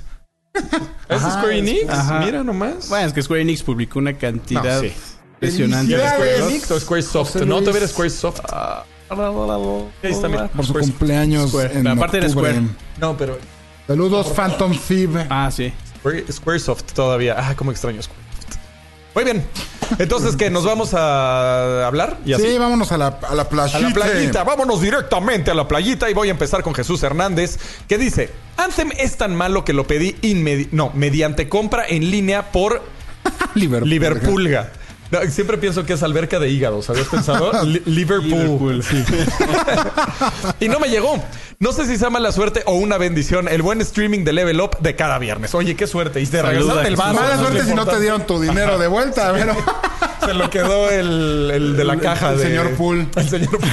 ¿Es 1.15 1.23
Square 1.23 1.59
Enix? 1.59 1.89
Ajá. 1.89 2.21
Mira 2.21 2.43
nomás. 2.45 2.89
Bueno, 2.89 3.07
es 3.07 3.13
que 3.13 3.23
Square 3.23 3.43
Enix 3.43 3.63
publicó 3.63 3.99
una 3.99 4.15
cantidad 4.17 4.63
No, 4.77 4.81
sí. 4.89 4.93
impresionante 5.35 5.93
¿Y 5.93 5.97
de 5.97 6.03
era. 6.03 6.13
Square. 6.15 6.39
Enix 6.49 6.71
o 6.71 6.81
Squaresoft? 6.81 7.33
José 7.33 7.47
No, 7.47 7.57
Luis. 7.57 7.65
te 7.67 7.73
verás 7.73 7.91
Squaresoft. 7.91 8.41
Ahí 9.11 10.11
está, 10.11 10.29
mira. 10.29 10.49
Por 10.49 10.65
su 10.65 10.73
Square- 10.73 10.87
cumpleaños 10.87 11.51
Square. 11.51 11.79
en 11.79 11.87
Aparte 11.87 12.21
de 12.21 12.27
octubre. 12.27 12.51
Square. 12.53 12.69
No, 12.99 13.17
pero 13.17 13.39
Saludos, 13.87 14.29
Phantom 14.29 14.77
Thief. 14.89 15.11
Ah, 15.29 15.51
sí. 15.51 15.73
Square- 15.99 16.25
Squaresoft 16.33 16.93
todavía. 16.95 17.35
Ah, 17.39 17.55
cómo 17.57 17.71
extraño 17.73 18.01
Squaresoft. 18.03 18.23
Muy 19.15 19.25
bien. 19.25 19.45
Entonces, 19.99 20.37
¿qué? 20.37 20.49
¿Nos 20.49 20.65
vamos 20.65 20.95
a 20.95 21.87
hablar? 21.87 22.17
Y 22.25 22.33
así. 22.33 22.45
Sí, 22.53 22.59
vámonos 22.59 22.93
a 22.93 22.97
la, 22.97 23.19
a 23.29 23.35
la 23.35 23.43
A 23.43 23.49
playita. 23.49 23.79
la 23.81 23.93
playita, 23.93 24.45
vámonos 24.45 24.81
directamente 24.81 25.51
a 25.51 25.55
la 25.55 25.69
playita 25.69 26.09
y 26.09 26.15
voy 26.15 26.29
a 26.29 26.31
empezar 26.31 26.63
con 26.63 26.75
Jesús 26.75 27.03
Hernández, 27.03 27.59
que 27.87 27.99
dice, 27.99 28.31
Anthem 28.57 28.91
es 28.99 29.17
tan 29.17 29.35
malo 29.35 29.65
que 29.65 29.73
lo 29.73 29.87
pedí 29.87 30.17
inmedi 30.23 30.69
no, 30.73 30.91
mediante 30.95 31.49
compra 31.49 31.85
en 31.89 32.11
línea 32.11 32.51
por 32.53 32.83
Liverpool. 33.55 33.89
Liverpoolga. 33.91 34.73
No, 35.11 35.21
siempre 35.31 35.59
pienso 35.59 35.85
que 35.85 35.93
es 35.93 36.03
alberca 36.03 36.39
de 36.39 36.49
hígados, 36.49 36.89
¿habías 36.89 37.07
pensado? 37.09 37.53
Li- 37.67 37.83
Liverpool. 37.85 38.83
y 40.61 40.69
no 40.69 40.81
me 40.81 40.89
llegó. 40.89 41.23
No 41.59 41.73
sé 41.73 41.87
si 41.87 41.97
sea 41.99 42.09
mala 42.11 42.33
suerte 42.33 42.63
o 42.67 42.73
una 42.73 42.97
bendición. 42.99 43.47
El 43.47 43.61
buen 43.63 43.81
streaming 43.83 44.25
de 44.25 44.33
Level 44.33 44.61
Up 44.61 44.79
de 44.81 44.97
cada 44.97 45.19
viernes. 45.19 45.55
Oye, 45.55 45.77
qué 45.77 45.87
suerte. 45.87 46.21
Y 46.21 46.27
te 46.27 46.39
Saluda, 46.39 46.51
regresaron 46.53 46.87
el 46.87 46.97
vaso. 46.97 47.15
Mala 47.21 47.37
suerte 47.39 47.65
si 47.67 47.75
no 47.75 47.87
te 47.87 48.01
dieron 48.01 48.27
tu 48.27 48.41
dinero 48.41 48.79
de 48.79 48.89
vuelta, 48.89 49.33
pero... 49.35 49.55
Se 50.25 50.35
lo 50.35 50.49
quedó 50.51 50.89
el, 50.89 51.51
el 51.53 51.77
de 51.77 51.85
la 51.85 51.93
El- 51.95 52.01
caja 52.01 52.31
el 52.31 52.39
de... 52.39 52.45
señor 52.45 52.71
Pool. 52.71 53.07
El 53.17 53.29
señor 53.29 53.51
Pool. 53.51 53.71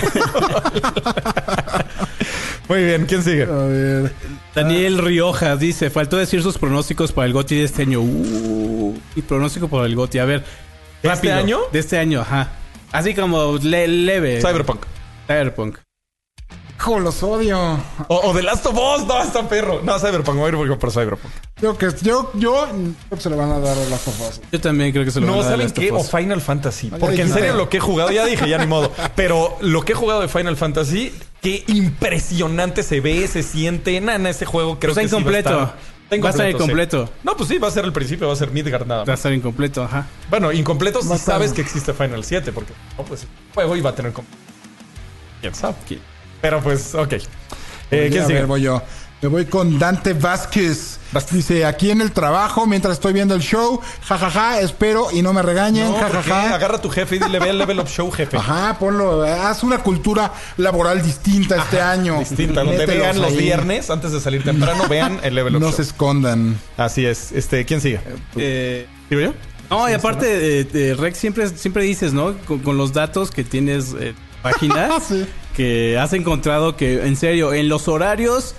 Muy 2.70 2.86
bien, 2.86 3.05
¿quién 3.07 3.24
sigue? 3.24 3.43
A 3.43 3.47
ver. 3.65 4.11
Daniel 4.53 4.99
Riojas 4.99 5.59
dice, 5.59 5.89
faltó 5.89 6.17
decir 6.17 6.43
sus 6.43 6.57
pronósticos 6.57 7.11
para 7.11 7.26
el 7.26 7.34
GOTI 7.34 7.55
de 7.55 7.63
este 7.63 7.82
año. 7.82 7.99
Uh, 8.01 8.95
y 9.15 9.22
pronóstico 9.24 9.67
para 9.67 9.86
el 9.88 9.95
GOTI. 9.95 10.20
A 10.20 10.26
ver. 10.26 10.43
¿De 11.01 11.09
este 11.09 11.32
año? 11.32 11.59
De 11.72 11.80
este 11.80 11.97
año, 11.97 12.22
ajá. 12.22 12.51
Así 12.91 13.13
como 13.15 13.57
le- 13.61 13.88
leve. 13.88 14.39
Cyberpunk. 14.41 14.86
Cyberpunk. 15.28 15.78
Hijo, 16.80 16.97
los 16.99 17.21
odio. 17.23 17.59
O, 18.07 18.15
o 18.30 18.34
The 18.34 18.41
Last 18.41 18.65
of 18.65 18.73
Us. 18.73 19.05
No, 19.05 19.21
está 19.21 19.47
perro. 19.49 19.82
No, 19.84 19.99
Cyberpunk. 19.99 20.38
Voy 20.38 20.51
a 20.69 20.71
ir 20.71 20.77
por 20.77 20.91
Cyberpunk. 20.91 21.32
Yo 21.61 21.77
que 21.77 21.89
yo, 22.01 22.32
yo 22.36 22.67
creo 22.69 22.95
que 23.09 23.21
se 23.21 23.30
le 23.30 23.36
van 23.36 23.51
a 23.51 23.59
dar 23.59 23.77
a 23.77 23.86
las 23.89 23.99
sofás. 23.99 24.39
Yo 24.49 24.61
también 24.61 24.93
creo 24.93 25.03
que 25.03 25.11
se 25.11 25.19
lo 25.19 25.27
No, 25.27 25.34
van 25.34 25.41
a 25.41 25.43
dar 25.43 25.49
a 25.49 25.51
¿saben 25.57 25.65
Last 25.65 25.77
of 25.77 25.84
qué? 25.84 25.91
O 25.91 25.97
Us. 25.97 26.09
Final 26.09 26.39
Fantasy. 26.41 26.89
Porque 26.97 27.21
en 27.21 27.34
serio 27.34 27.55
lo 27.55 27.67
que 27.67 27.77
he 27.77 27.80
jugado, 27.82 28.11
ya 28.11 28.25
dije, 28.25 28.47
ya 28.47 28.57
ni 28.59 28.65
modo. 28.67 28.91
Pero 29.15 29.57
lo 29.59 29.84
que 29.84 29.91
he 29.91 29.95
jugado 29.95 30.21
de 30.21 30.30
Final 30.30 30.55
Fantasy, 30.55 31.13
qué 31.41 31.65
impresionante 31.67 32.82
se 32.84 33.01
ve, 33.01 33.27
se 33.27 33.43
siente. 33.43 33.99
Nana, 33.99 34.30
ese 34.30 34.45
juego 34.45 34.80
creo 34.80 34.91
Está 34.91 35.01
que 35.01 35.09
sí 35.09 35.15
incompleto. 35.15 35.49
va 35.49 35.61
a 35.61 35.65
estar. 35.65 35.80
Está 36.09 36.21
Va 36.23 36.27
a 36.27 36.32
estar 36.32 36.45
sí. 36.47 36.51
incompleto. 36.53 37.09
No, 37.25 37.36
pues 37.36 37.49
sí, 37.49 37.57
va 37.57 37.67
a 37.67 37.71
ser 37.71 37.84
el 37.84 37.91
principio, 37.91 38.27
va 38.27 38.34
a 38.34 38.38
ser 38.38 38.51
Midgard 38.51 38.88
nada 38.88 39.03
Va 39.03 39.11
a 39.11 39.15
estar 39.15 39.34
incompleto, 39.34 39.84
ajá. 39.84 40.07
Bueno, 40.30 40.51
incompleto 40.53 41.01
si 41.01 41.17
sabes 41.17 41.51
que 41.51 41.59
existe 41.61 41.93
Final 41.93 42.23
7, 42.23 42.51
porque 42.53 42.71
no, 42.97 43.03
pues 43.03 43.23
el 43.23 43.30
juego 43.53 43.75
iba 43.75 43.89
a 43.89 43.95
tener 43.95 44.13
quién 45.41 45.53
sabe. 45.53 45.75
¿Quién? 45.86 45.99
Pero 46.42 46.62
pues, 46.62 46.96
ok. 46.96 47.14
Eh, 47.92 48.08
a 48.08 48.10
¿Quién 48.10 48.26
sigue? 48.26 48.34
ver, 48.40 48.46
voy 48.48 48.62
yo. 48.62 48.82
Me 49.22 49.28
voy 49.28 49.46
con 49.46 49.78
Dante 49.78 50.14
Vázquez. 50.14 50.98
Dice, 51.32 51.66
aquí 51.66 51.90
en 51.92 52.00
el 52.02 52.12
trabajo, 52.12 52.66
mientras 52.68 52.94
estoy 52.94 53.12
viendo 53.12 53.34
el 53.36 53.42
show, 53.42 53.82
jajaja, 54.06 54.62
espero 54.62 55.08
y 55.12 55.22
no 55.24 55.34
me 55.34 55.42
regañen, 55.42 55.92
No, 55.92 55.98
¿por 55.98 56.22
qué? 56.22 56.32
Agarra 56.32 56.76
a 56.78 56.82
tu 56.82 56.90
jefe 56.90 57.16
y 57.16 57.20
dile, 57.20 57.40
ve 57.40 57.50
el 57.50 57.58
Level 57.58 57.80
Up 57.80 57.88
Show, 57.90 58.10
jefe. 58.12 58.38
Ajá, 58.38 58.78
ponlo, 58.80 59.24
haz 59.24 59.64
una 59.64 59.80
cultura 59.80 60.32
laboral 60.58 61.02
distinta 61.02 61.58
este 61.58 61.82
año. 61.82 62.20
Distinta, 62.20 62.62
donde 62.64 62.78
Mételos 62.78 63.02
vean 63.02 63.22
los 63.22 63.32
ahí. 63.32 63.38
viernes, 63.40 63.90
antes 63.90 64.12
de 64.14 64.22
salir 64.22 64.44
temprano, 64.44 64.88
vean 64.88 65.20
el 65.24 65.34
Level 65.36 65.56
Up 65.56 65.62
No 65.62 65.68
Show. 65.70 65.76
se 65.78 65.82
escondan. 65.82 66.58
Así 66.78 67.06
es. 67.06 67.32
Este, 67.34 67.66
¿quién 67.66 67.82
sigue? 67.82 68.00
Eh, 68.38 68.88
¿Digo 69.10 69.22
yo? 69.22 69.34
no, 69.72 69.90
y 69.90 69.94
aparte, 69.94 70.62
eh, 70.62 70.68
eh, 70.74 70.96
Rex, 70.98 71.18
siempre, 71.18 71.50
siempre 71.50 71.84
dices, 71.84 72.14
¿no? 72.14 72.38
Con, 72.46 72.60
con 72.60 72.78
los 72.78 72.94
datos 72.94 73.32
que 73.32 73.44
tienes, 73.44 73.96
eh, 74.00 74.14
página 74.44 74.92
Sí. 75.08 75.26
Que 75.56 75.97
has 75.97 76.14
encontrado 76.14 76.76
que, 76.76 77.06
en 77.06 77.16
serio, 77.16 77.54
en 77.54 77.70
los 77.70 77.88
horarios 77.88 78.56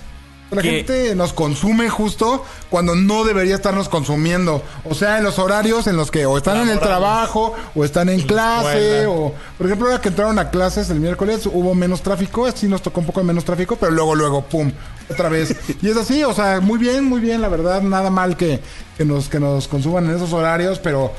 La 0.51 0.61
gente 0.61 1.15
nos 1.15 1.31
consume 1.31 1.89
justo 1.89 2.43
cuando 2.69 2.93
no 2.93 3.23
debería 3.23 3.55
estarnos 3.55 3.87
consumiendo. 3.87 4.61
O 4.83 4.93
sea, 4.93 5.17
en 5.17 5.23
los 5.23 5.39
horarios 5.39 5.87
en 5.87 5.95
los 5.95 6.11
que 6.11 6.25
o 6.25 6.37
están 6.37 6.57
en 6.57 6.69
el 6.69 6.79
trabajo 6.79 7.53
o 7.73 7.85
están 7.85 8.09
en 8.09 8.21
clase 8.21 9.03
escuela. 9.03 9.09
o... 9.09 9.33
Por 9.57 9.67
ejemplo, 9.67 9.87
ahora 9.87 10.01
que 10.01 10.09
entraron 10.09 10.37
a 10.39 10.49
clases 10.49 10.89
el 10.89 10.99
miércoles 10.99 11.45
hubo 11.45 11.73
menos 11.73 12.01
tráfico. 12.01 12.51
Sí 12.51 12.67
nos 12.67 12.81
tocó 12.81 12.99
un 12.99 13.05
poco 13.05 13.21
de 13.21 13.27
menos 13.27 13.45
tráfico, 13.45 13.77
pero 13.77 13.93
luego, 13.93 14.13
luego, 14.13 14.41
pum, 14.43 14.69
otra 15.09 15.29
vez. 15.29 15.55
Y 15.81 15.87
es 15.87 15.95
así, 15.95 16.25
o 16.25 16.33
sea, 16.33 16.59
muy 16.59 16.77
bien, 16.77 17.05
muy 17.05 17.21
bien, 17.21 17.41
la 17.41 17.47
verdad. 17.47 17.81
Nada 17.81 18.09
mal 18.09 18.35
que, 18.35 18.59
que, 18.97 19.05
nos, 19.05 19.29
que 19.29 19.39
nos 19.39 19.69
consuman 19.69 20.09
en 20.09 20.17
esos 20.17 20.33
horarios, 20.33 20.79
pero... 20.79 21.13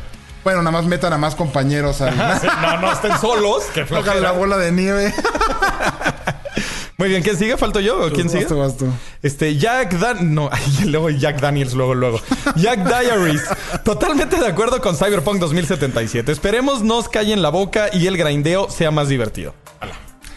Bueno, 0.44 0.58
nada 0.62 0.72
más 0.72 0.84
metan 0.86 1.12
a 1.12 1.18
más 1.18 1.34
compañeros 1.34 2.00
al... 2.00 2.16
No, 2.16 2.80
no 2.80 2.92
estén 2.92 3.16
solos. 3.18 3.64
Que 3.74 3.82
Toca 3.82 4.02
flojera. 4.02 4.20
la 4.20 4.32
bola 4.32 4.56
de 4.56 4.72
nieve. 4.72 5.14
Muy 6.98 7.08
bien, 7.08 7.22
¿quién 7.22 7.36
sigue? 7.36 7.56
¿Falto 7.56 7.80
yo 7.80 8.06
o 8.06 8.10
quién 8.10 8.28
sigue? 8.28 8.44
Vas 8.44 8.48
tú, 8.48 8.58
vas 8.58 8.76
tú. 8.76 8.86
Este, 9.22 9.56
Jack 9.56 9.94
Dan... 9.94 10.34
No, 10.34 10.48
ay, 10.52 10.84
luego 10.86 11.10
Jack 11.10 11.40
Daniels, 11.40 11.74
luego, 11.74 11.94
luego. 11.94 12.20
Jack 12.56 12.84
Diaries. 12.86 13.42
Totalmente 13.84 14.36
de 14.38 14.46
acuerdo 14.46 14.80
con 14.80 14.96
Cyberpunk 14.96 15.40
2077. 15.40 16.30
Esperemos 16.30 16.82
nos 16.82 17.08
calle 17.08 17.32
en 17.32 17.42
la 17.42 17.48
boca 17.48 17.88
y 17.92 18.06
el 18.06 18.16
grindeo 18.16 18.70
sea 18.70 18.90
más 18.90 19.08
divertido. 19.08 19.54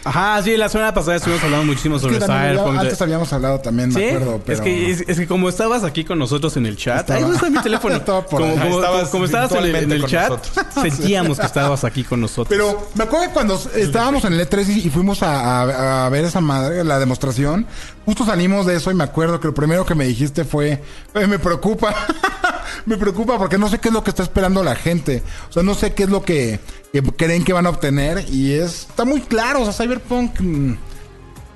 Ajá, 0.06 0.40
sí, 0.42 0.56
la 0.56 0.68
semana 0.68 0.94
pasada 0.94 1.16
estuvimos 1.16 1.42
hablando 1.42 1.66
muchísimo 1.66 1.96
Es 1.96 2.02
que 2.02 2.08
sobre 2.08 2.20
ya- 2.20 2.26
Cyberpunk. 2.26 2.78
antes 2.78 3.02
habíamos 3.02 3.32
hablado 3.32 3.58
también, 3.60 3.90
Sí, 3.92 3.98
me 3.98 4.06
acuerdo. 4.12 4.40
Pero... 4.46 4.58
es, 4.58 4.60
que, 4.62 4.90
es, 4.90 5.04
es 5.08 5.18
que 5.18 5.26
como 5.26 5.48
estabas 5.48 5.82
aquí 5.84 6.04
con 6.04 6.18
nosotros 6.18 6.56
en 6.56 6.66
el 6.66 6.76
chat, 6.76 7.00
Estaba- 7.00 7.18
ahí 7.18 7.24
no 7.24 7.34
está 7.34 7.50
mi 7.50 7.58
teléfono. 7.58 7.94
Estaba 7.96 8.24
por 8.24 8.40
como, 8.42 8.52
ahí. 8.54 8.58
como- 8.60 8.76
Estabas 8.80 9.08
como 9.08 9.24
estabas 9.24 9.52
en 9.52 9.64
el, 9.64 9.74
en 9.76 9.92
el 9.92 10.04
chat, 10.06 10.30
nosotros. 10.30 10.66
sentíamos 10.74 11.38
que 11.40 11.46
estabas 11.46 11.82
aquí 11.84 12.04
con 12.04 12.20
nosotros. 12.20 12.46
Pero 12.48 12.88
me 12.94 13.04
acuerdo 13.04 13.26
que 13.26 13.32
cuando 13.32 13.60
estábamos 13.74 14.24
en 14.24 14.34
el 14.34 14.48
E3 14.48 14.68
y, 14.68 14.86
y 14.86 14.90
fuimos 14.90 15.22
a, 15.22 15.62
a- 15.62 16.06
a 16.06 16.08
ver 16.08 16.24
esa 16.24 16.40
madre, 16.40 16.84
la 16.84 16.98
demostración, 17.00 17.66
justo 18.04 18.24
salimos 18.24 18.64
de 18.66 18.76
eso 18.76 18.90
y 18.90 18.94
me 18.94 19.04
acuerdo 19.04 19.40
que 19.40 19.48
lo 19.48 19.54
primero 19.54 19.84
que 19.84 19.94
me 19.96 20.06
dijiste 20.06 20.44
fue, 20.44 20.80
"Eh, 21.14 21.26
me 21.26 21.38
preocupa, 21.40 21.92
me 22.84 22.96
preocupa 22.96 23.38
porque 23.38 23.58
no 23.58 23.68
sé 23.68 23.78
qué 23.78 23.88
es 23.88 23.94
lo 23.94 24.04
que 24.04 24.10
está 24.10 24.22
esperando 24.22 24.62
la 24.62 24.74
gente. 24.76 25.22
O 25.48 25.52
sea, 25.52 25.62
no 25.62 25.74
sé 25.74 25.94
qué 25.94 26.04
es 26.04 26.10
lo 26.10 26.22
que, 26.22 26.60
que 26.92 27.02
creen 27.02 27.44
que 27.44 27.52
van 27.52 27.66
a 27.66 27.70
obtener 27.70 28.24
y 28.30 28.52
es, 28.52 28.86
está 28.90 29.04
muy 29.04 29.20
claro, 29.22 29.62
o 29.62 29.70
sea, 29.70 29.72
Cyberpunk... 29.72 30.40
mm, 30.40 30.72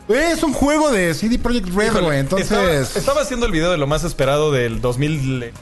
Es 0.08 0.42
un 0.42 0.52
juego 0.52 0.90
de 0.90 1.14
CD 1.14 1.38
Projekt 1.38 1.68
Red, 1.74 2.00
güey. 2.02 2.18
Entonces, 2.18 2.50
Estaba, 2.50 2.72
estaba 2.80 3.20
haciendo 3.22 3.46
el 3.46 3.52
video 3.52 3.70
de 3.70 3.76
lo 3.78 3.86
más 3.86 4.04
esperado 4.04 4.50
del 4.52 4.80
2000... 4.80 5.52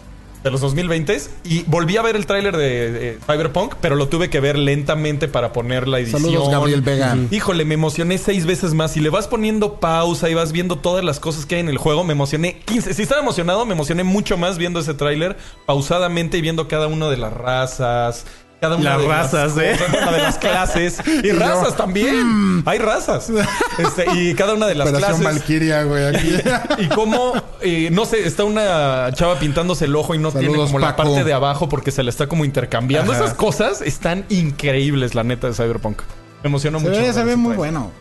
De 0.49 0.53
los 0.53 0.63
2020 0.63 1.21
y 1.45 1.63
volví 1.65 1.99
a 1.99 2.03
ver 2.03 2.17
el 2.17 2.25
tráiler 2.25 2.57
de, 2.57 2.91
de 2.91 3.19
Cyberpunk, 3.27 3.75
pero 3.83 3.97
lo 3.97 4.09
tuve 4.09 4.31
que 4.31 4.41
ver 4.41 4.59
lentamente 4.59 5.29
para 5.29 5.53
poner 5.53 5.87
la 5.87 5.99
edición. 5.99 6.23
Saludos, 6.23 6.51
Gabriel 6.51 6.81
Vega. 6.81 7.15
Ujú. 7.15 7.35
Híjole, 7.35 7.67
me 7.67 7.75
emocioné 7.75 8.17
seis 8.17 8.47
veces 8.47 8.73
más. 8.73 8.97
Y 8.97 9.01
le 9.01 9.11
vas 9.11 9.29
poniendo 9.29 9.79
pausa 9.79 10.31
y 10.31 10.35
vas 10.35 10.53
viendo 10.53 10.77
todas 10.77 11.05
las 11.05 11.21
cosas 11.21 11.45
que 11.45 11.57
hay 11.57 11.61
en 11.61 11.69
el 11.69 11.77
juego, 11.77 12.03
me 12.03 12.13
emocioné 12.13 12.61
15. 12.65 12.95
Si 12.95 13.03
estaba 13.03 13.21
emocionado, 13.21 13.67
me 13.67 13.75
emocioné 13.75 14.05
mucho 14.05 14.39
más 14.39 14.57
viendo 14.57 14.81
ese 14.81 14.95
tráiler 14.95 15.37
pausadamente 15.67 16.39
y 16.39 16.41
viendo 16.41 16.67
cada 16.67 16.87
una 16.87 17.11
de 17.11 17.19
las 17.19 17.33
razas. 17.33 18.25
Cada 18.61 18.75
una 18.75 18.91
Las 18.91 19.01
de 19.01 19.09
razas, 19.09 19.57
¿eh? 19.59 19.73
cosas, 19.73 19.87
cada 19.87 20.09
una 20.09 20.17
de 20.17 20.23
las 20.23 20.39
clases. 20.39 20.99
Y, 21.07 21.11
Y 21.29 21.29
yo, 21.29 21.39
razas 21.39 21.77
también. 21.77 22.63
Hay 22.67 22.79
razas. 22.79 23.31
Este, 23.79 24.07
y 24.15 24.35
cada 24.35 24.55
una 24.55 24.67
de 24.67 24.75
las 24.75 24.89
Operación 24.89 25.21
clases. 25.21 25.39
Valkyria, 25.41 25.83
güey. 25.85 26.05
Aquí. 26.07 26.33
Y 26.79 26.89
cómo, 26.89 27.35
eh, 27.61 27.89
no 27.93 28.05
sé, 28.05 28.27
está 28.27 28.45
una 28.45 29.11
chava 29.13 29.39
pintándose 29.39 29.85
el 29.85 29.95
ojo 29.95 30.15
y 30.15 30.19
no 30.19 30.33
tiene 30.33 30.55
como 30.55 30.79
la 30.79 30.97
parte 30.97 31.23
de 31.23 31.33
abajo 31.33 31.69
porque 31.69 31.93
se 31.93 32.03
la 32.03 32.11
está 32.11 32.27
como 32.27 32.45
intercambiando. 32.45 33.13
Ajá. 33.13 33.25
Esas 33.25 33.37
cosas 33.37 33.81
están 33.81 34.25
increíbles, 34.29 35.15
la 35.15 35.23
neta, 35.23 35.47
de 35.47 35.55
Cyberpunk. 35.55 36.03
Me 36.43 36.49
emociona 36.49 36.79
se 36.81 36.89
mucho. 36.89 37.01
ve, 37.01 37.13
se 37.13 37.25
ve 37.25 37.37
muy 37.37 37.55
bueno. 37.55 37.93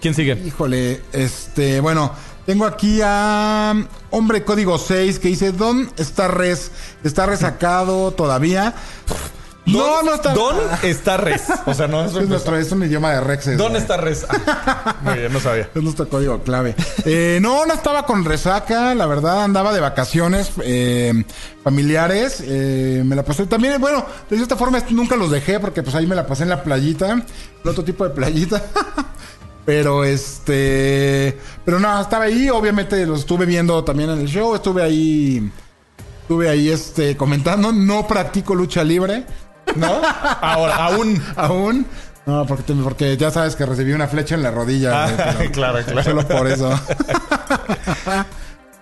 ¿Quién 0.00 0.14
sigue? 0.14 0.38
Híjole, 0.44 1.02
este, 1.12 1.80
bueno, 1.80 2.12
tengo 2.46 2.66
aquí 2.66 3.00
a 3.02 3.72
um, 3.74 3.86
Hombre 4.10 4.44
Código 4.44 4.76
6 4.76 5.18
que 5.18 5.28
dice, 5.28 5.52
Don 5.52 5.90
está 5.96 6.28
res, 6.28 6.70
está 7.02 7.24
resacado 7.26 8.12
todavía. 8.12 8.74
No, 9.66 10.02
no 10.02 10.14
está. 10.14 10.34
Don 10.34 10.56
está 10.82 11.16
res. 11.16 11.44
O 11.66 11.74
sea, 11.74 11.88
no 11.88 12.04
es, 12.04 12.14
es, 12.14 12.28
nuestro, 12.28 12.56
es 12.56 12.70
un 12.72 12.82
idioma 12.84 13.12
de 13.12 13.20
Rexes. 13.20 13.58
Don 13.58 13.70
güey. 13.70 13.80
está 13.82 13.96
res. 13.96 14.26
Ah, 14.28 14.96
muy 15.02 15.14
bien, 15.14 15.32
no 15.32 15.40
sabía. 15.40 15.70
Es 15.74 15.82
nuestro 15.82 16.08
código 16.08 16.42
clave. 16.42 16.74
Eh, 17.04 17.38
no, 17.40 17.66
no 17.66 17.74
estaba 17.74 18.06
con 18.06 18.24
resaca, 18.24 18.94
la 18.94 19.06
verdad, 19.06 19.44
andaba 19.44 19.72
de 19.72 19.80
vacaciones 19.80 20.52
eh, 20.62 21.24
familiares. 21.62 22.42
eh, 22.46 23.02
me 23.04 23.16
la 23.16 23.24
pasé 23.24 23.46
también, 23.46 23.80
bueno, 23.80 24.04
de 24.28 24.36
cierta 24.36 24.56
forma 24.56 24.82
nunca 24.90 25.16
los 25.16 25.30
dejé 25.30 25.60
porque 25.60 25.82
pues 25.82 25.94
ahí 25.94 26.06
me 26.06 26.14
la 26.14 26.26
pasé 26.26 26.44
en 26.44 26.50
la 26.50 26.62
playita, 26.62 27.12
el 27.12 27.68
otro 27.70 27.84
tipo 27.84 28.04
de 28.04 28.10
playita. 28.10 28.62
Pero 29.64 30.04
este, 30.04 31.38
pero 31.64 31.80
no, 31.80 31.98
estaba 31.98 32.24
ahí, 32.24 32.50
obviamente 32.50 33.06
los 33.06 33.20
estuve 33.20 33.46
viendo 33.46 33.82
también 33.82 34.10
en 34.10 34.20
el 34.20 34.28
show, 34.28 34.54
estuve 34.54 34.82
ahí, 34.82 35.50
estuve 36.20 36.50
ahí 36.50 36.68
este 36.68 37.16
comentando, 37.16 37.72
no 37.72 38.06
practico 38.06 38.54
lucha 38.54 38.84
libre, 38.84 39.24
¿No? 39.76 40.00
Ahora, 40.40 40.76
aún. 40.86 41.22
aún. 41.36 41.86
No, 42.26 42.46
porque, 42.46 42.72
porque 42.82 43.16
ya 43.18 43.30
sabes 43.30 43.54
que 43.56 43.66
recibí 43.66 43.92
una 43.92 44.06
flecha 44.08 44.34
en 44.34 44.42
la 44.42 44.50
rodilla. 44.50 45.04
güey, 45.08 45.14
Ah, 45.18 45.34
pero- 45.38 45.50
claro, 45.52 45.78
claro. 45.84 46.02
Solo 46.02 46.26
por 46.28 46.46
eso. 46.46 46.70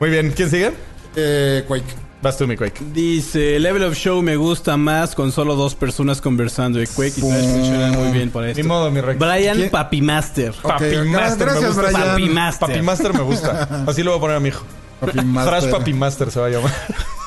Muy 0.00 0.10
bien, 0.10 0.32
¿quién 0.36 0.50
sigue? 0.50 0.72
Eh, 1.16 1.64
Quake. 1.66 2.02
Vas 2.22 2.36
tú, 2.38 2.46
mi 2.46 2.56
Quake. 2.56 2.80
Dice, 2.92 3.58
Level 3.58 3.82
of 3.82 3.94
Show 3.96 4.22
me 4.22 4.36
gusta 4.36 4.76
más 4.76 5.16
con 5.16 5.32
solo 5.32 5.56
dos 5.56 5.74
personas 5.74 6.20
conversando 6.20 6.78
de 6.78 6.86
Quake 6.86 7.14
y 7.18 7.20
sabes, 7.20 7.46
funciona 7.50 7.88
muy 7.92 8.12
bien 8.12 8.30
para 8.30 8.46
Ni 8.46 8.52
esto. 8.52 8.64
modo, 8.64 8.90
mi 8.92 9.00
Rex. 9.00 9.18
Brian 9.18 9.56
¿Quién? 9.56 9.70
Papimaster. 9.70 10.52
Papi 10.62 10.84
Ok, 10.98 11.06
Master 11.06 11.48
me 11.50 11.66
gusta. 11.66 11.82
Brian. 11.82 12.02
Papi 12.06 12.28
Master. 12.28 12.68
Papi 12.68 12.82
Master 12.82 13.12
me 13.14 13.20
gusta. 13.22 13.68
Así 13.88 14.02
lo 14.04 14.12
voy 14.12 14.18
a 14.18 14.20
poner 14.20 14.36
a 14.36 14.40
mi 14.40 14.48
hijo. 14.50 14.64
Papi 15.00 15.20
Master. 15.24 15.58
Thrash 15.60 15.70
Papi 15.72 15.92
Master 15.94 16.30
se 16.30 16.38
va 16.38 16.46
a 16.46 16.50
llamar. 16.50 16.72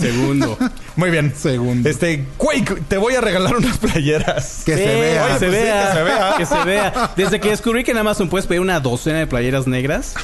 Segundo. 0.00 0.58
Muy 0.96 1.10
bien. 1.10 1.32
Segundo. 1.36 1.88
Este, 1.88 2.24
Quake, 2.36 2.82
te 2.88 2.96
voy 2.98 3.14
a 3.14 3.20
regalar 3.20 3.56
unas 3.56 3.78
playeras. 3.78 4.62
Que 4.64 4.76
se 4.76 4.84
vea. 4.84 5.26
Que 5.28 5.38
se, 5.38 5.46
Pues 5.46 5.60
sí, 5.60 5.66
que 5.66 5.92
se 5.96 6.02
vea. 6.02 6.34
que 6.38 6.46
se 6.46 6.64
vea. 6.64 7.10
Desde 7.16 7.40
que 7.40 7.50
descubrí 7.50 7.84
que 7.84 7.90
en 7.92 7.98
Amazon 7.98 8.28
puedes 8.28 8.46
pedir 8.46 8.60
una 8.60 8.80
docena 8.80 9.18
de 9.18 9.26
playeras 9.26 9.66
negras, 9.66 10.14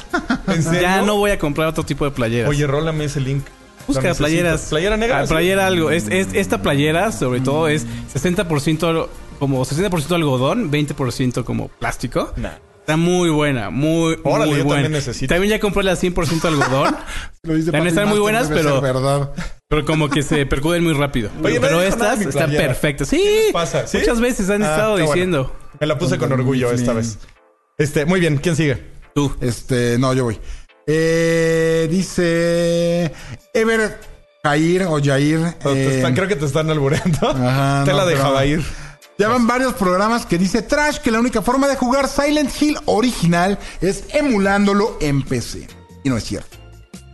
¿En 0.47 0.63
serio? 0.63 0.81
ya 0.81 1.01
no 1.01 1.17
voy 1.17 1.31
a 1.31 1.39
comprar 1.39 1.67
otro 1.67 1.83
tipo 1.83 2.05
de 2.05 2.11
playeras. 2.11 2.49
Oye, 2.49 2.65
rólame 2.67 3.05
ese 3.05 3.19
link. 3.21 3.43
Busca 3.87 4.13
playeras. 4.15 4.61
¿Playera 4.69 4.97
negra? 4.97 5.19
Ah, 5.19 5.27
sí. 5.27 5.33
playera 5.33 5.67
algo. 5.67 5.91
Es, 5.91 6.07
es- 6.09 6.29
esta 6.33 6.61
playera, 6.61 7.11
sobre 7.11 7.39
todo, 7.39 7.67
es 7.67 7.85
60% 8.13 9.07
como 9.39 9.63
60% 9.65 10.15
algodón, 10.15 10.71
20% 10.71 11.43
como 11.43 11.67
plástico. 11.67 12.33
Nah. 12.37 12.49
Está 12.85 12.97
muy 12.97 13.29
buena, 13.31 13.71
muy, 13.71 14.15
Órale, 14.23 14.51
muy 14.51 14.59
yo 14.59 14.65
buena. 14.65 14.83
también 14.83 14.91
necesito. 14.91 15.33
También 15.33 15.49
ya 15.49 15.59
compré 15.59 15.81
la 15.81 15.93
100% 15.95 16.45
algodón, 16.45 16.95
Lo 17.43 17.53
a 17.55 17.71
Papi 17.71 17.87
estar 17.87 18.05
muy 18.05 18.19
buenas, 18.19 18.47
pero- 18.47 18.79
verdad. 18.79 19.31
pero 19.67 19.83
como 19.85 20.07
que 20.07 20.21
se 20.21 20.45
percuden 20.45 20.83
muy 20.83 20.93
rápido. 20.93 21.31
Oye, 21.43 21.59
pero 21.59 21.81
estas 21.81 22.21
están 22.21 22.51
perfectas. 22.51 23.07
Sí, 23.07 23.17
¿Qué 23.17 23.41
les 23.45 23.53
pasa? 23.53 23.87
¿Sí? 23.87 23.97
muchas 23.97 24.21
veces 24.21 24.49
han 24.51 24.61
Ah, 24.61 24.69
estado 24.69 24.91
bueno. 24.91 25.07
diciendo. 25.07 25.55
Me 25.81 25.87
la 25.87 25.97
puse 25.97 26.19
con 26.19 26.31
orgullo 26.31 26.71
esta 26.71 26.93
vez. 26.93 27.17
Este, 27.79 28.05
muy 28.05 28.19
bien, 28.19 28.37
¿quién 28.37 28.55
sigue? 28.55 28.77
Tú. 29.15 29.35
Este, 29.41 29.97
no, 29.97 30.13
yo 30.13 30.25
voy. 30.25 30.39
Eh, 30.85 31.87
dice 31.89 33.11
Ever 33.51 33.99
Jair 34.43 34.83
o 34.83 34.99
Jair. 35.03 35.39
Eh, 35.65 35.93
están- 35.95 36.13
creo 36.13 36.27
que 36.27 36.35
te 36.35 36.45
están 36.45 36.69
albureando. 36.69 37.29
Ajá, 37.31 37.81
te 37.83 37.91
no, 37.91 37.97
la 37.97 38.05
dejaba 38.05 38.41
pero- 38.41 38.59
ir. 38.61 38.65
Ya 39.17 39.29
van 39.29 39.47
varios 39.47 39.73
programas 39.73 40.25
que 40.25 40.37
dice 40.37 40.61
Trash 40.61 40.97
que 40.97 41.09
la 41.09 41.19
única 41.19 41.41
forma 41.41 41.67
de 41.67 41.77
jugar 41.77 42.09
Silent 42.09 42.51
Hill 42.61 42.77
original 42.85 43.57
es 43.79 44.03
emulándolo 44.13 44.97
en 44.99 45.21
PC. 45.21 45.67
Y 46.03 46.09
no 46.09 46.17
es 46.17 46.25
cierto. 46.25 46.64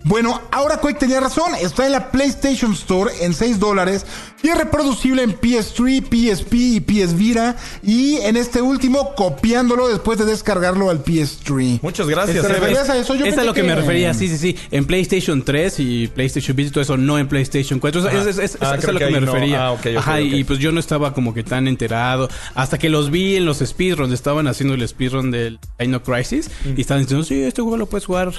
Bueno, 0.04 0.42
ahora 0.52 0.78
Quake 0.78 1.00
tenía 1.00 1.20
razón. 1.20 1.54
Está 1.62 1.86
en 1.86 1.92
la 1.92 2.12
PlayStation 2.12 2.74
Store 2.74 3.12
en 3.22 3.34
6 3.34 3.60
dólares 3.60 4.06
y 4.44 4.48
es 4.50 4.58
reproducible 4.58 5.22
en 5.22 5.40
PS3, 5.40 6.04
PSP 6.04 6.54
y 6.54 6.80
PS 6.80 7.16
Vita. 7.16 7.56
Y 7.84 8.16
en 8.18 8.36
este 8.38 8.62
último, 8.62 9.14
copiándolo 9.16 9.88
después 9.88 10.18
de 10.18 10.26
descargarlo 10.26 10.90
al 10.90 11.04
PS3. 11.04 11.80
Muchas 11.82 12.08
gracias. 12.08 12.42
¿Te 12.42 12.48
Eve. 12.52 12.60
referías 12.60 12.90
a 12.90 12.98
eso? 12.98 13.14
Yo 13.14 13.22
Esa 13.26 13.30
es 13.30 13.36
pensé 13.36 13.46
lo 13.46 13.54
que, 13.54 13.64
me 13.64 13.76
refería, 13.76 14.14
sí, 14.14 14.28
sí, 14.28 14.38
sí. 14.38 14.56
En 14.72 14.86
PlayStation 14.86 15.44
3 15.44 15.80
y 15.80 16.08
PlayStation 16.08 16.56
Vita 16.56 16.70
y 16.70 16.72
todo 16.72 16.82
eso, 16.82 16.98
no 16.98 17.20
en 17.20 17.28
PlayStation 17.28 17.80
4. 17.80 18.02
Ajá. 18.08 18.18
Es, 18.22 18.26
es- 18.28 18.38
es- 18.40 18.58
Ah, 18.62 18.76
es 18.78 18.86
a 18.86 18.92
lo 18.92 19.00
que 19.00 19.06
que, 19.06 19.12
me 19.12 19.22
no. 19.22 19.32
refería. 19.32 19.68
Ah, 19.68 19.76
Ajá, 19.98 20.22
y 20.22 20.44
pues 20.44 20.60
yo 20.60 20.72
no 20.72 20.80
estaba 20.80 21.14
como 21.14 21.34
que 21.34 21.44
tan 21.44 21.68
enterado. 21.68 22.28
Hasta 22.56 22.78
que 22.80 22.90
los 22.90 23.12
vi 23.12 23.36
en 23.36 23.46
los 23.46 23.60
speedruns, 23.60 24.12
estaban 24.14 24.48
haciendo 24.48 24.74
el 24.74 24.88
speedrun 24.88 25.30
del 25.32 25.60
Dino 25.80 26.02
Crisis. 26.02 26.50
Y 26.76 26.82
estaban 26.82 27.04
diciendo, 27.04 27.24
sí, 27.26 27.42
este 27.44 27.62
juego 27.62 27.78
lo 27.78 27.86
puedes 27.86 28.06
jugar. 28.06 28.32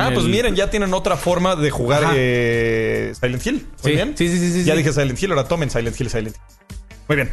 Ah, 0.00 0.10
pues 0.14 0.26
miren, 0.26 0.54
ya 0.54 0.70
tienen 0.70 0.94
otra 0.94 1.16
forma 1.16 1.56
de 1.56 1.70
jugar 1.70 2.12
eh, 2.14 3.12
Silent 3.20 3.44
Hill. 3.46 3.54
Muy 3.54 3.66
Sí, 3.82 3.90
bien. 3.90 4.14
sí, 4.16 4.28
sí, 4.28 4.38
sí, 4.38 4.52
sí, 4.52 4.64
Ya 4.64 4.74
sí. 4.74 4.78
dije 4.78 4.92
Silent 4.92 5.20
Hill, 5.22 5.30
ahora 5.32 5.48
tomen 5.48 5.70
Silent 5.70 6.00
Hill, 6.00 6.08
Silent 6.08 6.36
Hill. 6.36 6.42
Muy 7.08 7.16
bien. 7.16 7.30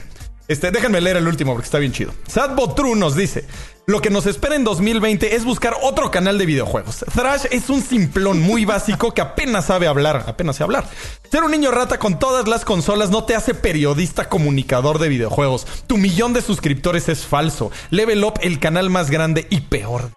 Este, 0.47 0.69
déjenme 0.69 1.01
leer 1.01 1.17
el 1.17 1.27
último 1.27 1.53
porque 1.53 1.65
está 1.65 1.79
bien 1.79 1.91
chido. 1.91 2.11
Sadbot 2.27 2.75
True 2.75 2.95
nos 2.95 3.15
dice: 3.15 3.45
Lo 3.87 3.99
que 3.99 4.11
nos 4.11 4.27
espera 4.27 4.55
en 4.55 4.63
2020 4.63 5.35
es 5.35 5.43
buscar 5.43 5.75
otro 5.81 6.11
canal 6.11 6.37
de 6.37 6.45
videojuegos. 6.45 7.03
Thrash 7.15 7.45
es 7.49 7.69
un 7.71 7.81
simplón 7.81 8.41
muy 8.41 8.63
básico 8.63 9.11
que 9.11 9.21
apenas 9.21 9.65
sabe 9.65 9.87
hablar, 9.87 10.23
apenas 10.27 10.57
sabe 10.57 10.65
hablar. 10.75 10.89
Ser 11.31 11.43
un 11.43 11.49
niño 11.51 11.71
rata 11.71 11.97
con 11.97 12.19
todas 12.19 12.47
las 12.47 12.63
consolas 12.63 13.09
no 13.09 13.23
te 13.23 13.33
hace 13.35 13.55
periodista 13.55 14.29
comunicador 14.29 14.99
de 14.99 15.09
videojuegos. 15.09 15.65
Tu 15.87 15.97
millón 15.97 16.33
de 16.33 16.43
suscriptores 16.43 17.09
es 17.09 17.25
falso. 17.25 17.71
Level 17.89 18.23
Up, 18.23 18.39
el 18.41 18.59
canal 18.59 18.91
más 18.91 19.09
grande 19.09 19.47
y 19.49 19.61
peor. 19.61 20.11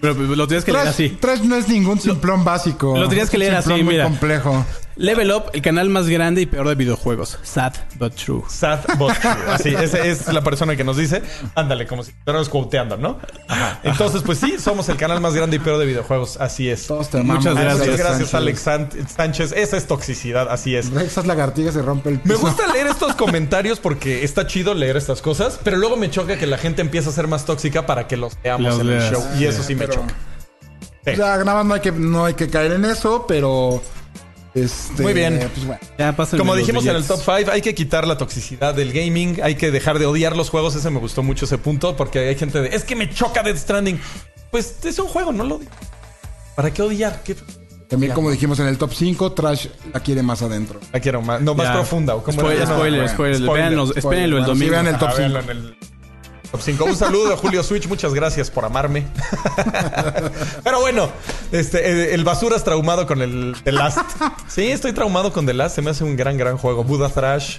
Pero 0.00 0.16
pues, 0.16 0.28
lo 0.28 0.46
tienes 0.46 0.64
que 0.64 0.72
leer 0.72 0.88
así. 0.88 1.10
Trash 1.10 1.42
no 1.42 1.56
es 1.56 1.68
ningún 1.68 2.00
simplón 2.00 2.44
básico. 2.44 2.96
lo 2.96 3.08
tenías 3.08 3.30
que 3.30 3.38
leer 3.38 3.54
así, 3.54 3.72
mira. 3.82 4.04
complejo. 4.04 4.64
Level 4.96 5.30
Up, 5.32 5.44
el 5.52 5.62
canal 5.62 5.88
más 5.88 6.08
grande 6.08 6.42
y 6.42 6.46
peor 6.46 6.68
de 6.68 6.74
videojuegos. 6.74 7.38
Sad 7.42 7.72
but 7.98 8.14
true. 8.14 8.42
Sadbot 8.48 9.16
True. 9.18 9.32
Así, 9.48 9.68
esa 9.74 9.98
es 10.04 10.32
la 10.32 10.42
persona 10.42 10.76
que 10.76 10.84
nos 10.84 10.96
dice. 10.96 11.22
Ándale, 11.54 11.86
como 11.86 12.02
si 12.02 12.10
estuviéramos 12.10 12.48
quoteando, 12.48 12.96
¿no? 12.96 13.18
Entonces, 13.82 14.22
pues 14.22 14.38
sí, 14.38 14.56
somos 14.58 14.88
el 14.88 14.96
canal 14.96 15.20
más 15.20 15.34
grande 15.34 15.56
y 15.56 15.58
peor 15.58 15.78
de 15.78 15.86
videojuegos. 15.86 16.36
Así 16.38 16.68
es. 16.68 16.86
Todos 16.86 17.08
te 17.08 17.18
amamos. 17.18 17.44
Muchas 17.44 17.54
Muchas 17.54 17.76
gracias, 17.78 17.98
gracias, 17.98 18.30
Sánchez. 18.30 18.66
Alex 18.68 19.10
Sánchez. 19.16 19.52
Esa 19.52 19.76
es 19.76 19.86
toxicidad, 19.86 20.48
así 20.50 20.76
es. 20.76 20.88
Esas 20.90 21.26
lagartijas 21.26 21.72
se 21.74 21.82
rompe 21.82 22.10
el 22.10 22.16
Me 22.16 22.34
piso. 22.34 22.40
gusta 22.40 22.66
leer 22.72 22.88
estos 22.88 23.14
comentarios 23.14 23.78
porque 23.80 24.24
está 24.24 24.46
chido 24.46 24.74
leer 24.74 24.96
estas 24.96 25.22
cosas, 25.22 25.58
pero 25.64 25.76
luego 25.78 25.96
me 25.96 26.10
choca 26.10 26.36
que 26.36 26.46
la 26.46 26.58
gente 26.58 26.82
empieza 26.82 27.10
a 27.10 27.12
ser 27.12 27.26
más 27.26 27.46
tóxica 27.46 27.86
para 27.86 28.06
que 28.06 28.16
los 28.16 28.36
veamos 28.42 28.74
Los 28.76 28.80
en 28.80 28.90
el 28.90 29.10
show. 29.10 29.22
Y 29.38 29.44
eso 29.44 29.62
sí 29.62 29.74
me 29.74 29.86
pero- 29.86 30.02
choca. 30.02 30.14
O 31.06 31.16
sea, 31.16 31.38
nada 31.38 31.54
más 31.54 31.66
no 31.66 31.74
hay 31.74 31.80
que, 31.80 31.92
no 31.92 32.24
hay 32.26 32.34
que 32.34 32.50
caer 32.50 32.72
en 32.72 32.84
eso, 32.84 33.24
pero. 33.26 33.82
Este, 34.54 35.02
Muy 35.02 35.12
bien. 35.12 35.38
Pues 35.54 35.66
bueno. 35.66 35.80
Ya 35.98 36.14
Como 36.36 36.54
dijimos 36.56 36.84
en 36.86 36.96
el 36.96 37.04
top 37.04 37.20
5, 37.24 37.50
hay 37.52 37.62
que 37.62 37.74
quitar 37.74 38.06
la 38.06 38.18
toxicidad 38.18 38.74
del 38.74 38.92
gaming, 38.92 39.40
hay 39.42 39.54
que 39.54 39.70
dejar 39.70 39.98
de 39.98 40.06
odiar 40.06 40.36
los 40.36 40.50
juegos. 40.50 40.74
Ese 40.74 40.90
me 40.90 40.98
gustó 40.98 41.22
mucho 41.22 41.44
ese 41.44 41.58
punto 41.58 41.96
porque 41.96 42.20
hay 42.20 42.34
gente 42.34 42.60
de, 42.60 42.68
es 42.74 42.84
que 42.84 42.96
me 42.96 43.08
choca 43.08 43.42
Death 43.42 43.58
Stranding. 43.58 44.00
Pues 44.50 44.84
es 44.84 44.98
un 44.98 45.06
juego, 45.06 45.32
no 45.32 45.44
lo 45.44 45.56
odio. 45.56 45.68
¿Para 46.56 46.72
qué 46.72 46.82
odiar? 46.82 47.22
¿Qué? 47.22 47.36
También, 47.88 48.12
como 48.12 48.30
dijimos 48.30 48.58
en 48.60 48.66
el 48.66 48.78
top 48.78 48.92
5, 48.94 49.32
Trash 49.32 49.66
la 49.92 50.00
quiere 50.00 50.22
más 50.22 50.42
adentro. 50.42 50.78
La 50.92 51.00
quiero 51.00 51.22
más, 51.22 51.40
no, 51.40 51.54
más 51.54 51.66
Ya. 51.66 51.72
profunda. 51.72 52.14
¿o 52.14 52.22
cómo 52.22 52.38
Spoiler, 52.40 52.62
espérenlo 53.04 53.36
el 53.36 53.46
Bueno, 53.46 53.86
sí, 53.86 54.00
domingo. 54.46 54.70
vean 54.70 54.86
el 54.86 54.98
top 54.98 55.10
5. 55.16 55.38
En 56.52 56.72
el 56.72 56.78
top 56.78 56.84
5. 56.84 56.84
Un 56.84 56.96
saludo 56.96 57.34
a 57.34 57.36
Julio 57.36 57.62
Switch, 57.62 57.86
muchas 57.88 58.14
gracias 58.14 58.50
por 58.50 58.64
amarme. 58.64 59.06
Pero 60.64 60.80
bueno, 60.80 61.10
este, 61.52 62.14
el 62.14 62.24
basuras 62.24 62.64
traumado 62.64 63.06
con 63.06 63.22
el 63.22 63.56
The 63.64 63.72
Last. 63.72 63.98
Sí, 64.48 64.70
estoy 64.70 64.92
traumado 64.92 65.32
con 65.32 65.46
The 65.46 65.54
Last, 65.54 65.76
se 65.76 65.82
me 65.82 65.90
hace 65.90 66.04
un 66.04 66.16
gran, 66.16 66.36
gran 66.36 66.56
juego. 66.56 66.84
Buddha 66.84 67.08
Thrash, 67.08 67.58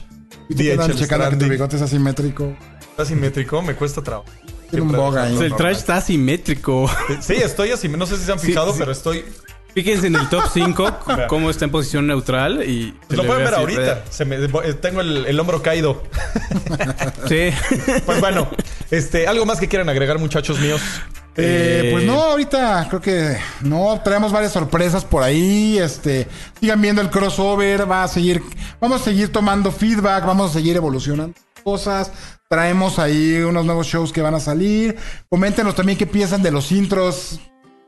Y 0.50 0.56
te 0.56 0.64
quedan 0.64 0.92
DHL 0.92 0.98
checando 0.98 1.30
que 1.30 1.36
tu 1.38 1.50
bigote 1.50 1.76
es 1.78 1.82
asimétrico. 1.82 2.56
Está 2.92 3.06
simétrico, 3.06 3.62
me 3.62 3.76
cuesta 3.76 4.02
trabajo. 4.02 4.26
Tiene 4.70 4.86
un 4.86 4.92
bug 4.92 5.18
ahí. 5.18 5.38
El 5.38 5.56
trash 5.56 5.78
está 5.78 5.98
asimétrico. 5.98 6.90
Sí, 7.20 7.36
estoy 7.36 7.72
así, 7.72 7.90
no 7.90 8.06
sé 8.06 8.18
si 8.18 8.24
se 8.24 8.32
han 8.32 8.40
fijado, 8.40 8.72
sí. 8.72 8.80
pero 8.80 8.92
estoy... 8.92 9.26
Fíjense 9.74 10.08
en 10.08 10.16
el 10.16 10.28
top 10.30 10.44
5 10.54 10.98
cómo 11.28 11.50
está 11.50 11.66
en 11.66 11.72
posición 11.72 12.08
neutral 12.08 12.64
y... 12.68 12.94
Lo 13.10 13.24
pueden 13.26 13.38
ve 13.38 13.44
ver 13.46 13.54
ahorita. 13.56 14.04
Se 14.10 14.26
me- 14.26 14.36
eh, 14.36 14.74
tengo 14.82 15.02
el, 15.02 15.26
el 15.26 15.40
hombro 15.40 15.62
caído. 15.62 16.04
Sí. 17.28 17.50
Pues 18.06 18.20
bueno, 18.20 18.50
este, 18.90 19.28
algo 19.28 19.46
más 19.46 19.60
que 19.60 19.68
quieran 19.68 19.88
agregar, 19.90 20.18
muchachos 20.20 20.60
míos. 20.60 20.82
Eh, 21.38 21.84
Eh, 21.86 21.90
pues 21.94 22.04
no, 22.06 22.22
ahorita 22.22 22.88
creo 22.90 23.02
que 23.02 23.38
no, 23.62 24.02
traemos 24.04 24.32
varias 24.34 24.52
sorpresas 24.52 25.06
por 25.06 25.24
ahí. 25.24 25.78
Este, 25.80 26.28
sigan 26.60 26.82
viendo 26.82 27.02
el 27.02 27.10
crossover, 27.10 27.90
va 27.90 28.04
a 28.04 28.08
seguir, 28.08 28.42
vamos 28.82 29.02
a 29.02 29.04
seguir 29.06 29.32
tomando 29.32 29.72
feedback, 29.72 30.26
vamos 30.26 30.52
a 30.52 30.54
seguir 30.56 30.76
evolucionando 30.76 31.34
cosas. 31.64 32.12
Traemos 32.50 33.00
ahí 33.00 33.38
unos 33.38 33.64
nuevos 33.66 33.88
shows 33.88 34.12
que 34.12 34.22
van 34.22 34.34
a 34.36 34.40
salir. 34.42 34.98
Coméntenos 35.30 35.74
también 35.76 35.98
qué 35.98 36.06
piensan 36.06 36.42
de 36.44 36.52
los 36.52 36.72
intros. 36.74 37.40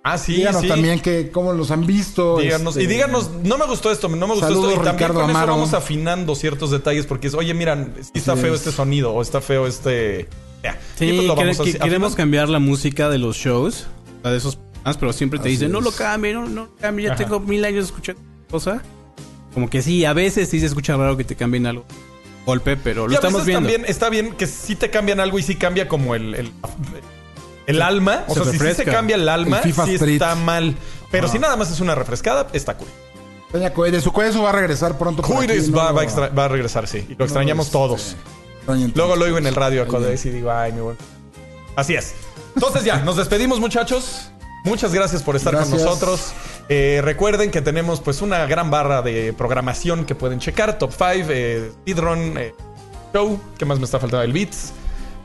Ah, 0.06 0.18
sí, 0.18 0.34
díganos 0.36 0.62
sí. 0.62 0.68
también 0.68 1.00
que, 1.00 1.32
cómo 1.32 1.54
los 1.54 1.72
han 1.72 1.86
visto. 1.86 2.38
Díganos, 2.40 2.76
este, 2.76 2.84
y 2.84 2.88
díganos, 2.88 3.32
no 3.44 3.58
me 3.58 3.66
gustó 3.66 3.90
esto, 3.90 4.10
no 4.10 4.18
me 4.28 4.34
gustó 4.34 4.48
Saludos, 4.48 4.72
esto. 4.72 4.82
Y 4.82 4.84
también 4.84 4.98
Ricardo 5.10 5.22
con 5.22 5.30
Amaro. 5.30 5.46
eso 5.46 5.52
vamos 5.60 5.74
afinando 5.74 6.36
ciertos 6.36 6.72
detalles 6.72 7.06
porque 7.06 7.28
es, 7.28 7.34
oye, 7.36 7.54
mira, 7.54 7.88
sí 8.02 8.12
está 8.16 8.36
feo 8.36 8.54
es. 8.54 8.60
este 8.60 8.72
sonido 8.74 9.14
o 9.14 9.22
está 9.22 9.40
feo 9.40 9.66
este. 9.66 10.28
Ya. 10.62 10.78
Sí, 10.98 11.06
Y 11.06 11.14
pues 11.16 11.28
lo 11.28 11.36
vamos 11.36 11.60
que- 11.62 11.78
queremos 11.80 12.16
cambiar 12.16 12.50
la 12.50 12.60
música 12.60 13.10
de 13.10 13.18
los 13.18 13.38
shows. 13.38 13.88
De 14.24 14.36
esos 14.36 14.58
pero 15.00 15.14
siempre 15.14 15.40
te 15.40 15.44
Así 15.44 15.52
dicen, 15.52 15.72
no 15.72 15.80
lo 15.80 15.92
cambie, 15.94 16.34
no, 16.34 16.50
no 16.50 16.68
cambie, 16.82 17.06
ya 17.06 17.14
Ajá. 17.14 17.24
tengo 17.24 17.40
mil 17.40 17.64
años 17.64 17.86
escuchando 17.86 18.22
cosa. 18.52 18.84
Como 19.54 19.70
que 19.70 19.82
sí, 19.82 20.04
a 20.04 20.12
veces 20.12 20.50
sí 20.50 20.60
se 20.60 20.66
escucha 20.66 20.98
raro 20.98 21.16
que 21.16 21.24
te 21.24 21.36
cambien 21.38 21.66
algo. 21.66 21.86
Golpe, 22.46 22.76
pero 22.76 23.06
lo 23.08 23.14
Y 23.14 23.16
a 23.16 23.20
estamos 23.20 23.46
veces 23.46 23.48
viendo. 23.48 23.70
también 23.70 23.90
está 23.90 24.10
bien 24.10 24.34
que 24.34 24.48
sí 24.48 24.76
te 24.76 24.90
cambian 24.90 25.22
algo 25.22 25.40
y 25.40 25.44
sí 25.44 25.56
cambia 25.56 25.88
como 25.88 26.14
el. 26.16 26.36
el 26.36 26.52
el 27.68 27.82
alma, 27.82 28.24
o 28.28 28.34
Se 28.34 28.44
sea, 28.44 28.52
si 28.52 28.60
sí 28.60 28.74
se 28.74 28.86
cambia 28.86 29.16
el 29.16 29.28
alma, 29.30 29.58
El 29.58 29.64
FIFA 29.64 29.86
sí 29.86 29.94
Street. 29.96 30.14
está 30.16 30.36
mal. 30.36 30.76
Pero 31.12 31.28
si 31.28 31.40
nada 31.40 31.56
más 31.56 31.72
es 31.72 31.80
una 31.80 31.96
refrescada, 31.96 32.48
está 32.54 32.76
cool. 32.76 32.88
Doña 33.52 33.72
su 34.02 34.12
Coede 34.12 34.36
va 34.40 34.50
a 34.50 34.54
regresar 34.54 34.98
pronto. 34.98 35.22
Cuides 35.22 35.74
va, 35.74 35.90
a 35.90 36.04
extra- 36.04 36.30
va 36.30 36.46
a 36.46 36.48
regresar, 36.48 36.88
sí. 36.88 37.06
Y 37.08 37.16
lo 37.16 37.24
extrañamos 37.26 37.68
este, 37.68 37.74
todos. 37.74 38.16
Luego 38.96 39.16
lo 39.16 39.26
oigo 39.26 39.38
en 39.38 39.46
el 39.46 39.54
radio 39.56 39.84
a 39.84 39.88
Codes 39.88 40.26
y 40.26 40.32
digo, 40.32 40.52
ay, 40.52 40.72
mi 40.72 40.82
buen. 40.82 40.98
Así 41.76 41.94
es. 41.94 42.14
Entonces 42.56 42.84
ya, 42.84 42.98
nos 43.02 43.18
despedimos, 43.18 43.60
muchachos. 43.60 44.30
Muchas 44.66 44.94
gracias 44.94 45.22
por 45.22 45.36
estar 45.36 45.54
con 45.56 45.70
nosotros. 45.70 46.34
Eh, 46.70 47.02
recuerden 47.04 47.52
que 47.52 47.62
tenemos 47.62 48.00
pues 48.00 48.22
una 48.22 48.46
gran 48.46 48.72
barra 48.72 49.02
de 49.02 49.34
programación 49.34 50.06
que 50.06 50.16
pueden 50.16 50.40
checar. 50.40 50.78
Top 50.80 50.92
5, 50.92 51.28
eh, 51.30 51.72
Speedrun, 51.82 52.38
eh, 52.38 52.56
Show. 53.14 53.40
¿Qué 53.58 53.66
más 53.66 53.78
me 53.80 53.86
está 53.86 54.00
faltando? 54.00 54.24
El 54.24 54.32
Beats. 54.34 54.72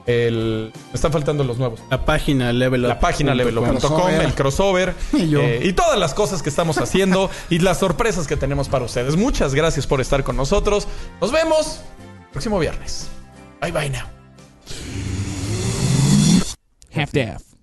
El, 0.09 0.73
me 0.75 0.95
están 0.95 1.13
faltando 1.13 1.45
los 1.45 1.59
nuevos. 1.59 1.81
La 1.91 2.03
página 2.05 2.51
level 2.51 2.81
La 2.81 2.99
página 2.99 3.35
levelup.com, 3.35 4.09
el 4.09 4.33
crossover 4.35 4.95
Y 5.13 5.29
yo. 5.29 5.43
eh, 5.43 5.61
y 5.65 5.75
todas 5.75 5.99
las 5.99 6.15
cosas 6.15 6.43
que 6.43 6.49
estamos 6.49 6.79
haciendo 6.79 7.31
y 7.51 7.59
las 7.59 7.79
sorpresas 7.79 8.27
que 8.27 8.37
tenemos 8.37 8.69
para 8.71 8.87
ustedes. 8.87 9.17
Muchas 9.17 9.55
gracias 9.55 9.87
por 9.87 10.01
estar 10.01 10.25
con 10.25 10.35
nosotros. 10.37 10.89
Nos 11.21 11.31
vemos 11.31 11.83
el 12.25 12.31
próximo 12.33 12.59
viernes. 12.59 13.09
Bye 13.61 13.71
bye 13.71 13.91
now. 13.91 14.07
Half-Daff. 16.95 17.58